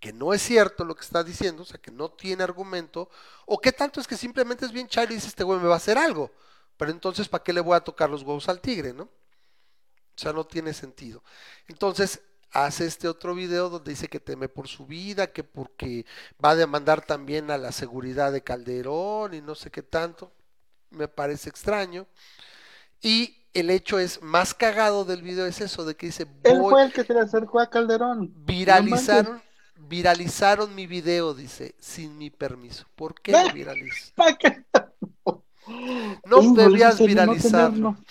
que 0.00 0.12
no 0.12 0.32
es 0.32 0.42
cierto 0.42 0.84
lo 0.84 0.94
que 0.94 1.04
está 1.04 1.24
diciendo, 1.24 1.62
o 1.62 1.66
sea, 1.66 1.80
que 1.80 1.90
no 1.90 2.10
tiene 2.10 2.44
argumento, 2.44 3.10
o 3.46 3.60
qué 3.60 3.72
tanto 3.72 4.00
es 4.00 4.06
que 4.06 4.16
simplemente 4.16 4.64
es 4.64 4.72
bien 4.72 4.88
chairo 4.88 5.12
y 5.12 5.16
dice, 5.16 5.28
este 5.28 5.44
güey 5.44 5.58
me 5.58 5.66
va 5.66 5.74
a 5.74 5.78
hacer 5.78 5.98
algo, 5.98 6.30
pero 6.78 6.92
entonces, 6.92 7.28
¿para 7.28 7.44
qué 7.44 7.52
le 7.52 7.60
voy 7.60 7.76
a 7.76 7.80
tocar 7.80 8.08
los 8.08 8.22
huevos 8.22 8.48
al 8.48 8.60
tigre, 8.60 8.94
no? 8.94 9.02
O 9.04 10.20
sea, 10.20 10.32
no 10.32 10.44
tiene 10.44 10.72
sentido. 10.72 11.22
Entonces, 11.66 12.20
hace 12.52 12.86
este 12.86 13.08
otro 13.08 13.34
video 13.34 13.68
donde 13.68 13.90
dice 13.90 14.08
que 14.08 14.20
teme 14.20 14.48
por 14.48 14.68
su 14.68 14.86
vida, 14.86 15.26
que 15.26 15.44
porque 15.44 16.06
va 16.42 16.50
a 16.50 16.56
demandar 16.56 17.04
también 17.04 17.50
a 17.50 17.58
la 17.58 17.72
seguridad 17.72 18.32
de 18.32 18.42
Calderón 18.42 19.34
y 19.34 19.40
no 19.40 19.54
sé 19.54 19.70
qué 19.70 19.82
tanto, 19.82 20.32
me 20.90 21.08
parece 21.08 21.50
extraño. 21.50 22.06
Y 23.02 23.36
el 23.54 23.70
hecho 23.70 23.98
es 23.98 24.22
más 24.22 24.54
cagado 24.54 25.04
del 25.04 25.22
video 25.22 25.46
es 25.46 25.60
eso, 25.60 25.84
de 25.84 25.96
que 25.96 26.06
dice, 26.06 26.26
Él 26.44 26.60
fue 26.60 26.84
el 26.84 26.92
que 26.92 27.04
se 27.04 27.12
le 27.12 27.20
acercó 27.20 27.60
a 27.60 27.68
Calderón. 27.68 28.32
viralizaron, 28.36 29.42
viralizaron 29.76 30.74
mi 30.74 30.86
video, 30.86 31.34
dice, 31.34 31.74
sin 31.80 32.16
mi 32.16 32.30
permiso. 32.30 32.86
¿Por 32.94 33.20
qué 33.20 33.32
lo 33.32 33.52
viralizo? 33.52 34.12
No 36.26 36.54
debías 36.54 36.94
eso 36.94 36.94
es 36.94 37.00
no 37.00 37.06
viralizarlo. 37.06 37.68
tener, 37.68 37.80
no- 37.80 38.04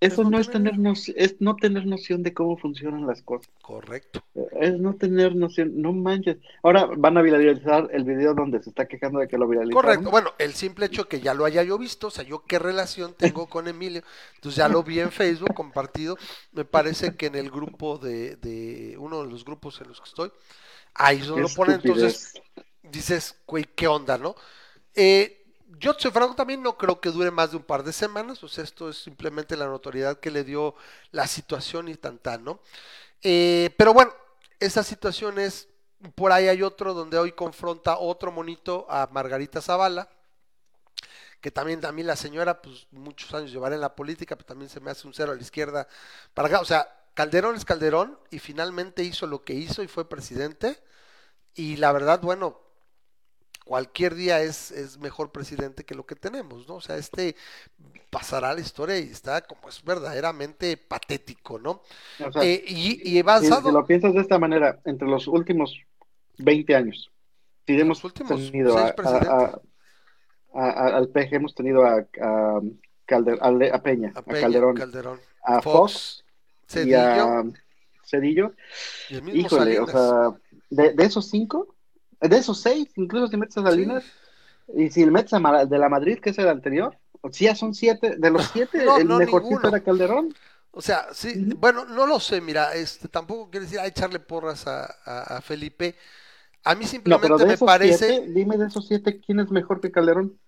Eso 0.00 0.22
no 0.22 0.30
no 0.30 0.38
es 0.38 0.48
tener- 0.48 0.78
noción, 0.78 1.16
es 1.18 1.40
no 1.40 1.56
tener 1.56 1.84
noción 1.84 2.22
de 2.22 2.32
cómo 2.32 2.56
funcionan 2.56 3.04
las 3.04 3.20
cosas. 3.22 3.50
Correcto. 3.62 4.22
Es 4.60 4.78
no 4.78 4.94
tener 4.94 5.34
noción, 5.34 5.72
no 5.82 5.92
manches. 5.92 6.36
Ahora 6.62 6.86
van 6.96 7.18
a 7.18 7.22
viralizar 7.22 7.88
el 7.92 8.04
video 8.04 8.32
donde 8.32 8.62
se 8.62 8.70
está 8.70 8.86
quejando 8.86 9.18
de 9.18 9.26
que 9.26 9.36
lo 9.36 9.48
viralizaron. 9.48 9.82
Correcto. 9.82 10.10
Bueno, 10.12 10.30
el 10.38 10.54
simple 10.54 10.86
hecho 10.86 11.08
que 11.08 11.20
ya 11.20 11.34
lo 11.34 11.44
haya 11.44 11.64
yo 11.64 11.78
visto, 11.78 12.06
o 12.06 12.10
sea, 12.12 12.22
yo 12.22 12.44
qué 12.46 12.60
relación 12.60 13.14
tengo 13.18 13.48
con 13.48 13.66
Emilio, 13.66 14.02
entonces 14.36 14.58
ya 14.58 14.68
lo 14.68 14.84
vi 14.84 15.00
en 15.00 15.10
Facebook 15.10 15.52
compartido, 15.54 16.16
me 16.52 16.64
parece 16.64 17.16
que 17.16 17.26
en 17.26 17.34
el 17.34 17.50
grupo 17.50 17.98
de, 17.98 18.36
de 18.36 18.96
uno 18.98 19.24
de 19.24 19.30
los 19.30 19.44
grupos 19.44 19.80
en 19.80 19.88
los 19.88 20.00
que 20.00 20.08
estoy, 20.10 20.30
ahí 20.94 21.18
Qué 21.18 21.26
lo 21.40 21.48
ponen, 21.56 21.80
entonces 21.82 22.34
dices, 22.84 23.36
güey, 23.48 23.64
¿qué 23.74 23.88
onda, 23.88 24.16
no? 24.16 24.36
Eh, 24.94 25.34
yo, 25.76 25.94
franco, 25.94 26.34
también 26.34 26.62
no 26.62 26.78
creo 26.78 27.00
que 27.00 27.10
dure 27.10 27.30
más 27.30 27.50
de 27.50 27.58
un 27.58 27.62
par 27.62 27.82
de 27.82 27.92
semanas, 27.92 28.42
sea, 28.42 28.64
esto 28.64 28.88
es 28.88 28.96
simplemente 29.02 29.56
la 29.56 29.66
notoriedad 29.66 30.18
que 30.18 30.30
le 30.30 30.44
dio 30.44 30.74
la 31.10 31.26
situación 31.26 31.88
y 31.88 31.94
tan 31.94 32.18
tan, 32.18 32.44
¿no? 32.44 32.60
Eh, 33.22 33.70
pero 33.76 33.92
bueno, 33.92 34.12
esa 34.60 34.82
situación 34.82 35.38
es, 35.38 35.68
por 36.14 36.32
ahí 36.32 36.48
hay 36.48 36.62
otro 36.62 36.94
donde 36.94 37.18
hoy 37.18 37.32
confronta 37.32 37.98
otro 37.98 38.32
monito 38.32 38.86
a 38.88 39.08
Margarita 39.12 39.60
Zavala, 39.60 40.08
que 41.40 41.50
también, 41.50 41.80
también 41.80 42.06
la 42.06 42.16
señora, 42.16 42.62
pues 42.62 42.86
muchos 42.90 43.32
años 43.34 43.52
llevará 43.52 43.74
en 43.74 43.80
la 43.80 43.94
política, 43.94 44.36
pero 44.36 44.46
también 44.46 44.70
se 44.70 44.80
me 44.80 44.90
hace 44.90 45.06
un 45.06 45.14
cero 45.14 45.32
a 45.32 45.34
la 45.34 45.42
izquierda 45.42 45.86
para 46.34 46.48
acá, 46.48 46.60
o 46.60 46.64
sea, 46.64 46.88
Calderón 47.14 47.56
es 47.56 47.64
Calderón 47.64 48.18
y 48.30 48.38
finalmente 48.38 49.02
hizo 49.04 49.26
lo 49.26 49.44
que 49.44 49.52
hizo 49.54 49.82
y 49.82 49.88
fue 49.88 50.08
presidente, 50.08 50.82
y 51.54 51.76
la 51.76 51.92
verdad, 51.92 52.20
bueno, 52.20 52.60
cualquier 53.68 54.14
día 54.14 54.40
es, 54.40 54.70
es 54.70 54.98
mejor 54.98 55.30
presidente 55.30 55.84
que 55.84 55.94
lo 55.94 56.06
que 56.06 56.16
tenemos, 56.16 56.66
¿no? 56.68 56.76
O 56.76 56.80
sea, 56.80 56.96
este 56.96 57.36
pasará 58.10 58.50
a 58.50 58.54
la 58.54 58.60
historia 58.60 58.98
y 58.98 59.10
está 59.10 59.42
como 59.42 59.68
es 59.68 59.84
verdaderamente 59.84 60.76
patético, 60.76 61.58
¿no? 61.58 61.82
O 62.26 62.32
sea, 62.32 62.42
Eh, 62.42 62.64
y, 62.66 63.00
y 63.08 63.20
avanzado, 63.20 63.68
si 63.68 63.74
lo 63.74 63.86
piensas 63.86 64.14
de 64.14 64.20
esta 64.20 64.38
manera, 64.38 64.80
entre 64.84 65.06
los 65.06 65.28
últimos 65.28 65.78
20 66.38 66.74
años, 66.74 67.10
si 67.66 67.78
hemos 67.78 67.98
Los 67.98 68.04
últimos 68.12 68.50
tenido 68.50 68.72
seis 68.76 68.92
a, 70.54 70.96
al 70.96 71.08
PG, 71.08 71.34
hemos 71.34 71.54
tenido 71.54 71.84
a, 71.84 72.06
Calder- 73.06 73.38
a 73.40 73.50
Le- 73.52 73.72
a 73.72 73.82
Peña, 73.82 74.12
a 74.14 74.22
Peña, 74.22 74.40
Calderón, 74.40 74.74
Calderón, 74.76 75.20
a 75.42 75.60
Fox, 75.62 76.24
Fox, 76.68 76.84
y 76.86 76.94
a 76.94 77.44
Cedillo. 78.04 78.54
y 79.10 79.40
Híjole, 79.40 79.78
o 79.80 79.86
sea, 79.86 80.30
de, 80.70 80.92
de 80.94 81.04
esos 81.04 81.28
cinco, 81.28 81.74
de 82.20 82.36
esos 82.38 82.60
seis, 82.60 82.88
incluso 82.96 83.28
si 83.28 83.36
metes 83.36 83.56
a 83.58 83.62
Salinas, 83.62 84.04
y 84.74 84.90
si 84.90 85.06
metes 85.06 85.32
a 85.34 85.66
de 85.66 85.78
la 85.78 85.88
Madrid, 85.88 86.18
que 86.20 86.30
es 86.30 86.38
el 86.38 86.48
anterior, 86.48 86.98
o 87.22 87.32
sea, 87.32 87.52
ya 87.52 87.56
son 87.56 87.74
siete, 87.74 88.16
de 88.18 88.30
los 88.30 88.48
siete, 88.52 88.78
No, 88.86 89.00
el 89.00 89.08
no, 89.08 89.16
mejorcito 89.16 89.68
era 89.68 89.82
Calderón. 89.82 90.36
O 90.70 90.80
sea, 90.82 91.08
sí, 91.12 91.40
bueno, 91.56 91.84
no 91.86 92.06
lo 92.06 92.20
sé, 92.20 92.40
mira, 92.40 92.74
este, 92.74 93.08
tampoco 93.08 93.50
quiere 93.50 93.66
decir, 93.66 93.80
a 93.80 93.86
echarle 93.86 94.20
porras 94.20 94.66
a, 94.66 94.84
a- 95.04 95.38
a 95.38 95.40
Felipe. 95.42 95.96
A 96.64 96.74
mí 96.74 96.86
No, 97.04 97.20
simplemente 97.20 97.20
pero 97.20 97.38
de 97.38 97.48
me 97.48 97.54
esos 97.54 97.74
parece, 97.74 97.80
siete, 97.80 98.26
dime 98.28 98.58
de 98.58 98.66
esos 98.66 98.86
siete, 98.86 99.20
¿quién 99.20 99.40
es 99.40 99.50
mejor 99.50 99.80
que 99.80 99.90
Calderón? 99.90 100.38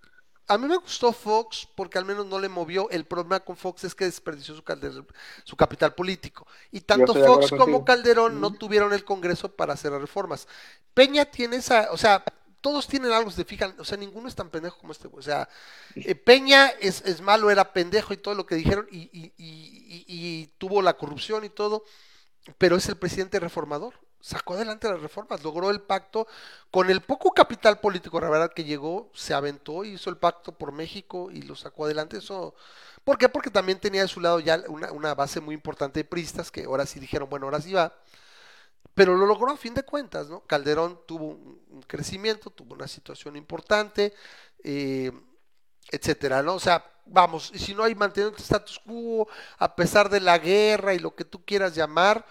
A 0.47 0.57
mí 0.57 0.67
me 0.67 0.77
gustó 0.77 1.13
Fox 1.13 1.67
porque 1.75 1.97
al 1.97 2.05
menos 2.05 2.25
no 2.25 2.39
le 2.39 2.49
movió. 2.49 2.89
El 2.89 3.05
problema 3.05 3.39
con 3.39 3.55
Fox 3.57 3.83
es 3.85 3.95
que 3.95 4.05
desperdició 4.05 4.55
su, 4.55 4.63
calder- 4.63 5.05
su 5.43 5.55
capital 5.55 5.95
político. 5.95 6.45
Y 6.71 6.81
tanto 6.81 7.15
Fox 7.15 7.51
como 7.53 7.83
contigo. 7.83 7.85
Calderón 7.85 8.41
no 8.41 8.51
tuvieron 8.51 8.93
el 8.93 9.05
Congreso 9.05 9.55
para 9.55 9.73
hacer 9.73 9.91
reformas. 9.93 10.47
Peña 10.93 11.25
tiene 11.25 11.57
esa, 11.57 11.89
o 11.91 11.97
sea, 11.97 12.23
todos 12.59 12.87
tienen 12.87 13.11
algo, 13.11 13.31
se 13.31 13.45
fijan, 13.45 13.75
o 13.79 13.85
sea, 13.85 13.97
ninguno 13.97 14.27
es 14.27 14.35
tan 14.35 14.49
pendejo 14.49 14.77
como 14.79 14.91
este. 14.91 15.09
O 15.11 15.21
sea, 15.21 15.47
eh, 16.03 16.15
Peña 16.15 16.67
es, 16.79 17.01
es 17.05 17.21
malo, 17.21 17.49
era 17.49 17.73
pendejo 17.73 18.13
y 18.13 18.17
todo 18.17 18.35
lo 18.35 18.45
que 18.45 18.55
dijeron 18.55 18.87
y, 18.91 19.09
y- 19.13 19.33
y- 19.37 20.05
y- 20.07 20.41
y 20.43 20.47
tuvo 20.57 20.81
la 20.81 20.97
corrupción 20.97 21.43
y 21.45 21.49
todo, 21.49 21.83
pero 22.57 22.75
es 22.77 22.87
el 22.89 22.97
presidente 22.97 23.39
reformador. 23.39 23.95
Sacó 24.21 24.53
adelante 24.53 24.87
las 24.87 25.01
reformas, 25.01 25.43
logró 25.43 25.71
el 25.71 25.81
pacto 25.81 26.27
con 26.69 26.89
el 26.91 27.01
poco 27.01 27.31
capital 27.31 27.79
político, 27.79 28.21
la 28.21 28.29
verdad 28.29 28.53
que 28.53 28.63
llegó, 28.63 29.09
se 29.15 29.33
aventó, 29.33 29.83
hizo 29.83 30.11
el 30.11 30.17
pacto 30.17 30.51
por 30.51 30.71
México 30.71 31.31
y 31.31 31.41
lo 31.41 31.55
sacó 31.55 31.85
adelante. 31.85 32.17
Eso, 32.17 32.53
¿por 33.03 33.17
qué? 33.17 33.29
Porque 33.29 33.49
también 33.49 33.79
tenía 33.79 34.03
de 34.03 34.07
su 34.07 34.21
lado 34.21 34.39
ya 34.39 34.63
una, 34.67 35.15
base 35.15 35.39
muy 35.39 35.55
importante 35.55 36.01
de 36.01 36.03
pristas 36.03 36.51
que 36.51 36.65
ahora 36.65 36.85
sí 36.85 36.99
dijeron, 36.99 37.29
bueno, 37.29 37.47
ahora 37.47 37.61
sí 37.61 37.73
va. 37.73 37.93
Pero 38.93 39.15
lo 39.15 39.25
logró 39.25 39.51
a 39.51 39.57
fin 39.57 39.73
de 39.73 39.83
cuentas, 39.83 40.29
¿no? 40.29 40.41
Calderón 40.41 40.99
tuvo 41.07 41.29
un, 41.29 41.83
crecimiento, 41.87 42.51
tuvo 42.51 42.75
una 42.75 42.87
situación 42.87 43.35
importante, 43.35 44.13
eh, 44.63 45.11
etcétera, 45.89 46.43
¿no? 46.43 46.55
O 46.55 46.59
sea, 46.59 46.85
vamos, 47.05 47.51
y 47.53 47.59
si 47.59 47.73
no 47.73 47.83
hay 47.83 47.95
mantenido 47.95 48.29
el 48.29 48.37
status 48.37 48.79
quo, 48.79 49.27
a 49.57 49.75
pesar 49.75 50.09
de 50.09 50.19
la 50.19 50.37
guerra 50.37 50.93
y 50.93 50.99
lo 50.99 51.15
que 51.15 51.25
tú 51.25 51.43
quieras 51.43 51.75
llamar, 51.75 52.25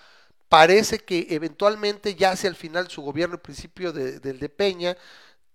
parece 0.51 1.01
que 1.01 1.29
eventualmente 1.31 2.17
ya 2.17 2.33
hacia 2.33 2.49
el 2.51 2.57
final 2.57 2.91
su 2.91 3.03
gobierno, 3.03 3.37
el 3.37 3.43
principio 3.43 3.93
de- 3.95 4.21
del 4.21 4.41
de 4.41 4.51
Peña, 4.51 4.99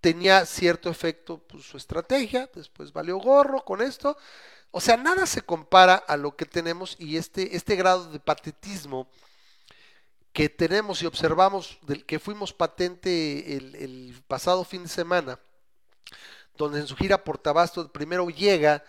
tenía 0.01 0.45
cierto 0.45 0.89
efecto 0.89 1.39
pues, 1.39 1.65
su 1.65 1.77
estrategia, 1.77 2.49
después 2.55 2.93
valió 2.93 3.17
gorro 3.19 3.65
con 3.65 3.81
esto. 3.81 4.17
O 4.71 4.81
sea, 4.81 4.97
nada 4.97 5.25
se 5.27 5.41
compara 5.43 5.95
a 5.95 6.17
lo 6.17 6.35
que 6.37 6.45
tenemos 6.45 6.97
y 6.99 7.17
este, 7.17 7.55
este 7.57 7.75
grado 7.77 8.11
de 8.11 8.19
patetismo 8.19 9.09
que 10.33 10.49
tenemos 10.49 11.01
y 11.01 11.05
observamos 11.05 11.77
del 11.83 12.05
que 12.05 12.19
fuimos 12.19 12.51
patente 12.53 13.55
el, 13.55 14.21
pasado 14.27 14.63
fin 14.65 14.83
de 14.83 14.89
semana, 14.89 15.39
donde 16.57 16.79
en 16.79 16.87
su 16.87 16.95
gira 16.95 17.23
por 17.23 17.37
Tabasco 17.37 17.91
primero 17.91 18.29
llega 18.29 18.83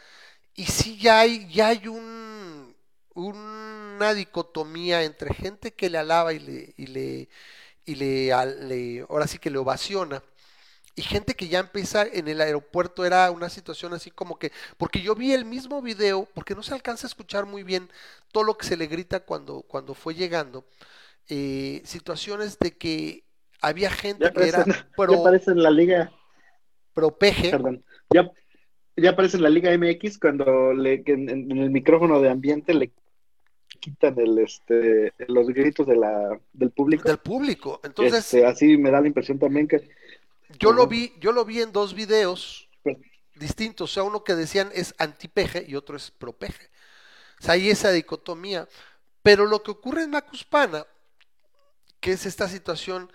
y 0.54 0.66
sí 0.66 0.98
ya 0.98 1.20
hay, 1.20 1.48
ya 1.52 1.68
hay 1.68 1.88
un, 1.88 2.74
una 3.96 4.14
dicotomía 4.14 5.02
entre 5.02 5.34
gente 5.34 5.72
que 5.72 5.90
le 5.90 5.98
alaba 5.98 6.32
y 6.32 6.38
le, 6.38 6.74
y 6.76 6.86
le, 6.86 7.28
y 7.84 7.94
le, 7.94 8.32
ahora 9.08 9.26
sí 9.26 9.38
que 9.38 9.50
le 9.50 9.58
ovaciona 9.58 10.22
y 10.94 11.02
gente 11.02 11.34
que 11.34 11.48
ya 11.48 11.60
empieza 11.60 12.06
en 12.06 12.26
el 12.26 12.40
aeropuerto 12.40 13.04
era 13.04 13.30
una 13.30 13.50
situación 13.50 13.92
así 13.92 14.10
como 14.10 14.38
que, 14.38 14.50
porque 14.78 15.02
yo 15.02 15.14
vi 15.14 15.32
el 15.34 15.44
mismo 15.44 15.82
video, 15.82 16.26
porque 16.34 16.54
no 16.54 16.62
se 16.62 16.72
alcanza 16.72 17.06
a 17.06 17.08
escuchar 17.08 17.44
muy 17.44 17.62
bien 17.62 17.90
todo 18.32 18.44
lo 18.44 18.56
que 18.56 18.66
se 18.66 18.78
le 18.78 18.86
grita 18.86 19.20
cuando, 19.20 19.60
cuando 19.62 19.92
fue 19.92 20.14
llegando, 20.14 20.64
eh, 21.28 21.82
situaciones 21.84 22.58
de 22.58 22.78
que 22.78 23.24
había 23.60 23.90
gente 23.90 24.24
Ya 24.24 24.32
que 24.32 24.48
era 24.48 24.64
pro, 24.96 25.16
ya 25.16 25.22
parece 25.22 25.50
en 25.50 25.62
la 25.62 25.70
liga, 25.70 26.10
propeje. 26.94 27.50
Perdón. 27.50 27.84
Ya, 28.08 28.30
ya 28.96 29.10
aparece 29.10 29.36
en 29.36 29.42
la 29.42 29.50
Liga 29.50 29.76
MX 29.76 30.18
cuando 30.18 30.72
le, 30.72 31.02
en, 31.04 31.28
en 31.28 31.58
el 31.58 31.70
micrófono 31.70 32.22
de 32.22 32.30
ambiente 32.30 32.72
le 32.72 32.92
quitan 33.86 34.18
el 34.18 34.38
este 34.38 35.12
los 35.28 35.46
gritos 35.46 35.86
de 35.86 35.94
la, 35.96 36.40
del 36.52 36.70
público. 36.70 37.08
Del 37.08 37.18
público. 37.18 37.80
Entonces, 37.84 38.24
Este, 38.24 38.44
así 38.44 38.76
me 38.76 38.90
da 38.90 39.00
la 39.00 39.06
impresión 39.06 39.38
también 39.38 39.68
que 39.68 39.88
yo 40.58 40.72
lo 40.72 40.88
vi, 40.88 41.12
yo 41.20 41.30
lo 41.30 41.44
vi 41.44 41.62
en 41.62 41.70
dos 41.72 41.94
videos 41.94 42.68
Pues- 42.82 42.98
distintos. 43.36 43.92
O 43.92 43.94
sea, 43.94 44.02
uno 44.02 44.24
que 44.24 44.34
decían 44.34 44.70
es 44.74 44.92
antipeje 44.98 45.64
y 45.68 45.76
otro 45.76 45.96
es 45.96 46.10
propeje. 46.10 46.68
O 47.40 47.44
sea, 47.44 47.54
hay 47.54 47.70
esa 47.70 47.92
dicotomía. 47.92 48.68
Pero 49.22 49.46
lo 49.46 49.62
que 49.62 49.70
ocurre 49.70 50.02
en 50.02 50.10
Macuspana, 50.10 50.84
que 52.00 52.12
es 52.12 52.26
esta 52.26 52.48
situación 52.48 53.12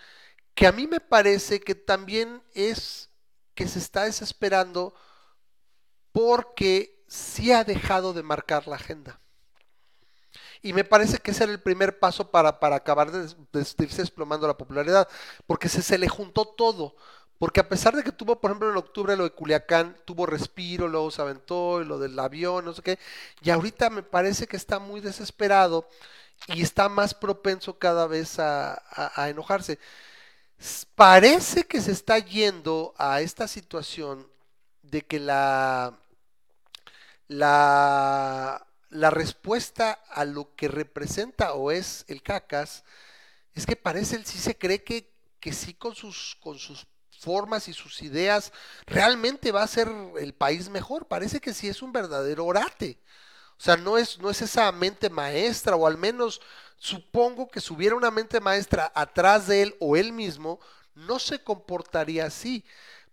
que 0.56 0.68
a 0.68 0.72
mí 0.72 0.88
me 0.88 1.00
parece 1.02 1.60
que 1.60 1.76
también 1.76 2.42
es 2.54 3.10
que 3.56 3.68
se 3.68 3.80
está 3.80 4.06
desesperando 4.06 4.94
porque 6.14 7.04
sí 7.08 7.52
ha 7.52 7.64
dejado 7.66 8.14
de 8.14 8.24
marcar 8.24 8.68
la 8.68 8.76
agenda. 8.78 9.20
Y 10.62 10.74
me 10.74 10.84
parece 10.84 11.18
que 11.18 11.32
ese 11.32 11.44
era 11.44 11.54
el 11.54 11.62
primer 11.62 12.00
paso 12.00 12.30
para, 12.32 12.60
para 12.60 12.76
acabar 12.78 13.12
de, 13.12 13.22
de 13.52 13.84
irse 13.84 14.02
desplomando 14.02 14.48
la 14.48 14.58
popularidad, 14.58 15.08
porque 15.48 15.70
se, 15.70 15.82
se 15.82 15.98
le 15.98 16.08
juntó 16.08 16.46
todo. 16.46 16.96
Porque 17.40 17.60
a 17.60 17.68
pesar 17.68 17.96
de 17.96 18.04
que 18.04 18.12
tuvo, 18.12 18.40
por 18.40 18.52
ejemplo, 18.52 18.70
en 18.70 18.78
octubre 18.78 19.16
lo 19.18 19.24
de 19.24 19.32
Culiacán, 19.32 19.98
tuvo 20.06 20.28
respiro, 20.28 20.88
luego 20.88 21.10
se 21.10 21.22
aventó, 21.24 21.82
y 21.82 21.86
lo 21.86 21.98
del 21.98 22.18
avión, 22.20 22.66
no 22.66 22.74
sé 22.74 22.84
qué, 22.84 23.00
y 23.42 23.50
ahorita 23.50 23.90
me 23.90 24.04
parece 24.04 24.46
que 24.48 24.58
está 24.58 24.78
muy 24.78 25.02
desesperado 25.02 25.88
y 26.48 26.62
está 26.64 26.90
más 26.90 27.14
propenso 27.16 27.80
cada 27.80 28.08
vez 28.08 28.40
a, 28.40 28.74
a- 28.74 29.12
a 29.24 29.30
enojarse. 29.30 29.80
Parece 30.96 31.66
que 31.66 31.82
se 31.82 31.92
está 31.92 32.20
yendo 32.20 32.94
a 32.98 33.22
esta 33.22 33.48
situación 33.48 34.28
de 34.84 35.02
que 35.02 35.20
la, 35.20 35.98
la, 37.28 38.66
la 38.92 39.10
respuesta 39.10 39.94
a 40.10 40.26
lo 40.26 40.54
que 40.56 40.68
representa 40.68 41.54
o 41.54 41.72
es 41.72 42.06
el 42.08 42.22
cacas 42.22 42.84
es 43.54 43.66
que 43.66 43.76
parece 43.76 44.18
él 44.18 44.26
sí 44.26 44.38
se 44.38 44.58
cree 44.58 44.84
que, 44.84 45.14
que 45.40 45.54
sí 45.54 45.74
con 45.74 45.96
sus, 45.96 46.38
con 46.42 46.60
sus 46.60 46.86
formas 47.20 47.68
y 47.68 47.74
sus 47.74 48.02
ideas 48.02 48.52
realmente 48.86 49.52
va 49.52 49.64
a 49.64 49.68
ser 49.68 49.90
el 50.20 50.34
país 50.34 50.70
mejor. 50.70 51.08
Parece 51.08 51.40
que 51.40 51.54
sí 51.54 51.68
es 51.68 51.82
un 51.82 51.92
verdadero 51.92 52.46
orate. 52.46 53.00
O 53.58 53.64
sea, 53.64 53.78
no 53.78 53.98
es, 53.98 54.20
no 54.20 54.30
es 54.30 54.42
esa 54.42 54.72
mente 54.72 55.10
maestra, 55.10 55.76
o 55.76 55.86
al 55.86 55.98
menos 55.98 56.42
supongo 56.78 57.48
que 57.48 57.62
si 57.62 57.74
hubiera 57.74 57.96
una 57.96 58.10
mente 58.10 58.40
maestra 58.40 58.92
atrás 58.96 59.48
de 59.48 59.62
él 59.62 59.76
o 59.80 59.96
él 59.96 60.12
mismo, 60.14 60.60
no 60.96 61.20
se 61.20 61.44
comportaría 61.44 62.26
así. 62.26 62.66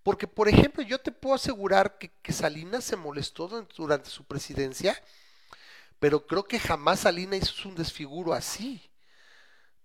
Porque, 0.02 0.26
por 0.26 0.48
ejemplo, 0.48 0.82
yo 0.82 0.98
te 0.98 1.12
puedo 1.12 1.34
asegurar 1.34 1.98
que, 1.98 2.10
que 2.22 2.32
Salinas 2.32 2.84
se 2.84 2.96
molestó 2.96 3.46
durante, 3.46 3.74
durante 3.76 4.10
su 4.10 4.24
presidencia, 4.24 5.00
pero 6.00 6.26
creo 6.26 6.44
que 6.44 6.58
jamás 6.60 7.00
Salinas 7.00 7.40
hizo 7.50 7.68
un 7.68 7.74
desfiguro 7.76 8.34
así. 8.34 8.82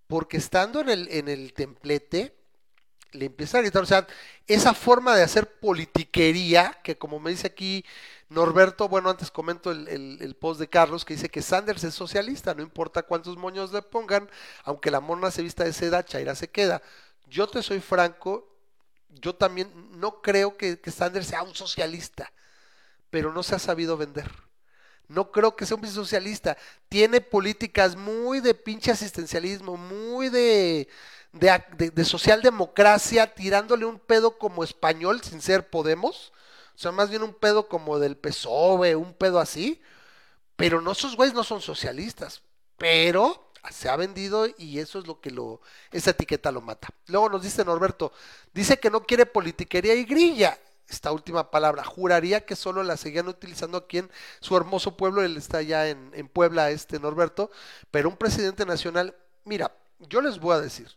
Porque 0.07 0.37
estando 0.37 0.81
en 0.81 0.89
el, 0.89 1.07
en 1.11 1.27
el 1.27 1.53
templete, 1.53 2.35
le 3.13 3.25
empieza 3.27 3.59
a 3.59 3.61
gritar, 3.61 3.83
o 3.83 3.85
sea, 3.87 4.07
esa 4.47 4.73
forma 4.73 5.15
de 5.15 5.23
hacer 5.23 5.59
politiquería, 5.59 6.79
que 6.83 6.97
como 6.97 7.19
me 7.19 7.31
dice 7.31 7.47
aquí 7.47 7.85
Norberto, 8.29 8.89
bueno, 8.89 9.09
antes 9.09 9.31
comento 9.31 9.71
el, 9.71 9.87
el- 9.89 10.35
post 10.35 10.59
de 10.59 10.69
Carlos, 10.69 11.05
que 11.05 11.15
dice 11.15 11.29
que 11.29 11.41
Sanders 11.41 11.83
es 11.85 11.95
socialista, 11.95 12.55
no 12.55 12.63
importa 12.63 13.03
cuántos 13.03 13.37
moños 13.37 13.73
le 13.73 13.81
pongan, 13.83 14.29
aunque 14.65 14.91
la 14.91 15.01
mona 15.01 15.31
se 15.31 15.43
vista 15.43 15.63
de 15.65 15.73
seda, 15.73 16.05
Chaira 16.05 16.35
se 16.35 16.49
queda. 16.51 16.81
Yo 17.27 17.47
te 17.47 17.63
soy 17.63 17.79
franco, 17.81 18.49
yo 19.09 19.35
también 19.35 19.71
no 19.99 20.21
creo 20.21 20.57
que, 20.57 20.79
que 20.81 20.91
Sanders 20.91 21.27
sea 21.27 21.43
un 21.43 21.55
socialista, 21.55 22.33
pero 23.11 23.33
no 23.33 23.43
se 23.43 23.55
ha 23.55 23.59
sabido 23.59 23.97
vender. 23.97 24.31
No 25.13 25.31
creo 25.31 25.55
que 25.55 25.65
sea 25.65 25.77
un 25.77 25.87
socialista. 25.87 26.57
Tiene 26.89 27.21
políticas 27.21 27.95
muy 27.95 28.39
de 28.41 28.53
pinche 28.53 28.91
asistencialismo, 28.91 29.77
muy 29.77 30.29
de, 30.29 30.87
de, 31.33 31.49
ac- 31.51 31.75
de- 31.77 31.91
de 31.91 32.05
socialdemocracia, 32.05 33.33
tirándole 33.33 33.85
un 33.85 33.99
pedo 33.99 34.37
como 34.37 34.63
español 34.63 35.21
sin 35.23 35.41
ser 35.41 35.69
Podemos. 35.69 36.33
O 36.75 36.79
sea, 36.79 36.91
más 36.91 37.09
bien 37.09 37.23
un 37.23 37.33
pedo 37.33 37.67
como 37.67 37.99
del 37.99 38.17
PSOE, 38.17 38.95
un 38.95 39.13
pedo 39.13 39.39
así. 39.39 39.81
Pero 40.55 40.81
no, 40.81 40.91
esos 40.91 41.15
güeyes 41.15 41.33
no 41.35 41.43
son 41.43 41.61
socialistas. 41.61 42.41
Pero 42.77 43.51
se 43.71 43.89
ha 43.89 43.95
vendido 43.95 44.47
y 44.57 44.79
eso 44.79 44.99
es 44.99 45.07
lo 45.07 45.21
que 45.21 45.31
lo, 45.31 45.61
esa 45.91 46.11
etiqueta 46.11 46.51
lo 46.51 46.61
mata. 46.61 46.89
Luego 47.07 47.29
nos 47.29 47.43
dice 47.43 47.63
Norberto, 47.65 48.11
dice 48.53 48.77
que 48.79 48.89
no 48.89 49.03
quiere 49.03 49.25
politiquería 49.25 49.95
y 49.95 50.03
grilla. 50.05 50.57
Esta 50.93 51.11
última 51.11 51.49
palabra, 51.49 51.83
juraría 51.83 52.45
que 52.45 52.55
solo 52.55 52.83
la 52.83 52.97
seguían 52.97 53.27
utilizando 53.27 53.77
aquí 53.77 53.97
en 53.97 54.11
su 54.39 54.55
hermoso 54.55 54.95
pueblo, 54.95 55.23
él 55.23 55.37
está 55.37 55.61
ya 55.61 55.87
en, 55.89 56.11
en 56.13 56.27
Puebla, 56.27 56.69
este 56.69 56.99
Norberto, 56.99 57.49
pero 57.91 58.09
un 58.09 58.15
presidente 58.15 58.65
nacional, 58.65 59.15
mira, 59.43 59.71
yo 59.99 60.21
les 60.21 60.39
voy 60.39 60.55
a 60.55 60.61
decir, 60.61 60.87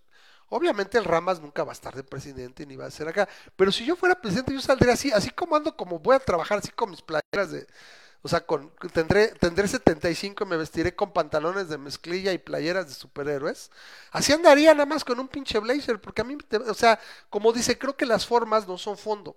obviamente 0.50 0.98
el 0.98 1.04
Ramas 1.04 1.40
nunca 1.40 1.64
va 1.64 1.72
a 1.72 1.74
estar 1.74 1.94
de 1.94 2.04
presidente 2.04 2.66
ni 2.66 2.76
va 2.76 2.86
a 2.86 2.90
ser 2.90 3.08
acá, 3.08 3.26
pero 3.56 3.72
si 3.72 3.86
yo 3.86 3.96
fuera 3.96 4.20
presidente 4.20 4.52
yo 4.52 4.60
saldría 4.60 4.92
así, 4.92 5.10
así 5.12 5.30
como 5.30 5.56
ando, 5.56 5.76
como 5.76 5.98
voy 5.98 6.16
a 6.16 6.20
trabajar 6.20 6.58
así 6.58 6.70
con 6.70 6.90
mis 6.90 7.00
playeras 7.00 7.50
de, 7.50 7.66
o 8.22 8.28
sea, 8.28 8.40
con, 8.40 8.70
tendré, 8.92 9.28
tendré 9.28 9.68
75 9.68 10.44
y 10.44 10.46
me 10.46 10.56
vestiré 10.56 10.94
con 10.94 11.12
pantalones 11.12 11.68
de 11.68 11.78
mezclilla 11.78 12.32
y 12.32 12.38
playeras 12.38 12.88
de 12.88 12.94
superhéroes. 12.94 13.70
Así 14.10 14.32
andaría 14.32 14.74
nada 14.74 14.86
más 14.86 15.04
con 15.04 15.20
un 15.20 15.28
pinche 15.28 15.58
blazer, 15.60 16.00
porque 16.00 16.22
a 16.22 16.24
mí, 16.24 16.36
o 16.68 16.74
sea, 16.74 16.98
como 17.30 17.52
dice, 17.52 17.78
creo 17.78 17.96
que 17.96 18.04
las 18.04 18.26
formas 18.26 18.66
no 18.66 18.78
son 18.78 18.98
fondo. 18.98 19.36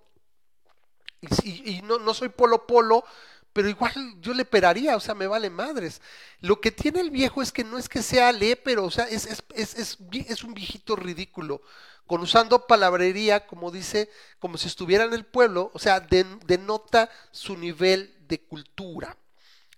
Y, 1.22 1.82
no, 1.84 2.00
no 2.00 2.14
soy 2.14 2.30
polo 2.30 2.66
polo, 2.66 3.04
pero 3.52 3.68
igual 3.68 3.94
yo 4.22 4.34
le 4.34 4.46
peraría, 4.46 4.96
o 4.96 5.00
sea, 5.00 5.16
me 5.16 5.28
vale 5.28 5.50
madres. 5.50 6.02
Lo 6.40 6.62
que 6.62 6.72
tiene 6.72 7.02
el 7.02 7.10
viejo 7.12 7.42
es 7.42 7.52
que 7.52 7.64
no 7.64 7.78
es 7.78 7.90
que 7.90 8.02
sea 8.02 8.32
lépero, 8.32 8.86
o 8.86 8.92
sea, 8.92 9.06
es, 9.06 9.26
es, 9.26 9.44
es, 9.56 9.98
es, 10.12 10.44
un 10.44 10.54
viejito 10.54 10.96
ridículo, 10.96 11.62
con 12.08 12.22
usando 12.22 12.68
palabrería, 12.68 13.46
como 13.48 13.72
dice, 13.72 14.10
como 14.40 14.58
si 14.58 14.68
estuviera 14.68 15.04
en 15.04 15.14
el 15.14 15.26
pueblo, 15.26 15.72
o 15.74 15.80
sea, 15.80 16.00
den- 16.00 16.40
denota 16.46 17.10
su 17.32 17.58
nivel 17.58 18.16
de 18.28 18.40
cultura. 18.42 19.18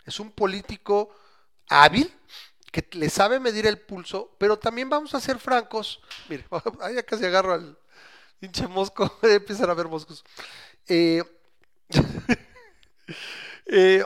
Es 0.06 0.20
un 0.20 0.32
político 0.32 1.16
hábil, 1.70 2.12
que 2.72 2.88
le 2.94 3.10
sabe 3.10 3.40
medir 3.40 3.68
el 3.68 3.80
pulso, 3.80 4.36
pero 4.38 4.58
también 4.58 4.90
vamos 4.90 5.14
a 5.14 5.20
ser 5.22 5.40
francos. 5.40 6.02
Mire, 6.30 6.46
ya 6.96 7.04
casi 7.04 7.26
agarro 7.26 7.54
al 7.54 7.78
pinche 8.40 8.68
mosco, 8.68 9.20
empiezan 9.24 9.70
a 9.70 9.74
ver 9.74 9.88
moscos. 9.88 10.24
Eh, 10.94 11.24
eh, 13.66 14.04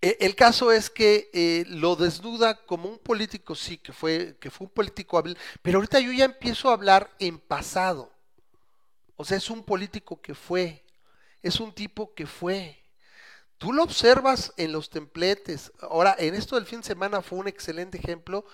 eh, 0.00 0.16
el 0.20 0.34
caso 0.36 0.70
es 0.72 0.90
que 0.90 1.30
eh, 1.32 1.64
lo 1.68 1.96
desnuda 1.96 2.64
como 2.66 2.88
un 2.88 2.98
político, 2.98 3.54
sí, 3.54 3.78
que 3.78 3.92
fue, 3.92 4.36
que 4.40 4.50
fue 4.50 4.66
un 4.66 4.72
político 4.72 5.16
hábil, 5.18 5.36
pero 5.62 5.78
ahorita 5.78 6.00
yo 6.00 6.12
ya 6.12 6.26
empiezo 6.26 6.68
a 6.70 6.74
hablar 6.74 7.10
en 7.18 7.38
pasado. 7.38 8.10
O 9.16 9.24
sea, 9.24 9.36
es 9.36 9.50
un 9.50 9.62
político 9.64 10.20
que 10.20 10.34
fue, 10.34 10.84
es 11.42 11.60
un 11.60 11.72
tipo 11.72 12.14
que 12.14 12.26
fue. 12.26 12.78
Tú 13.58 13.72
lo 13.72 13.84
observas 13.84 14.52
en 14.58 14.72
los 14.72 14.90
templetes. 14.90 15.72
Ahora, 15.80 16.16
en 16.18 16.34
esto 16.34 16.56
del 16.56 16.66
fin 16.66 16.80
de 16.80 16.86
semana 16.86 17.22
fue 17.22 17.38
un 17.40 17.48
excelente 17.48 17.98
ejemplo. 17.98 18.46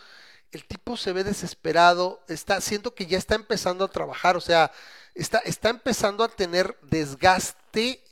El 0.52 0.64
tipo 0.66 0.96
se 0.96 1.12
ve 1.12 1.24
desesperado, 1.24 2.24
está, 2.28 2.60
siento 2.60 2.94
que 2.94 3.06
ya 3.06 3.18
está 3.18 3.34
empezando 3.36 3.84
a 3.84 3.90
trabajar, 3.90 4.36
o 4.36 4.40
sea, 4.40 4.72
está, 5.14 5.38
está 5.38 5.68
empezando 5.68 6.24
a 6.24 6.28
tener 6.28 6.76
desgaste 6.82 8.02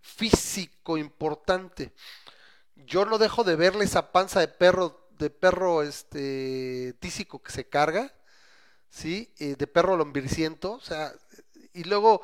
físico 0.00 0.98
importante. 0.98 1.92
Yo 2.76 3.04
no 3.04 3.18
dejo 3.18 3.44
de 3.44 3.56
verle 3.56 3.84
esa 3.84 4.12
panza 4.12 4.40
de 4.40 4.48
perro, 4.48 5.08
de 5.18 5.30
perro 5.30 5.82
este 5.82 6.94
tísico 7.00 7.42
que 7.42 7.52
se 7.52 7.68
carga, 7.68 8.12
¿sí? 8.88 9.32
Eh, 9.38 9.56
de 9.56 9.66
perro 9.66 9.96
lombriciento, 9.96 10.72
o 10.72 10.80
sea, 10.80 11.12
y 11.72 11.84
luego 11.84 12.22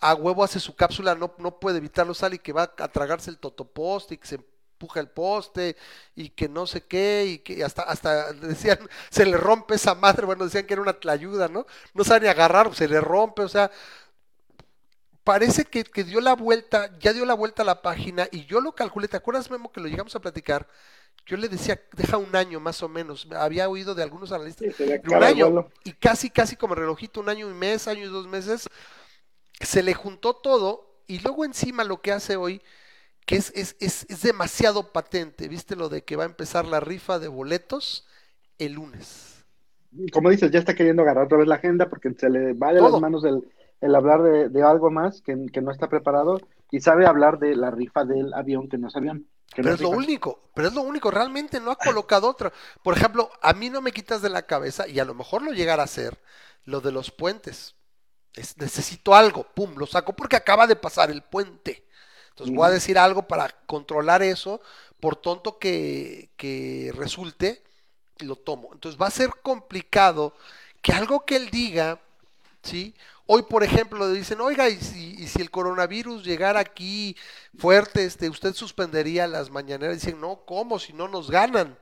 a 0.00 0.14
huevo 0.14 0.44
hace 0.44 0.60
su 0.60 0.74
cápsula, 0.74 1.14
no, 1.14 1.34
no 1.38 1.58
puede 1.58 1.78
evitarlo, 1.78 2.14
sale 2.14 2.36
y 2.36 2.40
que 2.40 2.52
va 2.52 2.74
a 2.78 2.88
tragarse 2.88 3.30
el 3.30 3.38
totoposte 3.38 4.14
y 4.14 4.18
que 4.18 4.26
se 4.26 4.40
empuja 4.76 5.00
el 5.00 5.08
poste 5.08 5.76
y 6.14 6.28
que 6.30 6.48
no 6.48 6.66
sé 6.66 6.82
qué, 6.82 7.24
y 7.26 7.38
que 7.38 7.64
hasta, 7.64 7.82
hasta 7.82 8.32
decían, 8.34 8.78
se 9.10 9.24
le 9.24 9.36
rompe 9.38 9.74
esa 9.76 9.94
madre, 9.94 10.26
bueno, 10.26 10.44
decían 10.44 10.66
que 10.66 10.74
era 10.74 10.82
una 10.82 11.00
tlayuda, 11.00 11.48
¿no? 11.48 11.66
No 11.94 12.04
sabe 12.04 12.20
ni 12.20 12.28
agarrar, 12.28 12.74
se 12.74 12.86
le 12.86 13.00
rompe, 13.00 13.42
o 13.42 13.48
sea, 13.48 13.70
parece 15.24 15.64
que, 15.64 15.82
que 15.84 16.04
dio 16.04 16.20
la 16.20 16.34
vuelta, 16.34 16.96
ya 16.98 17.12
dio 17.12 17.24
la 17.24 17.34
vuelta 17.34 17.62
a 17.62 17.66
la 17.66 17.80
página 17.82 18.28
y 18.30 18.44
yo 18.44 18.60
lo 18.60 18.72
calculé, 18.74 19.08
¿te 19.08 19.16
acuerdas, 19.16 19.50
Memo, 19.50 19.72
que 19.72 19.80
lo 19.80 19.88
llegamos 19.88 20.14
a 20.14 20.20
platicar? 20.20 20.68
Yo 21.24 21.36
le 21.36 21.48
decía, 21.48 21.80
deja 21.92 22.18
un 22.18 22.36
año 22.36 22.60
más 22.60 22.82
o 22.82 22.88
menos, 22.88 23.26
había 23.32 23.68
oído 23.68 23.94
de 23.94 24.02
algunos 24.02 24.30
analistas, 24.30 24.76
Sí, 24.76 24.84
un 25.08 25.24
año, 25.24 25.68
y 25.84 25.92
casi, 25.92 26.30
casi 26.30 26.54
como 26.54 26.74
relojito, 26.74 27.20
un 27.20 27.30
año 27.30 27.50
y 27.50 27.54
mes, 27.54 27.88
año 27.88 28.04
y 28.04 28.08
dos 28.08 28.28
meses, 28.28 28.68
se 29.58 29.82
le 29.82 29.94
juntó 29.94 30.36
todo 30.36 31.00
y 31.06 31.18
luego 31.20 31.44
encima 31.44 31.82
lo 31.82 32.00
que 32.00 32.12
hace 32.12 32.36
hoy, 32.36 32.60
que 33.26 33.36
es, 33.36 33.52
es, 33.54 33.76
es, 33.80 34.06
es 34.08 34.22
demasiado 34.22 34.92
patente, 34.92 35.48
¿viste 35.48 35.76
lo 35.76 35.88
de 35.88 36.04
que 36.04 36.16
va 36.16 36.22
a 36.22 36.26
empezar 36.26 36.64
la 36.64 36.80
rifa 36.80 37.18
de 37.18 37.28
boletos 37.28 38.06
el 38.58 38.74
lunes? 38.74 39.44
Como 40.12 40.30
dices, 40.30 40.50
ya 40.50 40.58
está 40.58 40.74
queriendo 40.74 41.02
agarrar 41.02 41.24
otra 41.24 41.38
vez 41.38 41.48
la 41.48 41.56
agenda 41.56 41.88
porque 41.88 42.12
se 42.14 42.30
le 42.30 42.52
va 42.52 42.72
de 42.72 42.80
las 42.80 43.00
manos 43.00 43.24
el, 43.24 43.42
el 43.80 43.94
hablar 43.94 44.22
de, 44.22 44.62
algo 44.62 44.90
más 44.90 45.22
que, 45.22 45.34
no 45.36 45.70
está 45.70 45.88
preparado 45.88 46.40
y 46.70 46.80
sabe 46.80 47.06
hablar 47.06 47.38
de 47.38 47.56
la 47.56 47.70
rifa 47.70 48.04
del 48.04 48.32
avión 48.34 48.68
que 48.68 48.78
no 48.78 48.88
es 48.88 48.96
avión. 48.96 49.26
pero 49.54 49.74
es, 49.74 49.80
lo 49.80 49.90
único, 49.90 50.40
pero 50.54 50.68
es 50.68 50.74
lo 50.74 50.82
único, 50.82 51.10
realmente 51.10 51.60
no 51.60 51.70
ha 51.70 51.76
colocado 51.76 52.28
otra. 52.28 52.52
Por 52.82 52.96
ejemplo, 52.96 53.30
a 53.42 53.52
mí 53.52 53.70
no 53.70 53.80
me 53.80 53.92
quitas 53.92 54.22
de 54.22 54.30
la 54.30 54.42
cabeza, 54.42 54.88
y 54.88 54.98
a 54.98 55.04
lo 55.04 55.14
mejor 55.14 55.42
lo 55.42 55.52
llegará 55.52 55.82
a 55.82 55.86
hacer, 55.86 56.18
lo 56.64 56.80
de 56.80 56.92
los 56.92 57.10
puentes. 57.10 57.74
necesito 58.58 59.14
algo, 59.14 59.46
pum, 59.54 59.74
lo 59.76 59.86
saco 59.86 60.14
porque 60.14 60.36
acaba 60.36 60.66
de 60.66 60.76
pasar 60.76 61.10
el 61.10 61.22
puente. 61.22 61.85
Entonces 62.36 62.54
voy 62.54 62.66
a 62.66 62.70
decir 62.70 62.98
algo 62.98 63.22
para 63.22 63.48
controlar 63.64 64.22
eso, 64.22 64.60
por 65.00 65.16
tonto 65.16 65.58
que, 65.58 66.28
que 66.36 66.92
resulte, 66.94 67.62
lo 68.18 68.36
tomo. 68.36 68.68
Entonces 68.74 69.00
va 69.00 69.06
a 69.06 69.10
ser 69.10 69.30
complicado 69.42 70.34
que 70.82 70.92
algo 70.92 71.24
que 71.24 71.36
él 71.36 71.48
diga, 71.48 71.98
¿sí? 72.62 72.94
Hoy, 73.24 73.42
por 73.44 73.64
ejemplo, 73.64 74.06
le 74.06 74.18
dicen, 74.18 74.38
oiga, 74.42 74.68
y 74.68 74.76
si, 74.76 75.26
si, 75.26 75.40
el 75.40 75.50
coronavirus 75.50 76.24
llegara 76.26 76.60
aquí 76.60 77.16
fuerte, 77.56 78.04
este, 78.04 78.28
usted 78.28 78.52
suspendería 78.52 79.26
las 79.26 79.48
mañaneras. 79.48 79.96
Dicen, 79.96 80.20
no, 80.20 80.42
¿cómo? 80.44 80.78
Si 80.78 80.92
no 80.92 81.08
nos 81.08 81.30
ganan. 81.30 81.78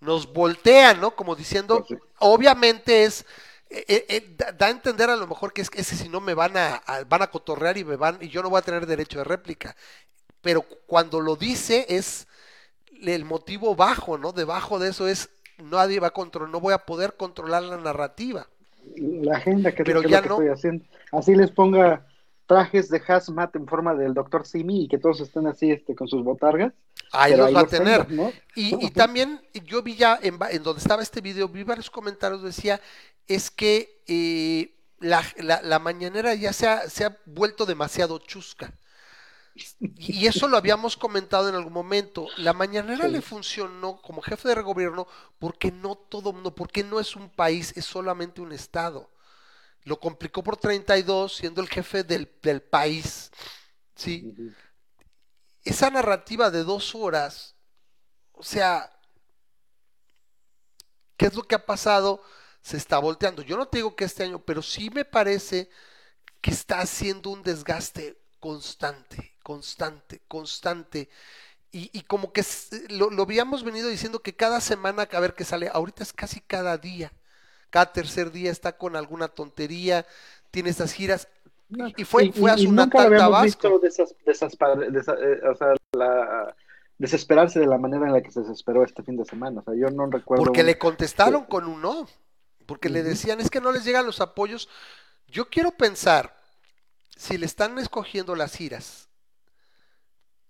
Nos 0.00 0.32
voltean, 0.32 1.00
¿no? 1.00 1.14
Como 1.14 1.36
diciendo, 1.36 1.86
obviamente 2.18 3.04
es, 3.04 3.24
eh, 3.70 3.84
eh, 3.88 4.04
eh, 4.08 4.36
da, 4.36 4.66
a 4.66 4.70
entender 4.70 5.10
a 5.10 5.16
lo 5.16 5.26
mejor 5.26 5.52
que 5.52 5.62
es 5.62 5.70
que 5.70 5.80
ese 5.80 5.96
si 5.96 6.08
no 6.08 6.20
me 6.20 6.34
van 6.34 6.56
a, 6.56 6.82
van 7.08 7.22
a 7.22 7.30
cotorrear 7.30 7.76
y 7.76 7.84
me 7.84 7.96
van, 7.96 8.18
y 8.20 8.28
yo 8.28 8.42
no 8.42 8.50
voy 8.50 8.58
a 8.58 8.62
tener 8.62 8.86
derecho 8.86 9.18
de 9.18 9.24
réplica. 9.24 9.76
Pero 10.40 10.62
cuando 10.86 11.20
lo 11.20 11.36
dice 11.36 11.86
es 11.88 12.26
el 13.02 13.24
motivo 13.24 13.74
bajo, 13.74 14.18
¿no? 14.18 14.32
Debajo 14.32 14.78
de 14.78 14.90
eso 14.90 15.08
es, 15.08 15.30
nadie 15.58 16.00
va 16.00 16.08
a 16.08 16.12
controlar, 16.12 16.50
no 16.50 16.60
voy 16.60 16.74
a 16.74 16.78
poder 16.78 17.14
controlar 17.16 17.62
la 17.62 17.76
narrativa 17.76 18.48
la 18.96 19.36
agenda 19.36 19.72
que, 19.72 19.84
Pero 19.84 20.02
ya 20.02 20.18
estoy 20.18 20.48
haciendo. 20.48 20.84
Así 21.12 21.34
les 21.34 21.50
ponga 21.50 22.06
trajes 22.46 22.88
de 22.88 23.02
hazmat 23.06 23.54
en 23.56 23.66
forma 23.66 23.94
del 23.94 24.14
doctor 24.14 24.46
Simi 24.46 24.84
y 24.84 24.88
que 24.88 24.98
todos 24.98 25.20
estén 25.20 25.46
así 25.46 25.70
este, 25.70 25.94
con 25.94 26.08
sus 26.08 26.24
botargas. 26.24 26.72
Ahí 27.12 27.36
los 27.36 27.54
va 27.54 27.60
a 27.60 27.66
tener. 27.66 28.06
y, 28.54 28.90
también 28.90 29.40
yo 29.64 29.82
vi 29.82 29.96
ya 29.96 30.18
en, 30.22 30.38
donde 30.62 30.80
estaba 30.80 31.02
este 31.02 31.20
video, 31.20 31.48
vi 31.48 31.62
varios 31.62 31.90
comentarios, 31.90 32.42
decía, 32.42 32.80
es 33.26 33.50
que 33.50 34.02
eh, 34.06 34.74
la, 35.00 35.24
la, 35.62 35.78
mañanera 35.78 36.34
ya 36.34 36.52
se 36.52 36.66
ha, 36.66 36.88
se 36.88 37.04
ha 37.04 37.16
vuelto 37.26 37.66
demasiado 37.66 38.18
chusca. 38.18 38.72
Y 39.80 40.26
eso 40.26 40.46
lo 40.46 40.56
habíamos 40.56 40.96
comentado 40.96 41.48
en 41.48 41.54
algún 41.56 41.72
momento. 41.72 42.28
La 42.36 42.52
mañanera 42.52 43.08
le 43.08 43.20
funcionó 43.20 44.00
como 44.00 44.22
jefe 44.22 44.48
de 44.48 44.62
gobierno 44.62 45.08
porque 45.38 45.72
no 45.72 45.96
todo 45.96 46.32
mundo, 46.32 46.54
porque 46.54 46.84
no 46.84 47.00
es 47.00 47.16
un 47.16 47.28
país, 47.28 47.72
es 47.76 47.84
solamente 47.84 48.40
un 48.40 48.52
estado. 48.52 49.10
Lo 49.82 49.98
complicó 49.98 50.44
por 50.44 50.56
32 50.56 51.34
siendo 51.34 51.60
el 51.60 51.68
jefe 51.68 52.04
del, 52.04 52.30
del 52.40 52.62
país. 52.62 53.32
¿sí? 53.96 54.34
Esa 55.64 55.90
narrativa 55.90 56.50
de 56.50 56.64
dos 56.64 56.94
horas, 56.94 57.54
o 58.32 58.42
sea, 58.42 58.92
¿qué 61.16 61.26
es 61.26 61.34
lo 61.34 61.42
que 61.42 61.54
ha 61.54 61.66
pasado? 61.66 62.22
Se 62.62 62.76
está 62.76 62.98
volteando. 62.98 63.42
Yo 63.42 63.56
no 63.56 63.66
te 63.66 63.78
digo 63.78 63.96
que 63.96 64.04
este 64.04 64.24
año, 64.24 64.40
pero 64.40 64.62
sí 64.62 64.90
me 64.90 65.04
parece 65.04 65.70
que 66.40 66.50
está 66.50 66.80
haciendo 66.80 67.30
un 67.30 67.42
desgaste 67.42 68.20
constante 68.40 69.38
constante, 69.48 70.20
constante. 70.28 71.08
Y, 71.72 72.02
como 72.02 72.34
que 72.34 72.44
lo, 72.90 73.08
habíamos 73.22 73.64
venido 73.64 73.88
diciendo 73.88 74.20
que 74.20 74.36
cada 74.36 74.60
semana 74.60 75.08
a 75.10 75.20
ver 75.20 75.34
qué 75.34 75.42
sale, 75.42 75.70
ahorita 75.72 76.02
es 76.02 76.12
casi 76.12 76.42
cada 76.42 76.76
día, 76.76 77.14
cada 77.70 77.90
tercer 77.94 78.30
día 78.30 78.50
está 78.50 78.76
con 78.76 78.94
alguna 78.94 79.28
tontería, 79.28 80.06
tiene 80.50 80.68
esas 80.68 80.92
giras. 80.92 81.28
Y 81.96 82.04
fue, 82.04 82.32
fue 82.32 82.50
a 82.50 82.58
su 82.58 82.72
natal 82.72 83.16
Tabasco. 83.16 83.80
eh, 83.82 85.40
o 85.48 85.54
sea, 85.54 85.74
la, 85.92 86.54
desesperarse 86.98 87.60
de 87.60 87.66
la 87.66 87.78
manera 87.78 88.06
en 88.06 88.12
la 88.12 88.22
que 88.22 88.30
se 88.30 88.40
desesperó 88.40 88.84
este 88.84 89.02
fin 89.02 89.16
de 89.16 89.24
semana. 89.24 89.60
O 89.60 89.64
sea, 89.64 89.74
yo 89.74 89.90
no 89.90 90.06
recuerdo. 90.06 90.44
Porque 90.44 90.62
le 90.62 90.78
contestaron 90.78 91.44
con 91.44 91.66
un 91.66 91.82
no. 91.82 92.08
Porque 92.66 92.88
le 92.88 93.02
decían, 93.02 93.40
es 93.40 93.50
que 93.50 93.60
no 93.60 93.72
les 93.72 93.84
llegan 93.84 94.06
los 94.06 94.20
apoyos. 94.20 94.68
Yo 95.26 95.48
quiero 95.48 95.70
pensar, 95.70 96.34
si 97.16 97.38
le 97.38 97.46
están 97.46 97.78
escogiendo 97.78 98.34
las 98.34 98.54
giras 98.54 99.08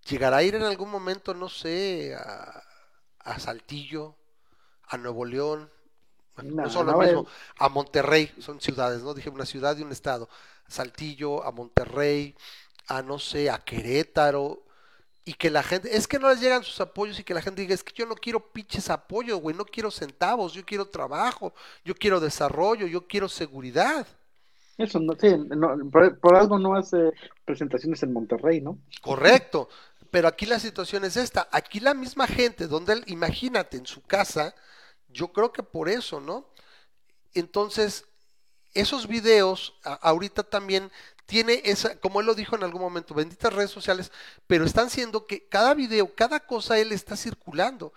llegará 0.08 0.38
a 0.38 0.42
ir 0.42 0.54
en 0.54 0.62
algún 0.62 0.90
momento, 0.90 1.34
no 1.34 1.48
sé, 1.48 2.14
a, 2.14 2.64
Saltillo, 3.38 4.16
a 4.84 4.96
Nuevo 4.96 5.24
León, 5.24 5.70
no, 6.42 6.70
son 6.70 6.86
lo 6.86 6.98
mismo, 6.98 7.26
a 7.58 7.68
Monterrey, 7.68 8.32
son 8.38 8.60
ciudades, 8.60 9.02
¿no? 9.02 9.12
Dije 9.12 9.28
una 9.28 9.44
ciudad 9.44 9.76
y 9.76 9.82
un 9.82 9.92
estado. 9.92 10.28
Saltillo, 10.68 11.44
a 11.44 11.50
Monterrey, 11.50 12.34
a 12.86 13.02
no 13.02 13.18
sé, 13.18 13.50
a 13.50 13.58
Querétaro, 13.58 14.62
y 15.24 15.34
que 15.34 15.50
la 15.50 15.62
gente, 15.62 15.94
es 15.94 16.08
que 16.08 16.18
no 16.18 16.30
les 16.30 16.40
llegan 16.40 16.64
sus 16.64 16.80
apoyos 16.80 17.18
y 17.18 17.24
que 17.24 17.34
la 17.34 17.42
gente 17.42 17.60
diga, 17.60 17.74
es 17.74 17.84
que 17.84 17.92
yo 17.94 18.06
no 18.06 18.14
quiero 18.14 18.40
pinches 18.50 18.88
apoyos, 18.88 19.40
güey, 19.40 19.54
no 19.54 19.66
quiero 19.66 19.90
centavos, 19.90 20.54
yo 20.54 20.64
quiero 20.64 20.86
trabajo, 20.86 21.52
yo 21.84 21.94
quiero 21.94 22.18
desarrollo, 22.18 22.86
yo 22.86 23.06
quiero 23.06 23.28
seguridad. 23.28 24.06
Eso 24.78 25.00
no, 25.00 25.14
sí, 25.20 25.34
por, 25.90 26.18
por, 26.18 26.36
algo 26.36 26.58
no 26.58 26.76
hace 26.76 27.12
presentaciones 27.44 28.02
en 28.04 28.12
Monterrey, 28.12 28.60
¿no? 28.60 28.78
Correcto. 29.02 29.68
Pero 30.10 30.28
aquí 30.28 30.46
la 30.46 30.58
situación 30.58 31.04
es 31.04 31.16
esta. 31.16 31.48
Aquí 31.52 31.80
la 31.80 31.92
misma 31.92 32.26
gente, 32.26 32.66
donde 32.66 32.94
él, 32.94 33.04
imagínate, 33.08 33.76
en 33.76 33.86
su 33.86 34.00
casa, 34.02 34.54
yo 35.08 35.32
creo 35.32 35.52
que 35.52 35.62
por 35.62 35.88
eso, 35.88 36.20
¿no? 36.20 36.48
Entonces, 37.34 38.06
esos 38.74 39.06
videos, 39.06 39.74
ahorita 39.82 40.42
también 40.42 40.90
tiene 41.26 41.60
esa, 41.64 41.96
como 41.96 42.20
él 42.20 42.26
lo 42.26 42.34
dijo 42.34 42.56
en 42.56 42.64
algún 42.64 42.80
momento, 42.80 43.14
benditas 43.14 43.52
redes 43.52 43.70
sociales, 43.70 44.10
pero 44.46 44.64
están 44.64 44.88
siendo 44.88 45.26
que 45.26 45.46
cada 45.46 45.74
video, 45.74 46.14
cada 46.14 46.40
cosa 46.40 46.78
él 46.78 46.92
está 46.92 47.16
circulando. 47.16 47.92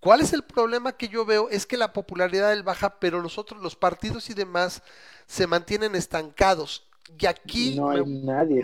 ¿Cuál 0.00 0.20
es 0.20 0.34
el 0.34 0.42
problema 0.42 0.92
que 0.92 1.08
yo 1.08 1.24
veo? 1.24 1.48
Es 1.48 1.64
que 1.64 1.78
la 1.78 1.94
popularidad 1.94 2.48
de 2.48 2.54
él 2.56 2.62
baja, 2.62 3.00
pero 3.00 3.22
los 3.22 3.38
otros, 3.38 3.62
los 3.62 3.74
partidos 3.74 4.28
y 4.28 4.34
demás, 4.34 4.82
se 5.26 5.46
mantienen 5.46 5.94
estancados. 5.94 6.86
Y 7.18 7.24
aquí 7.24 7.80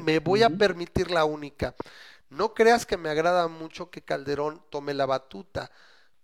me, 0.05 0.19
voy 0.19 0.43
a 0.43 0.51
permitir 0.51 1.11
la 1.11 1.24
única. 1.24 1.74
No 2.28 2.53
creas 2.53 2.85
que 2.85 2.99
me 2.99 3.09
agrada 3.09 3.49
mucho 3.49 3.89
que 3.89 4.03
Calderón 4.03 4.62
tome 4.69 4.93
la 4.93 5.07
batuta, 5.07 5.70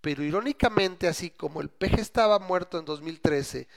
pero 0.02 0.22
irónicamente, 0.22 1.08
así 1.08 1.30
como 1.30 1.62
el 1.62 1.70
peje 1.70 2.02
estaba 2.02 2.38
muerto 2.38 2.78
en 2.78 2.84
2013 2.84 3.68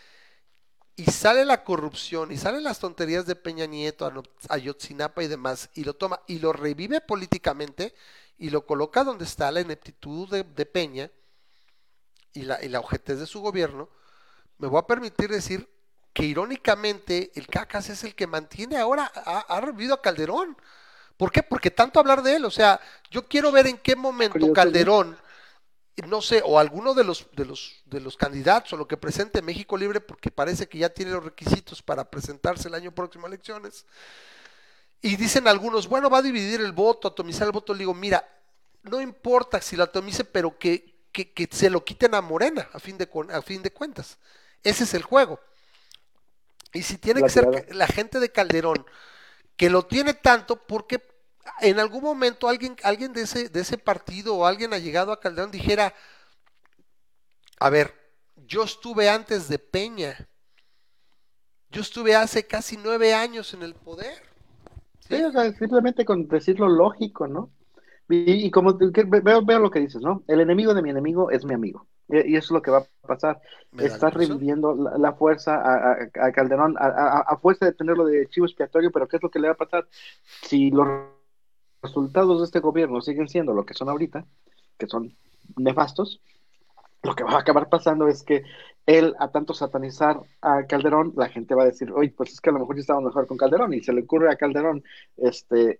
y 0.99 1.05
sale 1.05 1.45
la 1.45 1.63
corrupción 1.63 2.29
y 2.29 2.37
salen 2.37 2.61
las 2.61 2.79
tonterías 2.79 3.25
de 3.25 3.37
Peña 3.37 3.65
Nieto, 3.65 4.11
Ayotzinapa 4.49 5.23
y 5.23 5.29
demás, 5.29 5.69
y 5.73 5.85
lo 5.85 5.93
toma 5.93 6.19
y 6.27 6.39
lo 6.39 6.51
revive 6.51 6.99
políticamente 6.99 7.95
y 8.37 8.49
lo 8.49 8.65
coloca 8.65 9.05
donde 9.05 9.23
está 9.23 9.49
la 9.49 9.61
ineptitud 9.61 10.27
de, 10.27 10.65
Peña 10.65 11.09
y 12.33 12.41
la, 12.41 12.61
y 12.61 12.67
la 12.67 12.83
de 13.05 13.25
su 13.25 13.39
gobierno, 13.39 13.87
me 14.57 14.67
voy 14.67 14.77
a 14.77 14.87
permitir 14.87 15.29
decir 15.29 15.69
que 16.11 16.25
irónicamente 16.25 17.31
el 17.35 17.47
Cacas 17.47 17.89
es 17.89 18.03
el 18.03 18.13
que 18.13 18.27
mantiene 18.27 18.77
ahora, 18.77 19.09
ha, 19.15 19.39
ha 19.39 19.61
revivido 19.61 19.93
a 19.93 20.01
Calderón. 20.01 20.57
¿Por 21.15 21.31
qué? 21.31 21.43
Porque 21.43 21.71
tanto 21.71 22.01
hablar 22.01 22.23
de 22.23 22.35
él, 22.35 22.43
o 22.43 22.51
sea, 22.51 22.81
yo 23.09 23.25
quiero 23.25 23.53
ver 23.53 23.67
en 23.67 23.77
qué 23.77 23.95
momento 23.95 24.51
Calderón, 24.51 25.17
no 26.01 26.21
sé, 26.21 26.41
o 26.45 26.59
alguno 26.59 26.93
de 26.93 27.03
los, 27.03 27.27
de 27.33 27.45
los, 27.45 27.81
de 27.85 27.99
los 27.99 28.17
candidatos 28.17 28.73
o 28.73 28.77
lo 28.77 28.87
que 28.87 28.97
presente 28.97 29.41
México 29.41 29.77
Libre, 29.77 30.01
porque 30.01 30.31
parece 30.31 30.67
que 30.67 30.77
ya 30.77 30.89
tiene 30.89 31.11
los 31.11 31.23
requisitos 31.23 31.81
para 31.81 32.09
presentarse 32.09 32.67
el 32.67 32.75
año 32.75 32.91
próximo 32.91 33.25
a 33.25 33.29
elecciones. 33.29 33.85
Y 35.01 35.15
dicen 35.15 35.47
algunos, 35.47 35.87
bueno, 35.87 36.09
va 36.09 36.19
a 36.19 36.21
dividir 36.21 36.61
el 36.61 36.73
voto, 36.73 37.07
atomizar 37.07 37.47
el 37.47 37.53
voto. 37.53 37.73
Le 37.73 37.79
digo, 37.79 37.93
mira, 37.93 38.27
no 38.83 38.99
importa 39.01 39.61
si 39.61 39.75
lo 39.75 39.83
atomice, 39.83 40.25
pero 40.25 40.57
que, 40.57 40.93
que, 41.11 41.49
se 41.51 41.69
lo 41.69 41.83
quiten 41.83 42.15
a 42.15 42.21
Morena, 42.21 42.69
a 42.73 42.79
fin, 42.79 42.97
de, 42.97 43.09
a 43.31 43.41
fin 43.41 43.61
de 43.61 43.71
cuentas. 43.71 44.17
Ese 44.63 44.83
es 44.83 44.93
el 44.93 45.03
juego. 45.03 45.39
Y 46.73 46.83
si 46.83 46.97
tiene 46.97 47.21
que 47.21 47.29
ser 47.29 47.73
la 47.73 47.87
gente 47.87 48.19
de 48.19 48.31
Calderón, 48.31 48.85
que 49.55 49.69
lo 49.69 49.85
tiene 49.85 50.13
tanto 50.13 50.55
porque 50.55 51.01
en 51.61 51.79
algún 51.79 52.03
momento 52.03 52.47
alguien, 52.47 52.75
alguien 52.83 53.13
de, 53.13 53.21
ese, 53.21 53.49
de 53.49 53.59
ese 53.61 53.77
partido 53.77 54.35
o 54.35 54.45
alguien 54.45 54.73
ha 54.73 54.77
llegado 54.77 55.11
a 55.11 55.19
Calderón 55.19 55.51
dijera, 55.51 55.93
a 57.59 57.69
ver, 57.69 57.93
yo 58.47 58.63
estuve 58.63 59.09
antes 59.09 59.47
de 59.47 59.59
Peña, 59.59 60.27
yo 61.69 61.81
estuve 61.81 62.15
hace 62.15 62.47
casi 62.47 62.77
nueve 62.77 63.13
años 63.13 63.53
en 63.53 63.63
el 63.63 63.75
poder. 63.75 64.23
Sí, 64.99 65.21
o 65.21 65.31
sea, 65.31 65.51
simplemente 65.53 66.05
con 66.05 66.27
decirlo 66.27 66.67
lógico, 66.67 67.27
¿no? 67.27 67.51
Y, 68.09 68.49
como 68.49 68.75
veo, 68.75 69.45
veo 69.45 69.59
lo 69.59 69.69
que 69.69 69.79
dices, 69.79 70.01
¿no? 70.01 70.23
El 70.27 70.39
enemigo 70.39 70.73
de 70.73 70.81
mi 70.81 70.89
enemigo 70.89 71.29
es 71.29 71.45
mi 71.45 71.53
amigo. 71.53 71.85
Y, 72.07 72.35
eso 72.35 72.45
es 72.45 72.51
lo 72.51 72.61
que 72.61 72.71
va 72.71 72.79
a 72.79 73.07
pasar. 73.07 73.39
Está 73.77 74.09
reviviendo 74.09 74.75
la, 74.97 75.13
fuerza 75.13 75.61
a, 75.91 76.31
Calderón, 76.31 76.75
a, 76.79 77.37
fuerza 77.37 77.65
de 77.65 77.73
tenerlo 77.73 78.05
de 78.05 78.27
chivo 78.27 78.47
expiatorio, 78.47 78.91
pero 78.91 79.07
¿qué 79.07 79.17
es 79.17 79.23
lo 79.23 79.29
que 79.29 79.39
le 79.39 79.47
va 79.47 79.53
a 79.53 79.57
pasar? 79.57 79.87
Si 80.41 80.71
los 80.71 80.87
resultados 81.81 82.39
de 82.39 82.45
este 82.45 82.59
gobierno 82.59 83.01
siguen 83.01 83.29
siendo 83.29 83.53
lo 83.53 83.65
que 83.65 83.73
son 83.73 83.89
ahorita, 83.89 84.25
que 84.77 84.87
son 84.87 85.15
nefastos, 85.57 86.19
lo 87.03 87.15
que 87.15 87.23
va 87.23 87.33
a 87.33 87.39
acabar 87.39 87.69
pasando 87.69 88.07
es 88.07 88.23
que 88.23 88.43
él, 88.85 89.15
a 89.19 89.29
tanto 89.29 89.53
satanizar 89.53 90.19
a 90.41 90.63
Calderón, 90.65 91.13
la 91.15 91.29
gente 91.29 91.55
va 91.55 91.63
a 91.63 91.67
decir, 91.67 91.91
oye, 91.91 92.13
pues 92.15 92.33
es 92.33 92.41
que 92.41 92.49
a 92.49 92.53
lo 92.53 92.59
mejor 92.59 92.75
sí 92.75 92.81
estaba 92.81 93.01
mejor 93.01 93.27
con 93.27 93.37
Calderón, 93.37 93.73
y 93.73 93.81
se 93.81 93.93
le 93.93 94.01
ocurre 94.01 94.31
a 94.31 94.35
Calderón, 94.35 94.83
este, 95.17 95.79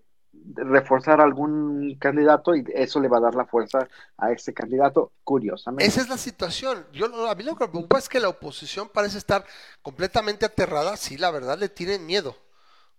reforzar 0.55 1.21
algún 1.21 1.97
candidato 1.99 2.55
y 2.55 2.63
eso 2.73 2.99
le 2.99 3.07
va 3.07 3.17
a 3.17 3.21
dar 3.21 3.35
la 3.35 3.45
fuerza 3.45 3.87
a 4.17 4.31
ese 4.31 4.53
candidato, 4.53 5.11
curiosamente. 5.23 5.85
Esa 5.85 6.01
es 6.01 6.09
la 6.09 6.17
situación. 6.17 6.85
Yo, 6.93 7.05
a 7.27 7.35
mí 7.35 7.43
lo 7.43 7.55
que 7.55 7.65
me 7.65 7.71
preocupa 7.71 7.97
es 7.97 8.07
que 8.07 8.19
la 8.19 8.29
oposición 8.29 8.89
parece 8.89 9.17
estar 9.17 9.43
completamente 9.81 10.45
aterrada. 10.45 10.95
Sí, 10.97 11.17
la 11.17 11.31
verdad, 11.31 11.57
le 11.57 11.69
tienen 11.69 12.05
miedo. 12.05 12.35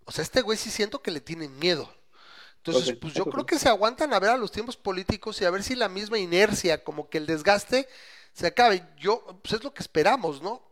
O 0.05 0.13
sea, 0.13 0.23
este 0.23 0.43
güey 0.43 0.59
sí 0.59 0.71
siento 0.71 1.03
que 1.03 1.11
le 1.11 1.21
tienen 1.21 1.57
miedo. 1.59 1.89
Entonces, 2.65 2.95
pues 3.01 3.15
yo 3.15 3.25
creo 3.25 3.47
que 3.47 3.59
se 3.59 3.71
aguantan 3.71 4.13
a 4.13 4.19
ver 4.19 4.31
a 4.31 4.37
los 4.37 4.53
tiempos 4.53 4.77
políticos 4.77 5.41
y 5.41 5.47
a 5.47 5.51
ver 5.51 5.63
si 5.63 5.75
la 5.75 5.89
misma 5.89 6.19
inercia, 6.19 6.85
como 6.85 7.09
que 7.09 7.17
el 7.17 7.27
desgaste 7.27 7.89
se 8.35 8.47
acabe. 8.47 8.87
Yo, 8.99 9.41
pues 9.43 9.55
es 9.55 9.65
lo 9.65 9.73
que 9.73 9.83
esperamos, 9.83 10.43
¿no? 10.43 10.63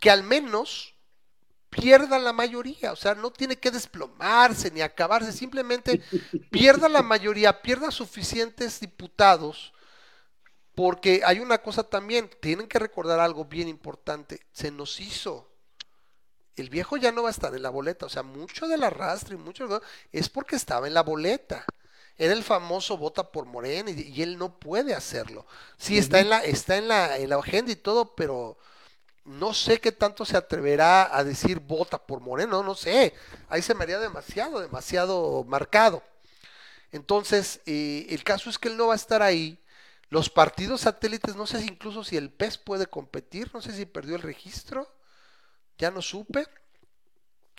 Que 0.00 0.10
al 0.10 0.24
menos 0.24 0.94
pierda 1.70 2.18
la 2.18 2.32
mayoría, 2.32 2.92
o 2.92 2.96
sea, 2.96 3.14
no 3.14 3.30
tiene 3.30 3.56
que 3.56 3.70
desplomarse 3.70 4.70
ni 4.70 4.80
acabarse, 4.80 5.32
simplemente 5.32 6.02
pierda 6.50 6.88
la 6.88 7.02
mayoría, 7.02 7.62
pierda 7.62 7.90
suficientes 7.90 8.80
diputados, 8.80 9.72
porque 10.74 11.22
hay 11.24 11.38
una 11.38 11.58
cosa 11.58 11.84
también, 11.84 12.30
tienen 12.40 12.66
que 12.66 12.78
recordar 12.78 13.20
algo 13.20 13.44
bien 13.44 13.68
importante, 13.68 14.40
se 14.50 14.70
nos 14.70 15.00
hizo. 15.00 15.47
El 16.58 16.70
viejo 16.70 16.96
ya 16.96 17.12
no 17.12 17.22
va 17.22 17.28
a 17.28 17.32
estar 17.32 17.54
en 17.54 17.62
la 17.62 17.70
boleta, 17.70 18.06
o 18.06 18.08
sea, 18.08 18.22
mucho 18.22 18.66
del 18.68 18.82
arrastre 18.82 19.36
y 19.36 19.38
mucho 19.38 19.80
es 20.12 20.28
porque 20.28 20.56
estaba 20.56 20.86
en 20.86 20.94
la 20.94 21.02
boleta. 21.02 21.64
Era 22.16 22.32
el 22.32 22.42
famoso 22.42 22.98
vota 22.98 23.30
por 23.30 23.46
Morena 23.46 23.90
y, 23.90 24.22
él 24.22 24.38
no 24.38 24.58
puede 24.58 24.92
hacerlo. 24.94 25.46
Sí, 25.76 25.98
está 25.98 26.18
en 26.18 26.30
la, 26.30 26.44
está 26.44 26.76
en 26.76 26.88
la, 26.88 27.16
en 27.16 27.30
la 27.30 27.36
agenda 27.36 27.70
y 27.70 27.76
todo, 27.76 28.16
pero 28.16 28.58
no 29.24 29.54
sé 29.54 29.80
qué 29.80 29.92
tanto 29.92 30.24
se 30.24 30.36
atreverá 30.36 31.16
a 31.16 31.22
decir 31.22 31.60
vota 31.60 31.98
por 31.98 32.20
Moreno, 32.20 32.62
no 32.62 32.74
sé. 32.74 33.14
Ahí 33.48 33.62
se 33.62 33.74
me 33.74 33.84
haría 33.84 34.00
demasiado, 34.00 34.58
demasiado 34.58 35.44
marcado. 35.44 36.02
Entonces, 36.90 37.60
eh, 37.66 38.06
el 38.10 38.24
caso 38.24 38.50
es 38.50 38.58
que 38.58 38.68
él 38.68 38.76
no 38.76 38.88
va 38.88 38.94
a 38.94 38.96
estar 38.96 39.22
ahí. 39.22 39.62
Los 40.10 40.30
partidos 40.30 40.82
satélites, 40.82 41.36
no 41.36 41.46
sé 41.46 41.60
si 41.60 41.68
incluso 41.68 42.02
si 42.02 42.16
el 42.16 42.30
PES 42.30 42.58
puede 42.58 42.86
competir, 42.86 43.50
no 43.52 43.60
sé 43.60 43.72
si 43.72 43.84
perdió 43.84 44.16
el 44.16 44.22
registro, 44.22 44.88
ya 45.78 45.90
no 45.90 46.02
supe. 46.02 46.46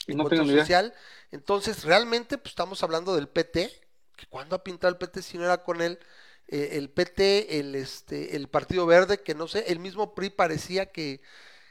No 0.08 0.28
tengo 0.28 0.46
social. 0.46 0.94
Entonces, 1.32 1.84
realmente, 1.84 2.38
pues 2.38 2.52
estamos 2.52 2.84
hablando 2.84 3.16
del 3.16 3.28
PT, 3.28 3.72
que 4.16 4.26
cuando 4.28 4.56
ha 4.56 4.64
pintado 4.64 4.92
el 4.92 4.98
PT 4.98 5.22
si 5.22 5.38
no 5.38 5.46
era 5.46 5.64
con 5.64 5.82
él, 5.82 6.00
eh, 6.48 6.70
el 6.74 6.90
PT, 6.90 7.60
el, 7.60 7.76
este, 7.76 8.36
el 8.36 8.48
Partido 8.48 8.86
Verde, 8.86 9.22
que 9.22 9.36
no 9.36 9.48
sé, 9.48 9.66
el 9.72 9.80
mismo 9.80 10.16
PRI 10.16 10.30
parecía 10.30 10.88
que 10.88 11.22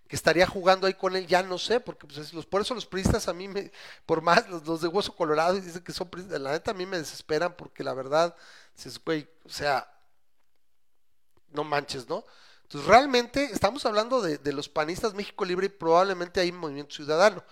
que 0.09 0.17
estaría 0.17 0.47
jugando 0.47 0.87
ahí 0.87 0.95
con 0.95 1.15
él, 1.15 1.27
ya 1.27 1.43
no 1.43 1.59
sé, 1.59 1.81
porque 1.81 2.07
pues, 2.07 2.33
los, 2.33 2.47
por 2.47 2.63
eso 2.63 2.75
los 2.75 2.87
priistas 2.87 3.29
a 3.29 3.35
mí, 3.35 3.47
me, 3.47 3.71
por 4.07 4.23
más 4.23 4.49
los, 4.49 4.81
de 4.81 4.89
hueso 4.89 5.15
colorado, 5.15 5.57
y 5.57 5.61
dicen 5.61 5.85
que 5.85 5.93
son 5.93 6.09
priistas, 6.09 6.41
la 6.41 6.53
neta 6.53 6.71
a 6.71 6.75
mí 6.75 6.87
me 6.87 6.97
desesperan 6.97 7.55
porque 7.55 7.85
la 7.85 7.93
verdad, 7.93 8.35
güey, 9.05 9.29
o 9.45 9.51
sea, 9.51 9.87
no 11.51 11.63
manches, 11.63 12.09
¿no? 12.09 12.25
Entonces 12.69 12.87
realmente 12.87 13.45
estamos 13.45 13.87
hablando 13.87 14.21
de, 14.21 14.37
de 14.37 14.53
los 14.53 14.69
panistas 14.69 15.15
México 15.15 15.45
Libre 15.45 15.67
y 15.67 15.71
probablemente 15.71 16.41
hay 16.41 16.51
un 16.51 16.59
movimiento 16.59 16.95
ciudadano 16.95 17.43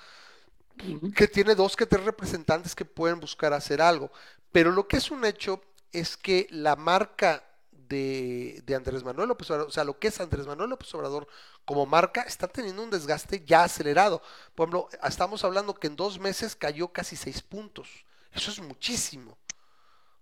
que 1.14 1.26
tiene 1.26 1.54
dos 1.54 1.74
que 1.74 1.86
tres 1.86 2.04
representantes 2.04 2.74
que 2.74 2.84
pueden 2.84 3.18
buscar 3.18 3.54
hacer 3.54 3.80
algo, 3.80 4.10
pero 4.52 4.70
lo 4.70 4.86
que 4.86 4.98
es 4.98 5.10
un 5.10 5.24
hecho 5.24 5.62
es 5.90 6.18
que 6.18 6.46
la 6.50 6.76
marca 6.76 7.42
de, 7.88 8.62
de, 8.66 8.74
Andrés 8.74 9.04
Manuel 9.04 9.28
López 9.28 9.50
Obrador, 9.50 9.68
o 9.68 9.72
sea, 9.72 9.84
lo 9.84 9.98
que 9.98 10.08
es 10.08 10.20
Andrés 10.20 10.46
Manuel 10.46 10.70
López 10.70 10.92
Obrador 10.94 11.26
como 11.64 11.86
marca, 11.86 12.22
está 12.22 12.48
teniendo 12.48 12.82
un 12.82 12.90
desgaste 12.90 13.44
ya 13.44 13.64
acelerado. 13.64 14.20
Por 14.54 14.68
ejemplo, 14.68 14.88
estamos 15.02 15.44
hablando 15.44 15.74
que 15.74 15.86
en 15.86 15.96
dos 15.96 16.18
meses 16.18 16.56
cayó 16.56 16.88
casi 16.88 17.16
seis 17.16 17.40
puntos. 17.42 17.88
Eso 18.32 18.50
es 18.50 18.60
muchísimo. 18.60 19.36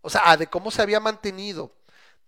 O 0.03 0.11
sea, 0.11 0.37
de 0.37 0.47
cómo 0.47 0.71
se 0.71 0.83
había 0.83 1.01
mantenido, 1.01 1.73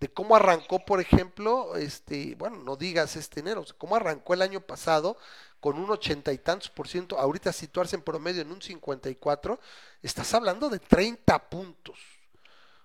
de 0.01 0.09
cómo 0.09 0.36
arrancó, 0.36 0.85
por 0.85 1.01
ejemplo, 1.01 1.77
este, 1.77 2.35
bueno, 2.35 2.59
no 2.59 2.77
digas 2.77 3.16
este 3.16 3.40
enero, 3.40 3.62
o 3.62 3.66
sea, 3.66 3.77
cómo 3.78 3.97
arrancó 3.97 4.35
el 4.35 4.43
año 4.43 4.60
pasado 4.60 5.16
con 5.60 5.78
un 5.78 5.90
ochenta 5.90 6.32
y 6.32 6.39
tantos 6.39 6.68
por 6.70 6.86
ciento, 6.89 7.18
ahorita 7.18 7.52
situarse 7.52 7.97
en 7.97 8.02
promedio 8.02 8.43
en 8.43 8.52
un 8.52 8.60
54, 8.62 9.59
estás 10.02 10.35
hablando 10.35 10.68
de 10.68 10.78
30 10.78 11.48
puntos. 11.48 11.98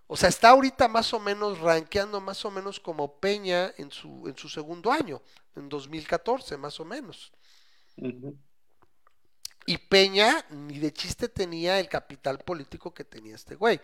O 0.08 0.18
sea, 0.18 0.30
está 0.30 0.50
ahorita 0.50 0.88
más 0.88 1.14
o 1.14 1.20
menos 1.20 1.60
rankeando 1.60 2.20
más 2.20 2.44
o 2.44 2.52
menos 2.52 2.80
como 2.80 3.20
Peña 3.20 3.74
en 3.78 3.92
su, 3.92 4.28
en 4.28 4.38
su 4.38 4.50
segundo 4.50 4.92
año, 4.92 5.22
en 5.56 5.70
2014 5.70 6.58
más 6.58 6.80
o 6.80 6.86
menos. 6.86 7.32
Y 9.66 9.78
Peña 9.78 10.46
ni 10.50 10.80
de 10.80 10.92
chiste 10.92 11.30
tenía 11.30 11.80
el 11.80 11.88
capital 11.88 12.40
político 12.40 12.94
que 12.94 13.06
tenía 13.06 13.36
este 13.36 13.56
güey. 13.56 13.80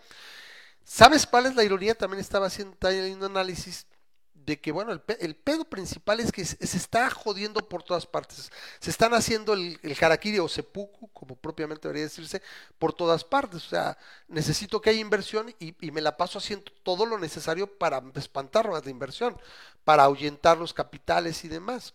¿Sabes 0.88 1.28
cuál 1.28 1.48
es 1.48 1.56
la 1.56 1.66
ironía? 1.66 1.96
También 1.96 2.22
estaba 2.22 2.48
haciendo, 2.48 2.78
un 2.82 3.24
análisis 3.26 3.86
de 4.34 4.58
que, 4.62 4.72
bueno, 4.72 4.94
el, 4.94 5.36
pedo 5.36 5.66
principal 5.66 6.22
es 6.22 6.32
que 6.32 6.46
se, 6.46 6.56
está 6.62 7.10
jodiendo 7.10 7.68
por 7.68 7.84
todas 7.84 8.06
partes. 8.06 8.50
Se 8.80 8.90
están 8.90 9.14
haciendo 9.14 9.52
el, 9.52 9.78
el 9.84 10.40
o 10.40 10.48
sepuku, 10.48 11.10
como 11.10 11.36
propiamente 11.36 11.90
debería 11.90 12.06
decirse, 12.06 12.42
por 12.80 12.94
todas 12.94 13.26
partes. 13.26 13.66
O 13.66 13.70
sea, 13.70 13.98
necesito 14.30 14.80
que 14.80 14.92
haya 14.92 15.02
inversión 15.02 15.54
y, 15.60 15.76
me 15.92 16.00
la 16.00 16.16
paso 16.16 16.38
haciendo 16.38 16.72
todo 16.84 17.06
lo 17.06 17.20
necesario 17.20 17.68
para 17.68 18.02
espantar 18.16 18.70
más 18.70 18.86
la 18.86 18.90
inversión, 18.90 19.38
para 19.84 20.04
ahuyentar 20.04 20.58
los 20.58 20.74
capitales 20.74 21.44
y 21.44 21.50
demás. 21.50 21.94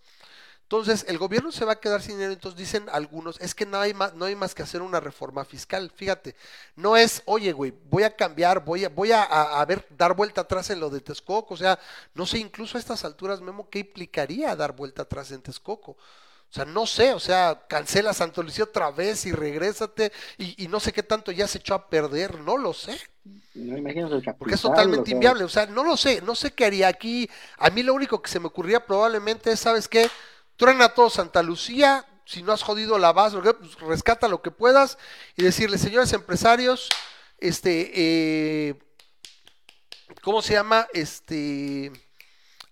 Entonces, 0.73 1.05
el 1.07 1.19
gobierno 1.19 1.53
se 1.53 1.67
va 1.67 1.73
a 1.73 1.81
quedar 1.81 2.01
sin 2.01 2.15
dinero, 2.15 2.33
entonces 2.33 2.59
dicen 2.59 2.89
algunos, 2.91 3.39
es 3.43 3.55
que 3.55 3.67
no 3.67 3.79
hay 3.79 3.93
más, 3.93 4.15
no 4.15 4.25
hay 4.25 4.35
más 4.35 4.55
que 4.55 4.63
hacer 4.63 4.81
una 4.81 5.01
reforma 5.01 5.45
fiscal. 5.45 5.93
Fíjate, 5.95 6.35
no 6.77 6.97
es, 6.97 7.21
oye, 7.27 7.53
güey, 7.53 7.75
voy 7.91 8.05
a 8.05 8.17
cambiar, 8.17 8.65
voy 8.65 8.87
a, 8.87 8.89
voy 8.89 9.13
a, 9.13 9.63
ver, 9.69 9.87
dar 9.91 10.17
vuelta 10.17 10.41
atrás 10.41 10.71
en 10.71 10.81
lo 10.81 10.89
de 10.89 11.03
Texcoco. 11.03 11.53
O 11.53 11.57
sea, 11.59 11.79
no 12.15 12.25
sé, 12.25 12.39
incluso 12.39 12.79
a 12.79 12.81
estas 12.81 13.05
alturas, 13.05 13.43
Memo, 13.43 13.69
¿qué 13.69 13.81
implicaría 13.81 14.57
dar 14.57 14.75
vuelta 14.75 15.03
atrás 15.03 15.31
en 15.33 15.43
Texcoco? 15.43 15.91
O 15.91 16.55
sea, 16.55 16.65
no 16.65 16.87
sé, 16.87 17.13
o 17.13 17.21
sea, 17.21 17.67
cancela 17.69 18.15
Santo 18.15 18.43
Lucía 18.43 18.65
otra 18.65 18.91
vez 18.91 19.27
y 19.27 19.33
regrésate 19.33 20.11
y, 20.39 20.69
no 20.69 20.81
sé 20.81 20.91
qué 20.95 21.03
tanto 21.03 21.33
ya 21.33 21.47
se 21.47 21.59
echó 21.59 21.75
a 21.75 21.91
perder, 21.91 22.41
no 22.41 22.57
lo 22.57 22.73
sé. 22.73 22.99
No 23.55 23.75
capital, 23.75 24.37
Porque 24.39 24.55
es 24.55 24.63
totalmente 24.63 25.11
inviable, 25.11 25.45
o 25.45 25.51
sea, 25.51 25.67
no 25.67 25.85
lo 25.85 25.99
sé, 25.99 26.23
no 26.23 26.35
sé 26.35 26.53
qué 26.53 26.65
haría 26.65 26.89
aquí. 26.89 27.29
A 27.59 27.69
mí 27.69 27.83
lo 27.83 27.93
único 27.93 28.23
que 28.23 28.31
se 28.31 28.41
me 28.41 28.47
ocurría 28.47 28.87
probablemente 28.87 29.53
es, 29.53 29.61
¿sabes 29.61 29.87
qué? 29.87 30.09
Truena 30.57 30.91
todo 30.91 31.11
Santa 31.11 31.43
Lucía, 31.43 32.07
si 32.25 32.43
no 32.43 32.53
has 32.53 32.63
jodido 32.63 32.99
la 32.99 33.13
base, 33.13 33.39
pues, 33.39 33.75
rescata 33.81 34.29
lo 34.29 34.43
que 34.43 34.51
puedas 34.51 34.99
y 35.37 35.43
decirle, 35.43 35.79
señores 35.79 36.13
empresarios, 36.13 36.89
este, 37.39 37.91
eh, 37.95 38.83
¿cómo 40.23 40.43
se 40.43 40.55
llama? 40.55 40.87
Este, 40.93 41.93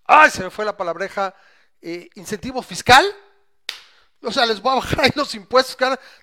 ay, 0.05 0.31
se 0.31 0.43
me 0.43 0.49
fue 0.49 0.65
la 0.65 0.77
palabreja, 0.77 1.35
eh, 1.81 2.09
incentivo 2.15 2.61
fiscal. 2.61 3.05
O 4.23 4.31
sea, 4.31 4.45
les 4.45 4.61
voy 4.61 4.71
a 4.71 4.75
bajar 4.75 5.01
ahí 5.01 5.11
los 5.15 5.33
impuestos, 5.35 5.75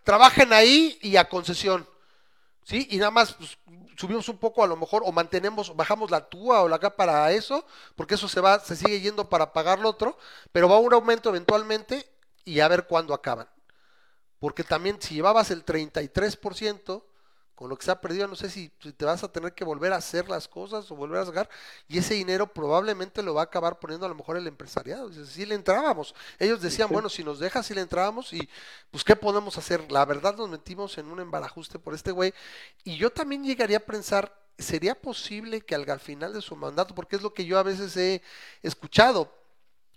trabajen 0.05 0.53
ahí 0.53 0.99
y 1.03 1.17
a 1.17 1.29
concesión. 1.29 1.89
¿Sí? 2.65 2.87
Y 2.91 2.99
nada 2.99 3.11
más 3.11 3.35
pues, 3.35 3.57
subimos 3.99 4.29
un 4.29 4.39
poco 4.39 4.63
a 4.63 4.67
lo 4.69 4.77
mejor, 4.77 5.03
o 5.05 5.11
mantenemos, 5.11 5.75
bajamos 5.75 6.11
la 6.11 6.29
túa 6.29 6.63
o 6.63 6.69
la 6.69 6.77
acá 6.77 6.95
para 6.95 7.33
eso, 7.33 7.67
porque 7.97 8.15
eso 8.15 8.29
se 8.29 8.41
va, 8.41 8.61
se 8.61 8.77
sigue 8.77 9.01
yendo 9.01 9.29
para 9.29 9.53
pagar 9.53 9.81
lo 9.81 9.89
otro, 9.89 10.17
pero 10.53 10.69
va 10.69 10.77
a 10.77 10.79
un 10.79 10.95
aumento 10.95 11.31
eventualmente 11.31 12.09
y 12.45 12.61
a 12.61 12.69
ver 12.69 12.87
cuándo 12.87 13.13
acaban. 13.13 13.49
Porque 14.39 14.63
también 14.63 15.03
si 15.03 15.17
llevabas 15.17 15.51
el 15.51 15.65
33%, 15.65 17.03
con 17.59 17.69
lo 17.69 17.77
que 17.77 17.85
se 17.85 17.91
ha 17.91 18.01
perdido, 18.01 18.29
no 18.29 18.37
sé 18.37 18.49
si, 18.49 18.69
te 18.69 19.05
vas 19.05 19.25
a 19.25 19.33
tener 19.33 19.53
que 19.53 19.65
volver 19.65 19.93
a 19.93 19.97
hacer 19.97 20.29
las 20.29 20.47
cosas 20.47 20.89
o 20.93 20.95
volver 20.95 21.19
a 21.19 21.27
sacar, 21.27 21.51
y 21.89 21.99
ese 21.99 22.15
dinero 22.15 22.47
probablemente 22.47 23.21
lo 23.21 23.35
va 23.35 23.41
a 23.41 23.45
acabar 23.47 23.81
poniendo 23.81 24.07
a 24.07 24.09
lo 24.09 24.15
mejor 24.15 24.37
el 24.37 24.47
empresariado. 24.47 25.13
Si 25.27 25.45
le 25.45 25.57
entrábamos, 25.57 26.15
ellos 26.39 26.63
decían, 26.63 26.89
bueno, 26.89 27.09
si 27.09 27.25
nos 27.25 27.41
dejas, 27.41 27.67
si 27.67 27.75
le 27.75 27.81
entrábamos, 27.81 28.33
y 28.33 28.49
pues, 28.93 29.03
¿qué 29.03 29.17
podemos 29.17 29.59
hacer? 29.59 29.91
La 29.91 30.05
verdad 30.05 30.37
nos 30.37 30.49
metimos 30.49 30.99
en 30.99 31.07
un 31.07 31.19
embarajuste 31.19 31.81
por 31.81 31.95
este 31.95 32.13
güey, 32.13 32.33
y 32.85 32.97
yo 32.97 33.11
también 33.11 33.43
llegaría 33.43 33.79
a 33.79 33.81
pensar, 33.81 34.33
¿sería 34.57 34.95
posible 34.95 35.61
que 35.61 35.75
al 35.75 35.99
final 35.99 36.33
de 36.35 36.43
su 36.43 36.55
mandato, 36.55 36.95
porque 36.95 37.17
es 37.17 37.23
lo 37.23 37.35
que 37.35 37.45
yo 37.45 37.59
a 37.59 37.65
veces 37.65 37.97
he 37.97 38.23
escuchado, 38.63 39.35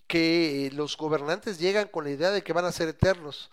que 0.07 0.71
los 0.73 0.97
gobernantes 0.97 1.59
llegan 1.59 1.89
con 1.89 2.05
la 2.05 2.09
idea 2.09 2.31
de 2.31 2.43
que 2.43 2.53
van 2.53 2.65
a 2.65 2.71
ser 2.71 2.87
eternos? 2.87 3.51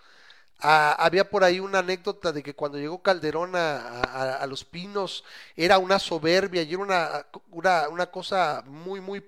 Ah, 0.61 0.97
había 0.99 1.31
por 1.31 1.45
ahí 1.45 1.61
una 1.61 1.79
anécdota 1.81 2.33
de 2.33 2.43
que 2.43 2.55
cuando 2.55 2.79
llegó 2.79 3.01
Calderón 3.01 3.53
a, 3.55 4.45
Los 4.49 4.65
Pinos 4.65 5.25
era 5.55 5.79
una 5.79 6.01
soberbia 6.01 6.63
y 6.63 6.75
era 6.75 6.83
una, 6.83 7.27
una, 7.51 7.89
una, 7.89 8.11
cosa 8.11 8.65
muy, 8.67 9.01
muy, 9.01 9.25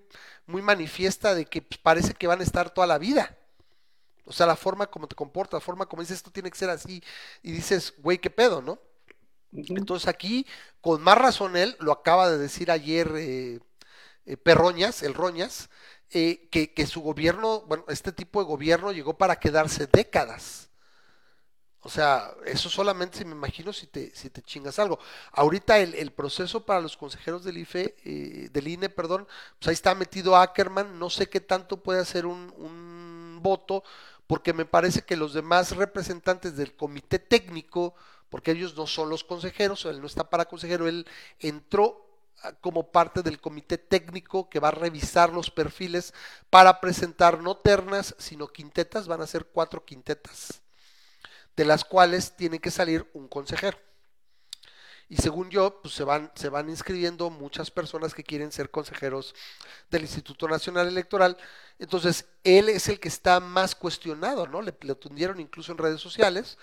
muy 0.47 0.61
manifiesta 0.63 1.35
de 1.35 1.47
que 1.47 1.63
parece 1.63 2.15
que 2.15 2.27
van 2.27 2.41
a 2.41 2.43
estar 2.45 2.71
toda 2.71 2.87
la 2.89 2.99
vida. 2.99 3.37
O 4.25 4.33
sea, 4.33 4.47
la 4.47 4.57
forma 4.57 4.87
como 4.89 5.09
te 5.09 5.17
comportas, 5.17 5.55
la 5.55 5.65
forma 5.65 5.87
como 5.87 6.03
dices, 6.03 6.19
esto 6.19 6.31
tiene 6.33 6.51
que 6.51 6.59
ser 6.59 6.71
así. 6.71 7.03
Y 7.43 7.53
dices, 7.53 7.95
güey, 7.99 8.19
qué 8.19 8.31
pedo, 8.31 8.63
¿no? 8.63 8.79
Entonces 9.53 10.09
aquí, 10.09 10.47
con 10.81 11.03
más 11.03 11.19
razón 11.19 11.57
él, 11.57 11.77
lo 11.81 11.93
acaba 11.93 12.31
de 12.31 12.39
decir 12.39 12.71
ayer 12.71 13.13
eh, 13.17 13.61
eh, 14.27 14.37
Perroñas, 14.37 15.03
el 15.03 15.15
Roñas, 15.15 15.71
eh, 16.11 16.49
que, 16.51 16.73
que 16.75 16.87
su 16.87 17.03
gobierno, 17.03 17.63
bueno, 17.63 17.85
este 17.89 18.13
tipo 18.13 18.41
de 18.41 18.47
gobierno 18.49 18.93
llegó 18.93 19.19
para 19.19 19.37
quedarse 19.41 19.87
décadas. 19.87 20.70
O 21.83 21.89
sea, 21.89 22.35
eso 22.45 22.69
solamente 22.69 23.19
si 23.19 23.25
me 23.25 23.33
imagino 23.33 23.73
si 23.73 23.87
te, 23.87 24.15
si 24.15 24.29
te 24.29 24.43
chingas 24.43 24.79
algo. 24.79 24.99
Ahorita 25.33 25.79
el, 25.79 25.95
el 25.95 26.13
proceso 26.13 26.65
para 26.67 26.81
los 26.81 26.97
consejeros 26.97 27.43
del 27.43 27.57
IFE, 27.59 27.97
eh, 28.05 28.49
del 28.53 28.69
INE, 28.69 28.91
perdón, 28.91 29.27
pues 29.59 29.69
ahí 29.69 29.73
está 29.75 29.95
metido 29.95 30.37
Ackerman, 30.37 30.99
no 30.99 31.09
sé 31.09 31.29
qué 31.31 31.41
tanto 31.41 31.83
puede 31.83 32.01
hacer 32.01 32.27
un, 32.27 32.53
un 32.59 33.39
voto, 33.43 33.83
porque 34.27 34.53
me 34.53 34.67
parece 34.67 35.03
que 35.03 35.17
los 35.17 35.33
demás 35.33 35.75
representantes 35.75 36.55
del 36.57 36.77
comité 36.77 37.19
técnico, 37.19 37.95
porque 38.29 38.51
ellos 38.53 38.77
no 38.77 38.87
son 38.87 39.09
los 39.09 39.25
consejeros, 39.25 39.87
él 39.87 40.01
no 40.01 40.07
está 40.07 40.29
para 40.29 40.45
consejero, 40.45 40.87
él 40.87 41.07
entró 41.39 42.07
ah, 42.43 42.53
como 42.61 42.93
parte 42.93 43.23
del 43.23 43.41
comité 43.41 43.79
técnico 43.79 44.51
que 44.51 44.61
va 44.61 44.69
a 44.69 44.73
revisar 44.73 45.33
los 45.33 45.51
perfiles 45.51 46.13
para 46.51 46.79
presentar 46.81 47.41
no 47.41 47.57
ternas, 47.57 48.15
sino 48.19 48.49
quintetas, 48.49 49.09
van 49.09 49.23
a 49.23 49.27
ser 49.27 49.47
cuatro 49.47 49.85
quintetas 49.85 50.61
de 51.61 51.67
las 51.67 51.85
cuales 51.85 52.35
tiene 52.37 52.59
que 52.59 52.71
salir 52.71 53.07
un 53.13 53.29
consejero. 53.29 53.77
Y 55.11 55.17
según 55.17 55.51
yo, 55.51 55.83
pues 55.83 55.93
se 55.93 56.05
van, 56.05 56.33
se 56.35 56.49
van 56.49 56.71
inscribiendo 56.71 57.29
muchas 57.29 57.71
personas 57.71 58.15
que 58.15 58.25
quieren 58.25 58.51
ser 58.51 58.71
consejeros 58.71 59.35
del 59.91 60.01
Instituto 60.03 60.49
Nacional 60.49 60.89
Electoral. 60.89 61.37
Entonces, 61.79 62.25
él 62.45 62.71
es 62.71 62.89
el 62.89 62.99
que 62.99 63.09
está 63.09 63.41
más 63.41 63.75
cuestionado, 63.75 64.47
¿no? 64.47 64.63
Le, 64.63 64.75
le 64.81 64.95
tundieron 64.95 65.39
incluso 65.39 65.71
en 65.73 65.77
redes 65.77 66.01
sociales. 66.01 66.57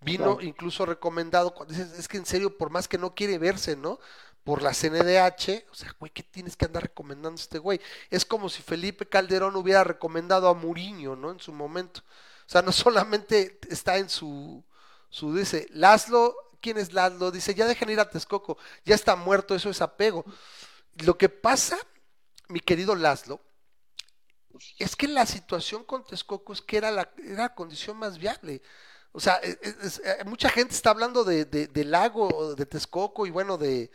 Vino 0.00 0.36
Claro. 0.36 0.46
incluso 0.46 0.86
recomendado, 0.86 1.52
es 1.98 2.06
que 2.06 2.18
en 2.18 2.26
serio, 2.26 2.56
por 2.56 2.70
más 2.70 2.86
que 2.86 2.98
no 2.98 3.12
quiere 3.16 3.38
verse, 3.38 3.74
¿no? 3.74 3.98
Por 4.44 4.62
la 4.62 4.72
CNDH, 4.72 5.66
o 5.72 5.74
sea, 5.74 5.96
güey, 5.98 6.12
¿qué 6.12 6.22
tienes 6.22 6.56
que 6.56 6.66
andar 6.66 6.84
recomendando 6.84 7.40
a 7.40 7.42
este 7.42 7.58
güey? 7.58 7.80
Es 8.08 8.24
como 8.24 8.48
si 8.50 8.62
Felipe 8.62 9.08
Calderón 9.08 9.56
hubiera 9.56 9.82
recomendado 9.82 10.48
a 10.48 10.54
Muriño, 10.54 11.16
¿no? 11.16 11.32
En 11.32 11.40
su 11.40 11.52
momento. 11.52 12.02
O 12.46 12.50
sea, 12.50 12.62
no 12.62 12.72
solamente 12.72 13.58
está 13.70 13.96
en 13.98 14.08
su, 14.08 14.64
su 15.10 15.34
dice, 15.34 15.66
Laszlo, 15.70 16.34
¿quién 16.60 16.78
es 16.78 16.92
Laszlo? 16.92 17.30
Dice, 17.30 17.54
ya 17.54 17.66
dejen 17.66 17.90
ir 17.90 18.00
a 18.00 18.10
Texcoco, 18.10 18.58
ya 18.84 18.94
está 18.94 19.16
muerto, 19.16 19.54
eso 19.54 19.70
es 19.70 19.80
apego. 19.82 20.24
Lo 21.04 21.18
que 21.18 21.28
pasa, 21.28 21.78
mi 22.48 22.60
querido 22.60 22.94
Laszlo, 22.94 23.40
es 24.78 24.94
que 24.96 25.08
la 25.08 25.26
situación 25.26 25.84
con 25.84 26.04
Texcoco 26.04 26.52
es 26.52 26.62
que 26.62 26.76
era 26.76 26.90
la, 26.90 27.10
era 27.24 27.54
condición 27.54 27.96
más 27.96 28.18
viable. 28.18 28.62
O 29.12 29.20
sea, 29.20 29.34
es- 29.36 29.58
es- 29.62 29.98
es- 30.00 30.26
mucha 30.26 30.48
gente 30.50 30.74
está 30.74 30.90
hablando 30.90 31.24
de, 31.24 31.44
de- 31.44 31.66
del 31.68 31.90
lago 31.90 32.54
de 32.54 32.66
Texcoco 32.66 33.26
y 33.26 33.30
bueno, 33.30 33.58
de, 33.58 33.90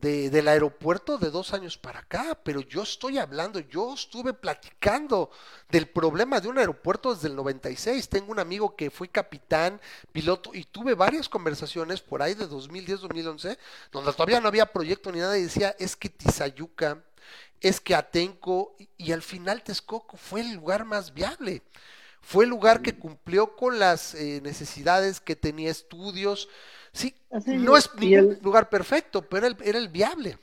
de- 0.00 0.28
del 0.30 0.48
aeropuerto 0.48 1.18
de 1.18 1.30
dos 1.30 1.52
años 1.54 1.78
para 1.78 2.00
acá, 2.00 2.38
pero 2.42 2.60
yo 2.60 2.82
estoy 2.82 3.18
hablando, 3.18 3.60
yo 3.60 3.94
estuve 3.94 4.34
platicando 4.34 5.30
del 5.70 5.88
problema 5.88 6.40
de 6.40 6.48
un 6.48 6.58
aeropuerto 6.58 7.14
desde 7.14 7.28
el 7.28 7.36
96. 7.36 8.08
Tengo 8.08 8.32
un 8.32 8.38
amigo 8.40 8.76
que 8.76 8.90
fue 8.90 9.08
capitán, 9.08 9.80
piloto, 10.12 10.50
y 10.54 10.64
tuve 10.64 10.94
varias 10.94 11.28
conversaciones 11.28 12.00
por 12.00 12.22
ahí 12.22 12.34
de 12.34 12.46
2010, 12.46 13.00
2011, 13.00 13.58
donde 13.92 14.12
todavía 14.12 14.40
no 14.40 14.48
había 14.48 14.66
proyecto 14.72 15.10
ni 15.12 15.20
nada, 15.20 15.38
y 15.38 15.42
decía, 15.44 15.74
es 15.78 15.96
que 15.96 16.08
Tizayuca, 16.08 17.02
es 17.60 17.80
que 17.80 17.94
Atenco, 17.94 18.74
y, 18.78 18.88
y 18.98 19.12
al 19.12 19.22
final 19.22 19.62
Texcoco 19.62 20.16
fue 20.16 20.40
el 20.42 20.54
lugar 20.54 20.84
más 20.84 21.14
viable. 21.14 21.62
Fue 22.20 22.44
el 22.44 22.50
lugar 22.50 22.80
que 22.82 22.96
cumplió 22.98 23.54
con 23.56 23.78
las 23.78 24.14
eh, 24.14 24.40
necesidades, 24.42 25.20
que 25.20 25.36
tenía 25.36 25.70
estudios. 25.70 26.48
Sí, 26.94 27.14
Así 27.30 27.56
no 27.58 27.76
es 27.76 27.76
es, 27.76 27.90
y 28.00 28.16
ningún 28.16 28.16
el- 28.16 28.38
lugar 28.42 28.70
perfecto, 28.70 29.20
pero 29.22 29.46
era 29.46 29.48
el, 29.48 29.56
era 29.62 29.78
el 29.78 29.88
viable. 29.90 30.38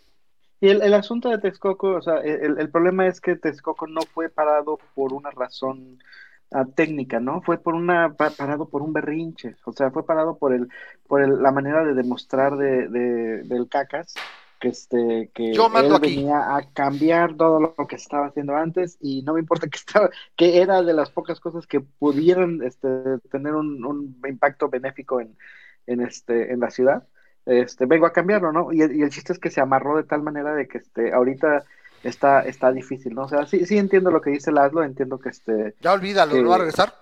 Y 0.59 0.69
el, 0.69 0.81
el 0.83 0.93
asunto 0.93 1.29
de 1.29 1.39
Texcoco, 1.39 1.95
o 1.95 2.01
sea, 2.01 2.17
el, 2.17 2.59
el 2.59 2.69
problema 2.69 3.07
es 3.07 3.19
que 3.19 3.35
Texcoco 3.35 3.87
no 3.87 4.05
fue 4.13 4.29
parado 4.29 4.77
por 4.93 5.11
una 5.13 5.31
razón 5.31 5.97
ah, 6.51 6.65
técnica, 6.75 7.19
¿no? 7.19 7.41
Fue 7.41 7.57
por 7.57 7.73
una 7.73 8.13
pa- 8.15 8.29
parado 8.31 8.69
por 8.69 8.81
un 8.83 8.93
berrinche, 8.93 9.55
o 9.65 9.71
sea, 9.73 9.89
fue 9.91 10.05
parado 10.05 10.37
por 10.37 10.53
el 10.53 10.67
por 11.07 11.21
el- 11.23 11.41
la 11.41 11.51
manera 11.51 11.83
de 11.83 11.95
demostrar 11.95 12.57
de, 12.57 12.87
de- 12.89 13.43
del 13.43 13.67
Cacas 13.69 14.13
que 14.59 14.67
este 14.69 15.31
que 15.33 15.53
Yo 15.53 15.69
mando 15.69 15.95
él 15.95 15.95
aquí. 15.95 16.15
venía 16.15 16.55
a 16.55 16.71
cambiar 16.73 17.35
todo 17.35 17.59
lo 17.59 17.87
que 17.87 17.95
estaba 17.95 18.27
haciendo 18.27 18.55
antes 18.55 18.97
y 19.01 19.23
no 19.23 19.33
me 19.33 19.39
importa 19.39 19.67
que 19.67 19.77
estaba 19.77 20.11
que 20.35 20.61
era 20.61 20.83
de 20.83 20.93
las 20.93 21.09
pocas 21.11 21.39
cosas 21.39 21.65
que 21.65 21.79
pudieran 21.81 22.61
este 22.63 22.87
tener 23.31 23.55
un, 23.55 23.83
un 23.83 24.21
impacto 24.27 24.69
benéfico 24.69 25.19
en 25.19 25.35
en 25.87 26.01
este 26.01 26.51
en 26.53 26.59
la 26.59 26.69
ciudad 26.69 27.03
este, 27.45 27.87
vengo 27.87 28.05
a 28.05 28.13
cambiarlo, 28.13 28.51
¿no? 28.51 28.71
Y 28.71 28.81
el, 28.83 28.95
y 28.95 29.01
el 29.01 29.09
chiste 29.09 29.33
es 29.33 29.39
que 29.39 29.49
se 29.49 29.61
amarró 29.61 29.97
de 29.97 30.03
tal 30.03 30.21
manera 30.21 30.53
de 30.53 30.67
que 30.67 30.77
este, 30.77 31.11
ahorita 31.11 31.63
está, 32.03 32.41
está 32.41 32.71
difícil, 32.71 33.15
¿no? 33.15 33.23
O 33.23 33.27
sea, 33.27 33.47
sí, 33.47 33.65
sí 33.65 33.77
entiendo 33.79 34.11
lo 34.11 34.21
que 34.21 34.29
dice 34.29 34.51
Laszlo, 34.51 34.83
entiendo 34.83 35.19
que 35.19 35.29
este, 35.29 35.73
Ya 35.81 35.91
olvídalo, 35.93 36.33
que- 36.33 36.41
¿no 36.43 36.49
va 36.49 36.55
a 36.55 36.59
regresar? 36.59 36.93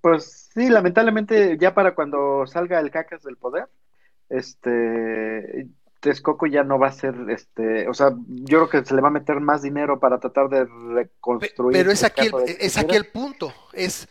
pues 0.00 0.50
sí, 0.54 0.68
lamentablemente 0.68 1.56
ya 1.58 1.74
para 1.74 1.94
cuando 1.94 2.46
salga 2.46 2.78
el 2.78 2.90
cacas 2.90 3.22
del 3.22 3.36
poder, 3.36 3.66
este, 4.28 5.68
Texcoco 6.00 6.46
ya 6.46 6.62
no 6.64 6.78
va 6.78 6.88
a 6.88 6.92
ser, 6.92 7.14
este, 7.28 7.88
o 7.88 7.94
sea, 7.94 8.10
yo 8.28 8.68
creo 8.68 8.68
que 8.68 8.86
se 8.86 8.94
le 8.94 9.00
va 9.00 9.08
a 9.08 9.12
meter 9.12 9.40
más 9.40 9.62
dinero 9.62 9.98
para 9.98 10.20
tratar 10.20 10.48
de 10.48 10.66
reconstruir. 10.92 11.72
Pero 11.78 11.90
es 11.90 12.04
aquí, 12.04 12.26
el, 12.26 12.56
es 12.60 12.76
aquí 12.76 12.94
el 12.94 13.06
punto. 13.06 13.52
Es. 13.72 14.06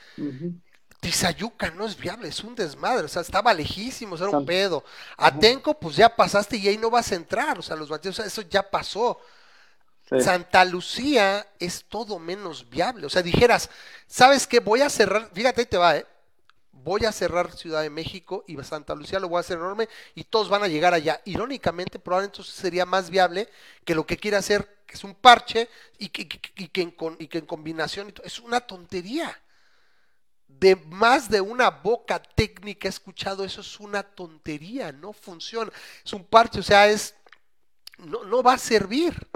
Tizayuca 1.03 1.69
no 1.71 1.85
es 1.85 1.97
viable, 1.97 2.29
es 2.29 2.41
un 2.45 2.55
desmadre. 2.55 3.03
O 3.03 3.09
sea, 3.09 3.21
estaba 3.21 3.53
lejísimo, 3.53 4.15
era 4.15 4.29
un 4.29 4.45
pedo. 4.45 4.85
Atenco, 5.17 5.77
pues 5.77 5.97
ya 5.97 6.07
pasaste 6.07 6.55
y 6.55 6.69
ahí 6.69 6.77
no 6.77 6.89
vas 6.89 7.11
a 7.11 7.15
entrar. 7.15 7.59
O 7.59 7.61
sea, 7.61 7.75
los 7.75 7.89
batidos, 7.89 8.19
o 8.19 8.21
sea, 8.21 8.25
eso 8.25 8.41
ya 8.43 8.63
pasó. 8.63 9.19
Sí. 10.09 10.21
Santa 10.21 10.63
Lucía 10.63 11.45
es 11.59 11.83
todo 11.89 12.19
menos 12.19 12.69
viable. 12.69 13.05
O 13.05 13.09
sea, 13.09 13.21
dijeras, 13.21 13.69
¿sabes 14.07 14.47
qué? 14.47 14.61
Voy 14.61 14.79
a 14.79 14.89
cerrar, 14.89 15.29
fíjate, 15.33 15.61
ahí 15.61 15.67
te 15.67 15.77
va, 15.77 15.97
¿eh? 15.97 16.05
Voy 16.71 17.03
a 17.03 17.11
cerrar 17.11 17.51
Ciudad 17.51 17.81
de 17.81 17.89
México 17.89 18.45
y 18.47 18.61
Santa 18.63 18.95
Lucía 18.95 19.19
lo 19.19 19.27
voy 19.27 19.37
a 19.37 19.41
hacer 19.41 19.57
enorme 19.57 19.89
y 20.15 20.23
todos 20.23 20.47
van 20.47 20.63
a 20.63 20.69
llegar 20.69 20.93
allá. 20.93 21.21
Irónicamente, 21.25 21.99
probablemente 21.99 22.37
entonces 22.37 22.55
sería 22.55 22.85
más 22.85 23.09
viable 23.09 23.49
que 23.83 23.93
lo 23.93 24.05
que 24.05 24.17
quiere 24.17 24.37
hacer, 24.37 24.83
que 24.85 24.95
es 24.95 25.03
un 25.03 25.15
parche 25.15 25.69
y 25.97 26.09
que, 26.09 26.21
y 26.55 26.67
que 26.69 26.81
en, 26.81 26.95
y 27.19 27.27
que 27.27 27.39
en 27.39 27.45
combinación, 27.45 28.13
es 28.23 28.39
una 28.39 28.61
tontería. 28.61 29.42
De 30.59 30.75
más 30.75 31.29
de 31.29 31.41
una 31.41 31.69
boca 31.69 32.21
técnica 32.21 32.87
he 32.87 32.89
escuchado 32.89 33.43
eso, 33.43 33.61
es 33.61 33.79
una 33.79 34.03
tontería, 34.03 34.91
no 34.91 35.13
funciona. 35.13 35.71
Es 36.05 36.13
un 36.13 36.23
parche, 36.23 36.59
o 36.59 36.63
sea, 36.63 36.87
es, 36.87 37.15
no, 37.97 38.23
no 38.23 38.41
va 38.41 38.53
a 38.53 38.57
servir. 38.57 39.27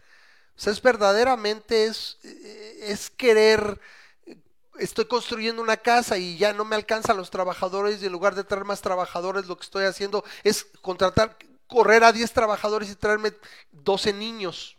O 0.57 0.60
sea, 0.60 0.73
es 0.73 0.81
verdaderamente, 0.81 1.85
es, 1.85 2.18
eh, 2.23 2.80
es 2.81 3.11
querer, 3.11 3.80
eh, 4.26 4.38
estoy 4.80 5.06
construyendo 5.06 5.61
una 5.61 5.77
casa 5.77 6.18
y 6.18 6.38
ya 6.38 6.52
no 6.52 6.65
me 6.65 6.76
alcanzan 6.76 7.18
los 7.18 7.30
trabajadores 7.30 8.02
y 8.02 8.07
en 8.07 8.11
lugar 8.11 8.34
de 8.34 8.44
traer 8.44 8.65
más 8.65 8.81
trabajadores, 8.81 9.45
lo 9.45 9.56
que 9.56 9.65
estoy 9.65 9.85
haciendo 9.85 10.23
es 10.44 10.65
contratar, 10.81 11.38
correr 11.68 12.03
a 12.03 12.11
10 12.11 12.31
trabajadores 12.31 12.89
y 12.89 12.95
traerme 12.95 13.34
12 13.72 14.14
niños. 14.14 14.77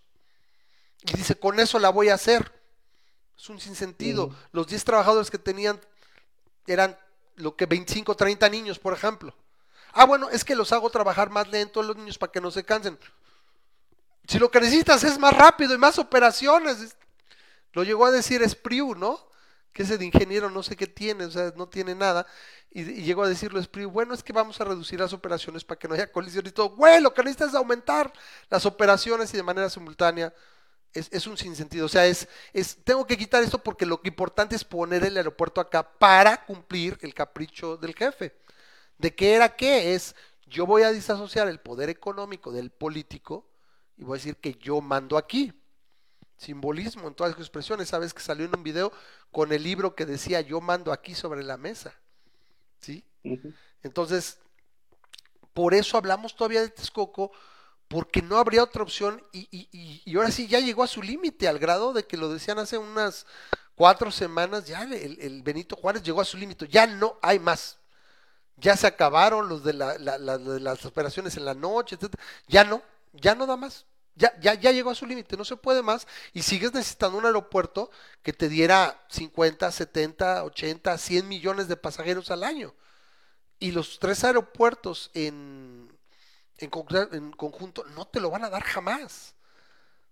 Y 1.03 1.17
dice, 1.17 1.37
con 1.37 1.61
eso 1.61 1.79
la 1.79 1.91
voy 1.91 2.09
a 2.09 2.15
hacer. 2.15 2.53
Es 3.39 3.49
un 3.49 3.61
sinsentido. 3.61 4.35
Los 4.51 4.67
10 4.67 4.83
trabajadores 4.83 5.31
que 5.31 5.39
tenían 5.39 5.81
eran 6.73 6.97
lo 7.37 7.57
que 7.57 7.67
25, 7.67 8.17
30 8.17 8.49
niños, 8.49 8.79
por 8.79 8.93
ejemplo. 8.95 9.35
Ah, 9.93 10.05
bueno, 10.05 10.29
es 10.31 10.45
que 10.45 10.55
los 10.55 10.73
hago 10.73 10.91
trabajar 10.91 11.31
más 11.31 11.49
lento 11.49 11.83
los 11.83 11.97
niños 11.97 12.19
para 12.19 12.33
que 12.33 12.41
no 12.41 12.51
se 12.51 12.65
cansen. 12.65 12.99
Si 14.27 14.39
lo 14.39 14.51
que 14.51 14.61
necesitas 14.61 15.03
es 15.05 15.19
más 15.19 15.35
rápido 15.37 15.75
y 15.75 15.79
más 15.79 15.99
operaciones. 15.99 16.81
es- 16.81 16.97
Lo 17.73 17.83
llegó 17.85 18.07
a 18.07 18.11
decir 18.11 18.47
Spriu, 18.49 18.95
¿no? 18.95 19.21
Que 19.73 19.83
ese 19.85 19.99
de 19.99 20.05
ingeniero 20.07 20.51
no 20.51 20.63
sé 20.63 20.77
qué 20.77 20.87
tiene, 20.87 21.25
o 21.27 21.31
sea, 21.31 21.53
no 21.57 21.69
tiene 21.69 21.95
nada. 21.95 22.27
Y, 22.71 22.85
llegó 23.03 23.23
a 23.23 23.29
decirlo 23.29 23.63
Spriu, 23.63 23.91
bueno, 23.91 24.15
es 24.15 24.23
que 24.23 24.33
vamos 24.33 24.61
a 24.61 24.65
reducir 24.65 24.99
las 25.01 25.13
operaciones 25.13 25.65
para 25.65 25.79
que 25.79 25.89
no 25.89 25.95
haya 25.95 26.11
colisión 26.13 26.47
y 26.47 26.51
todo. 26.51 26.71
Güey, 26.71 27.01
lo 27.01 27.15
que 27.15 27.23
necesitas 27.23 27.51
es 27.51 27.55
aumentar 27.55 28.13
las 28.51 28.67
operaciones 28.67 29.33
y 29.33 29.37
de 29.37 29.43
manera 29.43 29.71
simultánea. 29.71 30.33
Es, 30.95 31.09
es 31.13 31.27
un 31.27 31.37
sinsentido. 31.37 31.87
O 31.87 31.89
sea, 31.89 32.07
es, 32.07 32.29
es, 32.53 32.79
tengo 32.85 33.07
que 33.07 33.17
quitar 33.17 33.43
esto 33.43 33.59
porque 33.59 33.87
lo 33.87 34.01
que 34.01 34.09
importante 34.09 34.57
es 34.57 34.65
poner 34.65 35.05
el 35.05 35.17
aeropuerto 35.17 35.61
acá 35.61 35.99
para 35.99 36.45
cumplir 36.45 36.99
el 37.03 37.15
capricho 37.15 37.77
del 37.77 37.95
jefe. 37.95 38.35
¿De 38.97 39.15
qué 39.15 39.35
era 39.35 39.55
qué? 39.55 39.95
Es, 39.95 40.15
yo 40.47 40.67
voy 40.67 40.83
a 40.83 40.93
disasociar 40.93 41.49
el 41.49 41.61
poder 41.61 41.89
económico 41.89 42.53
del 42.53 42.71
político 42.71 43.47
y 43.97 44.05
voy 44.05 44.17
a 44.17 44.19
decir 44.19 44.37
que 44.37 44.55
yo 44.55 44.81
mando 44.81 45.17
aquí. 45.17 45.53
Simbolismo 46.37 47.09
en 47.09 47.15
todas 47.15 47.33
sus 47.35 47.43
expresiones. 47.43 47.89
Sabes 47.89 48.15
que 48.15 48.21
salió 48.21 48.47
en 48.47 48.57
un 48.57 48.63
video 48.63 48.93
con 49.31 49.53
el 49.53 49.63
libro 49.63 49.95
que 49.95 50.07
decía 50.07 50.41
yo 50.41 50.61
mando 50.61 50.93
aquí 50.93 51.15
sobre 51.15 51.43
la 51.43 51.57
mesa. 51.57 51.95
¿Sí? 52.81 53.05
Entonces, 53.83 54.39
por 55.53 55.75
eso 55.75 55.97
hablamos 55.97 56.37
todavía 56.37 56.61
de 56.61 56.71
Texcoco, 56.71 57.33
porque 57.89 58.23
no 58.23 58.39
habría 58.39 58.63
otra 58.63 58.83
opción 58.83 59.23
y, 59.33 59.49
y- 59.51 60.03
y- 60.05 60.17
ahora 60.17 60.31
sí 60.31 60.47
ya 60.47 60.61
llegó 60.61 60.83
a 60.83 60.87
su 60.89 61.03
límite, 61.03 61.49
al 61.49 61.59
grado 61.59 61.93
de 61.93 62.07
que 62.07 62.17
lo 62.19 62.29
decían 62.31 62.59
hace 62.59 62.79
unas 62.79 63.27
cuatro 63.75 64.11
semanas, 64.13 64.67
ya 64.67 64.83
el, 64.83 65.19
el 65.21 65.43
Benito 65.43 65.77
Juárez 65.77 66.03
llegó 66.03 66.21
a 66.21 66.25
su 66.25 66.37
límite, 66.37 66.69
ya 66.69 66.87
no 66.87 67.19
hay 67.23 67.39
más. 67.39 67.79
Ya 68.57 68.77
se 68.77 68.87
acabaron 68.89 69.49
los 69.49 69.63
de, 69.65 69.73
la- 69.73 69.99
las 69.99 70.85
operaciones 70.85 71.37
en 71.37 71.45
la 71.45 71.55
noche, 71.55 71.95
etcétera. 71.97 72.23
Ya 72.49 72.65
no, 72.65 72.83
ya 73.13 73.35
no 73.35 73.47
da 73.47 73.57
más. 73.57 73.87
Ya, 74.17 74.33
ya, 74.41 74.55
ya 74.55 74.73
llegó 74.73 74.91
a 74.91 74.97
su 74.97 75.07
límite, 75.07 75.37
no 75.37 75.45
se 75.45 75.57
puede 75.57 75.81
más 75.83 76.09
y 76.33 76.43
sigues 76.43 76.75
necesitando 76.75 77.19
un 77.19 77.27
aeropuerto 77.27 77.91
que 78.23 78.33
te 78.33 78.49
diera 78.49 79.01
50, 79.11 79.71
70, 79.71 80.43
80, 80.45 80.99
100 80.99 81.29
millones 81.29 81.69
de 81.69 81.77
pasajeros 81.77 82.31
al 82.33 82.43
año. 82.43 82.75
Y 83.61 83.73
los 83.73 83.99
tres 83.99 84.25
aeropuertos 84.25 85.11
en, 85.15 85.88
en, 86.59 86.71
conjunto, 86.71 87.15
en 87.15 87.33
conjunto 87.33 87.85
no 87.95 88.07
te 88.07 88.21
lo 88.21 88.31
van 88.31 88.45
a 88.45 88.51
dar 88.51 88.63
jamás. 88.63 89.35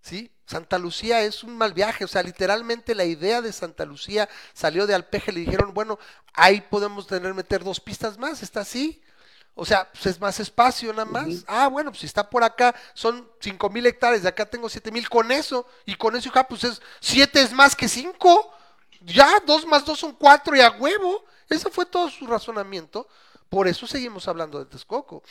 ¿Sí? 0.00 0.30
Santa 0.46 0.78
Lucía 0.78 1.22
es 1.22 1.42
un 1.42 1.56
mal 1.58 1.74
viaje, 1.74 2.04
o 2.04 2.08
sea, 2.08 2.22
literalmente 2.22 2.94
la 2.94 3.04
idea 3.04 3.42
de 3.42 3.52
Santa 3.52 3.84
Lucía 3.84 4.28
salió 4.54 4.86
de 4.86 4.94
Alpeje, 4.94 5.32
le 5.32 5.40
dijeron, 5.40 5.74
bueno, 5.74 5.98
ahí 6.32 6.60
podemos 6.60 7.08
tener, 7.08 7.34
meter 7.34 7.64
dos 7.64 7.80
pistas 7.80 8.16
más, 8.16 8.40
está 8.40 8.60
así, 8.60 9.02
o 9.56 9.64
sea, 9.64 9.90
pues 9.90 10.06
es 10.06 10.20
más 10.20 10.38
espacio 10.38 10.92
nada 10.92 11.06
más. 11.06 11.42
Ah, 11.48 11.66
bueno, 11.66 11.90
pues 11.90 12.00
si 12.00 12.06
está 12.06 12.30
por 12.30 12.44
acá, 12.44 12.72
son 12.94 13.28
cinco 13.40 13.68
mil 13.68 13.84
hectáreas, 13.84 14.22
de 14.22 14.28
acá 14.28 14.46
tengo 14.46 14.68
siete 14.68 14.92
mil 14.92 15.08
con 15.08 15.32
eso, 15.32 15.66
y 15.84 15.96
con 15.96 16.14
eso, 16.14 16.30
ja, 16.30 16.46
pues 16.46 16.62
es 16.62 16.80
siete 17.00 17.42
es 17.42 17.52
más 17.52 17.74
que 17.74 17.88
cinco, 17.88 18.52
ya, 19.00 19.40
dos 19.44 19.66
más 19.66 19.84
dos 19.84 19.98
son 19.98 20.12
cuatro 20.12 20.54
y 20.54 20.60
a 20.60 20.70
huevo. 20.70 21.24
Ese 21.48 21.70
fue 21.70 21.86
todo 21.86 22.10
su 22.10 22.26
razonamiento, 22.26 23.08
por 23.48 23.66
eso 23.66 23.86
seguimos 23.86 24.28
hablando 24.28 24.58
de 24.58 24.66
Texcoco. 24.66 25.22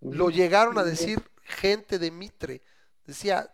Lo 0.00 0.30
llegaron 0.30 0.78
a 0.78 0.84
decir 0.84 1.22
gente 1.42 1.98
de 1.98 2.10
Mitre, 2.10 2.62
decía, 3.04 3.50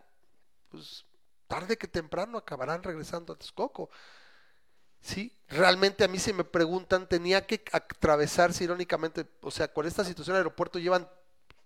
pues 0.68 1.04
tarde 1.46 1.78
que 1.78 1.88
temprano 1.88 2.38
acabarán 2.38 2.82
regresando 2.82 3.32
a 3.32 3.36
Texcoco. 3.36 3.90
Sí, 5.00 5.36
realmente 5.48 6.02
a 6.02 6.08
mí 6.08 6.18
se 6.18 6.32
me 6.32 6.44
preguntan, 6.44 7.06
tenía 7.08 7.46
que 7.46 7.62
atravesarse 7.72 8.64
irónicamente, 8.64 9.26
o 9.42 9.50
sea, 9.50 9.68
con 9.72 9.86
esta 9.86 10.04
situación 10.04 10.34
del 10.34 10.40
aeropuerto 10.40 10.78
llevan, 10.78 11.08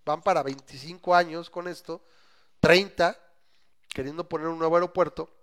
van 0.05 0.21
para 0.21 0.43
25 0.43 1.15
años 1.15 1.49
con 1.49 1.67
esto, 1.67 2.03
30, 2.59 3.17
queriendo 3.87 4.27
poner 4.27 4.47
un 4.47 4.59
nuevo 4.59 4.75
aeropuerto. 4.75 5.33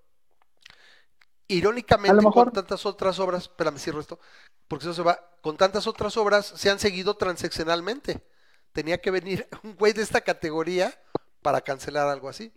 Irónicamente, 1.49 2.23
con 2.23 2.53
tantas 2.53 2.85
otras 2.85 3.19
obras, 3.19 3.45
espérame, 3.45 3.79
cierro 3.79 4.01
esto, 4.01 4.21
porque 4.69 4.85
eso 4.85 4.95
se 4.95 5.03
va, 5.03 5.19
con 5.41 5.57
tantas 5.57 5.87
otras 5.87 6.17
obras 6.17 6.47
se 6.47 6.69
han 6.69 6.79
seguido 6.79 7.17
transeccionalmente. 7.17 8.23
Tenía 8.77 8.98
que 8.98 9.11
venir 9.11 9.47
un 9.65 9.74
güey 9.74 9.94
de 9.94 10.03
esta 10.03 10.20
categoría 10.20 10.93
para 11.40 11.62
cancelar 11.62 12.09
algo 12.09 12.28
así. 12.28 12.53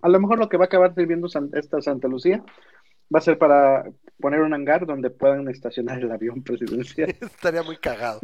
A 0.00 0.08
lo 0.08 0.18
mejor 0.20 0.40
lo 0.40 0.48
que 0.48 0.56
va 0.56 0.64
a 0.64 0.66
acabar 0.66 0.92
sirviendo 0.92 1.28
esta 1.52 1.80
Santa 1.80 2.08
Lucía 2.08 2.44
va 3.14 3.20
a 3.20 3.22
ser 3.22 3.38
para 3.38 3.84
poner 4.22 4.40
un 4.40 4.54
hangar 4.54 4.86
donde 4.86 5.10
puedan 5.10 5.48
estacionar 5.48 5.98
el 5.98 6.10
avión 6.10 6.42
presidencial. 6.42 7.10
Estaría 7.20 7.62
muy 7.62 7.76
cagado. 7.76 8.20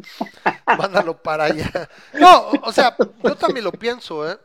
Mándalo 0.66 1.20
para 1.22 1.44
allá. 1.44 1.90
No, 2.14 2.48
o 2.62 2.72
sea, 2.72 2.96
yo 3.22 3.34
también 3.34 3.64
lo 3.64 3.72
pienso, 3.72 4.30
¿eh? 4.30 4.38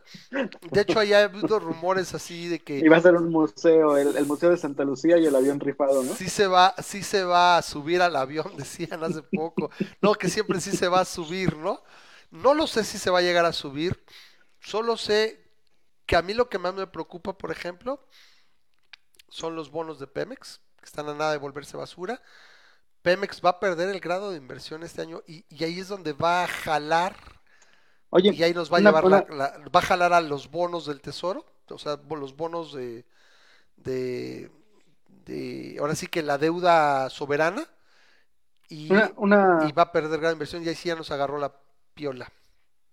De 0.71 0.81
hecho, 0.81 0.99
allá 0.99 1.21
he 1.21 1.23
habido 1.23 1.59
rumores 1.59 2.13
así 2.13 2.49
de 2.49 2.59
que... 2.59 2.89
Va 2.89 2.97
a 2.97 3.01
ser 3.01 3.15
un 3.15 3.29
museo, 3.29 3.95
el, 3.95 4.25
Museo 4.25 4.49
de 4.49 4.57
Santa 4.57 4.83
Lucía 4.83 5.17
y 5.17 5.25
el 5.25 5.35
avión 5.35 5.59
rifado, 5.59 6.03
¿no? 6.03 6.13
Sí 6.15 6.27
se 6.27 6.47
va, 6.47 6.73
sí 6.83 7.03
se 7.03 7.23
va 7.23 7.57
a 7.57 7.61
subir 7.61 8.01
al 8.01 8.15
avión, 8.15 8.51
decían 8.57 9.03
hace 9.03 9.21
poco. 9.21 9.69
No, 10.01 10.15
que 10.15 10.27
siempre 10.29 10.59
sí 10.59 10.71
se 10.71 10.87
va 10.87 11.01
a 11.01 11.05
subir, 11.05 11.55
¿no? 11.55 11.81
No 12.31 12.53
lo 12.53 12.67
sé 12.67 12.83
si 12.83 12.97
se 12.97 13.11
va 13.11 13.19
a 13.19 13.21
llegar 13.21 13.45
a 13.45 13.53
subir. 13.53 14.03
Solo 14.59 14.97
sé 14.97 15.39
que 16.07 16.15
a 16.15 16.23
mí 16.23 16.33
lo 16.33 16.49
que 16.49 16.57
más 16.57 16.73
me 16.73 16.87
preocupa, 16.87 17.37
por 17.37 17.51
ejemplo, 17.51 18.03
son 19.29 19.55
los 19.55 19.69
bonos 19.69 19.99
de 19.99 20.07
Pemex, 20.07 20.59
que 20.83 20.87
están 20.87 21.07
a 21.07 21.13
nada 21.13 21.31
de 21.31 21.37
volverse 21.37 21.77
basura. 21.77 22.21
Pemex 23.01 23.41
va 23.43 23.51
a 23.51 23.59
perder 23.59 23.89
el 23.89 23.99
grado 23.99 24.31
de 24.31 24.37
inversión 24.37 24.83
este 24.83 25.01
año 25.01 25.21
y, 25.25 25.45
ahí 25.63 25.79
es 25.79 25.87
donde 25.87 26.13
va 26.13 26.43
a 26.43 26.47
jalar. 26.47 27.15
Oye, 28.09 28.31
y 28.33 28.43
ahí 28.43 28.53
nos 28.53 28.71
va 28.71 28.77
a 28.77 28.81
llevar 28.81 29.05
va 29.05 29.79
a 29.79 29.81
jalar 29.81 30.13
a 30.13 30.21
los 30.21 30.51
bonos 30.51 30.85
del 30.85 31.01
tesoro, 31.01 31.45
o 31.69 31.77
sea, 31.77 31.99
los 32.09 32.35
bonos 32.35 32.73
de, 32.73 33.05
de, 33.77 35.77
ahora 35.79 35.95
sí 35.95 36.07
que 36.07 36.21
la 36.21 36.37
deuda 36.37 37.09
soberana 37.09 37.65
y, 38.69 38.85
y 38.85 39.71
va 39.71 39.81
a 39.81 39.91
perder 39.91 40.19
de 40.19 40.31
inversión 40.31 40.63
y 40.63 40.69
ahí 40.69 40.75
sí 40.75 40.89
ya 40.89 40.95
nos 40.95 41.11
agarró 41.11 41.39
la 41.39 41.53
piola. 41.93 42.31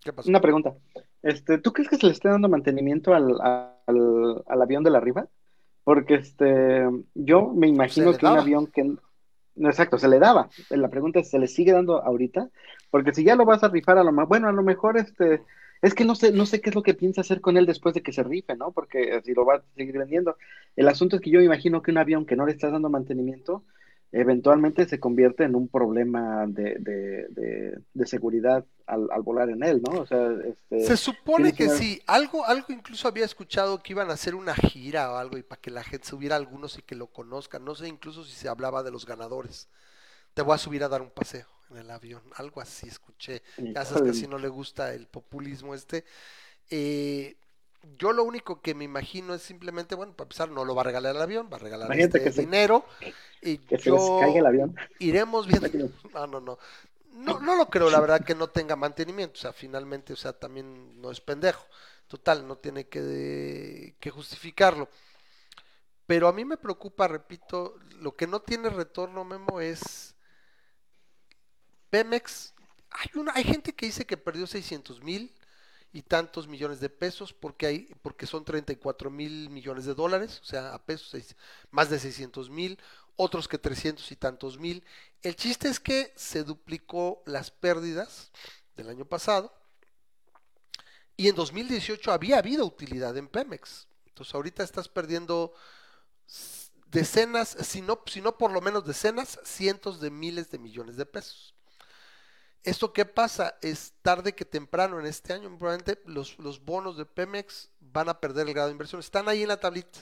¿Qué 0.01 0.12
pasó? 0.12 0.31
Una 0.31 0.41
pregunta. 0.41 0.75
Este, 1.23 1.59
¿Tú 1.59 1.73
crees 1.73 1.91
que 1.91 1.97
se 1.97 2.07
le 2.07 2.12
esté 2.12 2.29
dando 2.29 2.49
mantenimiento 2.49 3.15
al, 3.15 3.39
al, 3.41 4.43
al 4.47 4.62
avión 4.62 4.83
de 4.83 4.91
la 4.91 5.01
Riva? 5.01 5.29
Porque 5.85 6.15
este, 6.15 6.86
yo 7.15 7.52
me 7.55 7.69
imagino 7.69 8.16
que 8.16 8.27
un 8.27 8.39
avión 8.39 8.66
que... 8.66 8.85
No, 9.57 9.69
exacto, 9.69 9.98
se 9.98 10.09
le 10.09 10.19
daba. 10.19 10.48
La 10.70 10.89
pregunta 10.89 11.20
es, 11.20 11.31
¿se 11.31 11.39
le 11.39 11.47
sigue 11.47 11.73
dando 11.73 12.02
ahorita? 12.02 12.48
Porque 12.90 13.12
si 13.12 13.24
ya 13.24 13.36
lo 13.36 13.44
vas 13.44 13.62
a 13.62 13.69
rifar 13.69 13.98
a 13.98 14.05
lo 14.05 14.12
más, 14.12 14.28
bueno, 14.28 14.48
a 14.48 14.52
lo 14.52 14.62
mejor 14.62 14.97
este, 14.97 15.43
es 15.82 15.94
que 15.94 16.05
no 16.05 16.15
sé, 16.15 16.32
no 16.32 16.47
sé 16.47 16.61
qué 16.61 16.70
es 16.70 16.74
lo 16.74 16.82
que 16.82 16.94
piensa 16.94 17.23
hacer 17.23 17.40
con 17.40 17.57
él 17.57 17.66
después 17.66 17.94
de 17.94 18.02
que 18.02 18.12
se 18.12 18.23
rife, 18.23 18.57
¿no? 18.57 18.73
Porque 18.73 19.20
si 19.24 19.35
lo 19.35 19.44
va 19.44 19.57
a 19.57 19.62
seguir 19.74 19.98
vendiendo. 19.98 20.36
El 20.77 20.89
asunto 20.89 21.16
es 21.16 21.23
que 21.23 21.31
yo 21.31 21.39
me 21.39 21.47
imagino 21.47 21.82
que 21.82 21.90
un 21.90 21.98
avión 21.98 22.27
que 22.27 22.36
no 22.36 22.47
le 22.47 22.52
estás 22.52 22.73
dando 22.73 22.90
mantenimiento, 22.90 23.65
eventualmente 24.12 24.89
se 24.89 24.99
convierte 24.99 25.45
en 25.45 25.55
un 25.55 25.69
problema 25.69 26.47
de, 26.47 26.77
de, 26.81 27.78
de, 27.95 28.07
seguridad 28.07 28.65
al, 28.87 29.09
al, 29.12 29.23
volar 29.23 29.51
en 29.51 29.62
él, 29.62 29.82
¿no? 29.82 30.01
O 30.01 30.07
sea, 30.07 30.32
este, 30.45 30.85
se 30.85 30.97
supone 30.97 31.53
que, 31.53 31.69
sí, 31.69 32.03
algo, 32.07 32.45
algo 32.45 32.66
incluso 32.70 33.07
había 33.07 33.24
escuchado 33.24 33.82
que 33.82 33.93
iban 33.93 34.11
a 34.11 34.15
hacer 34.15 34.35
una 34.35 34.55
gira 34.55 35.12
o 35.12 35.16
algo 35.16 35.39
y 35.39 35.43
para 35.43 35.61
que 35.61 35.70
la 35.70 35.85
gente 35.85 36.09
subiera 36.09 36.37
algunos 36.37 36.77
y 36.78 36.82
que 36.82 36.97
lo 36.97 37.07
conozcan, 37.07 37.65
no 37.65 37.74
sé 37.74 37.87
incluso 37.87 38.24
si 38.24 38.32
se 38.32 38.49
hablaba 38.49 38.82
de 38.82 38.91
los 38.91 39.07
ganadores. 39.07 39.69
Te 40.35 40.43
voy 40.43 40.55
a 40.55 40.59
subir 40.59 40.82
a 40.82 40.89
dar 40.89 41.03
un 41.03 41.11
paseo 41.11 41.47
en 41.70 41.77
el 41.77 41.91
avión, 41.91 42.23
algo 42.35 42.61
así 42.61 42.89
escuché. 42.89 43.43
Ya 43.59 43.85
sabes 43.85 44.03
que 44.03 44.15
si 44.15 44.27
no 44.27 44.39
le 44.39 44.49
gusta 44.49 44.93
el 44.93 45.07
populismo 45.07 45.74
este. 45.74 46.05
Eh, 46.69 47.37
yo 47.98 48.12
lo 48.12 48.24
único 48.24 48.61
que 48.61 48.74
me 48.74 48.85
imagino 48.85 49.35
es 49.35 49.43
simplemente, 49.43 49.94
bueno, 49.94 50.12
para 50.15 50.27
empezar, 50.27 50.51
no 50.51 50.65
lo 50.65 50.74
va 50.74 50.82
a 50.82 50.85
regalar 50.85 51.16
el 51.16 51.23
avión, 51.23 51.48
va 51.52 51.57
a 51.57 51.61
regalar 51.61 51.93
este 51.98 52.31
dinero. 52.31 52.85
y 53.40 53.59
que 53.59 53.78
se 53.78 53.90
les 53.90 54.02
caiga 54.20 54.40
el 54.40 54.47
avión. 54.47 54.77
Iremos 54.98 55.47
viendo. 55.47 55.69
No, 56.15 56.27
no, 56.27 56.40
no. 56.40 56.59
No, 57.12 57.40
no 57.40 57.57
lo 57.57 57.69
creo, 57.69 57.90
la 57.90 58.01
verdad, 58.01 58.24
que 58.24 58.35
no 58.35 58.48
tenga 58.48 58.77
mantenimiento. 58.77 59.35
O 59.35 59.40
sea, 59.40 59.52
finalmente, 59.52 60.12
o 60.12 60.16
sea, 60.16 60.32
también 60.32 61.01
no 61.01 61.11
es 61.11 61.20
pendejo. 61.20 61.65
Total, 62.07 62.47
no 62.47 62.57
tiene 62.57 62.89
que, 62.89 63.97
que 63.98 64.11
justificarlo. 64.11 64.89
Pero 66.07 66.28
a 66.28 66.32
mí 66.32 66.44
me 66.44 66.57
preocupa, 66.57 67.09
repito, 67.09 67.77
lo 67.98 68.16
que 68.16 68.27
no 68.27 68.40
tiene 68.40 68.70
retorno, 68.70 69.24
Memo, 69.24 69.61
es 69.61 70.15
Pemex. 71.90 72.55
Hay, 72.90 73.20
una, 73.20 73.32
hay 73.35 73.44
gente 73.44 73.73
que 73.73 73.86
dice 73.86 74.07
que 74.07 74.16
perdió 74.16 74.47
600 74.47 75.02
mil 75.02 75.32
y 75.93 76.03
tantos 76.03 76.47
millones 76.47 76.81
de 76.81 76.89
pesos 76.89 77.33
porque 77.33 77.67
hay 77.67 77.95
porque 78.03 78.27
son 78.27 78.45
34 78.45 79.11
mil 79.11 79.51
millones 79.51 79.85
de 79.85 79.95
dólares, 79.95 80.41
o 80.43 80.45
sea, 80.45 80.75
a 80.75 80.85
pesos 80.85 81.35
más 81.71 81.91
de 81.91 81.99
600 81.99 82.49
mil, 82.51 82.79
otros 83.17 83.49
que 83.49 83.59
300 83.59 84.11
y 84.12 84.17
tantos 84.17 84.59
mil. 84.59 84.85
El 85.23 85.37
chiste 85.37 85.69
es 85.69 85.81
que 85.81 86.12
se 86.17 86.45
duplicó 86.45 87.23
las 87.27 87.51
pérdidas 87.51 88.31
del 88.77 88.89
año 88.89 89.05
pasado 89.05 89.53
y 91.17 91.29
en 91.29 91.35
2018 91.35 92.12
había 92.12 92.39
habido 92.39 92.65
utilidad 92.65 93.17
en 93.17 93.29
Pemex. 93.29 93.89
Entonces 94.07 94.35
ahorita 94.35 94.62
estás 94.62 94.89
perdiendo 94.89 95.53
decenas, 96.87 97.57
si 97.61 97.83
no, 97.83 98.01
si 98.07 98.21
no 98.21 98.39
por 98.39 98.53
lo 98.53 98.61
menos 98.61 98.87
decenas, 98.87 99.39
cientos 99.45 100.01
de 100.01 100.11
miles 100.11 100.51
de 100.51 100.59
millones 100.59 100.97
de 100.97 101.07
pesos. 101.07 101.55
¿Esto 102.62 102.93
qué 102.93 103.05
pasa? 103.07 103.57
Es 103.62 103.95
tarde 104.03 104.35
que 104.35 104.45
temprano 104.45 105.01
en 105.01 105.07
este 105.07 105.32
año, 105.32 105.49
probablemente 105.57 106.01
los, 106.05 106.39
los 106.39 106.62
bonos 106.62 106.97
de 106.97 107.07
Pemex 107.07 107.70
van 107.81 108.09
a 108.09 108.20
perder 108.20 108.47
el 108.47 108.55
grado 108.55 108.69
de 108.69 108.73
inversión. 108.73 109.01
Están 109.01 109.28
ahí 109.28 109.43
en 109.43 109.49
la 109.49 109.61
tablita. 109.61 109.99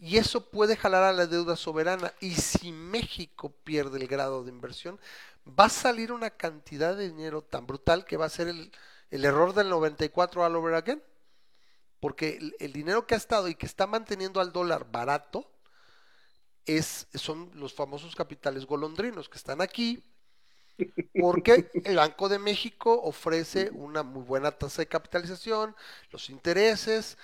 Y 0.00 0.16
eso 0.16 0.50
puede 0.50 0.76
jalar 0.76 1.04
a 1.04 1.12
la 1.12 1.26
deuda 1.26 1.54
soberana. 1.54 2.12
Y 2.20 2.34
si 2.34 2.72
México 2.72 3.54
pierde 3.62 4.00
el 4.00 4.08
grado 4.08 4.42
de 4.42 4.50
inversión, 4.50 4.98
va 5.46 5.66
a 5.66 5.68
salir 5.68 6.10
una 6.10 6.30
cantidad 6.30 6.96
de 6.96 7.08
dinero 7.08 7.42
tan 7.42 7.66
brutal 7.66 8.04
que 8.04 8.16
va 8.16 8.26
a 8.26 8.30
ser 8.30 8.48
el, 8.48 8.72
error 9.10 9.54
del 9.54 9.68
94 9.68 10.44
all 10.44 10.56
over 10.56 10.74
again. 10.74 11.02
Porque 12.00 12.36
el, 12.36 12.56
el, 12.58 12.72
dinero 12.72 13.06
que 13.06 13.14
ha 13.14 13.18
estado 13.18 13.46
y 13.46 13.54
que 13.54 13.66
está 13.66 13.86
manteniendo 13.86 14.40
al 14.40 14.52
dólar 14.52 14.90
barato 14.90 15.48
es, 16.66 17.06
son 17.14 17.50
los 17.54 17.72
famosos 17.72 18.16
capitales 18.16 18.66
golondrinos 18.66 19.28
que 19.28 19.38
están 19.38 19.60
aquí, 19.60 20.02
porque 21.20 21.70
el 21.84 21.96
Banco 21.96 22.28
de 22.28 22.38
México 22.38 23.00
ofrece 23.02 23.70
una 23.74 24.02
muy 24.02 24.22
buena 24.22 24.50
tasa 24.50 24.82
de 24.82 24.86
capitalización, 24.86 25.74
los 26.10 26.30
intereses, 26.30 27.18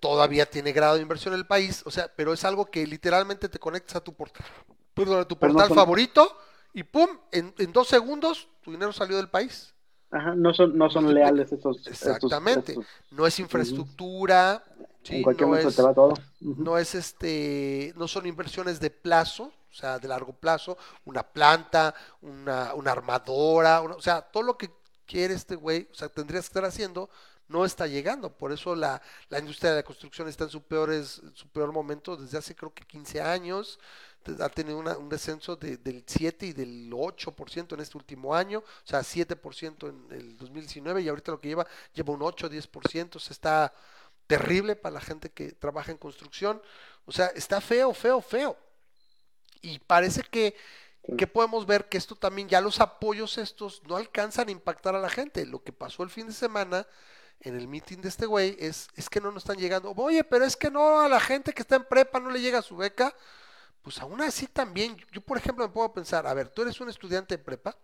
todavía 0.00 0.46
tiene 0.46 0.72
grado 0.72 0.96
de 0.96 1.02
inversión 1.02 1.34
en 1.34 1.40
el 1.40 1.46
país, 1.46 1.82
o 1.86 1.90
sea, 1.90 2.10
pero 2.14 2.32
es 2.32 2.44
algo 2.44 2.66
que 2.66 2.86
literalmente 2.86 3.48
te 3.48 3.58
conectas 3.58 3.96
a 3.96 4.00
tu 4.00 4.12
portal, 4.12 4.46
perdón, 4.94 5.20
a 5.20 5.24
tu 5.24 5.38
portal 5.38 5.68
favorito 5.68 6.36
y 6.74 6.82
pum, 6.82 7.08
en, 7.32 7.54
dos 7.72 7.88
segundos 7.88 8.48
tu 8.62 8.72
dinero 8.72 8.92
salió 8.92 9.16
del 9.16 9.28
país. 9.28 9.74
Ajá, 10.10 10.34
no 10.34 10.54
son, 10.54 10.76
no 10.76 10.88
son 10.88 11.12
leales 11.12 11.52
esos. 11.52 11.86
Exactamente, 11.86 12.76
no 13.10 13.26
es 13.26 13.38
infraestructura, 13.38 14.64
en 15.10 15.22
cualquier 15.22 15.48
momento 15.48 15.72
te 15.72 15.82
va 15.82 15.94
todo. 15.94 16.14
No 16.40 16.78
es 16.78 16.94
este, 16.94 17.92
no 17.96 18.08
son 18.08 18.26
inversiones 18.26 18.80
de 18.80 18.90
plazo, 18.90 19.52
sea, 19.78 19.98
de 19.98 20.08
largo 20.08 20.32
plazo, 20.32 20.76
una 21.04 21.22
planta, 21.22 21.94
una, 22.20 22.74
una 22.74 22.92
armadora, 22.92 23.80
o 23.82 24.00
sea, 24.00 24.22
todo 24.22 24.42
lo 24.42 24.58
que 24.58 24.70
quiere 25.06 25.34
este 25.34 25.56
güey, 25.56 25.88
o 25.90 25.94
sea, 25.94 26.08
tendrías 26.08 26.44
que 26.44 26.48
estar 26.48 26.64
haciendo, 26.64 27.08
no 27.48 27.64
está 27.64 27.86
llegando. 27.86 28.30
Por 28.30 28.52
eso 28.52 28.74
la, 28.76 29.00
la 29.30 29.38
industria 29.38 29.70
de 29.70 29.76
la 29.76 29.82
construcción 29.82 30.28
está 30.28 30.44
en 30.44 30.50
su 30.50 30.62
peor, 30.62 30.90
su 31.04 31.48
peor 31.48 31.72
momento 31.72 32.16
desde 32.16 32.38
hace 32.38 32.54
creo 32.54 32.72
que 32.72 32.84
15 32.84 33.20
años. 33.20 33.78
Ha 34.40 34.48
tenido 34.50 34.78
un 34.78 35.08
descenso 35.08 35.56
del 35.56 36.04
7 36.06 36.46
y 36.46 36.52
del 36.52 36.90
8% 36.90 37.72
en 37.72 37.80
este 37.80 37.96
último 37.96 38.34
año, 38.34 38.58
o 38.58 38.86
sea, 38.86 39.00
7% 39.00 39.88
en 39.88 40.12
el 40.12 40.36
2019 40.36 41.00
y 41.00 41.08
ahorita 41.08 41.32
lo 41.32 41.40
que 41.40 41.48
lleva, 41.48 41.66
lleva 41.94 42.12
un 42.12 42.20
8, 42.20 42.50
10%, 42.50 43.18
se 43.20 43.32
está 43.32 43.72
terrible 44.26 44.76
para 44.76 44.94
la 44.94 45.00
gente 45.00 45.30
que 45.30 45.52
trabaja 45.52 45.92
en 45.92 45.98
construcción. 45.98 46.60
O 47.06 47.12
sea, 47.12 47.28
está 47.28 47.60
feo, 47.60 47.94
feo, 47.94 48.20
feo. 48.20 48.56
Y 49.62 49.78
parece 49.80 50.22
que, 50.22 50.56
que 51.16 51.26
podemos 51.26 51.66
ver 51.66 51.88
que 51.88 51.98
esto 51.98 52.14
también, 52.14 52.48
ya 52.48 52.60
los 52.60 52.80
apoyos 52.80 53.38
estos 53.38 53.82
no 53.84 53.96
alcanzan 53.96 54.48
a 54.48 54.52
impactar 54.52 54.94
a 54.94 55.00
la 55.00 55.10
gente. 55.10 55.46
Lo 55.46 55.62
que 55.62 55.72
pasó 55.72 56.02
el 56.02 56.10
fin 56.10 56.26
de 56.26 56.32
semana 56.32 56.86
en 57.40 57.56
el 57.56 57.68
meeting 57.68 57.98
de 57.98 58.08
este 58.08 58.26
güey 58.26 58.56
es, 58.58 58.88
es 58.94 59.08
que 59.08 59.20
no 59.20 59.30
nos 59.30 59.44
están 59.44 59.58
llegando. 59.58 59.92
Oye, 59.96 60.24
pero 60.24 60.44
es 60.44 60.56
que 60.56 60.70
no 60.70 61.00
a 61.00 61.08
la 61.08 61.20
gente 61.20 61.52
que 61.52 61.62
está 61.62 61.76
en 61.76 61.84
prepa 61.84 62.20
no 62.20 62.30
le 62.30 62.40
llega 62.40 62.62
su 62.62 62.76
beca. 62.76 63.14
Pues 63.82 64.00
aún 64.00 64.20
así 64.20 64.46
también, 64.46 64.96
yo 65.12 65.20
por 65.20 65.38
ejemplo 65.38 65.66
me 65.66 65.72
puedo 65.72 65.92
pensar, 65.92 66.26
a 66.26 66.34
ver, 66.34 66.48
tú 66.48 66.62
eres 66.62 66.80
un 66.80 66.88
estudiante 66.88 67.36
de 67.36 67.42
prepa 67.42 67.76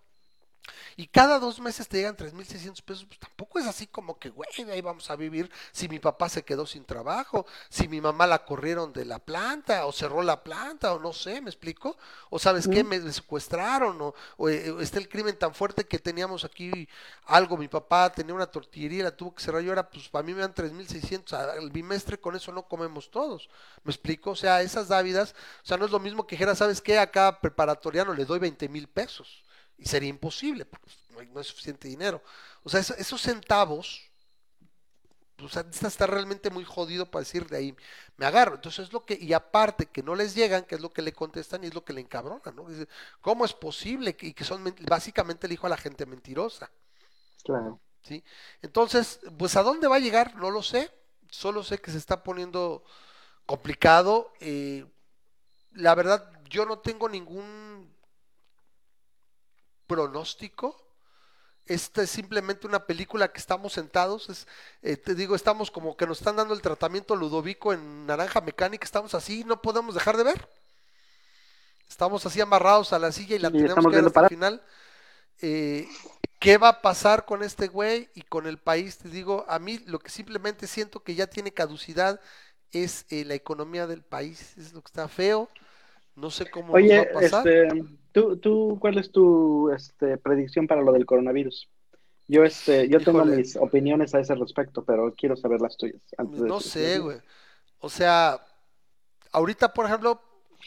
y 0.96 1.06
cada 1.06 1.38
dos 1.38 1.60
meses 1.60 1.88
te 1.88 1.98
llegan 1.98 2.16
3.600 2.16 2.82
pesos, 2.82 3.04
pues 3.04 3.18
tampoco 3.18 3.58
es 3.58 3.66
así 3.66 3.86
como 3.86 4.18
que, 4.18 4.30
güey, 4.30 4.48
ahí 4.70 4.80
vamos 4.80 5.10
a 5.10 5.16
vivir 5.16 5.50
si 5.72 5.88
mi 5.88 5.98
papá 5.98 6.28
se 6.28 6.44
quedó 6.44 6.66
sin 6.66 6.84
trabajo, 6.84 7.46
si 7.68 7.88
mi 7.88 8.00
mamá 8.00 8.26
la 8.26 8.44
corrieron 8.44 8.92
de 8.92 9.04
la 9.04 9.18
planta 9.18 9.86
o 9.86 9.92
cerró 9.92 10.22
la 10.22 10.42
planta 10.42 10.92
o 10.92 10.98
no 10.98 11.12
sé, 11.12 11.40
¿me 11.40 11.50
explico? 11.50 11.96
O 12.30 12.38
sabes 12.38 12.68
qué, 12.68 12.84
me 12.84 13.00
secuestraron 13.12 14.00
o, 14.00 14.14
o, 14.36 14.48
eh, 14.48 14.74
está 14.80 14.98
el 14.98 15.08
crimen 15.08 15.38
tan 15.38 15.54
fuerte 15.54 15.84
que 15.84 15.98
teníamos 15.98 16.44
aquí 16.44 16.88
algo, 17.26 17.56
mi 17.56 17.68
papá 17.68 18.12
tenía 18.12 18.34
una 18.34 18.46
tortillería, 18.46 19.04
la 19.04 19.16
tuvo 19.16 19.34
que 19.34 19.42
cerrar 19.42 19.62
y 19.62 19.68
ahora 19.68 19.88
pues 19.88 20.08
para 20.08 20.24
mí 20.24 20.34
me 20.34 20.40
dan 20.40 20.54
3.600 20.54 21.32
al 21.32 21.70
bimestre, 21.70 22.18
con 22.18 22.36
eso 22.36 22.52
no 22.52 22.62
comemos 22.68 23.10
todos, 23.10 23.48
¿me 23.82 23.90
explico? 23.90 24.30
O 24.30 24.36
sea, 24.36 24.62
esas 24.62 24.88
dávidas, 24.88 25.34
o 25.62 25.66
sea, 25.66 25.76
no 25.76 25.84
es 25.84 25.90
lo 25.90 26.00
mismo 26.00 26.26
que 26.26 26.36
dijera, 26.36 26.54
¿sabes 26.54 26.80
qué? 26.80 26.98
Acá 26.98 27.40
preparatoriano 27.40 28.14
le 28.14 28.24
doy 28.24 28.38
20 28.38 28.68
mil 28.68 28.88
pesos 28.88 29.43
y 29.78 29.86
sería 29.86 30.08
imposible, 30.08 30.64
porque 30.64 30.90
no 31.10 31.20
hay, 31.20 31.28
no 31.28 31.38
hay 31.38 31.44
suficiente 31.44 31.88
dinero. 31.88 32.22
O 32.62 32.70
sea, 32.70 32.80
esos, 32.80 33.20
centavos, 33.20 34.10
pues 35.36 35.56
está 35.56 36.06
realmente 36.06 36.50
muy 36.50 36.64
jodido 36.64 37.10
para 37.10 37.22
decir 37.22 37.46
de 37.48 37.56
ahí 37.56 37.76
me 38.16 38.26
agarro. 38.26 38.54
Entonces 38.54 38.86
es 38.86 38.92
lo 38.92 39.04
que, 39.04 39.18
y 39.20 39.32
aparte 39.32 39.86
que 39.86 40.02
no 40.02 40.14
les 40.14 40.34
llegan, 40.34 40.64
que 40.64 40.76
es 40.76 40.80
lo 40.80 40.92
que 40.92 41.02
le 41.02 41.12
contestan 41.12 41.64
y 41.64 41.68
es 41.68 41.74
lo 41.74 41.84
que 41.84 41.92
le 41.92 42.00
encabrona, 42.00 42.52
¿no? 42.54 42.68
Dice, 42.68 42.88
¿cómo 43.20 43.44
es 43.44 43.52
posible? 43.52 44.16
Y 44.20 44.32
que 44.32 44.44
son 44.44 44.74
básicamente 44.88 45.48
le 45.48 45.52
dijo 45.52 45.66
a 45.66 45.70
la 45.70 45.76
gente 45.76 46.06
mentirosa. 46.06 46.70
Claro. 47.42 47.80
¿Sí? 48.02 48.22
Entonces, 48.62 49.20
pues 49.38 49.56
a 49.56 49.62
dónde 49.62 49.88
va 49.88 49.96
a 49.96 50.00
llegar, 50.00 50.36
no 50.36 50.50
lo 50.50 50.62
sé. 50.62 50.90
Solo 51.30 51.64
sé 51.64 51.78
que 51.78 51.90
se 51.90 51.98
está 51.98 52.22
poniendo 52.22 52.84
complicado. 53.46 54.32
Eh, 54.40 54.86
la 55.72 55.94
verdad, 55.94 56.30
yo 56.48 56.66
no 56.66 56.78
tengo 56.78 57.08
ningún 57.08 57.93
pronóstico. 59.94 60.76
Esta 61.66 62.02
es 62.02 62.10
simplemente 62.10 62.66
una 62.66 62.84
película 62.84 63.32
que 63.32 63.38
estamos 63.38 63.72
sentados, 63.72 64.28
es, 64.28 64.46
eh, 64.82 64.98
te 64.98 65.14
digo, 65.14 65.34
estamos 65.34 65.70
como 65.70 65.96
que 65.96 66.06
nos 66.06 66.18
están 66.18 66.36
dando 66.36 66.52
el 66.52 66.60
tratamiento 66.60 67.16
Ludovico 67.16 67.72
en 67.72 68.04
naranja 68.04 68.42
mecánica, 68.42 68.84
estamos 68.84 69.14
así, 69.14 69.44
no 69.44 69.62
podemos 69.62 69.94
dejar 69.94 70.18
de 70.18 70.24
ver. 70.24 70.48
Estamos 71.88 72.26
así 72.26 72.40
amarrados 72.40 72.92
a 72.92 72.98
la 72.98 73.12
silla 73.12 73.36
y 73.36 73.38
la 73.38 73.50
tenemos 73.50 73.86
que 73.86 73.96
ver 73.96 74.04
hasta 74.04 74.20
el 74.22 74.28
final. 74.28 74.62
Eh, 75.40 75.88
¿Qué 76.38 76.58
va 76.58 76.68
a 76.68 76.82
pasar 76.82 77.24
con 77.24 77.42
este 77.42 77.68
güey 77.68 78.10
y 78.14 78.22
con 78.22 78.46
el 78.46 78.58
país? 78.58 78.98
Te 78.98 79.08
digo, 79.08 79.46
a 79.48 79.58
mí 79.58 79.78
lo 79.86 80.00
que 80.00 80.10
simplemente 80.10 80.66
siento 80.66 81.02
que 81.02 81.14
ya 81.14 81.28
tiene 81.28 81.52
caducidad 81.52 82.20
es 82.72 83.06
eh, 83.08 83.24
la 83.24 83.34
economía 83.34 83.86
del 83.86 84.02
país, 84.02 84.58
es 84.58 84.74
lo 84.74 84.82
que 84.82 84.88
está 84.88 85.08
feo. 85.08 85.48
No 86.16 86.30
sé 86.30 86.50
cómo 86.50 86.72
va 86.72 86.78
a 86.78 87.12
pasar. 87.12 87.46
Este, 87.48 87.84
¿tú, 88.12 88.36
¿tú, 88.36 88.78
cuál 88.80 88.98
es 88.98 89.10
tu 89.10 89.70
este, 89.70 90.16
predicción 90.18 90.66
para 90.66 90.82
lo 90.82 90.92
del 90.92 91.06
coronavirus? 91.06 91.68
Yo, 92.26 92.44
este, 92.44 92.88
yo 92.88 93.00
tengo 93.00 93.24
mis 93.24 93.56
opiniones 93.56 94.14
a 94.14 94.20
ese 94.20 94.34
respecto, 94.34 94.82
pero 94.84 95.12
quiero 95.14 95.36
saber 95.36 95.60
las 95.60 95.76
tuyas. 95.76 96.00
no 96.18 96.60
sé, 96.60 96.98
güey. 96.98 97.18
O 97.80 97.90
sea, 97.90 98.40
ahorita, 99.32 99.74
por 99.74 99.86
ejemplo, 99.86 100.20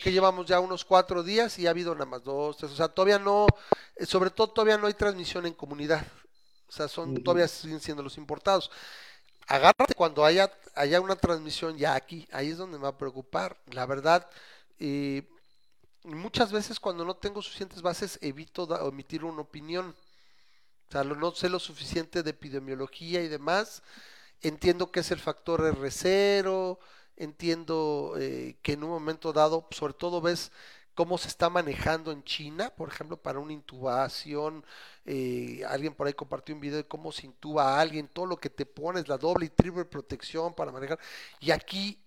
que 0.04 0.12
llevamos 0.12 0.46
ya 0.46 0.60
unos 0.60 0.86
cuatro 0.86 1.24
días 1.24 1.58
y 1.58 1.66
ha 1.66 1.72
habido 1.72 1.94
nada 1.94 2.06
más 2.06 2.24
dos, 2.24 2.58
tres. 2.58 2.72
O 2.72 2.76
sea, 2.76 2.90
todavía 2.90 3.18
no, 3.18 3.48
eh, 3.96 4.06
sobre 4.06 4.30
todo 4.30 4.48
todavía 4.50 4.78
no 4.78 4.88
hay 4.88 4.94
transmisión 4.94 5.46
en 5.46 5.54
comunidad. 5.54 6.06
O 6.68 6.72
sea, 6.72 6.88
son, 6.88 7.24
todavía 7.24 7.48
siguen 7.48 7.80
siendo 7.80 8.04
los 8.04 8.18
importados. 8.18 8.70
Agárrate 9.48 9.96
cuando 9.96 10.26
haya, 10.26 10.52
haya 10.76 11.02
una 11.02 11.16
transmisión 11.16 11.78
ya 11.78 11.96
aquí. 11.96 12.28
Ahí 12.32 12.50
es 12.50 12.58
donde 12.58 12.78
me 12.78 12.84
va 12.84 12.90
a 12.90 12.98
preocupar. 12.98 13.58
La 13.72 13.86
verdad, 13.86 14.30
eh, 14.80 15.24
muchas 16.16 16.52
veces 16.52 16.80
cuando 16.80 17.06
no 17.06 17.16
tengo 17.16 17.42
suficientes 17.42 17.82
bases 17.82 18.20
evito 18.22 18.64
omitir 18.64 19.24
una 19.24 19.42
opinión. 19.42 19.96
O 20.90 20.92
sea, 20.92 21.04
no 21.04 21.32
sé 21.34 21.50
lo 21.50 21.60
suficiente 21.60 22.24
de 22.24 22.30
epidemiología 22.30 23.22
y 23.22 23.28
demás. 23.28 23.84
Entiendo 24.42 24.92
que 24.92 25.02
es 25.02 25.12
el 25.12 25.20
factor 25.20 25.62
R0, 25.62 26.78
entiendo 27.18 28.14
eh, 28.18 28.58
que 28.62 28.74
en 28.74 28.84
un 28.84 28.92
momento 28.92 29.34
dado, 29.34 29.68
sobre 29.72 29.94
todo 29.94 30.22
ves 30.22 30.52
cómo 30.94 31.18
se 31.18 31.28
está 31.28 31.50
manejando 31.50 32.12
en 32.12 32.24
China, 32.24 32.72
por 32.76 32.90
ejemplo, 32.90 33.18
para 33.22 33.40
una 33.40 33.54
intubación. 33.54 34.66
Eh, 35.06 35.64
alguien 35.68 35.94
por 35.94 36.08
ahí 36.08 36.14
compartió 36.14 36.56
un 36.56 36.62
video 36.62 36.78
de 36.78 36.88
cómo 36.88 37.12
se 37.12 37.28
intuba 37.28 37.76
a 37.78 37.82
alguien, 37.82 38.08
todo 38.08 38.26
lo 38.26 38.38
que 38.38 38.50
te 38.50 38.66
pones, 38.66 39.08
la 39.08 39.18
doble 39.18 39.46
y 39.48 39.50
triple 39.50 39.86
protección 39.86 40.54
para 40.54 40.72
manejar. 40.72 41.00
Y 41.40 41.52
aquí 41.52 42.00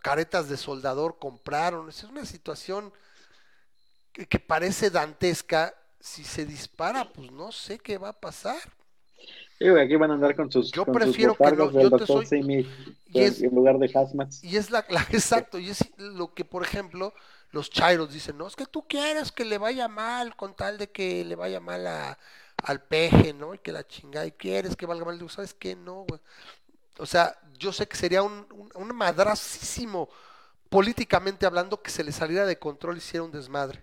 caretas 0.00 0.48
de 0.48 0.56
soldador 0.56 1.18
compraron. 1.18 1.88
Es 1.88 2.04
una 2.04 2.24
situación 2.24 2.92
que, 4.12 4.38
parece 4.38 4.90
dantesca. 4.90 5.74
Si 6.00 6.22
se 6.22 6.44
dispara, 6.44 7.10
pues 7.10 7.30
no 7.32 7.50
sé 7.50 7.78
qué 7.78 7.96
va 7.96 8.10
a 8.10 8.20
pasar. 8.20 8.58
aquí 9.80 9.96
van 9.96 10.10
a 10.10 10.14
andar 10.14 10.36
con 10.36 10.50
sus. 10.50 10.70
Yo 10.70 10.84
prefiero 10.84 11.34
que 11.34 11.52
no. 11.52 11.70
Yo 11.70 11.90
te 11.96 12.06
soy. 12.06 12.68
y 13.06 13.20
es, 13.20 13.42
en 13.42 13.54
lugar 13.54 13.78
de. 13.78 13.90
Y 14.42 14.56
es 14.56 14.70
la, 14.70 14.84
exacto. 15.10 15.58
Y 15.58 15.70
es 15.70 15.90
lo 15.96 16.34
que, 16.34 16.44
por 16.44 16.62
ejemplo, 16.62 17.14
los 17.52 17.70
chairos 17.70 18.12
dicen: 18.12 18.36
No, 18.36 18.46
es 18.46 18.54
que 18.54 18.66
tú 18.66 18.86
quieres 18.86 19.32
que 19.32 19.46
le 19.46 19.56
vaya 19.56 19.88
mal 19.88 20.36
con 20.36 20.54
tal 20.54 20.76
de 20.76 20.90
que 20.90 21.24
le 21.24 21.36
vaya 21.36 21.60
mal 21.60 21.86
a, 21.86 22.18
al 22.58 22.82
peje, 22.82 23.32
¿no? 23.32 23.54
Y 23.54 23.58
que 23.58 23.72
la 23.72 23.86
chingada. 23.86 24.26
Y 24.26 24.32
quieres 24.32 24.76
que 24.76 24.84
valga 24.84 25.06
mal. 25.06 25.30
¿Sabes 25.30 25.54
qué? 25.54 25.74
No, 25.74 26.04
güey. 26.06 26.20
O 26.98 27.06
sea, 27.06 27.36
yo 27.58 27.72
sé 27.72 27.86
que 27.86 27.96
sería 27.96 28.22
un, 28.22 28.46
un, 28.74 28.96
madrasísimo 28.96 30.08
políticamente 30.68 31.46
hablando 31.46 31.82
que 31.82 31.90
se 31.90 32.04
le 32.04 32.12
saliera 32.12 32.46
de 32.46 32.58
control 32.58 32.96
y 32.96 32.98
hiciera 32.98 33.24
un 33.24 33.32
desmadre. 33.32 33.82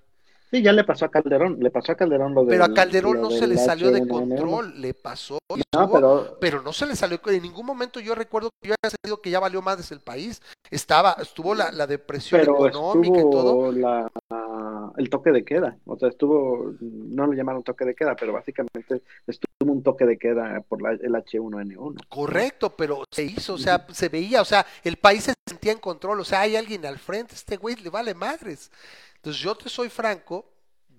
Sí, 0.51 0.61
ya 0.61 0.73
le 0.73 0.83
pasó 0.83 1.05
a 1.05 1.09
Calderón, 1.09 1.57
le 1.61 1.71
pasó 1.71 1.93
a 1.93 1.95
Calderón 1.95 2.33
lo 2.33 2.43
de. 2.43 2.49
Pero 2.49 2.65
a 2.65 2.73
Calderón 2.73 3.21
no 3.21 3.31
se 3.31 3.47
le 3.47 3.57
salió 3.57 3.89
de 3.89 4.05
control, 4.05 4.81
le 4.81 4.93
pasó. 4.93 5.37
pero... 6.41 6.61
no 6.61 6.73
se 6.73 6.85
le 6.85 6.95
salió. 6.97 7.21
En 7.27 7.41
ningún 7.41 7.65
momento 7.65 8.01
yo 8.01 8.13
recuerdo 8.15 8.49
que 8.61 8.67
yo 8.67 8.75
haya 8.83 8.89
sentido 8.89 9.21
que 9.21 9.29
ya 9.29 9.39
valió 9.39 9.61
más 9.61 9.77
desde 9.77 9.95
el 9.95 10.01
país. 10.01 10.41
Estaba, 10.69 11.15
estuvo 11.21 11.55
la, 11.55 11.71
la 11.71 11.87
depresión 11.87 12.41
económica 12.41 13.19
y 13.19 13.29
todo. 13.29 13.71
La, 13.71 14.11
el 14.97 15.09
toque 15.09 15.31
de 15.31 15.43
queda. 15.43 15.77
O 15.85 15.97
sea, 15.97 16.09
estuvo, 16.09 16.73
no 16.79 17.27
lo 17.27 17.33
llamaron 17.33 17.63
toque 17.63 17.85
de 17.85 17.95
queda, 17.95 18.15
pero 18.15 18.33
básicamente 18.33 19.01
estuvo 19.27 19.71
un 19.71 19.83
toque 19.83 20.05
de 20.05 20.17
queda 20.17 20.61
por 20.61 20.81
la, 20.81 20.91
el 20.91 21.13
H1N1. 21.13 22.07
Correcto, 22.09 22.69
pero 22.75 23.03
se 23.11 23.23
hizo, 23.23 23.55
o 23.55 23.57
sea, 23.57 23.85
se 23.91 24.09
veía, 24.09 24.41
o 24.41 24.45
sea, 24.45 24.65
el 24.83 24.97
país 24.97 25.23
se 25.23 25.33
sentía 25.47 25.71
en 25.71 25.79
control, 25.79 26.19
o 26.19 26.23
sea, 26.23 26.41
hay 26.41 26.55
alguien 26.55 26.85
al 26.85 26.97
frente, 26.97 27.35
este 27.35 27.57
güey 27.57 27.75
le 27.75 27.89
vale 27.89 28.13
madres. 28.13 28.71
Entonces 29.15 29.41
yo 29.41 29.55
te 29.55 29.69
soy 29.69 29.89
franco, 29.89 30.45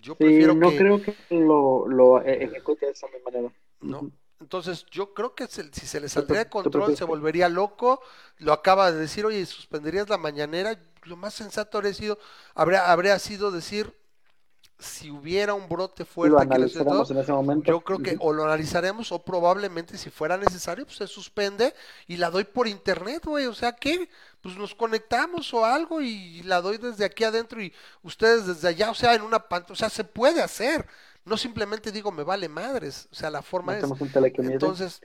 yo 0.00 0.16
prefiero 0.16 0.54
no 0.54 0.70
creo 0.70 1.00
que 1.02 1.14
lo, 1.30 1.86
lo 1.88 2.22
ejecute 2.22 2.86
de 2.86 2.92
esa 2.92 3.06
manera. 3.24 3.52
No. 3.80 4.10
Entonces, 4.42 4.84
yo 4.90 5.14
creo 5.14 5.34
que 5.34 5.46
si 5.46 5.86
se 5.86 6.00
le 6.00 6.08
saldría 6.08 6.40
de 6.40 6.50
control, 6.50 6.96
se 6.96 7.04
volvería 7.04 7.48
loco. 7.48 8.00
Lo 8.38 8.52
acaba 8.52 8.90
de 8.90 8.98
decir, 8.98 9.24
oye, 9.24 9.46
suspenderías 9.46 10.08
la 10.08 10.18
mañanera. 10.18 10.78
Lo 11.04 11.16
más 11.16 11.32
sensato 11.32 11.78
habría 11.78 11.94
sido, 11.94 12.18
habría, 12.54 12.90
habría 12.90 13.18
sido 13.20 13.52
decir, 13.52 13.94
si 14.80 15.10
hubiera 15.10 15.54
un 15.54 15.68
brote 15.68 16.04
fuerte 16.04 16.42
en 16.42 17.18
ese 17.18 17.32
momento. 17.32 17.70
yo 17.70 17.80
creo 17.82 18.00
que 18.00 18.16
o 18.18 18.32
lo 18.32 18.44
analizaremos 18.44 19.12
o 19.12 19.20
probablemente 19.20 19.96
si 19.96 20.10
fuera 20.10 20.36
necesario 20.36 20.84
pues 20.84 20.96
se 20.96 21.06
suspende 21.06 21.72
y 22.08 22.16
la 22.16 22.30
doy 22.30 22.42
por 22.42 22.66
internet, 22.66 23.24
güey, 23.24 23.46
o 23.46 23.54
sea, 23.54 23.76
¿qué? 23.76 24.08
Pues 24.40 24.56
nos 24.56 24.74
conectamos 24.74 25.54
o 25.54 25.64
algo 25.64 26.00
y 26.02 26.42
la 26.42 26.60
doy 26.60 26.78
desde 26.78 27.04
aquí 27.04 27.22
adentro 27.22 27.62
y 27.62 27.72
ustedes 28.02 28.46
desde 28.46 28.68
allá, 28.68 28.90
o 28.90 28.94
sea, 28.94 29.14
en 29.14 29.22
una 29.22 29.38
pantalla, 29.48 29.72
o 29.72 29.76
sea, 29.76 29.88
se 29.88 30.02
puede 30.02 30.42
hacer. 30.42 30.84
No 31.24 31.36
simplemente 31.36 31.92
digo 31.92 32.10
me 32.10 32.24
vale 32.24 32.48
madres, 32.48 33.08
o 33.12 33.14
sea, 33.14 33.30
la 33.30 33.42
forma 33.42 33.78
es. 33.78 33.84
entonces, 34.38 35.00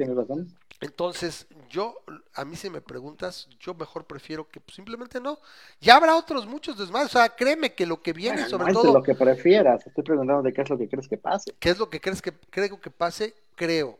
Entonces, 0.79 1.47
yo, 1.69 1.95
a 2.33 2.45
mí 2.45 2.55
si 2.55 2.69
me 2.69 2.81
preguntas, 2.81 3.47
yo 3.59 3.73
mejor 3.73 4.05
prefiero 4.05 4.47
que 4.47 4.59
pues, 4.59 4.75
simplemente 4.75 5.19
no. 5.19 5.39
Ya 5.79 5.95
habrá 5.95 6.15
otros 6.15 6.45
muchos 6.45 6.77
desmadres, 6.77 7.15
o 7.15 7.17
sea, 7.19 7.29
créeme 7.29 7.73
que 7.73 7.85
lo 7.85 8.01
que 8.01 8.13
viene 8.13 8.47
sobre 8.47 8.73
todo. 8.73 8.93
lo 8.93 9.03
que 9.03 9.15
prefieras, 9.15 9.85
estoy 9.85 10.03
preguntando 10.03 10.43
de 10.43 10.53
qué 10.53 10.61
es 10.61 10.69
lo 10.69 10.77
que 10.77 10.87
crees 10.87 11.07
que 11.07 11.17
pase. 11.17 11.55
¿Qué 11.59 11.69
es 11.69 11.79
lo 11.79 11.89
que 11.89 11.99
crees 11.99 12.21
que 12.21 12.31
creo 12.31 12.79
que 12.79 12.91
pase? 12.91 13.35
Creo 13.55 13.99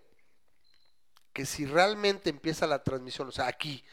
que 1.34 1.45
si 1.45 1.65
realmente 1.65 2.31
empieza 2.31 2.65
la 2.65 2.84
transmisión, 2.84 3.27
o 3.27 3.31
sea, 3.31 3.48
aquí, 3.48 3.84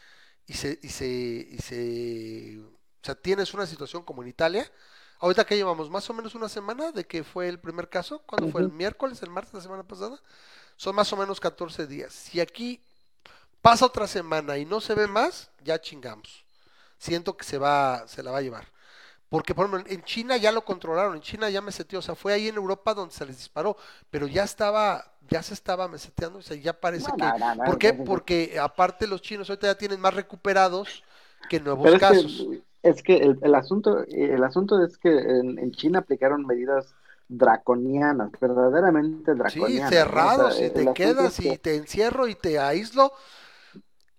y 0.47 0.55
se, 0.55 0.79
y 0.83 0.89
se, 0.89 1.07
y 1.07 1.59
se, 1.59 2.59
o 2.59 3.05
sea, 3.05 3.15
tienes 3.15 3.53
una 3.53 3.67
situación 3.67 4.03
como 4.03 4.23
en 4.23 4.29
Italia, 4.29 4.71
ahorita 5.25 5.45
que 5.47 5.57
llevamos 5.57 5.91
más 5.91 6.09
o 6.11 6.15
menos 6.15 6.35
una 6.35 6.49
semana 6.49 6.93
de 6.93 7.07
que 7.07 7.25
fue 7.25 7.49
el 7.49 7.59
primer 7.61 7.89
caso, 7.89 8.23
cuando 8.27 8.49
fue 8.49 8.63
el 8.63 8.71
miércoles, 8.71 9.23
el 9.23 9.31
martes 9.31 9.53
de 9.53 9.59
la 9.59 9.63
semana 9.65 9.83
pasada, 9.85 10.21
son 10.77 10.95
más 10.97 11.13
o 11.13 11.17
menos 11.17 11.41
14 11.41 11.87
días. 11.87 12.13
Si 12.13 12.41
aquí 12.41 12.83
pasa 13.63 13.87
otra 13.87 14.07
semana 14.07 14.59
y 14.59 14.65
no 14.65 14.81
se 14.81 14.95
ve 14.95 15.07
más, 15.07 15.51
ya 15.63 15.81
chingamos. 15.81 16.45
Siento 16.99 17.37
que 17.37 17.45
se 17.45 17.59
va, 17.59 18.07
se 18.09 18.23
la 18.23 18.31
va 18.33 18.39
a 18.39 18.43
llevar. 18.43 18.73
Porque, 19.29 19.55
por 19.55 19.67
ejemplo, 19.67 19.93
en 19.93 20.05
China 20.05 20.37
ya 20.37 20.53
lo 20.53 20.65
controlaron, 20.65 21.17
en 21.17 21.23
China 21.23 21.51
ya 21.51 21.61
meseteó, 21.61 21.99
o 22.01 22.03
sea, 22.03 22.15
fue 22.15 22.33
ahí 22.33 22.49
en 22.49 22.57
Europa 22.57 22.95
donde 22.95 23.15
se 23.15 23.27
les 23.27 23.37
disparó, 23.39 23.77
pero 24.11 24.29
ya 24.29 24.45
estaba, 24.45 25.13
ya 25.29 25.43
se 25.43 25.55
estaba 25.55 25.89
meseteando, 25.89 26.39
o 26.39 26.43
sea, 26.43 26.57
ya 26.57 26.73
parece 26.81 27.09
No, 27.09 27.17
que... 27.17 27.25
no, 27.25 27.39
no, 27.39 27.55
no, 27.57 27.65
¿Por 27.65 27.79
qué? 27.79 27.95
Porque 27.95 28.59
aparte 28.61 29.07
los 29.09 29.23
chinos 29.23 29.51
ahorita 29.51 29.69
ya 29.69 29.79
tienen 29.79 30.01
más 30.01 30.15
recuperados 30.15 31.03
que 31.49 31.61
nuevos 31.61 31.85
Pero 31.85 31.97
es 31.97 32.01
casos. 32.01 32.49
que, 32.49 32.63
es 32.85 33.03
que 33.03 33.17
el, 33.19 33.39
el 33.43 33.55
asunto, 33.55 34.05
el 34.09 34.43
asunto 34.45 34.83
es 34.85 34.99
que 34.99 35.11
en, 35.11 35.59
en 35.59 35.73
China 35.73 36.01
aplicaron 36.01 36.47
medidas 36.47 36.95
draconianas, 37.29 38.31
verdaderamente 38.41 39.35
Sí, 39.47 39.81
draconianas. 39.81 40.11
O 40.15 40.21
cerrados, 40.21 40.53
sea, 40.53 40.61
y 40.61 40.71
te 40.71 40.89
quedas 40.93 41.39
es 41.39 41.41
que 41.41 41.55
y 41.55 41.59
te 41.59 41.77
encierro 41.77 42.29
y 42.29 42.35
te 42.35 42.59
aíslo. 42.59 43.13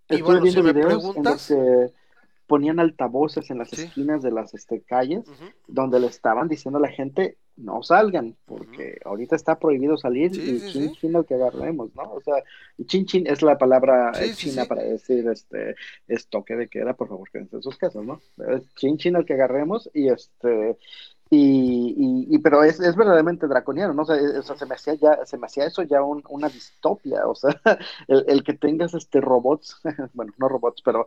Y 0.09 0.21
bueno, 0.21 0.47
si 0.47 0.61
me 0.61 0.75
preguntas, 0.75 1.49
en 1.51 2.04
ponían 2.47 2.79
altavoces 2.79 3.49
en 3.49 3.57
las 3.59 3.69
Sí. 3.69 3.81
esquinas 3.81 4.21
de 4.21 4.31
las 4.31 4.53
este, 4.53 4.81
calles 4.81 5.25
donde 5.67 5.99
le 5.99 6.07
estaban 6.07 6.47
diciendo 6.47 6.77
a 6.77 6.81
la 6.81 6.89
gente 6.89 7.37
no 7.57 7.81
salgan, 7.83 8.35
porque 8.45 8.99
ahorita 9.05 9.35
está 9.35 9.57
prohibido 9.57 9.95
salir 9.97 10.29
Sí, 10.31 10.41
y 10.41 10.59
sí, 10.59 10.65
chin 10.65 10.91
chin 10.93 11.15
al 11.15 11.25
que 11.25 11.35
agarremos, 11.35 11.95
¿no? 11.95 12.03
O 12.11 12.19
sea, 12.21 12.35
chin 12.85 13.05
chin 13.05 13.25
es 13.27 13.41
la 13.41 13.57
palabra 13.57 14.11
eh, 14.21 14.33
china 14.35 14.65
para 14.65 14.83
decir 14.83 15.25
este 15.29 15.75
es 16.07 16.27
toque 16.27 16.55
de 16.55 16.67
queda, 16.67 16.93
por 16.93 17.07
favor, 17.07 17.29
quédense 17.31 17.55
en 17.55 17.61
sus 17.63 17.77
casas, 17.77 18.03
¿no? 18.03 18.19
Es 18.49 18.73
chin 18.75 18.97
chin 18.97 19.15
al 19.15 19.25
que 19.25 19.33
agarremos 19.35 19.89
y 19.93 20.09
este 20.09 20.77
y, 21.29 22.27
y, 22.29 22.35
y- 22.35 22.39
pero 22.39 22.63
es, 22.63 22.79
es 22.79 22.95
verdaderamente 22.95 23.47
draconiano, 23.47 23.93
¿no? 23.93 24.03
O 24.03 24.05
sea, 24.05 24.15
es- 24.15 24.35
o 24.37 24.43
sea, 24.43 24.55
se 24.57 24.65
me 24.65 24.75
hacía 24.75 24.93
ya, 24.95 25.25
se 25.25 25.37
me 25.37 25.47
hacía 25.47 25.65
eso 25.65 25.81
ya 25.83 26.01
un- 26.03 26.23
una 26.29 26.49
distopia, 26.49 27.27
o 27.27 27.35
sea, 27.35 27.49
el, 28.07 28.25
el 28.27 28.43
que 28.43 28.53
tengas 28.53 28.93
este 28.93 29.21
robots, 29.21 29.81
bueno, 30.13 30.33
no 30.37 30.47
robots, 30.47 30.81
pero 30.83 31.05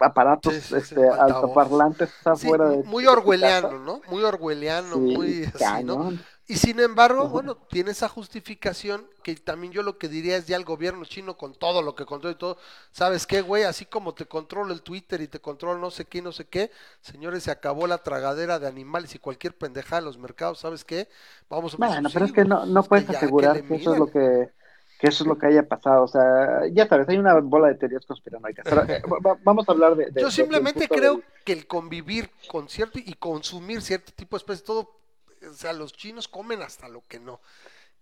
aparatos, 0.00 0.54
Sí, 0.54 0.60
sí, 0.60 0.70
sí, 0.70 0.76
este, 0.94 1.08
altoparlantes 1.08 2.10
Sí, 2.34 2.48
afuera 2.48 2.68
de 2.70 2.82
muy 2.84 3.04
casa. 3.04 3.70
¿no? 3.84 4.00
Muy 4.10 4.22
orwelliano, 4.24 4.96
Sí, 4.96 5.00
muy 5.00 5.44
así, 5.44 5.84
¿no? 5.84 6.10
Y 6.50 6.56
sin 6.56 6.80
embargo, 6.80 7.28
bueno, 7.28 7.54
tiene 7.56 7.92
esa 7.92 8.08
justificación 8.08 9.06
que 9.22 9.36
también 9.36 9.72
yo 9.72 9.82
lo 9.82 9.98
que 9.98 10.08
diría 10.08 10.36
es 10.36 10.46
ya 10.46 10.56
el 10.56 10.64
gobierno 10.64 11.04
chino 11.04 11.36
con 11.36 11.54
todo 11.54 11.80
lo 11.80 11.94
que 11.94 12.04
controla 12.06 12.34
y 12.34 12.38
todo, 12.38 12.58
¿sabes 12.90 13.26
qué, 13.26 13.40
güey? 13.40 13.62
Así 13.62 13.84
como 13.86 14.14
te 14.14 14.26
controla 14.26 14.72
el 14.72 14.82
Twitter 14.82 15.20
y 15.20 15.28
te 15.28 15.40
controla 15.40 15.78
no 15.78 15.90
sé 15.92 16.06
qué, 16.06 16.20
no 16.22 16.32
sé 16.32 16.46
qué, 16.48 16.70
señores, 17.02 17.44
se 17.44 17.52
acabó 17.52 17.86
la 17.86 17.98
tragadera 18.02 18.58
de 18.58 18.66
animales 18.66 19.14
y 19.14 19.20
cualquier 19.20 19.56
pendejada 19.56 20.00
en 20.00 20.06
los 20.06 20.18
mercados, 20.18 20.58
¿sabes 20.60 20.84
qué? 20.84 21.08
Vamos 21.48 21.74
a 21.74 21.76
Bueno, 21.78 22.08
sí, 22.08 22.12
pero 22.12 22.24
es 22.26 22.32
que 22.32 22.44
no, 22.44 22.66
no 22.66 22.82
es 22.82 22.88
puedes 22.88 23.08
ya, 23.08 23.18
asegurar 23.18 23.62
que 23.64 23.74
eso 23.76 23.92
es 23.92 23.98
lo 23.98 24.10
que, 24.10 24.50
que 24.98 25.06
eso 25.08 25.24
es 25.24 25.28
lo 25.28 25.38
que 25.38 25.46
haya 25.46 25.66
pasado. 25.68 26.04
O 26.04 26.08
sea, 26.08 26.66
ya 26.72 26.86
sabes, 26.88 27.08
hay 27.08 27.18
una 27.18 27.34
bola 27.40 27.68
de 27.68 27.76
teorías 27.76 28.04
conspiranoicas. 28.06 28.66
Eh, 28.88 29.02
va- 29.10 29.18
va- 29.20 29.38
vamos 29.42 29.68
a 29.68 29.72
hablar 29.72 29.96
de. 29.96 30.06
de- 30.10 30.20
Yo 30.20 30.30
simplemente 30.30 30.88
creo 30.88 31.22
que 31.44 31.52
el 31.52 31.66
convivir 31.66 32.30
con 32.48 32.68
cierto 32.68 32.98
y 32.98 33.14
consumir 33.14 33.80
cierto 33.82 34.12
tipo 34.12 34.36
de 34.36 34.38
especies, 34.40 34.64
todo, 34.64 34.99
o 35.48 35.54
sea, 35.54 35.72
los 35.72 35.92
chinos 35.92 36.28
comen 36.28 36.62
hasta 36.62 36.88
lo 36.88 37.06
que 37.06 37.20
no. 37.20 37.40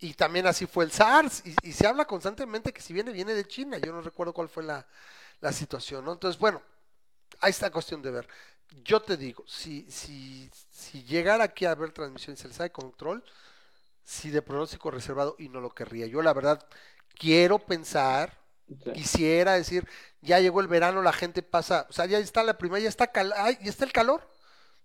Y 0.00 0.14
también 0.14 0.46
así 0.46 0.66
fue 0.66 0.84
el 0.84 0.92
SARS, 0.92 1.42
y, 1.46 1.54
y 1.62 1.72
se 1.72 1.86
habla 1.86 2.04
constantemente 2.06 2.72
que 2.72 2.82
si 2.82 2.92
viene, 2.92 3.12
viene 3.12 3.34
de 3.34 3.46
China. 3.46 3.78
Yo 3.78 3.92
no 3.92 4.00
recuerdo 4.02 4.32
cuál 4.32 4.48
fue 4.48 4.62
la, 4.64 4.86
la 5.40 5.52
situación, 5.52 6.04
¿no? 6.04 6.12
Entonces, 6.12 6.40
bueno, 6.40 6.62
ahí 7.40 7.50
está 7.50 7.70
cuestión 7.70 8.02
de 8.02 8.10
ver. 8.10 8.28
Yo 8.84 9.00
te 9.02 9.16
digo, 9.16 9.44
si, 9.46 9.90
si, 9.90 10.50
si 10.70 11.04
llegara 11.04 11.44
aquí 11.44 11.64
a 11.66 11.72
haber 11.72 11.92
les 11.98 12.58
da 12.58 12.64
de 12.64 12.72
control, 12.72 13.24
si 14.04 14.30
de 14.30 14.42
pronóstico 14.42 14.90
reservado, 14.90 15.36
y 15.38 15.48
no 15.48 15.60
lo 15.60 15.70
querría. 15.70 16.06
Yo, 16.06 16.22
la 16.22 16.32
verdad, 16.34 16.66
quiero 17.18 17.58
pensar 17.58 18.36
quisiera 18.92 19.54
decir, 19.54 19.88
ya 20.20 20.40
llegó 20.40 20.60
el 20.60 20.68
verano, 20.68 21.02
la 21.02 21.12
gente 21.12 21.42
pasa, 21.42 21.86
o 21.88 21.92
sea, 21.92 22.06
ya 22.06 22.18
está 22.18 22.42
la 22.42 22.58
primavera, 22.58 22.84
ya 22.84 22.88
está, 22.90 23.06
cal 23.08 23.32
ay, 23.36 23.58
ya 23.62 23.70
está 23.70 23.84
el 23.84 23.92
calor, 23.92 24.28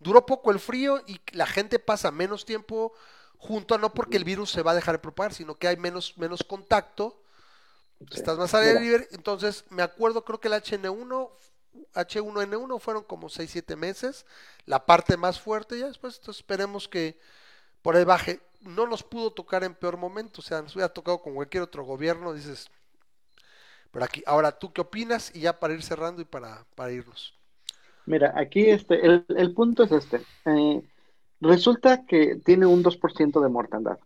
duró 0.03 0.25
poco 0.25 0.51
el 0.51 0.59
frío 0.59 1.01
y 1.07 1.21
la 1.33 1.47
gente 1.47 1.79
pasa 1.79 2.11
menos 2.11 2.45
tiempo 2.45 2.93
junto, 3.37 3.77
no 3.77 3.93
porque 3.93 4.17
el 4.17 4.23
virus 4.25 4.51
se 4.51 4.61
va 4.63 4.71
a 4.71 4.75
dejar 4.75 4.95
de 4.95 4.99
propagar, 4.99 5.33
sino 5.33 5.55
que 5.55 5.67
hay 5.67 5.77
menos, 5.77 6.17
menos 6.17 6.43
contacto, 6.43 7.19
Sí. 8.09 8.19
estás 8.19 8.37
más 8.37 8.53
al 8.53 8.81
libre, 8.81 9.07
entonces 9.11 9.65
me 9.69 9.83
acuerdo, 9.83 10.23
creo 10.25 10.39
que 10.39 10.47
el 10.49 10.53
HN1, 10.53 11.31
H1N1 11.93 12.79
fueron 12.79 13.03
como 13.03 13.29
6, 13.29 13.49
7 13.51 13.75
meses, 13.75 14.25
la 14.65 14.85
parte 14.85 15.17
más 15.17 15.39
fuerte 15.39 15.79
ya 15.79 15.87
después, 15.87 16.17
entonces 16.17 16.41
esperemos 16.41 16.87
que 16.87 17.19
por 17.81 17.95
ahí 17.95 18.05
baje, 18.05 18.41
no 18.61 18.87
nos 18.87 19.03
pudo 19.03 19.31
tocar 19.33 19.63
en 19.63 19.75
peor 19.75 19.97
momento, 19.97 20.41
o 20.41 20.43
sea, 20.43 20.61
nos 20.61 20.75
hubiera 20.75 20.93
tocado 20.93 21.21
con 21.21 21.35
cualquier 21.35 21.63
otro 21.63 21.83
gobierno, 21.85 22.33
dices, 22.33 22.69
pero 23.91 24.05
aquí, 24.05 24.23
ahora, 24.25 24.51
¿tú 24.57 24.73
qué 24.73 24.81
opinas? 24.81 25.31
Y 25.35 25.41
ya 25.41 25.59
para 25.59 25.73
ir 25.73 25.83
cerrando 25.83 26.21
y 26.21 26.25
para, 26.25 26.65
para 26.75 26.91
irnos. 26.91 27.33
Mira, 28.05 28.33
aquí 28.35 28.69
este, 28.69 29.05
el, 29.05 29.25
el 29.29 29.53
punto 29.53 29.83
es 29.83 29.91
este. 29.91 30.21
Eh, 30.45 30.81
resulta 31.41 32.05
que 32.05 32.37
tiene 32.43 32.65
un 32.65 32.83
2% 32.83 33.41
de 33.41 33.49
mortandad. 33.49 33.99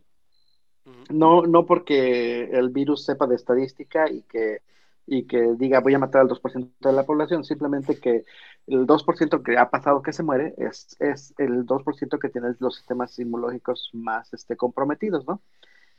No, 1.10 1.44
no 1.44 1.66
porque 1.66 2.44
el 2.52 2.70
virus 2.70 3.06
sepa 3.06 3.28
de 3.28 3.36
estadística 3.36 4.10
y 4.10 4.24
que, 4.24 4.62
y 5.06 5.26
que 5.26 5.54
diga 5.58 5.80
voy 5.80 5.94
a 5.94 6.00
matar 6.00 6.22
al 6.22 6.28
2% 6.28 6.90
de 6.90 6.94
la 6.96 7.06
población, 7.06 7.44
simplemente 7.46 8.00
que 8.00 8.26
el 8.68 8.86
2% 8.86 9.42
que 9.42 9.58
ha 9.58 9.70
pasado 9.70 10.02
que 10.02 10.12
se 10.14 10.24
muere 10.24 10.54
es, 10.58 10.98
es 11.00 11.34
el 11.38 11.66
2% 11.66 12.20
que 12.20 12.30
tiene 12.30 12.50
los 12.60 12.76
sistemas 12.76 13.18
inmunológicos 13.20 13.90
más 13.94 14.34
este, 14.34 14.58
comprometidos, 14.58 15.26
¿no? 15.26 15.42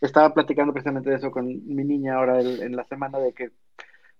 Estaba 0.01 0.35
platicando 0.35 0.73
precisamente 0.73 1.11
de 1.11 1.16
eso 1.16 1.31
con 1.31 1.47
mi 1.47 1.85
niña 1.85 2.16
ahora 2.16 2.41
el- 2.41 2.62
en 2.62 2.77
la 2.77 2.85
semana 2.85 3.19
de 3.19 3.33
que 3.35 3.51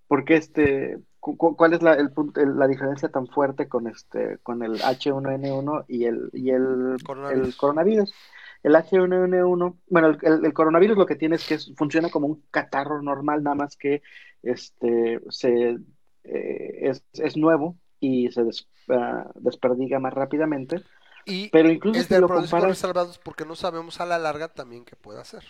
¿Por 0.09 0.24
qué 0.24 0.36
este, 0.36 0.98
cu- 1.20 1.36
cu- 1.36 1.56
cuál 1.56 1.74
es 1.74 1.82
la, 1.82 1.94
el 1.94 2.10
punto- 2.12 2.40
el- 2.40 2.59
la 2.59 2.66
diferencia 2.66 3.09
tan 3.10 3.26
fuerte 3.28 3.68
con 3.68 3.86
este, 3.86 4.39
con 4.43 4.62
el 4.62 4.80
H1N1 4.80 5.85
y 5.86 6.05
el, 6.06 6.30
y 6.32 6.51
el, 6.51 6.97
Coronavirus. 7.05 7.47
el 7.48 7.56
coronavirus? 7.56 8.14
El 8.62 8.74
H1N1, 8.74 9.76
bueno, 9.89 10.09
el, 10.09 10.18
el- 10.22 10.44
el 10.44 10.52
coronavirus 10.52 10.97
lo 10.98 11.06
que 11.06 11.14
tiene 11.16 11.36
es 11.36 11.47
que 11.47 11.55
es- 11.55 11.72
funciona 11.76 12.10
como 12.10 12.26
un 12.26 12.43
catarro 12.51 13.01
normal, 13.02 13.43
nada 13.43 13.55
más 13.55 13.76
que 13.76 14.02
este, 14.43 15.20
se, 15.28 15.78
eh, 16.24 16.78
es, 16.82 17.05
es 17.12 17.36
nuevo 17.36 17.76
y 18.01 18.30
se 18.32 18.44
des- 18.44 18.68
ah, 18.89 19.30
desperdiga 19.36 19.98
más 20.01 20.14
rápidamente. 20.14 20.82
Y 21.26 21.51
Pero 21.51 21.70
incluso 21.70 22.01
es 22.01 22.06
si 22.06 22.14
lo 22.18 22.26
comparas, 22.28 23.18
porque 23.22 23.44
no 23.44 23.55
sabemos 23.55 24.01
a 24.01 24.06
la 24.06 24.18
larga 24.18 24.48
también 24.48 24.85
qué 24.86 24.97
puede 24.97 25.20
hacer. 25.20 25.44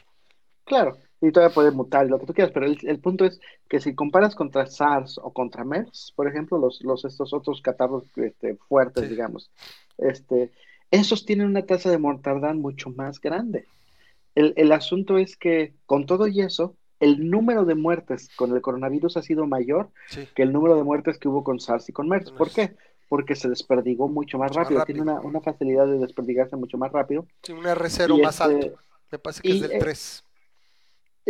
Claro, 0.64 0.98
y 1.20 1.32
todavía 1.32 1.54
puede 1.54 1.70
mutar 1.72 2.06
lo 2.08 2.18
que 2.18 2.26
tú 2.26 2.34
quieras, 2.34 2.52
pero 2.52 2.66
el, 2.66 2.78
el 2.82 3.00
punto 3.00 3.24
es 3.24 3.40
que 3.68 3.80
si 3.80 3.94
comparas 3.94 4.34
contra 4.34 4.66
SARS 4.66 5.18
o 5.18 5.32
contra 5.32 5.64
MERS, 5.64 6.12
por 6.14 6.28
ejemplo, 6.28 6.58
los, 6.58 6.80
los 6.82 7.04
estos 7.04 7.32
otros 7.32 7.60
catarros 7.60 8.04
este, 8.16 8.56
fuertes, 8.68 9.04
Sí. 9.04 9.10
digamos, 9.10 9.50
este, 9.98 10.52
esos 10.90 11.24
tienen 11.26 11.48
una 11.48 11.66
tasa 11.66 11.90
de 11.90 11.98
mortandad 11.98 12.54
mucho 12.54 12.90
más 12.90 13.20
grande. 13.20 13.66
El, 14.34 14.54
el 14.56 14.70
asunto 14.72 15.18
es 15.18 15.36
que 15.36 15.74
con 15.86 16.06
todo 16.06 16.28
y 16.28 16.40
eso, 16.40 16.76
el 17.00 17.28
número 17.30 17.64
de 17.64 17.74
muertes 17.74 18.28
con 18.36 18.54
el 18.54 18.60
coronavirus 18.62 19.16
ha 19.16 19.22
sido 19.22 19.46
mayor 19.46 19.90
Sí. 20.08 20.28
que 20.34 20.42
el 20.42 20.52
número 20.52 20.76
de 20.76 20.84
muertes 20.84 21.18
que 21.18 21.28
hubo 21.28 21.42
con 21.44 21.58
SARS 21.60 21.88
y 21.88 21.92
con 21.92 22.08
MERS. 22.08 22.30
¿Por 22.32 22.50
qué? 22.50 22.74
Porque 23.08 23.34
se 23.34 23.48
desperdigó 23.48 24.08
mucho 24.08 24.38
más 24.38 24.50
Mucho 24.50 24.60
más 24.60 24.68
rápido, 24.68 24.84
tiene 24.84 25.02
una, 25.02 25.20
una 25.20 25.40
facilidad 25.40 25.86
de 25.86 25.98
desperdigarse 25.98 26.56
mucho 26.56 26.76
más 26.78 26.92
rápido. 26.92 27.26
Sí, 27.42 27.52
un 27.52 27.64
R0 27.64 28.18
Y 28.18 28.22
más 28.22 28.40
este, 28.40 28.54
alto. 28.54 28.78
Me 29.10 29.18
parece 29.18 29.42
que 29.42 29.50
es 29.50 29.60
del 29.62 29.72
eh, 29.72 29.78
3. 29.78 30.24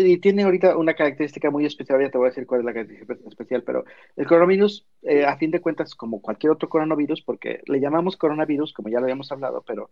Y 0.01 0.19
tiene 0.19 0.45
ahorita 0.45 0.77
una 0.77 0.95
característica 0.95 1.51
muy 1.51 1.67
especial, 1.67 2.01
ya 2.01 2.09
te 2.09 2.19
voy 2.19 2.27
a 2.27 2.31
decir 2.31 2.47
cuál 2.47 2.61
es 2.61 2.67
la 2.67 2.73
característica 2.73 3.15
especial, 3.29 3.65
pero 3.65 3.85
el 4.15 4.29
coronavirus, 4.29 4.87
eh, 5.03 5.25
a 5.27 5.37
fin 5.37 5.51
de 5.51 5.61
cuentas, 5.61 5.97
como 5.97 6.23
cualquier 6.23 6.53
otro 6.53 6.69
coronavirus, 6.69 7.23
porque 7.23 7.63
le 7.67 7.81
llamamos 7.81 8.17
coronavirus, 8.17 8.73
como 8.73 8.91
ya 8.91 8.99
lo 9.01 9.07
habíamos 9.07 9.33
hablado, 9.33 9.65
pero 9.67 9.91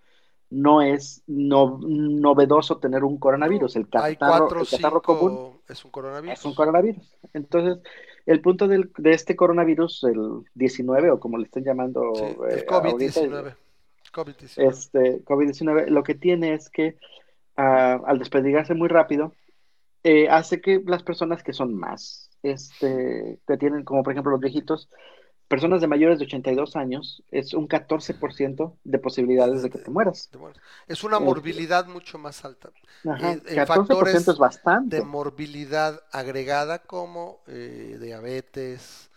no 0.48 0.80
es 0.80 1.24
no- 1.26 1.80
novedoso 1.82 2.78
tener 2.78 3.02
un 3.02 3.18
coronavirus. 3.18 3.74
El 3.74 3.88
catarro, 3.88 4.46
4 4.46 4.58
o 4.58 4.62
el 4.62 4.68
catarro 4.68 5.02
común 5.02 5.30
5, 5.32 5.62
es 5.70 5.84
un 5.84 5.90
coronavirus. 5.90 6.38
es 6.38 6.44
un 6.44 6.54
coronavirus. 6.54 7.16
Entonces, 7.34 7.78
el 8.26 8.40
punto 8.40 8.68
del- 8.68 8.92
de 8.98 9.10
este 9.10 9.34
coronavirus, 9.34 10.04
el 10.04 10.44
19, 10.54 11.10
o 11.10 11.18
como 11.18 11.36
le 11.36 11.46
estén 11.46 11.64
llamando 11.64 12.12
Sí, 12.14 12.22
eh, 12.22 12.36
el 12.48 12.64
ahorita, 12.68 12.80
COVID-19. 12.80 13.54
COVID-19. 14.12 14.68
este, 14.68 15.24
COVID-19, 15.24 15.88
lo 15.88 16.04
que 16.04 16.14
tiene 16.14 16.54
es 16.54 16.70
que 16.70 16.96
ah, 17.56 18.00
al 18.06 18.18
desperdigarse 18.20 18.74
muy 18.74 18.86
rápido, 18.88 19.32
eh, 20.08 20.28
hace 20.28 20.60
que 20.60 20.80
las 20.86 21.02
personas 21.02 21.42
que 21.42 21.52
son 21.52 21.74
más, 21.74 22.30
este, 22.44 23.40
que 23.44 23.56
tienen, 23.56 23.82
como 23.82 24.04
por 24.04 24.12
ejemplo 24.12 24.30
los 24.30 24.40
viejitos, 24.40 24.88
personas 25.48 25.80
de 25.80 25.88
mayores 25.88 26.20
de 26.20 26.26
82 26.26 26.76
años 26.76 27.24
es 27.32 27.54
un 27.54 27.66
14% 27.66 28.76
de 28.84 28.98
posibilidades 29.00 29.62
de 29.62 29.70
que 29.70 29.78
te 29.78 29.90
mueras. 29.90 30.30
Es 30.86 31.02
una 31.02 31.18
morbilidad 31.18 31.86
mucho 31.88 32.18
más 32.18 32.44
alta. 32.44 32.70
Ajá, 33.04 33.32
eh, 33.32 33.56
14% 33.56 34.30
es 34.30 34.38
bastante. 34.38 34.96
De 34.98 35.02
morbilidad 35.02 36.00
agregada 36.12 36.84
como 36.84 37.40
eh, 37.48 37.98
diabetes, 38.00 39.10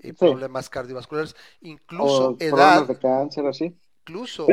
y 0.00 0.12
problemas 0.12 0.68
cardiovasculares, 0.68 1.34
incluso 1.60 2.30
o 2.30 2.36
edad. 2.38 2.86
de 2.86 2.96
cáncer, 2.98 3.46
así. 3.46 3.76
Incluso 4.06 4.46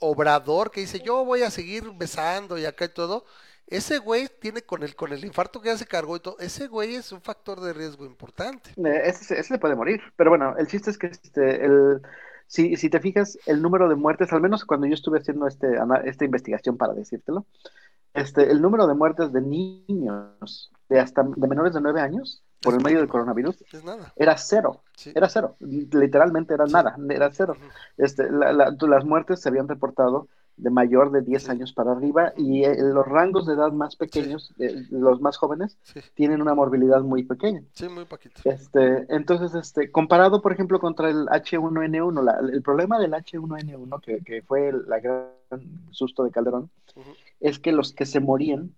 Obrador 0.00 0.70
que 0.70 0.82
dice, 0.82 1.00
yo 1.00 1.24
voy 1.24 1.42
a 1.42 1.50
seguir 1.50 1.90
besando 1.96 2.58
y 2.58 2.66
acá 2.66 2.84
y 2.84 2.90
todo. 2.90 3.24
Ese 3.68 3.98
güey 3.98 4.28
tiene 4.40 4.62
con 4.62 4.82
el, 4.82 4.96
con 4.96 5.12
el 5.12 5.24
infarto 5.24 5.60
que 5.60 5.68
ya 5.68 5.76
se 5.76 5.86
cargó 5.86 6.16
y 6.16 6.20
todo, 6.20 6.38
ese 6.38 6.68
güey 6.68 6.94
es 6.94 7.12
un 7.12 7.20
factor 7.20 7.60
de 7.60 7.72
riesgo 7.74 8.06
importante. 8.06 8.70
Eh, 8.76 9.02
ese, 9.04 9.38
ese 9.38 9.54
le 9.54 9.58
puede 9.58 9.76
morir. 9.76 10.00
Pero 10.16 10.30
bueno, 10.30 10.56
el 10.56 10.66
chiste 10.66 10.90
es 10.90 10.96
que 10.96 11.08
este, 11.08 11.64
el, 11.64 12.00
si, 12.46 12.76
si 12.76 12.88
te 12.88 12.98
fijas, 12.98 13.38
el 13.46 13.60
número 13.60 13.88
de 13.88 13.94
muertes, 13.94 14.32
al 14.32 14.40
menos 14.40 14.64
cuando 14.64 14.86
yo 14.86 14.94
estuve 14.94 15.18
haciendo 15.18 15.46
este, 15.46 15.78
esta 16.04 16.24
investigación 16.24 16.78
para 16.78 16.94
decírtelo, 16.94 17.44
este, 18.14 18.50
el 18.50 18.62
número 18.62 18.86
de 18.86 18.94
muertes 18.94 19.32
de 19.32 19.42
niños 19.42 20.72
de 20.88 20.98
hasta 20.98 21.22
de 21.22 21.46
menores 21.46 21.74
de 21.74 21.80
9 21.82 22.00
años 22.00 22.42
por 22.62 22.74
el 22.74 22.82
medio 22.82 22.98
del 22.98 23.08
coronavirus 23.08 23.62
era 24.16 24.36
cero, 24.36 24.82
era 25.14 25.28
cero, 25.28 25.56
literalmente 25.60 26.54
era 26.54 26.66
nada, 26.66 26.96
era 27.08 27.30
cero. 27.32 27.56
Este, 27.96 28.28
las 28.30 29.04
muertes 29.04 29.40
se 29.40 29.48
habían 29.48 29.68
reportado 29.68 30.28
de 30.58 30.70
mayor 30.70 31.12
de 31.12 31.22
10 31.22 31.48
años 31.48 31.72
para 31.72 31.92
arriba 31.92 32.32
y 32.36 32.64
eh, 32.64 32.76
los 32.78 33.06
rangos 33.06 33.46
de 33.46 33.54
edad 33.54 33.72
más 33.72 33.96
pequeños, 33.96 34.52
eh, 34.58 34.86
los 34.90 35.20
más 35.20 35.36
jóvenes, 35.36 35.78
tienen 36.14 36.42
una 36.42 36.54
morbilidad 36.54 37.00
muy 37.00 37.22
pequeña. 37.22 37.62
Sí, 37.72 37.88
muy 37.88 38.04
poquito. 38.04 38.40
Este, 38.44 39.06
entonces, 39.08 39.54
este, 39.54 39.90
comparado, 39.90 40.42
por 40.42 40.52
ejemplo, 40.52 40.80
contra 40.80 41.08
el 41.08 41.26
H1N1, 41.28 42.52
el 42.52 42.62
problema 42.62 42.98
del 42.98 43.12
H1N1, 43.12 44.00
que, 44.00 44.18
que, 44.24 44.42
fue 44.42 44.68
el 44.68 44.84
la 44.88 44.98
gran 45.00 45.28
susto 45.90 46.24
de 46.24 46.30
Calderón, 46.30 46.70
es 47.40 47.58
que 47.58 47.72
los 47.72 47.92
que 47.92 48.06
se 48.06 48.20
morían 48.20 48.74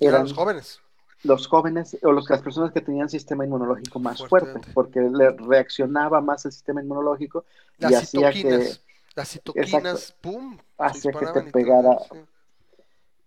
eran, 0.00 0.22
los 0.22 0.32
jóvenes. 0.32 0.80
Los 1.22 1.46
jóvenes 1.46 1.96
o 2.02 2.12
los, 2.12 2.28
las 2.28 2.42
personas 2.42 2.72
que 2.72 2.80
tenían 2.80 3.08
sistema 3.08 3.44
inmunológico 3.44 3.98
más 3.98 4.26
fuerte, 4.26 4.60
porque 4.74 5.00
le 5.00 5.30
reaccionaba 5.30 6.20
más 6.20 6.44
el 6.44 6.52
sistema 6.52 6.82
inmunológico 6.82 7.44
y 7.78 7.94
hacía 7.94 8.32
que 8.32 8.76
las 9.16 9.30
citoquinas, 9.30 10.14
pum, 10.20 10.58
hacía 10.76 11.10
que 11.10 11.26
te 11.26 11.50
pegara, 11.50 11.96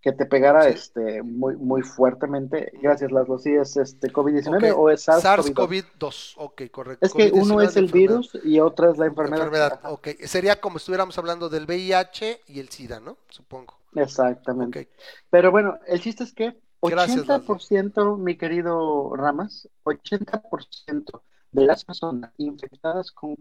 que 0.02 0.12
te 0.14 0.26
pegara 0.28 0.68
este 0.68 1.24
muy 1.24 1.58
muy 1.58 1.82
fuertemente. 1.82 2.72
Gracias, 2.82 3.12
Laszlo. 3.12 3.40
¿Sí 3.40 3.54
es 3.54 3.76
este 3.76 4.14
COVID-19 4.14 4.74
o 4.78 4.92
es 4.92 5.08
SARS-CoV-2? 5.08 6.36
ok, 6.38 6.62
correcto. 6.72 7.06
Es 7.06 7.14
que 7.14 7.32
uno 7.34 7.60
es 7.62 7.76
el 7.76 7.88
virus 7.88 8.38
y 8.44 8.60
otro 8.60 8.92
es 8.92 9.00
la 9.00 9.08
enfermedad. 9.08 9.46
enfermedad. 9.46 9.80
Ok, 9.86 10.10
sería 10.26 10.62
como 10.62 10.78
estuviéramos 10.78 11.18
hablando 11.18 11.50
del 11.50 11.66
VIH 11.66 12.42
y 12.48 12.60
el 12.60 12.70
SIDA, 12.70 13.00
¿no? 13.00 13.18
Supongo. 13.28 13.80
Exactamente. 13.96 14.90
Pero 15.32 15.50
bueno, 15.50 15.80
el 15.88 16.00
chiste 16.00 16.24
es 16.24 16.34
que 16.34 16.56
80%, 16.82 18.18
mi 18.18 18.38
querido 18.38 19.16
Ramas, 19.16 19.68
80% 19.84 21.22
de 21.52 21.66
las 21.66 21.84
personas 21.84 22.32
infectadas 22.38 23.12
con 23.12 23.36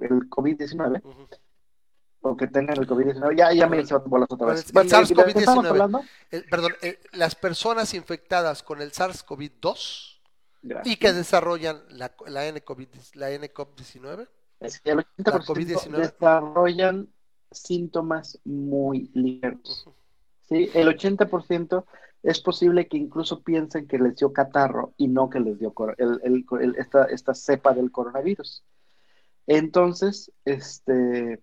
el 0.00 0.30
COVID-19 0.30 1.02
o 1.04 1.47
que 2.38 2.46
tengan 2.46 2.78
el 2.78 2.86
COVID-19. 2.86 3.36
Ya, 3.36 3.52
ya 3.52 3.66
me 3.66 3.80
hice 3.80 3.94
bolas 3.96 4.28
otra 4.30 4.48
vez. 4.48 4.68
El, 4.68 4.88
SARS-CoV-19. 4.88 6.08
Perdón, 6.50 6.72
eh, 6.82 6.98
las 7.12 7.34
personas 7.34 7.94
infectadas 7.94 8.62
con 8.62 8.82
el 8.82 8.92
SARS-CoV-2 8.92 10.18
y 10.84 10.96
que 10.96 11.12
desarrollan 11.12 11.82
la, 11.90 12.12
la 12.26 12.46
N-COVID-19. 12.46 14.28
Es 14.60 14.80
que 14.80 14.90
el 14.90 14.98
80% 14.98 15.90
desarrollan 15.90 17.08
síntomas 17.50 18.38
muy 18.44 19.10
ligeros. 19.14 19.88
¿sí? 20.48 20.70
El 20.74 20.88
80% 20.88 21.84
es 22.22 22.40
posible 22.40 22.88
que 22.88 22.96
incluso 22.96 23.42
piensen 23.42 23.86
que 23.86 23.98
les 23.98 24.16
dio 24.16 24.32
catarro 24.32 24.92
y 24.96 25.08
no 25.08 25.30
que 25.30 25.40
les 25.40 25.58
dio 25.58 25.72
el, 25.96 26.44
el, 26.60 26.76
esta, 26.76 27.04
esta 27.04 27.34
cepa 27.34 27.72
del 27.72 27.92
coronavirus. 27.92 28.64
Entonces, 29.46 30.32
este, 30.44 31.40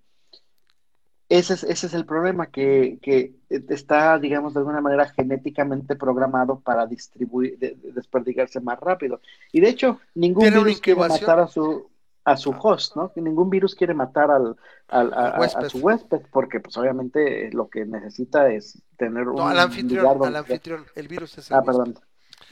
ese 1.28 1.56
es, 1.56 1.64
ese 1.64 1.88
es 1.88 1.94
el 1.96 2.06
problema, 2.06 2.48
que, 2.48 3.00
que, 3.02 3.34
está, 3.50 4.20
digamos, 4.20 4.54
de 4.54 4.60
alguna 4.60 4.82
manera 4.82 5.10
genéticamente 5.10 5.96
programado 5.96 6.60
para 6.60 6.86
distribuir, 6.86 7.58
desperdigarse 7.94 8.60
más 8.60 8.80
rápido. 8.80 9.22
Y 9.52 9.60
de 9.60 9.70
hecho, 9.70 10.00
ningún 10.14 10.46
virus 10.46 10.80
quiere 10.80 11.00
matar 11.00 11.40
a 11.40 11.48
su, 11.48 11.90
a 12.26 12.38
su 12.38 12.52
host, 12.52 12.96
¿no? 12.96 13.12
Ningún 13.16 13.50
virus 13.50 13.74
quiere 13.74 13.96
matar 13.96 14.30
al, 14.30 14.56
al 14.88 15.14
a, 15.14 15.70
su 15.70 15.80
huésped, 15.80 16.22
porque 16.32 16.60
pues 16.60 16.78
obviamente 16.78 17.50
lo 17.52 17.70
que 17.70 17.86
necesita 17.86 18.52
es 18.52 18.84
tener 18.96 19.28
un... 19.28 19.40
al 19.42 19.60
anfitrión, 19.60 20.24
al 20.24 20.36
anfitrión, 20.36 20.86
el 20.96 21.08
virus 21.08 21.40
es 21.40 21.50
el 21.50 21.58
Ah, 21.58 21.64
perdón. 21.64 22.00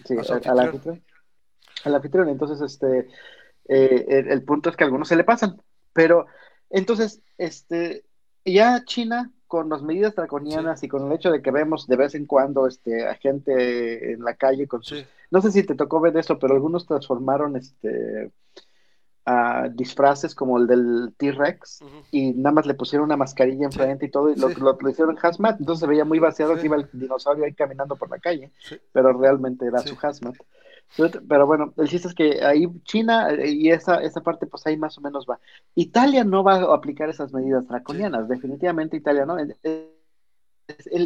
Sí, 0.04 0.16
al 0.46 0.60
anfitrión. 0.60 1.04
Al 1.86 1.96
anfitrión, 1.96 2.30
entonces, 2.30 2.62
este, 2.62 3.08
eh, 3.68 4.06
el, 4.08 4.32
el 4.32 4.44
punto 4.44 4.72
es 4.72 4.76
que 4.76 4.84
a 4.84 4.88
algunos 4.88 5.08
se 5.08 5.16
le 5.16 5.24
pasan, 5.24 5.62
pero 5.92 6.26
entonces, 6.72 7.22
este, 7.38 8.06
ya 8.46 8.84
China, 8.86 9.32
con 9.48 9.70
las 9.70 9.84
medidas 9.84 10.16
draconianas 10.16 10.84
y 10.84 10.88
con 10.88 11.06
el 11.06 11.14
hecho 11.14 11.32
de 11.32 11.42
que 11.42 11.52
vemos 11.52 11.88
de 11.88 11.96
vez 11.96 12.16
en 12.16 12.26
cuando 12.26 12.68
este, 12.68 13.08
a 13.08 13.16
gente 13.16 14.14
en 14.14 14.24
la 14.24 14.36
calle 14.36 14.68
con 14.68 14.84
sus... 14.84 15.06
No 15.32 15.42
sé 15.42 15.52
si 15.52 15.64
te 15.64 15.76
tocó 15.76 16.00
ver 16.00 16.18
eso, 16.18 16.40
pero 16.40 16.54
algunos 16.54 16.86
transformaron 16.86 17.56
este 17.56 18.32
a 19.26 19.70
disfraces 19.70 20.36
como 20.36 20.58
el 20.58 20.68
del 20.68 21.14
T-Rex 21.18 21.80
y 22.12 22.34
nada 22.34 22.52
más 22.56 22.66
le 22.66 22.74
pusieron 22.74 23.06
una 23.06 23.16
mascarilla 23.16 23.66
enfrente 23.66 24.08
y 24.08 24.12
todo 24.12 24.30
y 24.30 24.36
lo, 24.36 24.50
lo, 24.50 24.90
hicieron 24.90 25.18
hazmat, 25.22 25.60
entonces 25.60 25.80
se 25.80 25.88
veía 25.88 26.04
muy 26.04 26.20
vaciado 26.20 26.56
que 26.58 26.66
iba 26.66 26.76
el 26.76 26.90
dinosaurio 26.92 27.46
ahí 27.46 27.54
caminando 27.54 27.96
por 27.96 28.10
la 28.10 28.20
calle, 28.20 28.52
pero 28.92 29.14
realmente 29.14 29.66
era 29.66 29.80
su 29.80 29.96
hazmat. 30.02 30.36
Pero 30.96 31.48
bueno, 31.48 31.74
el 31.78 31.90
chiste 31.90 32.08
es 32.08 32.14
que 32.14 32.46
ahí 32.46 32.68
China 32.84 33.30
eh, 33.32 33.50
y 33.50 33.70
esa, 33.70 34.02
esa 34.04 34.22
parte 34.22 34.46
pues 34.46 34.66
ahí 34.68 34.78
más 34.78 34.98
o 34.98 35.02
menos 35.02 35.26
va. 35.30 35.40
Italia 35.76 36.24
no 36.24 36.44
va 36.44 36.56
a 36.56 36.76
aplicar 36.76 37.10
esas 37.10 37.34
medidas 37.34 37.68
draconianas, 37.68 38.28
definitivamente 38.28 38.98
Italia 38.98 39.26
no. 39.26 39.38
El, 39.40 39.56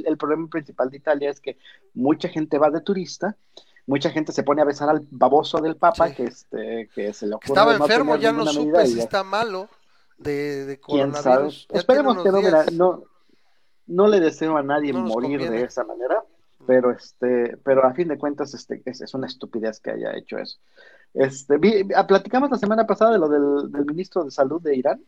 el, 0.06 0.18
problema 0.18 0.48
principal 0.50 0.90
de 0.90 0.98
Italia 0.98 1.30
es 1.30 1.40
que 1.40 1.58
mucha 1.94 2.28
gente 2.28 2.58
va 2.58 2.70
de 2.70 2.82
turista, 2.82 3.38
mucha 3.86 4.10
gente 4.10 4.32
se 4.32 4.44
pone 4.44 4.62
a 4.62 4.66
besar 4.66 4.90
al 4.90 5.08
baboso 5.10 5.60
del 5.60 5.78
Papa, 5.78 6.12
que, 6.12 6.26
este, 6.26 6.90
que 6.94 7.14
se 7.14 7.26
le 7.26 7.36
ocurre. 7.36 7.54
Estaba 7.54 7.76
enfermo, 7.76 8.18
ya 8.18 8.32
no 8.32 8.46
supe 8.46 8.86
si 8.86 9.00
está 9.00 9.24
malo 9.24 9.68
de, 10.18 10.66
de 10.66 10.80
coronavirus. 10.80 11.68
Esperemos 11.72 12.22
que 12.22 12.30
no, 12.30 12.42
mira, 12.42 12.66
no, 12.74 13.04
no 13.88 14.08
le 14.08 14.20
deseo 14.20 14.58
a 14.58 14.64
nadie 14.64 14.94
morir 14.94 15.50
de 15.50 15.64
esa 15.64 15.84
manera 15.84 16.24
pero 16.68 16.91
este, 16.91 17.57
pero 17.64 17.85
a 17.85 17.94
fin 17.94 18.10
de 18.10 18.18
cuentas, 18.18 18.53
este, 18.53 18.84
es, 18.85 19.02
es 19.02 19.14
una 19.14 19.26
estupidez 19.26 19.80
que 19.80 19.91
haya 19.91 20.15
hecho 20.15 20.38
eso. 20.38 20.60
Este, 21.14 21.56
ah, 21.95 22.06
platicamos 22.06 22.52
la 22.52 22.57
semana 22.57 22.85
pasada 22.85 23.14
de 23.14 23.19
lo 23.19 23.30
del, 23.30 23.72
del, 23.72 23.85
ministro 23.85 24.26
de 24.26 24.31
salud 24.31 24.61
de 24.61 24.76
Irán, 24.76 25.02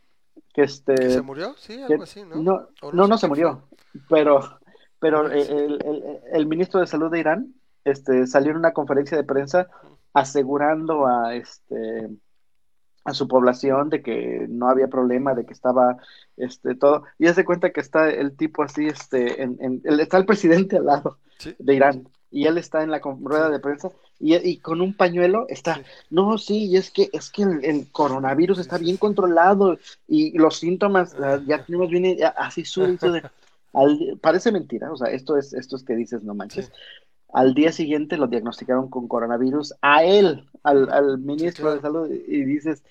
que 0.54 0.64
este, 0.64 1.12
se 1.12 1.22
murió, 1.22 1.54
sí, 1.58 1.82
algo 1.82 2.04
así, 2.04 2.24
¿no? 2.24 2.38
No, 2.38 2.70
no, 2.94 3.08
no, 3.08 3.18
se 3.18 3.28
murió, 3.28 3.68
pero, 4.10 4.60
pero 5.00 5.28
el, 5.28 5.82
el, 5.86 6.20
el, 6.32 6.48
ministro 6.48 6.80
de 6.80 6.88
salud 6.88 7.12
de 7.12 7.20
Irán, 7.20 7.54
este, 7.84 8.26
salió 8.26 8.52
en 8.52 8.58
una 8.58 8.72
conferencia 8.72 9.18
de 9.18 9.26
prensa 9.26 9.68
asegurando 10.14 11.06
a 11.06 11.36
este 11.36 12.10
a 13.06 13.14
su 13.14 13.28
población 13.28 13.90
de 13.90 14.04
que 14.04 14.46
no 14.50 14.70
había 14.70 14.88
problema, 14.88 15.34
de 15.34 15.46
que 15.46 15.54
estaba 15.54 15.98
este 16.38 16.76
todo, 16.76 17.04
y 17.18 17.28
hace 17.28 17.44
cuenta 17.44 17.72
que 17.72 17.80
está 17.80 18.10
el 18.10 18.36
tipo 18.36 18.62
así, 18.62 18.88
este, 18.88 19.42
en, 19.42 19.58
en, 19.62 20.00
está 20.00 20.18
el 20.18 20.26
presidente 20.26 20.78
al 20.78 20.86
lado 20.86 21.18
de 21.58 21.76
Irán, 21.76 22.08
y 22.32 22.46
él 22.46 22.58
está 22.58 22.84
en 22.84 22.92
la 22.92 23.00
rueda 23.00 23.50
de 23.50 23.60
prensa 23.60 23.90
y, 24.20 24.36
y, 24.36 24.58
con 24.58 24.82
un 24.82 24.94
pañuelo 24.94 25.46
está, 25.48 25.82
no, 26.10 26.38
sí, 26.38 26.66
y 26.66 26.78
es 26.78 26.92
que 26.92 27.10
es 27.14 27.30
que 27.30 27.44
el, 27.44 27.88
coronavirus 27.92 28.60
está 28.60 28.78
bien 28.78 28.98
controlado 28.98 29.80
y 30.08 30.38
los 30.38 30.58
síntomas 30.58 31.16
ah, 31.16 31.40
ya 31.48 31.64
tenemos 31.64 31.90
bien 31.90 32.18
así 32.36 32.66
sube, 32.66 32.98
parece 34.22 34.52
mentira, 34.52 34.92
o 34.92 34.98
sea, 34.98 35.12
esto 35.12 35.38
es 35.38 35.54
esto 35.54 35.76
es 35.76 35.84
que 35.84 35.96
dices, 35.96 36.24
no 36.24 36.34
manches. 36.36 36.72
Al 37.32 37.54
día 37.54 37.72
siguiente 37.72 38.18
lo 38.18 38.26
diagnosticaron 38.26 38.90
con 38.90 39.08
coronavirus 39.08 39.76
a 39.82 40.04
él, 40.04 40.44
al, 40.64 40.92
al 40.92 41.20
ministro 41.20 41.76
de 41.76 41.82
salud, 41.82 42.10
y 42.10 42.44
dices, 42.44 42.84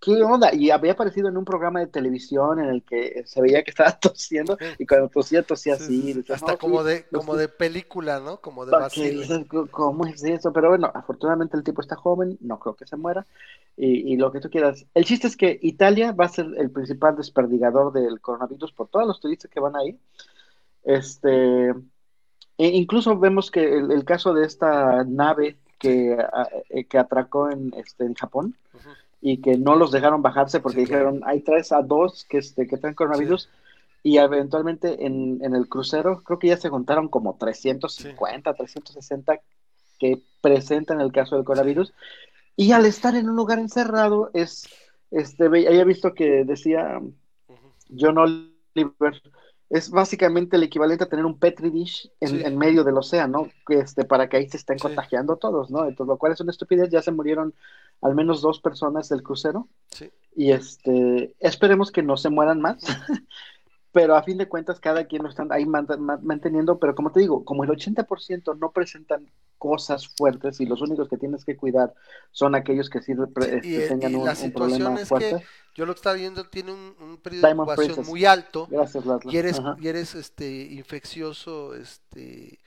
¿qué 0.00 0.22
onda? 0.22 0.54
Y 0.54 0.70
había 0.70 0.92
aparecido 0.92 1.28
en 1.28 1.36
un 1.36 1.44
programa 1.44 1.80
de 1.80 1.86
televisión 1.86 2.58
en 2.60 2.66
el 2.66 2.82
que 2.82 3.22
se 3.26 3.40
veía 3.40 3.62
que 3.62 3.70
estaba 3.70 3.92
tosiendo 4.00 4.56
y 4.78 4.86
cuando 4.86 5.08
tosía, 5.08 5.42
tosía 5.42 5.74
así. 5.74 6.24
hasta 6.28 6.56
como, 6.56 6.84
de, 6.84 7.04
como 7.06 7.36
de 7.36 7.48
película, 7.48 8.20
¿no? 8.20 8.40
Como 8.40 8.66
de 8.66 8.72
¿Cómo 9.70 10.06
es 10.06 10.22
eso? 10.24 10.52
Pero 10.52 10.68
bueno, 10.68 10.90
afortunadamente 10.94 11.56
el 11.56 11.64
tipo 11.64 11.80
está 11.80 11.96
joven, 11.96 12.38
no 12.40 12.58
creo 12.58 12.74
que 12.74 12.86
se 12.86 12.96
muera 12.96 13.26
y, 13.76 14.12
y, 14.12 14.16
lo 14.16 14.32
que 14.32 14.40
tú 14.40 14.50
quieras. 14.50 14.86
El 14.94 15.04
chiste 15.04 15.26
es 15.26 15.36
que 15.36 15.58
Italia 15.62 16.12
va 16.12 16.26
a 16.26 16.30
ser 16.30 16.46
el 16.56 16.70
principal 16.70 17.16
desperdigador 17.16 17.92
del 17.92 18.20
coronavirus 18.20 18.72
por 18.72 18.88
todos 18.88 19.06
los 19.06 19.20
turistas 19.20 19.50
que 19.50 19.60
van 19.60 19.76
ahí. 19.76 19.98
Este, 20.86 21.74
e 22.58 22.68
incluso 22.68 23.18
vemos 23.18 23.50
que 23.50 23.76
el, 23.76 24.04
caso 24.04 24.32
de 24.32 24.46
esta 24.46 25.04
nave 25.04 25.58
que, 25.78 26.16
eh, 26.70 26.84
que 26.84 26.98
atracó 26.98 27.50
en, 27.50 27.74
este, 27.76 28.04
en 28.04 28.14
Japón, 28.14 28.56
y 29.28 29.40
que 29.40 29.58
no 29.58 29.74
los 29.74 29.90
dejaron 29.90 30.22
bajarse 30.22 30.60
porque 30.60 30.82
Sí, 30.82 30.86
claro. 30.86 31.10
dijeron, 31.10 31.28
hay 31.28 31.40
tres 31.40 31.72
a 31.72 31.82
dos 31.82 32.24
que, 32.28 32.38
este, 32.38 32.68
que 32.68 32.76
traen 32.76 32.94
coronavirus. 32.94 33.48
Y 34.04 34.18
eventualmente 34.18 35.04
en, 35.04 35.40
en 35.42 35.56
el 35.56 35.68
crucero, 35.68 36.22
creo 36.22 36.38
que 36.38 36.46
ya 36.46 36.56
se 36.56 36.68
juntaron 36.68 37.08
como 37.08 37.36
350, 37.36 38.54
360 38.54 39.40
que 39.98 40.22
presentan 40.40 41.00
el 41.00 41.10
caso 41.10 41.34
del 41.34 41.44
coronavirus. 41.44 41.92
Y 42.54 42.70
al 42.70 42.86
estar 42.86 43.16
en 43.16 43.28
un 43.28 43.34
lugar 43.34 43.58
encerrado, 43.58 44.30
es, 44.32 44.68
este, 45.10 45.46
había 45.46 45.84
visto 45.84 46.14
que 46.14 46.44
decía 46.44 47.00
John 47.98 48.18
Oliver, 48.18 49.22
es 49.68 49.90
básicamente 49.90 50.56
el 50.56 50.62
equivalente 50.62 51.04
a 51.04 51.08
tener 51.08 51.24
un 51.24 51.38
petri 51.38 51.70
dish 51.70 52.10
en, 52.20 52.28
Sí. 52.28 52.42
en 52.44 52.56
medio 52.56 52.84
del 52.84 52.96
océano, 52.98 53.48
que 53.66 53.80
este, 53.80 54.04
para 54.04 54.28
que 54.28 54.36
ahí 54.36 54.48
se 54.48 54.56
estén 54.58 54.78
Sí. 54.78 54.82
contagiando 54.82 55.36
todos, 55.36 55.70
¿no? 55.70 55.80
Entonces, 55.88 56.06
lo 56.08 56.18
cual 56.18 56.32
es 56.32 56.40
una 56.40 56.52
estupidez, 56.52 56.88
ya 56.90 57.02
se 57.02 57.10
murieron 57.12 57.52
al 58.00 58.14
menos 58.14 58.42
dos 58.42 58.60
personas 58.60 59.08
del 59.08 59.22
crucero, 59.22 59.68
Sí. 59.90 60.10
y 60.36 60.52
este, 60.52 61.34
esperemos 61.40 61.90
que 61.90 62.02
no 62.02 62.16
se 62.16 62.30
mueran 62.30 62.60
más, 62.60 62.78
pero 63.92 64.14
a 64.14 64.22
fin 64.22 64.36
de 64.38 64.48
cuentas 64.48 64.78
cada 64.78 65.06
quien 65.06 65.22
lo 65.22 65.30
están 65.30 65.50
ahí 65.52 65.64
man- 65.64 65.86
man- 65.98 66.20
manteniendo, 66.22 66.78
pero 66.78 66.94
como 66.94 67.10
te 67.12 67.20
digo, 67.20 67.44
como 67.44 67.64
el 67.64 67.70
80% 67.70 68.54
no 68.54 68.70
presentan 68.70 69.26
cosas 69.58 70.06
fuertes 70.08 70.60
y 70.60 70.66
los 70.66 70.82
únicos 70.82 71.08
que 71.08 71.16
tienes 71.16 71.44
que 71.46 71.56
cuidar 71.56 71.94
son 72.30 72.54
aquellos 72.54 72.90
que 72.90 73.00
sí 73.00 73.12
este, 73.12 73.60
y, 73.66 73.88
tengan 73.88 74.12
y 74.12 74.14
un, 74.16 74.24
la 74.26 74.32
un 74.32 74.36
situación 74.36 74.52
problema 74.80 75.00
es 75.00 75.08
fuerte. 75.08 75.36
que 75.38 75.44
yo 75.76 75.86
lo 75.86 75.94
que 75.94 76.00
estaba 76.00 76.16
viendo 76.16 76.48
tiene 76.50 76.72
un, 76.72 76.96
un 77.00 77.18
periodo 77.18 77.46
de 77.46 77.52
incubación 77.52 77.98
Princess. 77.98 78.06
muy 78.06 78.26
alto 78.26 78.70
Gracias, 78.70 79.04
y 79.26 79.38
eres, 79.38 79.62
y 79.76 79.88
eres 79.88 80.14
este, 80.16 80.48
infeccioso 80.50 81.74
este, 81.76 82.60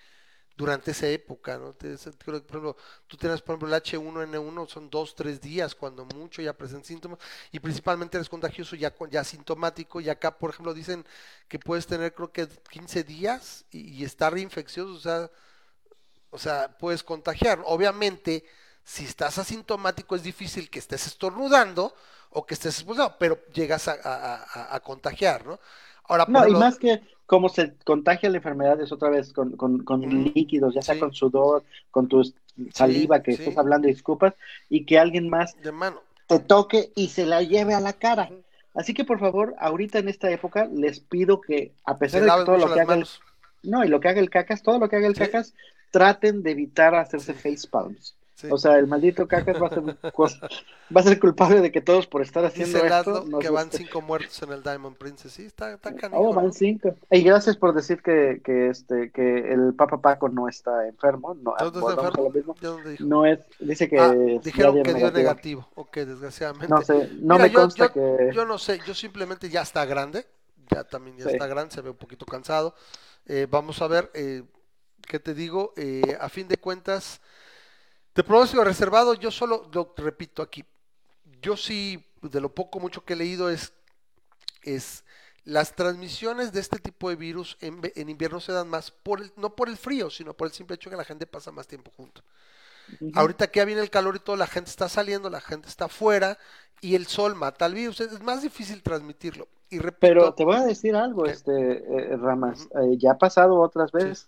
durante 0.58 0.92
esa 0.92 1.08
época, 1.08 1.58
¿no? 1.58 1.74
Te- 1.74 1.94
es- 1.94 2.10
creo 2.18 2.42
que, 2.42 2.48
por 2.48 2.58
ejemplo, 2.58 2.78
tú 3.08 3.18
tienes, 3.18 3.42
por 3.42 3.54
ejemplo, 3.56 3.70
el 3.70 3.74
H1N1, 3.76 4.68
son 4.68 4.90
dos, 4.90 5.16
tres 5.16 5.42
días, 5.42 5.76
cuando 5.76 6.06
mucho 6.06 6.42
ya 6.42 6.54
presentan 6.54 6.86
síntomas, 6.86 7.20
y 7.52 7.60
principalmente 7.60 8.18
eres 8.18 8.30
contagioso 8.30 8.76
ya, 8.76 8.94
ya 9.12 9.24
sintomático, 9.24 10.02
y 10.02 10.10
acá, 10.10 10.38
por 10.38 10.52
ejemplo, 10.52 10.74
dicen 10.74 11.06
que 11.48 11.60
puedes 11.60 11.88
tener, 11.88 12.14
creo 12.14 12.32
que 12.34 12.48
15 12.72 13.04
días 13.04 13.66
y, 13.72 13.90
y 14.02 14.04
estar 14.04 14.38
infeccioso, 14.38 14.94
o 14.94 15.00
sea, 15.00 15.32
o 16.30 16.38
sea, 16.38 16.78
puedes 16.78 17.04
contagiar. 17.04 17.62
Obviamente, 17.66 18.46
si 18.84 19.06
estás 19.06 19.38
asintomático 19.38 20.16
es 20.16 20.24
difícil 20.24 20.70
que 20.70 20.80
estés 20.80 21.08
estornudando 21.08 21.94
o 22.32 22.46
que 22.46 22.54
estés 22.54 22.76
expulsado, 22.76 23.16
pero 23.20 23.40
llegas 23.54 23.88
a, 23.88 23.94
a- 24.04 24.36
a- 24.44 24.76
a 24.76 24.80
contagiar, 24.82 25.46
¿no? 25.46 25.60
Ahora, 26.06 26.28
No, 26.28 26.48
y 26.48 26.56
más 26.56 26.78
que 26.78 27.02
como 27.26 27.50
se 27.50 27.76
contagia 27.86 28.30
la 28.30 28.38
enfermedad 28.38 28.80
es 28.82 28.92
otra 28.92 29.10
vez 29.10 29.34
con, 29.34 29.56
con, 29.58 30.02
líquidos, 30.34 30.74
ya 30.74 30.82
sea 30.82 30.98
con 30.98 31.14
sudor, 31.14 31.64
con 31.92 32.08
tu 32.08 32.24
saliva 32.74 33.22
que 33.22 33.32
sí. 33.32 33.44
estés 33.44 33.58
hablando 33.58 33.88
y 33.88 33.92
escupas, 33.92 34.34
y 34.70 34.86
que 34.86 35.00
alguien 35.00 35.30
más 35.30 35.58
de 35.64 35.72
mano. 35.72 36.02
te 36.28 36.40
toque 36.40 36.92
y 36.96 37.10
se 37.10 37.26
la 37.26 37.44
lleve 37.44 37.74
a 37.76 37.82
la 37.82 37.94
cara. 37.94 38.32
Así 38.76 38.94
que 38.94 39.06
por 39.06 39.20
favor, 39.20 39.56
ahorita 39.60 40.00
en 40.00 40.10
esta 40.10 40.32
época 40.32 40.68
les 40.72 41.00
pido 41.00 41.42
que, 41.42 41.76
a 41.86 41.98
Se 42.06 42.20
pesar 42.20 42.24
de 42.24 42.32
que 42.32 42.44
todo 42.44 42.58
lo 42.58 42.72
que 42.72 42.80
haga 42.82 42.96
el, 42.96 43.10
no, 43.64 43.84
y 43.86 43.90
lo 43.90 44.00
que 44.00 44.10
haga 44.10 44.22
el 44.22 44.30
cacas, 44.30 44.64
todo 44.64 44.80
lo 44.80 44.90
que 44.90 44.98
haga 44.98 45.08
el 45.08 45.18
cacas, 45.18 45.56
traten 45.92 46.44
de 46.44 46.52
evitar 46.52 46.96
hacerse 46.96 47.34
face 47.36 47.68
palms. 47.70 48.16
Sí. 48.40 48.48
O 48.50 48.58
sea, 48.58 48.78
el 48.78 48.88
maldito 48.88 49.28
cacas 49.28 49.62
va 49.62 49.68
a 49.68 49.70
ser 49.70 49.84
va 50.96 51.02
a 51.02 51.04
ser 51.04 51.20
culpable 51.20 51.60
de 51.60 51.74
que 51.74 51.82
todos 51.82 52.08
por 52.08 52.22
estar 52.22 52.46
haciendo 52.46 52.82
Dice 52.82 52.88
esto 52.98 53.26
nos 53.28 53.42
que 53.42 53.50
van 53.50 53.66
este- 53.66 53.80
cinco 53.80 54.02
muertos 54.02 54.42
en 54.44 54.54
el 54.54 54.64
Diamond 54.64 54.96
Princess. 54.96 55.34
Sí, 55.34 55.44
está, 55.46 55.74
está 55.74 55.94
canijo, 55.94 56.22
Oh, 56.22 56.34
¿no? 56.34 56.42
van 56.42 56.54
cinco. 56.54 56.96
Y 57.12 57.22
gracias 57.22 57.58
por 57.58 57.74
decir 57.76 58.02
que, 58.02 58.40
que 58.42 58.70
este 58.70 59.12
que 59.12 59.52
el 59.52 59.74
Papa 59.74 60.00
Paco 60.02 60.30
no 60.30 60.48
está 60.48 60.88
enfermo. 60.88 61.34
No, 61.34 61.54
¿Dónde 61.60 61.80
está 61.80 61.92
enfermo? 62.08 62.24
lo 62.24 62.30
mismo. 62.30 62.56
¿Ya 62.62 62.68
dónde 62.70 62.92
dijo? 62.92 63.04
No 63.04 63.26
es, 63.26 63.40
dice 63.60 63.90
que 63.90 64.00
Ah, 64.00 64.14
dijeron 64.14 64.76
que 64.84 64.94
dio 64.94 65.12
negativo. 65.12 65.18
negativo. 65.18 65.68
Ok, 65.76 65.98
desgraciadamente. 65.98 66.70
No 66.70 66.82
sé, 66.82 67.10
no 67.20 67.34
Mira, 67.36 67.44
me 67.44 67.50
yo- 67.50 67.60
consta 67.60 67.88
yo- 67.88 67.94
que 67.94 68.32
Yo 68.34 68.46
no 68.46 68.58
sé, 68.58 68.80
yo 68.88 68.94
simplemente 68.94 69.50
ya 69.50 69.64
está 69.64 69.84
grande, 69.84 70.26
ya 70.74 70.86
también 70.86 71.18
ya 71.18 71.26
Sí. 71.26 71.32
está 71.32 71.46
grande, 71.48 71.74
se 71.76 71.82
ve 71.82 71.90
un 71.90 71.98
poquito 71.98 72.26
cansado. 72.26 72.74
Eh, 73.26 73.48
vamos 73.52 73.82
a 73.82 73.88
ver, 73.90 74.10
eh, 74.14 74.44
¿qué 75.06 75.20
te 75.20 75.34
digo? 75.34 75.74
Eh, 75.76 76.18
a 76.22 76.30
fin 76.30 76.48
de 76.48 76.56
cuentas, 76.58 77.20
de 78.16 78.24
pronóstico 78.24 78.64
reservado, 78.64 79.14
yo 79.14 79.32
solo 79.32 79.70
lo 79.72 79.94
repito 79.98 80.42
aquí. 80.42 80.66
Yo 81.42 81.56
sí, 81.56 82.06
de 82.22 82.42
lo 82.42 82.54
poco 82.54 82.80
mucho 82.80 83.06
que 83.06 83.14
he 83.14 83.16
leído 83.16 83.50
es, 83.50 83.74
es 84.64 85.04
las 85.46 85.76
transmisiones 85.76 86.52
de 86.52 86.60
este 86.60 86.80
tipo 86.80 87.10
de 87.10 87.16
virus 87.16 87.58
en, 87.62 88.10
invierno 88.10 88.40
se 88.40 88.52
dan 88.52 88.68
más 88.70 88.92
por 88.92 89.22
el, 89.22 89.32
no 89.38 89.56
por 89.56 89.70
el 89.70 89.78
frío, 89.78 90.10
sino 90.10 90.34
por 90.34 90.48
el 90.48 90.54
simple 90.54 90.76
hecho 90.76 90.90
que 90.90 90.96
la 90.98 91.06
gente 91.06 91.26
pasa 91.26 91.52
más 91.52 91.68
tiempo 91.68 91.92
junto. 91.96 92.22
Ahorita 93.14 93.48
que 93.48 93.60
ya 93.60 93.66
viene 93.66 93.82
el 93.82 93.92
calor 93.92 94.16
y 94.16 94.20
todo, 94.20 94.36
la 94.36 94.48
gente 94.48 94.70
está 94.70 94.90
saliendo, 94.90 95.30
la 95.30 95.42
gente 95.42 95.68
está 95.68 95.86
afuera 95.86 96.38
y 96.82 96.96
el 96.96 97.06
sol 97.06 97.36
mata 97.36 97.66
al 97.66 97.76
virus. 97.76 98.02
Es 98.02 98.22
más 98.24 98.42
difícil 98.42 98.82
transmitirlo. 98.82 99.48
Y 99.70 99.78
repito, 99.78 100.00
Pero 100.00 100.34
te 100.34 100.44
voy 100.44 100.56
a 100.56 100.66
decir 100.66 100.96
algo, 100.96 101.24
¿Qué? 101.24 101.32
este 101.32 101.52
eh, 101.54 102.18
Ramas, 102.18 102.68
eh, 102.82 102.98
ya 102.98 103.12
ha 103.12 103.18
pasado 103.20 103.60
otras 103.60 103.92
veces. 103.92 104.28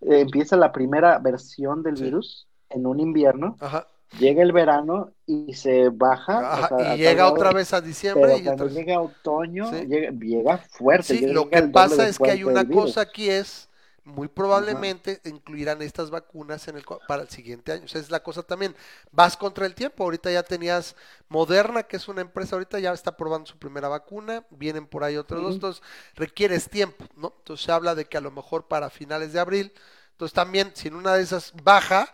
Eh, 0.00 0.20
empieza 0.20 0.56
la 0.56 0.72
primera 0.72 1.18
versión 1.18 1.82
del 1.82 1.98
Sí. 1.98 2.04
virus 2.04 2.48
en 2.74 2.86
un 2.86 3.00
invierno, 3.00 3.56
ajá, 3.60 3.86
llega 4.18 4.42
el 4.42 4.52
verano 4.52 5.10
y 5.26 5.54
se 5.54 5.88
baja. 5.88 6.70
o 6.72 6.78
sea, 6.78 6.94
y 6.94 6.98
llega 6.98 7.30
otra 7.30 7.52
vez 7.52 7.72
a 7.72 7.80
diciembre 7.80 8.32
Pero 8.32 8.38
y 8.38 8.42
cuando 8.44 8.64
otra 8.64 8.74
llega 8.74 9.00
otoño, 9.00 9.70
Sí. 9.70 9.86
llega, 9.86 10.10
llega 10.10 10.58
fuerte. 10.58 11.14
Sí, 11.14 11.20
llega 11.20 11.32
lo 11.32 11.48
que 11.50 11.62
pasa 11.62 12.08
es 12.08 12.18
que 12.18 12.30
hay 12.30 12.44
una 12.44 12.64
cosa 12.68 13.00
aquí 13.02 13.30
es 13.30 13.68
muy 14.04 14.26
probablemente 14.26 15.20
incluirán 15.24 15.80
estas 15.80 16.10
vacunas 16.10 16.66
en 16.66 16.76
el 16.76 16.84
para 17.06 17.22
el 17.22 17.28
siguiente 17.28 17.70
año. 17.72 17.84
O 17.84 17.88
sea, 17.88 18.00
es 18.00 18.10
la 18.10 18.20
cosa 18.20 18.42
también. 18.42 18.74
Vas 19.12 19.36
contra 19.36 19.64
el 19.64 19.74
tiempo. 19.76 20.02
Ahorita 20.02 20.30
ya 20.30 20.42
tenías 20.42 20.96
Moderna, 21.28 21.84
que 21.84 21.96
es 21.96 22.08
una 22.08 22.20
empresa, 22.20 22.56
ahorita 22.56 22.80
ya 22.80 22.92
está 22.92 23.16
probando 23.16 23.46
su 23.46 23.58
primera 23.58 23.88
vacuna. 23.88 24.44
Vienen 24.50 24.86
por 24.86 25.04
ahí 25.04 25.16
otros 25.16 25.40
dos. 25.42 25.54
Entonces, 25.54 25.82
requieres 26.16 26.68
tiempo, 26.68 27.04
¿no? 27.16 27.32
Entonces 27.38 27.64
se 27.64 27.70
habla 27.72 27.94
de 27.94 28.06
que 28.06 28.18
a 28.18 28.20
lo 28.20 28.32
mejor 28.32 28.66
para 28.66 28.90
finales 28.90 29.32
de 29.32 29.38
abril. 29.40 29.72
Entonces 30.12 30.34
también, 30.34 30.72
si 30.74 30.88
en 30.88 30.96
una 30.96 31.14
de 31.14 31.22
esas 31.22 31.52
baja, 31.62 32.12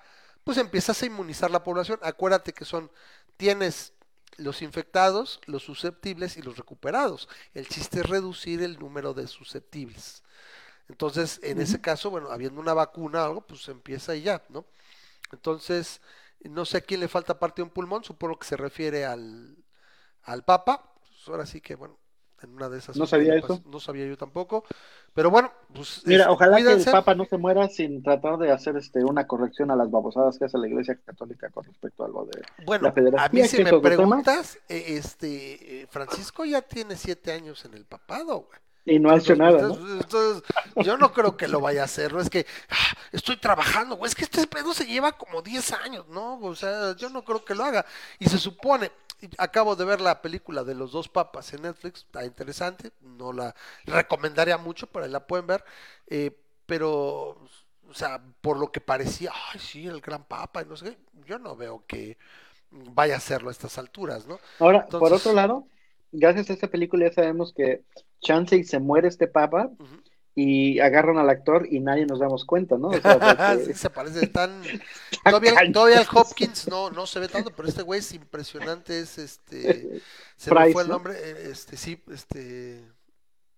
pues 0.48 0.56
empiezas 0.56 1.02
a 1.02 1.04
inmunizar 1.04 1.50
la 1.50 1.62
población. 1.62 1.98
Acuérdate 2.00 2.54
que 2.54 2.64
son, 2.64 2.90
tienes 3.36 3.92
los 4.38 4.62
infectados, 4.62 5.42
los 5.44 5.62
susceptibles 5.62 6.38
y 6.38 6.40
los 6.40 6.56
recuperados. 6.56 7.28
El 7.52 7.68
chiste 7.68 8.00
es 8.00 8.08
reducir 8.08 8.62
el 8.62 8.78
número 8.78 9.12
de 9.12 9.28
susceptibles. 9.28 10.22
Entonces, 10.88 11.38
en 11.42 11.60
ese 11.60 11.82
caso, 11.82 12.08
bueno, 12.08 12.30
habiendo 12.30 12.62
una 12.62 12.72
vacuna 12.72 13.24
o 13.24 13.26
algo, 13.26 13.40
pues 13.46 13.68
empieza 13.68 14.16
y 14.16 14.22
ya, 14.22 14.42
¿no? 14.48 14.64
Entonces, 15.32 16.00
no 16.40 16.64
sé 16.64 16.78
a 16.78 16.80
quién 16.80 17.00
le 17.00 17.08
falta 17.08 17.38
parte 17.38 17.56
de 17.56 17.64
un 17.64 17.70
pulmón, 17.70 18.02
supongo 18.02 18.38
que 18.38 18.46
se 18.46 18.56
refiere 18.56 19.04
al, 19.04 19.54
al 20.22 20.44
Papa. 20.44 20.94
Pues 20.98 21.28
ahora 21.28 21.44
sí 21.44 21.60
que, 21.60 21.74
bueno, 21.74 21.98
en 22.43 22.55
una 22.55 22.69
de 22.69 22.78
esas. 22.78 22.97
No 22.97 23.06
sabía 23.06 23.35
eso. 23.35 23.62
No 23.66 23.81
sabía 23.81 24.06
yo 24.06 24.16
tampoco. 24.16 24.65
Pero 25.15 25.31
bueno, 25.31 25.52
pues. 25.74 26.02
Mira, 26.06 26.31
ojalá 26.31 26.59
que 26.59 26.73
el 26.73 26.85
Papa 26.85 27.15
no 27.15 27.24
se 27.24 27.36
muera 27.39 27.69
sin 27.69 28.02
tratar 28.02 28.39
de 28.39 28.52
hacer 28.52 28.77
este 28.77 29.05
una 29.05 29.27
corrección 29.27 29.70
a 29.70 29.77
las 29.77 29.90
babosadas 29.90 30.39
que 30.39 30.44
hace 30.44 30.59
la 30.59 30.69
Iglesia 30.69 30.98
Católica 31.05 31.51
con 31.51 31.65
respecto 31.65 32.05
a 32.05 32.09
lo 32.09 32.24
de 32.27 32.43
Bueno, 32.65 32.85
la 32.85 32.93
federación. 32.93 33.28
a 33.28 33.32
mí 33.32 33.48
si 33.48 33.56
que 33.56 33.65
me 33.65 33.81
preguntas, 33.81 34.59
eh, 34.69 34.85
este, 34.89 35.82
eh, 35.82 35.86
Francisco 35.89 36.44
ya 36.44 36.62
tiene 36.62 36.97
siete 36.97 37.32
años 37.32 37.65
en 37.65 37.74
el 37.74 37.85
papado, 37.85 38.47
güey. 38.48 38.60
y 38.85 38.98
no 39.01 39.10
ha 39.10 39.16
hecho 39.16 39.35
nada, 39.36 39.62
¿no? 39.62 39.74
Entonces, 40.01 40.43
yo 40.77 40.97
no 40.97 41.12
creo 41.12 41.36
que 41.36 41.48
lo 41.48 41.60
vaya 41.60 41.82
a 41.82 41.85
hacer, 41.85 42.12
no 42.12 42.20
es 42.20 42.31
que 42.31 42.47
ah, 42.70 42.97
estoy 43.12 43.36
trabajando, 43.36 43.97
güey, 43.97 44.09
es 44.09 44.15
que 44.15 44.24
este 44.24 44.47
pedo 44.47 44.73
se 44.73 44.86
lleva 44.86 45.12
como 45.12 45.43
10 45.43 45.73
años, 45.85 46.09
¿no? 46.09 46.39
O 46.40 46.55
sea, 46.55 46.94
yo 46.97 47.10
no 47.10 47.23
creo 47.24 47.44
que 47.44 47.55
lo 47.55 47.65
haga. 47.65 47.85
Y 48.19 48.27
se 48.28 48.39
supone, 48.39 48.90
acabo 49.39 49.77
de 49.77 49.85
ver 49.85 50.01
la 50.01 50.23
película 50.23 50.65
de 50.65 50.74
los 50.74 50.93
dos 50.93 51.09
papas 51.09 51.53
en 51.53 51.62
Netflix, 51.62 52.01
está 52.01 52.24
interesante, 52.24 52.93
no 53.01 53.32
la 53.32 53.55
recomendaría 53.86 54.59
mucho, 54.59 54.86
pero 54.86 55.05
ahí 55.05 55.11
la 55.11 55.27
pueden 55.27 55.47
ver, 55.47 55.65
eh, 56.07 56.31
pero, 56.66 57.39
o 57.89 57.95
sea, 57.95 58.23
por 58.40 58.59
lo 58.59 58.70
que 58.70 58.81
parecía, 58.81 59.32
ay, 59.53 59.61
sí, 59.61 59.86
el 59.86 60.01
gran 60.01 60.24
papa, 60.24 60.62
y 60.62 60.66
no 60.66 60.77
sé 60.77 60.90
qué, 60.90 60.99
yo 61.27 61.39
no 61.39 61.57
veo 61.57 61.85
que 61.86 62.19
vaya 62.70 63.15
a 63.15 63.19
hacerlo 63.19 63.49
a 63.49 63.53
estas 63.53 63.78
alturas, 63.78 64.27
¿no? 64.27 64.39
Ahora, 64.59 64.86
por 64.86 65.12
otro 65.12 65.32
lado, 65.32 65.66
gracias 66.12 66.51
a 66.51 66.53
esta 66.53 66.69
película 66.69 67.09
ya 67.09 67.15
sabemos 67.15 67.53
que 67.53 67.82
chance 68.20 68.57
y 68.57 68.65
se 68.65 68.78
muere 68.78 69.09
este 69.09 69.27
Papa. 69.27 69.70
Y 70.40 70.78
agarran 70.81 71.19
al 71.19 71.28
actor 71.31 71.66
y 71.70 71.81
nadie 71.81 72.06
nos 72.06 72.20
damos 72.20 72.44
cuenta, 72.44 72.78
¿no? 72.78 72.89
O 72.89 73.01
sea, 73.01 73.19
porque- 73.19 73.59
sí, 73.66 73.74
se 73.74 73.90
parece 73.90 74.27
tan... 74.28 74.62
Todavía, 75.24 75.55
todavía 75.73 76.01
el 76.01 76.06
Hopkins 76.15 76.69
no, 76.69 76.90
no 76.90 77.06
se 77.06 77.19
ve 77.20 77.28
tanto, 77.28 77.51
pero 77.55 77.69
este 77.69 77.82
güey 77.82 78.01
es 78.01 78.12
impresionante, 78.12 79.01
es 79.01 79.19
este... 79.19 80.02
Se 80.36 80.52
me 80.52 80.60
Price, 80.60 80.73
fue 80.73 80.82
el 80.82 80.89
¿no? 80.89 80.94
nombre, 80.94 81.15
eh, 81.19 81.51
este, 81.51 81.77
sí, 81.77 82.02
este... 82.12 82.85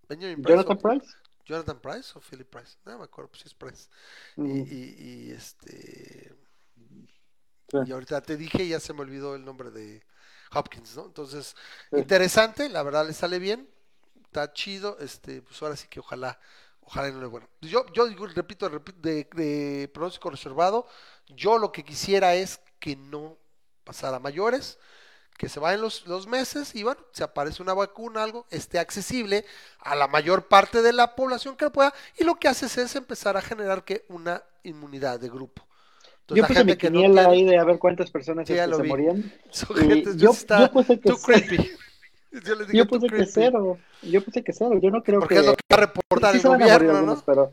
Benjamin 0.09 0.41
Price, 0.43 0.55
Jonathan 0.55 0.79
o- 0.79 0.81
Price. 0.81 1.07
Jonathan 1.45 1.81
Price 1.81 2.13
o 2.17 2.21
Philip 2.21 2.49
Price, 2.49 2.77
no 2.87 2.99
me 2.99 3.05
acuerdo, 3.05 3.31
pues 3.31 3.43
sí 3.43 3.49
es 3.49 3.55
Price. 3.55 3.89
Y, 4.37 4.61
y, 4.61 4.97
y, 4.99 5.31
este... 5.33 6.33
sí. 7.69 7.79
Y 7.87 7.93
ahorita 7.93 8.21
te 8.23 8.37
dije, 8.37 8.67
ya 8.67 8.81
se 8.81 8.93
me 8.95 9.01
olvidó 9.03 9.35
el 9.37 9.45
nombre 9.45 9.71
de 9.71 10.03
Hopkins, 10.53 10.97
¿no? 10.97 11.07
Entonces, 11.07 11.55
Sí. 11.93 11.99
interesante, 11.99 12.69
la 12.69 12.83
verdad 12.83 13.07
le 13.07 13.13
sale 13.13 13.39
bien, 13.39 13.69
está 14.25 14.53
chido, 14.53 14.97
este, 15.01 15.43
pues 15.43 15.61
ahora 15.63 15.77
sí 15.77 15.89
que 15.89 16.01
ojalá, 16.01 16.39
ojalá 16.91 17.11
no 17.11 17.21
le 17.21 17.27
bueno. 17.27 17.49
Yo, 17.61 17.87
yo 17.93 18.07
digo, 18.07 18.27
repito, 18.27 18.69
repito, 18.69 18.99
de, 19.01 19.25
de 19.35 19.89
pronóstico 19.95 20.29
reservado, 20.31 20.87
yo 21.29 21.57
lo 21.59 21.71
que 21.73 21.85
quisiera 21.85 22.35
es 22.35 22.61
que 22.81 22.97
no 22.97 23.37
pasara 23.85 24.17
a 24.17 24.21
mayores, 24.21 24.79
que 25.39 25.49
se 25.49 25.59
vayan 25.61 25.81
los, 25.81 26.07
los 26.07 26.27
meses 26.27 26.75
y 26.75 26.83
bueno, 26.83 27.01
se 27.13 27.25
aparece 27.25 27.63
una 27.63 27.73
vacuna, 27.75 28.23
algo, 28.23 28.47
esté 28.51 28.79
accesible 28.79 29.45
a 29.79 29.95
la 29.95 30.07
mayor 30.09 30.49
parte 30.49 30.83
de 30.83 30.93
la 30.93 31.15
población 31.15 31.57
que 31.57 31.71
pueda, 31.71 31.95
y 32.19 32.25
lo 32.25 32.35
que 32.35 32.49
haces 32.49 32.77
es 32.77 32.95
empezar 32.97 33.37
a 33.37 33.41
generar 33.43 33.85
que 33.85 34.05
una 34.09 34.43
inmunidad 34.65 35.19
de 35.21 35.29
grupo. 35.31 35.67
Entonces, 36.23 36.37
Yo 36.37 36.43
la 36.43 36.49
puse 36.49 36.65
mi 36.65 36.73
no 36.73 36.79
quiniela 36.79 37.23
tiene- 37.23 37.35
ahí 37.35 37.45
de 37.45 37.59
a 37.59 37.65
ver 37.65 37.79
cuántas 37.79 38.11
personas 38.11 38.47
Sí, 38.47 38.55
lo 38.55 38.77
se 38.77 38.83
vi. 38.83 38.89
morían. 38.89 39.33
Son 39.51 39.77
Y 39.77 39.89
gente- 39.89 40.11
yo, 40.17 40.31
está 40.33 40.61
yo 40.61 40.73
puse 40.73 41.01
que 41.01 41.09
too 41.09 41.19
creepy. 41.19 41.71
Yo 42.47 42.55
les 42.55 42.67
dije 42.69 42.79
Yo 42.79 42.87
puse 42.87 43.07
que 43.09 43.27
cero. 43.27 43.79
Yo 44.03 44.25
puse 44.25 44.43
que 44.45 44.53
cero. 44.53 44.79
Yo 44.81 44.91
no 44.91 45.03
creo 45.03 45.21
Porque 45.21 45.35
que. 45.37 45.41
es 45.41 45.47
lo 45.47 45.55
que 45.57 45.63
va 45.71 45.77
a 45.83 45.87
reportar 45.87 46.33
sí 46.33 46.39
el 46.39 46.43
gobierno, 46.49 46.91
algunos, 46.97 47.19
¿no? 47.19 47.23
pero, 47.27 47.51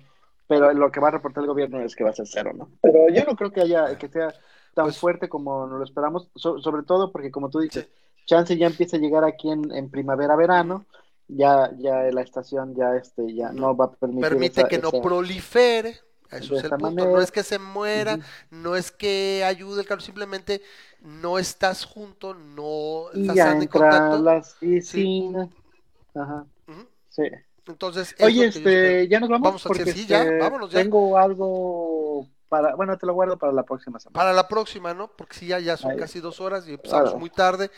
pero 0.47 0.73
lo 0.73 0.91
que 0.91 0.99
va 0.99 1.07
a 1.09 1.11
reportar 1.11 1.43
el 1.43 1.47
gobierno 1.49 1.81
es 1.81 1.95
que 1.95 2.03
va 2.03 2.11
a 2.11 2.15
ser 2.15 2.27
cero, 2.27 2.51
¿no? 2.55 2.69
Pero 2.81 3.09
yo 3.13 3.23
no 3.25 3.35
creo 3.35 3.51
que 3.51 3.61
haya 3.61 3.97
que 3.97 4.07
sea 4.07 4.33
tan 4.73 4.85
Pues- 4.85 4.97
fuerte 4.99 5.27
como 5.29 5.65
lo 5.67 5.83
esperamos, 5.83 6.29
so- 6.35 6.59
sobre 6.59 6.83
todo 6.83 7.11
porque 7.11 7.31
como 7.31 7.49
tú 7.49 7.59
dices, 7.59 7.85
Sí. 7.85 7.91
chance 8.27 8.55
ya 8.57 8.67
empieza 8.67 8.97
a 8.97 8.99
llegar 8.99 9.23
aquí 9.23 9.49
en, 9.49 9.71
en 9.71 9.89
primavera, 9.89 10.35
verano, 10.35 10.85
ya, 11.27 11.71
ya 11.79 12.03
la 12.11 12.21
estación 12.21 12.75
ya 12.75 12.95
este 12.95 13.33
ya 13.33 13.51
no 13.51 13.75
va 13.75 13.85
a 13.85 13.91
permitir 13.91 14.29
Permite 14.29 14.61
esa- 14.61 14.69
que 14.69 14.77
no 14.77 14.89
esa- 14.89 15.01
prolifere. 15.01 15.97
Eso 16.29 16.55
es 16.57 16.63
el 16.65 16.71
punto. 16.71 17.05
No 17.05 17.21
es 17.21 17.31
que 17.31 17.41
se 17.41 17.57
muera, 17.57 18.19
no 18.51 18.75
es 18.75 18.91
que 18.91 19.43
ayude 19.45 19.79
el 19.81 19.87
calor, 19.87 20.01
simplemente 20.01 20.61
no 21.07 21.39
estás 21.39 21.85
junto, 21.85 22.33
no 22.33 23.05
y 23.13 23.21
estás 23.21 23.35
ya 23.35 23.51
en 23.53 23.67
contacto. 23.67 24.21
las 24.21 24.53
piscinas. 24.55 25.49
Ajá. 26.13 26.45
Sí. 27.09 27.23
Entonces, 27.67 28.15
es 28.17 28.25
Oye, 28.25 28.45
este, 28.47 29.07
ya 29.07 29.19
nos 29.19 29.29
vamos, 29.29 29.45
Vamos 29.47 29.65
a 29.65 29.67
porque 29.67 29.83
decir, 29.85 30.03
sí, 30.03 30.07
ya, 30.09 30.21
este, 30.23 30.37
vámonos 30.37 30.71
ya. 30.71 30.81
tengo 30.81 31.17
algo 31.17 32.27
para, 32.47 32.75
bueno, 32.75 32.97
te 32.97 33.05
lo 33.05 33.13
guardo 33.13 33.37
para 33.37 33.51
la 33.51 33.63
próxima 33.63 33.99
semana. 33.99 34.13
Para 34.13 34.31
la 34.33 34.47
próxima, 34.47 34.93
¿no? 34.93 35.07
Porque 35.09 35.35
sí, 35.35 35.47
ya, 35.47 35.59
ya 35.59 35.75
son 35.75 35.91
Ahí. 35.91 35.97
casi 35.97 36.19
dos 36.21 36.39
horas 36.39 36.65
y 36.67 36.73
empezamos 36.75 37.05
Claro. 37.09 37.19
muy 37.19 37.29
tarde. 37.29 37.69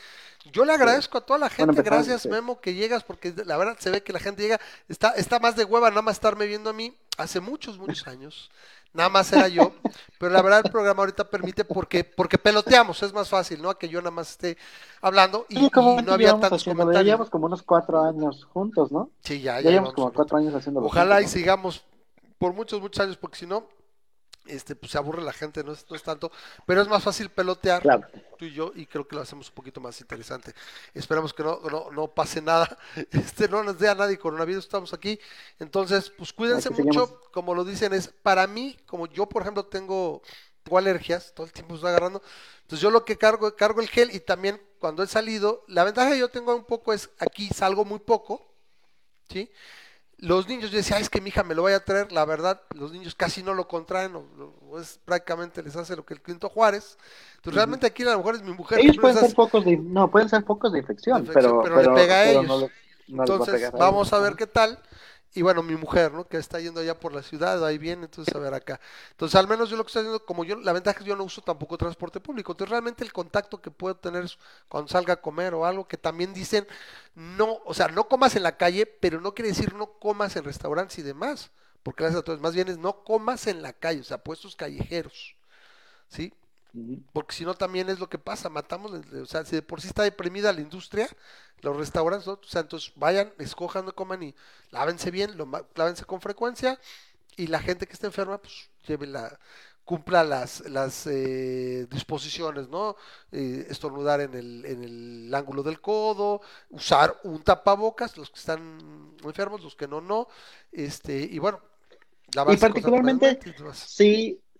Yo 0.51 0.63
le 0.63 0.73
agradezco 0.73 1.17
a 1.17 1.21
toda 1.25 1.39
la 1.39 1.49
gente, 1.49 1.81
gracias 1.81 2.21
sí. 2.23 2.29
Memo, 2.29 2.61
que 2.61 2.73
llegas, 2.75 3.03
porque 3.03 3.33
la 3.45 3.57
verdad 3.57 3.77
se 3.79 3.89
ve 3.89 4.03
que 4.03 4.13
la 4.13 4.19
gente 4.19 4.43
llega, 4.43 4.59
está, 4.87 5.09
está 5.11 5.39
más 5.39 5.55
de 5.55 5.65
hueva 5.65 5.89
nada 5.89 6.01
más 6.03 6.15
estarme 6.17 6.45
viendo 6.45 6.69
a 6.69 6.73
mí 6.73 6.95
hace 7.17 7.39
muchos, 7.39 7.77
muchos 7.79 8.07
años. 8.07 8.51
Nada 8.93 9.09
más 9.09 9.31
era 9.33 9.47
yo, 9.47 9.73
pero 10.17 10.31
la 10.31 10.41
verdad 10.41 10.59
el 10.61 10.71
programa 10.71 11.01
ahorita 11.03 11.29
permite 11.29 11.63
porque 11.65 12.03
porque 12.03 12.37
peloteamos, 12.39 13.01
es 13.03 13.13
más 13.13 13.29
fácil, 13.29 13.61
¿no? 13.61 13.69
A 13.69 13.77
que 13.77 13.87
yo 13.89 13.99
nada 14.01 14.11
más 14.11 14.31
esté 14.31 14.57
hablando 15.01 15.45
y, 15.49 15.57
Oye, 15.59 15.69
¿cómo 15.71 15.99
y 15.99 16.03
no 16.03 16.13
había 16.13 16.39
tantos 16.39 16.63
haciéndolo? 16.63 16.91
Ya 16.93 17.03
comentarios. 17.03 17.05
llevamos 17.05 17.29
como 17.29 17.45
unos 17.47 17.63
cuatro 17.63 18.01
años 18.03 18.45
juntos, 18.45 18.91
¿no? 18.91 19.11
Sí, 19.23 19.41
ya, 19.41 19.61
Ya, 19.61 19.71
ya 19.71 19.71
llevamos 19.71 19.93
como 19.93 20.11
cuatro 20.13 20.37
años 20.37 20.53
haciéndolo 20.55 20.87
Ojalá 20.87 21.21
y 21.21 21.27
sigamos 21.27 21.85
por 22.37 22.53
muchos, 22.53 22.81
muchos 22.81 23.03
años, 23.03 23.17
porque 23.17 23.37
si 23.37 23.45
no, 23.47 23.67
este, 24.49 24.75
pues 24.75 24.91
se 24.91 24.97
aburre 24.97 25.21
la 25.23 25.33
gente, 25.33 25.63
no 25.63 25.73
es, 25.73 25.85
no 25.89 25.95
es 25.95 26.03
tanto, 26.03 26.31
pero 26.65 26.81
es 26.81 26.87
más 26.87 27.03
fácil 27.03 27.29
pelotear 27.29 27.81
Claro. 27.81 28.07
tú 28.37 28.45
y 28.45 28.53
yo, 28.53 28.71
y 28.75 28.85
creo 28.85 29.07
que 29.07 29.15
lo 29.15 29.21
hacemos 29.21 29.49
un 29.49 29.55
poquito 29.55 29.81
más 29.81 29.99
interesante. 30.01 30.53
Esperamos 30.93 31.33
que 31.33 31.43
no, 31.43 31.59
no, 31.69 31.91
no 31.91 32.07
pase 32.13 32.41
nada, 32.41 32.77
este, 33.11 33.47
no 33.49 33.63
nos 33.63 33.77
dé 33.79 33.89
a 33.89 33.95
nadie 33.95 34.17
coronavirus, 34.17 34.65
estamos 34.65 34.93
aquí. 34.93 35.19
Entonces, 35.59 36.09
pues 36.11 36.33
cuídense 36.33 36.69
mucho, 36.71 37.21
como 37.31 37.53
lo 37.55 37.63
dicen, 37.65 37.93
es 37.93 38.07
para 38.07 38.47
mí, 38.47 38.77
como 38.85 39.07
yo, 39.07 39.27
por 39.27 39.41
ejemplo, 39.43 39.65
tengo, 39.65 40.21
tengo 40.63 40.77
alergias, 40.77 41.33
todo 41.35 41.45
el 41.45 41.53
tiempo 41.53 41.75
estoy 41.75 41.89
agarrando, 41.89 42.21
entonces 42.61 42.81
yo 42.81 42.91
lo 42.91 43.05
que 43.05 43.17
cargo, 43.17 43.55
cargo 43.55 43.81
el 43.81 43.89
gel 43.89 44.13
y 44.15 44.19
también 44.19 44.61
cuando 44.79 45.03
he 45.03 45.07
salido, 45.07 45.63
la 45.67 45.83
ventaja 45.83 46.11
que 46.11 46.19
yo 46.19 46.29
tengo 46.29 46.55
un 46.55 46.65
poco 46.65 46.93
es 46.93 47.09
aquí 47.19 47.49
salgo 47.49 47.83
muy 47.85 47.99
poco, 47.99 48.53
¿sí? 49.29 49.51
Los 50.21 50.47
niños, 50.49 50.69
yo 50.71 50.77
decía, 50.77 50.97
"Ay, 50.97 51.03
es 51.03 51.09
que 51.09 51.21
mi 51.21 51.29
hija 51.29 51.43
me 51.43 51.55
lo 51.55 51.63
vaya 51.63 51.77
a 51.77 51.85
traer, 51.85 52.11
la 52.11 52.25
verdad, 52.25 52.61
los 52.75 52.91
niños 52.91 53.15
casi 53.15 53.41
no 53.41 53.53
lo 53.53 53.67
contraen, 53.67 54.15
o, 54.17 54.25
o 54.69 54.79
es 54.79 54.99
prácticamente 55.05 55.63
les 55.63 55.75
hace 55.77 55.95
lo 55.95 56.05
que 56.05 56.13
el 56.13 56.21
Quinto 56.21 56.49
Juárez. 56.49 56.97
Entonces, 57.37 57.55
realmente 57.55 57.87
aquí 57.87 58.03
a 58.03 58.11
lo 58.11 58.17
mejor 58.17 58.35
es 58.35 58.43
mi 58.43 58.51
mujer. 58.53 58.79
Ellos 58.79 58.97
pueden 58.97 59.17
ser 59.17 59.31
focos 59.33 59.63
de, 59.65 59.77
no, 59.77 60.11
pueden 60.11 60.29
ser 60.29 60.43
focos 60.43 60.73
de 60.73 60.79
infección, 60.79 61.17
De 61.17 61.19
infección, 61.19 61.57
pero, 61.61 61.61
pero 61.61 61.79
le 61.79 61.89
pega 61.89 62.21
a 62.21 62.23
pero 62.23 62.41
ellos. 62.41 62.45
no 62.47 62.71
no 63.07 63.23
a 63.23 63.25
Entonces, 63.25 63.49
pegar 63.49 63.75
a 63.75 63.77
vamos 63.77 64.07
ellos, 64.07 64.13
a 64.13 64.19
ver 64.19 64.35
qué 64.35 64.47
tal. 64.47 64.79
Y 65.33 65.43
bueno, 65.43 65.61
mi 65.61 65.75
mujer, 65.75 66.11
¿no? 66.11 66.27
Que 66.27 66.37
está 66.37 66.59
yendo 66.59 66.81
allá 66.81 66.99
por 66.99 67.13
la 67.13 67.21
ciudad, 67.21 67.63
ahí 67.63 67.77
viene, 67.77 68.05
entonces 68.05 68.33
a 68.33 68.39
ver 68.39 68.53
acá. 68.53 68.79
Entonces, 69.11 69.35
al 69.35 69.47
menos 69.47 69.69
yo 69.69 69.77
lo 69.77 69.83
que 69.83 69.89
estoy 69.89 70.01
haciendo, 70.01 70.25
como 70.25 70.43
yo, 70.43 70.55
la 70.57 70.73
ventaja 70.73 70.97
es 70.97 71.03
que 71.03 71.09
yo 71.09 71.15
no 71.15 71.23
uso 71.23 71.41
tampoco 71.41 71.77
transporte 71.77 72.19
público. 72.19 72.53
Entonces, 72.53 72.71
realmente 72.71 73.03
el 73.03 73.13
contacto 73.13 73.61
que 73.61 73.69
puedo 73.69 73.95
tener 73.95 74.23
es 74.25 74.39
cuando 74.67 74.89
salga 74.89 75.13
a 75.13 75.21
comer 75.21 75.53
o 75.53 75.65
algo, 75.65 75.87
que 75.87 75.97
también 75.97 76.33
dicen, 76.33 76.67
no, 77.13 77.59
o 77.65 77.73
sea, 77.75 77.87
no 77.89 78.07
comas 78.07 78.35
en 78.35 78.43
la 78.43 78.57
calle, 78.57 78.87
pero 78.87 79.21
no 79.21 79.33
quiere 79.35 79.49
decir 79.49 79.73
no 79.75 79.93
comas 79.99 80.35
en 80.35 80.43
restaurantes 80.45 80.97
y 80.99 81.03
demás. 81.03 81.51
Porque 81.83 82.03
gracias 82.03 82.21
a 82.21 82.25
todos, 82.25 82.41
más 82.41 82.55
bien 82.55 82.67
es 82.67 82.77
no 82.77 83.03
comas 83.03 83.47
en 83.47 83.61
la 83.61 83.73
calle, 83.73 84.01
o 84.01 84.03
sea, 84.03 84.17
puestos 84.23 84.55
callejeros. 84.55 85.35
¿Sí? 86.09 86.33
Porque 87.13 87.35
si 87.35 87.45
no 87.45 87.55
también 87.55 87.89
es 87.89 87.99
lo 87.99 88.09
que 88.09 88.19
pasa, 88.19 88.49
matamos, 88.49 88.91
o 88.91 89.25
sea, 89.25 89.43
si 89.45 89.55
de 89.55 89.61
por 89.61 89.81
sí 89.81 89.87
está 89.87 90.03
deprimida 90.03 90.53
la 90.53 90.61
industria, 90.61 91.09
los 91.61 91.77
restaurantes, 91.77 92.27
¿no? 92.27 92.33
o 92.33 92.39
sea, 92.43 92.61
entonces 92.61 92.91
vayan, 92.95 93.31
escojan, 93.37 93.85
no 93.85 93.93
coman 93.93 94.23
y 94.23 94.35
lávense 94.71 95.11
bien, 95.11 95.37
lo, 95.37 95.49
lávense 95.75 96.05
con 96.05 96.21
frecuencia 96.21 96.79
y 97.35 97.47
la 97.47 97.59
gente 97.59 97.87
que 97.87 97.93
esté 97.93 98.07
enferma, 98.07 98.37
pues 98.37 98.69
llévela, 98.85 99.39
cumpla 99.85 100.23
las, 100.23 100.61
las 100.69 101.07
eh, 101.07 101.87
disposiciones, 101.89 102.69
¿no? 102.69 102.95
Eh, 103.31 103.65
estornudar 103.69 104.21
en 104.21 104.33
el, 104.35 104.65
en 104.65 104.83
el 104.83 105.33
ángulo 105.33 105.63
del 105.63 105.81
codo, 105.81 106.41
usar 106.69 107.19
un 107.23 107.41
tapabocas, 107.41 108.17
los 108.17 108.29
que 108.29 108.39
están 108.39 109.15
enfermos, 109.23 109.63
los 109.63 109.75
que 109.75 109.87
no, 109.87 110.01
no, 110.01 110.27
este, 110.71 111.17
y 111.17 111.39
bueno, 111.39 111.59
Y 112.47 112.57
particularmente, 112.57 113.39
demás. 113.57 113.77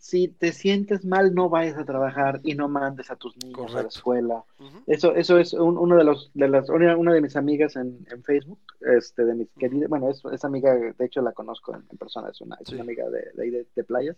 Si, 0.01 0.30
te 0.30 0.53
sientes 0.53 1.03
mal, 1.05 1.35
no 1.35 1.49
vayas 1.49 1.77
a 1.77 1.84
trabajar 1.84 2.39
y 2.43 2.55
no 2.55 2.69
mandes 2.69 3.11
a 3.11 3.17
tus 3.17 3.35
niños 3.38 3.76
a 3.76 3.81
la 3.84 3.88
escuela. 3.89 4.43
Eso, 4.88 5.13
eso 5.13 5.38
es 5.38 5.53
un- 5.53 5.77
uno 5.77 5.97
de 5.97 6.03
los, 6.05 6.31
de 6.34 6.47
las, 6.47 6.69
una, 6.69 6.95
una 6.97 7.13
de 7.13 7.21
mis 7.21 7.35
amigas 7.35 7.76
en, 7.76 8.07
en 8.09 8.23
Facebook, 8.23 8.59
este, 8.97 9.26
de 9.26 9.35
mis 9.35 9.49
queridas, 9.59 9.89
bueno, 9.89 10.09
es, 10.09 10.23
esa 10.31 10.47
amiga, 10.47 10.73
de 10.73 11.05
hecho 11.05 11.21
la 11.21 11.34
conozco 11.34 11.76
en, 11.76 11.84
en 11.91 11.97
persona, 11.97 12.30
es 12.30 12.39
una, 12.41 12.55
es 12.61 12.69
Sí. 12.69 12.76
una 12.76 12.84
amiga 12.84 13.09
de, 13.09 13.27
de- 13.35 13.67
de 13.76 13.84
playas, 13.84 14.15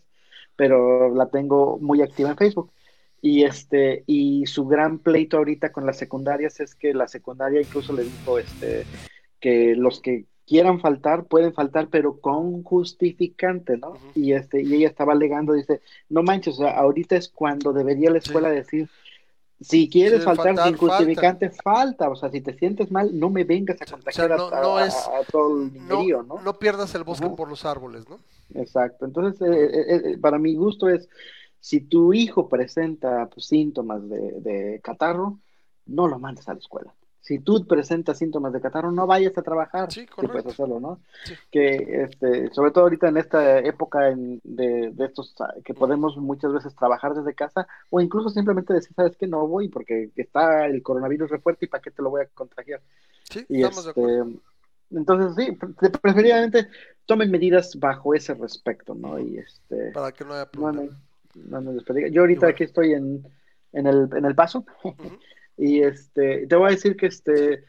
pero 0.56 1.14
la 1.16 1.28
tengo 1.30 1.78
muy 1.80 2.02
activa 2.02 2.30
en 2.30 2.38
Facebook. 2.38 2.72
Y 3.24 3.44
este, 3.44 4.04
y 4.08 4.46
su 4.48 4.66
gran 4.68 4.98
pleito 5.00 5.38
ahorita 5.38 5.72
con 5.72 5.86
las 5.86 5.98
secundarias 5.98 6.60
es 6.60 6.74
que 6.76 6.94
la 6.94 7.08
secundaria 7.08 7.62
incluso 7.62 7.94
le 7.94 8.04
dijo 8.04 8.40
este 8.40 8.84
que 9.40 9.76
los 9.76 10.00
que 10.00 10.26
quieran 10.52 10.82
faltar 10.82 11.24
pueden 11.24 11.54
faltar, 11.54 11.88
pero 11.88 12.20
con 12.20 12.62
justificante, 12.64 13.78
¿no? 13.78 13.98
Y 14.16 14.34
este, 14.34 14.62
y 14.62 14.74
ella 14.76 14.90
estaba 14.90 15.14
alegando, 15.14 15.54
dice, 15.54 15.80
no 16.10 16.24
manches, 16.24 16.56
o 16.56 16.64
sea, 16.64 16.72
ahorita 16.78 17.16
es 17.16 17.30
cuando 17.30 17.72
debería 17.72 18.12
la 18.12 18.18
escuela 18.18 18.50
decir, 18.50 18.90
si 19.62 19.90
quieres 19.90 20.26
faltar 20.26 20.56
faltar, 20.56 20.68
sin 20.68 20.78
justificante, 20.78 21.50
falta. 21.52 22.10
O 22.10 22.18
sea, 22.18 22.30
si 22.30 22.42
te 22.42 22.54
sientes 22.58 22.92
mal, 22.92 23.18
no 23.18 23.30
me 23.30 23.46
vengas 23.46 23.80
a 23.80 23.86
O 23.86 23.88
sea, 23.88 23.96
contagiar 23.96 24.30
no- 24.32 24.48
a, 24.48 24.62
no 24.62 24.76
a- 24.78 24.86
es- 24.88 25.08
a 25.08 25.24
todo 25.32 25.62
el 25.64 25.72
niñerío, 25.72 26.24
¿no? 26.24 26.42
no 26.42 26.60
pierdas 26.60 26.94
el 26.96 27.06
bosque 27.06 27.30
por 27.30 27.48
los 27.48 27.64
árboles, 27.64 28.10
¿no? 28.10 28.20
Exacto. 28.54 29.06
Entonces, 29.06 29.42
eh, 29.48 29.66
eh, 29.74 30.02
eh, 30.14 30.18
para 30.18 30.38
mi 30.38 30.54
gusto 30.56 30.90
es, 30.90 31.08
si 31.62 31.80
tu 31.80 32.12
hijo 32.12 32.50
presenta 32.50 33.30
pues, 33.34 33.46
síntomas 33.46 34.02
de, 34.10 34.20
de 34.42 34.82
catarro, 34.84 35.40
no 35.86 36.08
lo 36.10 36.20
mandes 36.20 36.50
a 36.50 36.54
la 36.54 36.60
escuela. 36.60 36.94
Si 37.22 37.38
tú 37.38 37.66
presentas 37.68 38.18
síntomas 38.18 38.52
de 38.52 38.60
catarro, 38.62 38.92
no 38.92 39.06
vayas 39.06 39.38
a 39.38 39.44
trabajar. 39.44 39.92
Sí, 39.92 40.02
si 40.02 40.06
puedes 40.08 40.32
correcto. 40.32 40.50
hacerlo, 40.50 40.80
¿no? 40.80 41.00
Sí. 41.24 41.36
Que, 41.52 42.04
este, 42.04 42.50
sobre 42.52 42.72
todo 42.72 42.86
ahorita 42.86 43.10
en 43.10 43.18
esta 43.18 43.60
época 43.60 44.10
en- 44.10 44.42
de, 44.44 44.90
de 44.92 45.06
estos, 45.06 45.36
ah, 45.40 45.54
que 45.64 45.76
podemos 45.76 46.18
muchas 46.18 46.52
veces 46.52 46.76
trabajar 46.76 47.14
desde 47.14 47.36
casa, 47.36 47.68
o 47.92 48.02
incluso 48.02 48.30
simplemente 48.32 48.74
decir, 48.74 48.92
¿sabes 48.96 49.16
qué? 49.18 49.28
No 49.28 49.48
voy 49.48 49.70
porque 49.70 50.10
está 50.16 50.66
el 50.66 50.82
coronavirus 50.82 51.30
re 51.30 51.40
fuerte 51.40 51.66
y 51.66 51.68
¿para 51.70 51.82
qué 51.84 51.92
te 51.92 52.02
lo 52.02 52.10
voy 52.10 52.24
a 52.24 52.26
contagiar? 52.34 52.82
Sí, 53.30 53.46
Y 53.50 53.62
estamos 53.64 53.86
de 53.86 53.92
acuerdo. 53.92 54.24
este, 54.26 54.40
entonces 54.94 55.46
sí, 55.46 55.52
pre- 55.54 55.90
preferiblemente 55.92 56.68
tomen 57.06 57.30
medidas 57.30 57.80
bajo 57.80 58.16
ese 58.16 58.34
respecto, 58.34 58.96
¿no? 58.96 59.20
Y 59.20 59.38
este, 59.38 59.92
Para 59.92 60.12
que 60.12 60.26
no 60.26 60.34
haya 60.34 60.48
problema. 60.50 60.90
no, 61.36 61.62
no. 61.62 61.72
Yo 62.10 62.22
ahorita 62.22 62.40
bueno. 62.42 62.54
aquí 62.54 62.64
estoy 62.64 62.94
en, 62.94 63.26
en 63.74 63.86
el, 63.88 64.10
en 64.16 64.26
el 64.26 64.34
paso 64.36 64.66
Ujú. 64.84 65.20
Y 65.62 65.84
este, 65.84 66.48
te 66.48 66.56
voy 66.56 66.70
a 66.70 66.72
decir 66.76 66.98
que 66.98 67.06
este, 67.08 67.64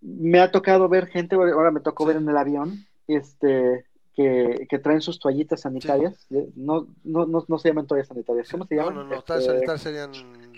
me 0.00 0.40
ha 0.40 0.50
tocado 0.50 0.88
ver 0.88 1.06
gente, 1.08 1.36
ahora 1.36 1.70
me 1.70 1.80
tocó 1.80 2.06
ver 2.06 2.16
en 2.16 2.28
el 2.28 2.36
avión, 2.36 2.86
este, 3.06 3.86
que, 4.14 4.66
que 4.68 4.78
traen 4.78 5.00
sus 5.02 5.18
toallitas 5.18 5.62
sanitarias, 5.62 6.26
eh, 6.30 6.48
no, 6.56 6.88
no, 7.04 7.26
no, 7.26 7.44
no 7.46 7.58
se 7.58 7.68
llaman 7.68 7.86
toallas 7.86 8.08
sanitarias, 8.08 8.48
¿cómo 8.48 8.66
se 8.66 8.74
No, 8.76 8.80
llaman? 8.82 8.94
no, 8.94 9.04
no, 9.04 9.18
Este, 9.18 9.26
tallas 9.26 9.44
sanitarias 9.44 9.82
serían 9.82 10.12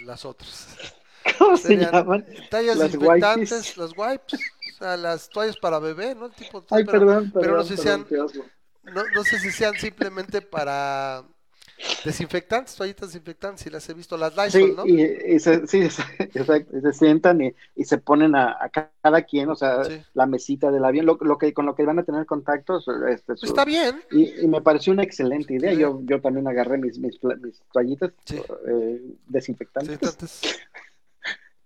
las 0.07 0.25
otras. 0.25 0.77
¿Cómo 1.39 1.57
se 1.57 1.77
llaman? 1.77 2.25
tallas 2.51 2.77
Las 2.77 2.93
desinfectantes, 2.93 3.77
wipes. 3.77 3.77
las 3.77 3.93
wipes, 3.97 4.55
o 4.69 4.73
sea, 4.79 4.97
las 4.97 5.31
toallas 5.31 5.57
para 5.57 5.79
bebé, 5.81 6.15
¿no? 6.15 6.31
Tipo, 6.31 6.65
Ay, 6.71 6.85
pero, 6.85 7.07
perdón, 7.07 7.33
pero 7.35 7.57
no 7.57 7.65
sé 7.65 7.77
si 7.77 7.83
sean, 7.83 8.07
no, 8.85 9.03
no 9.09 9.25
sé 9.25 9.39
si 9.39 9.51
sean 9.51 9.77
simplemente 9.79 10.43
para 10.43 11.25
desinfectantes, 12.03 12.75
toallitas 12.77 13.09
desinfectantes, 13.09 13.63
si 13.63 13.71
las 13.71 13.89
he 13.89 13.95
visto, 13.95 14.17
las 14.17 14.37
Lysol, 14.37 14.51
Sí, 14.51 14.75
¿no? 14.77 14.87
y, 14.87 15.03
y 15.03 15.39
se, 15.41 15.67
sí, 15.67 15.81
exacto, 16.35 16.77
y 16.77 16.81
se 16.81 16.93
sientan 16.93 17.41
y, 17.43 17.55
y 17.75 17.85
se 17.85 17.99
ponen 17.99 18.35
a, 18.37 18.53
a 18.61 18.71
cada 18.71 19.23
quien, 19.23 19.49
o 19.51 19.57
sea, 19.57 19.85
Sí. 19.85 20.05
la 20.15 20.27
mesita 20.27 20.71
del 20.71 20.85
avión, 20.85 21.07
lo, 21.07 21.19
lo 21.21 21.39
que, 21.39 21.53
con 21.53 21.67
lo 21.67 21.75
que 21.75 21.85
van 21.85 21.99
a 21.99 22.05
tener 22.05 22.27
contactos. 22.27 22.87
Este, 23.11 23.37
Pues 23.39 23.41
su- 23.41 23.47
está 23.51 23.65
bien, 23.65 24.03
y, 24.11 24.41
y 24.45 24.49
me 24.49 24.61
pareció 24.63 24.93
una 24.93 25.03
excelente 25.03 25.55
idea. 25.55 25.73
Sí. 25.73 25.79
Yo, 25.79 26.01
yo 26.05 26.21
también 26.21 26.47
agarré 26.49 26.79
mis, 26.79 26.99
mis, 26.99 27.19
toallitas 27.73 28.13
eh, 28.69 29.01
desinfectantes. 29.27 30.01
desinfectantes. 30.01 30.41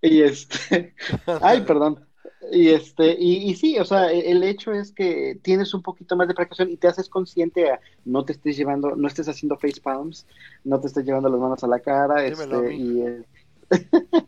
Y 0.02 0.22
este, 0.22 0.94
ay, 1.42 1.62
perdón. 1.62 2.06
Y 2.52 2.70
este, 2.70 3.16
y, 3.18 3.50
y, 3.50 3.54
sí, 3.54 3.78
o 3.78 3.84
sea, 3.84 4.10
e, 4.12 4.30
el 4.30 4.42
hecho 4.42 4.72
es 4.72 4.92
que 4.92 5.38
tienes 5.42 5.72
un 5.74 5.82
poquito 5.82 6.16
más 6.16 6.26
de 6.26 6.34
precaución 6.34 6.70
y 6.70 6.76
te 6.76 6.88
haces 6.88 7.08
consciente 7.08 7.70
a 7.70 7.80
no 8.04 8.24
te 8.24 8.32
estés 8.32 8.56
llevando, 8.56 8.96
no 8.96 9.08
estés 9.08 9.28
haciendo 9.28 9.56
face 9.56 9.80
palms, 9.80 10.26
no 10.64 10.80
te 10.80 10.88
estés 10.88 11.04
llevando 11.04 11.28
las 11.28 11.38
manos 11.38 11.62
a 11.62 11.68
la 11.68 11.80
cara, 11.80 12.24
este, 12.24 12.74
y, 12.74 13.02
eh, 13.02 13.22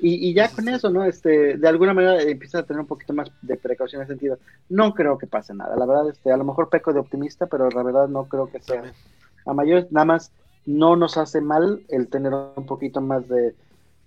y, 0.00 0.30
y, 0.30 0.34
ya 0.34 0.48
con 0.48 0.68
eso, 0.68 0.90
¿no? 0.90 1.04
Este, 1.04 1.56
de 1.56 1.68
alguna 1.68 1.92
manera 1.92 2.22
empiezas 2.22 2.62
a 2.62 2.66
tener 2.66 2.80
un 2.80 2.86
poquito 2.86 3.12
más 3.12 3.30
de 3.42 3.56
precaución 3.56 4.00
en 4.00 4.04
ese 4.04 4.14
sentido. 4.14 4.38
No 4.68 4.94
creo 4.94 5.18
que 5.18 5.26
pase 5.26 5.52
nada, 5.52 5.76
la 5.76 5.86
verdad, 5.86 6.08
este, 6.08 6.32
a 6.32 6.36
lo 6.36 6.44
mejor 6.44 6.70
peco 6.70 6.92
de 6.92 7.00
optimista, 7.00 7.46
pero 7.46 7.68
la 7.68 7.82
verdad 7.82 8.08
no 8.08 8.24
creo 8.24 8.50
que 8.50 8.60
sea 8.60 8.92
a 9.44 9.52
mayores, 9.52 9.90
nada 9.92 10.06
más 10.06 10.32
no 10.64 10.96
nos 10.96 11.16
hace 11.16 11.40
mal 11.40 11.82
el 11.88 12.08
tener 12.08 12.32
un 12.32 12.66
poquito 12.66 13.00
más 13.00 13.28
de, 13.28 13.54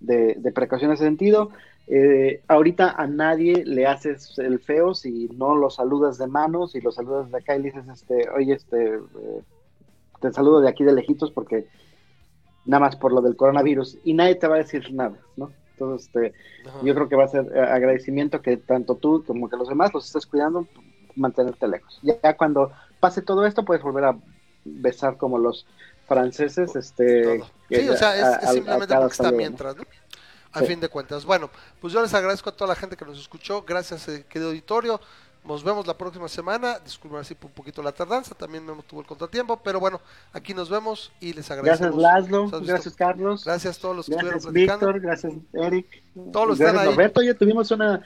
de, 0.00 0.34
de 0.38 0.52
precaución 0.52 0.90
en 0.90 0.94
ese 0.94 1.04
sentido. 1.04 1.50
Eh, 1.92 2.40
ahorita 2.46 2.92
a 2.92 3.08
nadie 3.08 3.64
le 3.64 3.84
haces 3.84 4.38
el 4.38 4.60
feo 4.60 4.94
si 4.94 5.28
no 5.34 5.56
lo 5.56 5.70
saludas 5.70 6.18
de 6.18 6.28
manos 6.28 6.76
y 6.76 6.80
lo 6.80 6.92
saludas 6.92 7.32
de 7.32 7.38
acá 7.38 7.56
y 7.56 7.62
le 7.62 7.72
dices, 7.72 7.84
este, 7.92 8.30
oye, 8.30 8.52
este, 8.52 8.94
eh, 8.94 9.42
te 10.20 10.32
saludo 10.32 10.60
de 10.60 10.68
aquí 10.68 10.84
de 10.84 10.92
lejitos 10.92 11.32
porque 11.32 11.66
nada 12.64 12.82
más 12.82 12.94
por 12.94 13.12
lo 13.12 13.20
del 13.20 13.34
coronavirus 13.34 13.98
y 14.04 14.14
nadie 14.14 14.36
te 14.36 14.46
va 14.46 14.54
a 14.54 14.58
decir 14.58 14.94
nada, 14.94 15.16
¿no? 15.36 15.50
Entonces, 15.72 16.06
este, 16.06 16.32
yo 16.84 16.94
creo 16.94 17.08
que 17.08 17.16
va 17.16 17.24
a 17.24 17.28
ser 17.28 17.50
eh, 17.52 17.60
agradecimiento 17.60 18.40
que 18.40 18.56
tanto 18.56 18.94
tú 18.94 19.24
como 19.26 19.50
que 19.50 19.56
los 19.56 19.68
demás 19.68 19.92
los 19.92 20.06
estés 20.06 20.26
cuidando, 20.26 20.68
mantenerte 21.16 21.66
lejos. 21.66 21.98
Ya 22.02 22.36
cuando 22.36 22.70
pase 23.00 23.20
todo 23.20 23.44
esto, 23.46 23.64
puedes 23.64 23.82
volver 23.82 24.04
a 24.04 24.16
besar 24.64 25.16
como 25.16 25.38
los 25.38 25.66
franceses, 26.06 26.76
este... 26.76 27.40
Sí, 27.68 27.88
o 27.88 27.96
sea, 27.96 28.38
es, 28.38 28.50
simplemente 28.50 28.94
porque 28.94 29.12
está 29.12 29.32
mientras, 29.32 29.76
¿no? 29.76 29.82
A 30.52 30.60
fin 30.62 30.80
de 30.80 30.88
cuentas. 30.88 31.24
Bueno, 31.24 31.50
pues 31.80 31.92
yo 31.92 32.02
les 32.02 32.12
agradezco 32.14 32.50
a 32.50 32.56
toda 32.56 32.68
la 32.68 32.74
gente 32.74 32.96
que 32.96 33.04
nos 33.04 33.18
escuchó. 33.18 33.62
Gracias, 33.62 34.08
eh, 34.08 34.24
querido 34.28 34.50
auditorio. 34.50 35.00
Nos 35.44 35.64
vemos 35.64 35.86
la 35.86 35.96
próxima 35.96 36.28
semana. 36.28 36.78
Disculpen 36.80 37.20
así 37.20 37.34
por 37.34 37.46
un 37.46 37.54
poquito 37.54 37.82
la 37.82 37.92
tardanza, 37.92 38.34
también 38.34 38.66
no 38.66 38.76
tuvo 38.82 39.00
el 39.00 39.06
contratiempo, 39.06 39.58
pero 39.62 39.80
bueno, 39.80 40.00
aquí 40.34 40.52
nos 40.52 40.68
vemos 40.68 41.10
y 41.18 41.32
les 41.32 41.50
agradecemos. 41.50 41.98
Gracias 41.98 42.30
Laszlo, 42.30 42.60
gracias 42.60 42.94
Carlos. 42.94 43.44
Gracias 43.44 43.78
a 43.78 43.80
todos 43.80 43.96
los 43.96 44.06
que 44.06 44.12
gracias, 44.12 44.36
estuvieron 44.36 44.68
platicando. 44.68 44.92
Víctor, 44.92 45.00
gracias 45.00 45.32
Eric. 45.54 46.02
Todos 46.30 46.48
los 46.48 46.58
gracias, 46.58 46.82
ahí. 46.82 46.90
Roberto, 46.90 47.22
ya 47.22 47.34
tuvimos 47.34 47.70
una, 47.70 48.02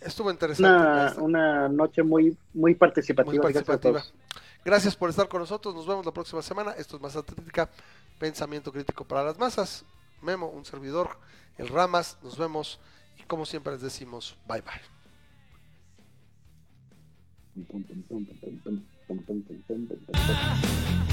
Estuvo 0.00 0.30
interesante. 0.30 0.70
Una, 0.70 1.14
una, 1.18 1.68
noche 1.68 2.04
muy, 2.04 2.36
muy 2.54 2.76
participativa. 2.76 3.32
Muy 3.32 3.42
participativa. 3.42 3.94
Gracias, 3.94 4.14
gracias 4.64 4.96
por 4.96 5.10
estar 5.10 5.26
con 5.28 5.40
nosotros. 5.40 5.74
Nos 5.74 5.86
vemos 5.86 6.06
la 6.06 6.12
próxima 6.12 6.42
semana. 6.42 6.72
Esto 6.78 6.94
es 6.96 7.02
Más 7.02 7.16
Atlética, 7.16 7.68
Pensamiento 8.20 8.72
Crítico 8.72 9.04
para 9.04 9.24
las 9.24 9.36
Masas. 9.36 9.84
Memo, 10.20 10.46
un 10.46 10.64
servidor 10.64 11.10
el 11.62 11.68
Ramas. 11.68 12.18
Nos 12.22 12.36
vemos 12.36 12.78
y 13.18 13.22
como 13.24 13.46
siempre 13.46 13.72
les 13.72 13.82
decimos, 13.82 14.36
bye 14.46 14.60
bye. 14.62 14.80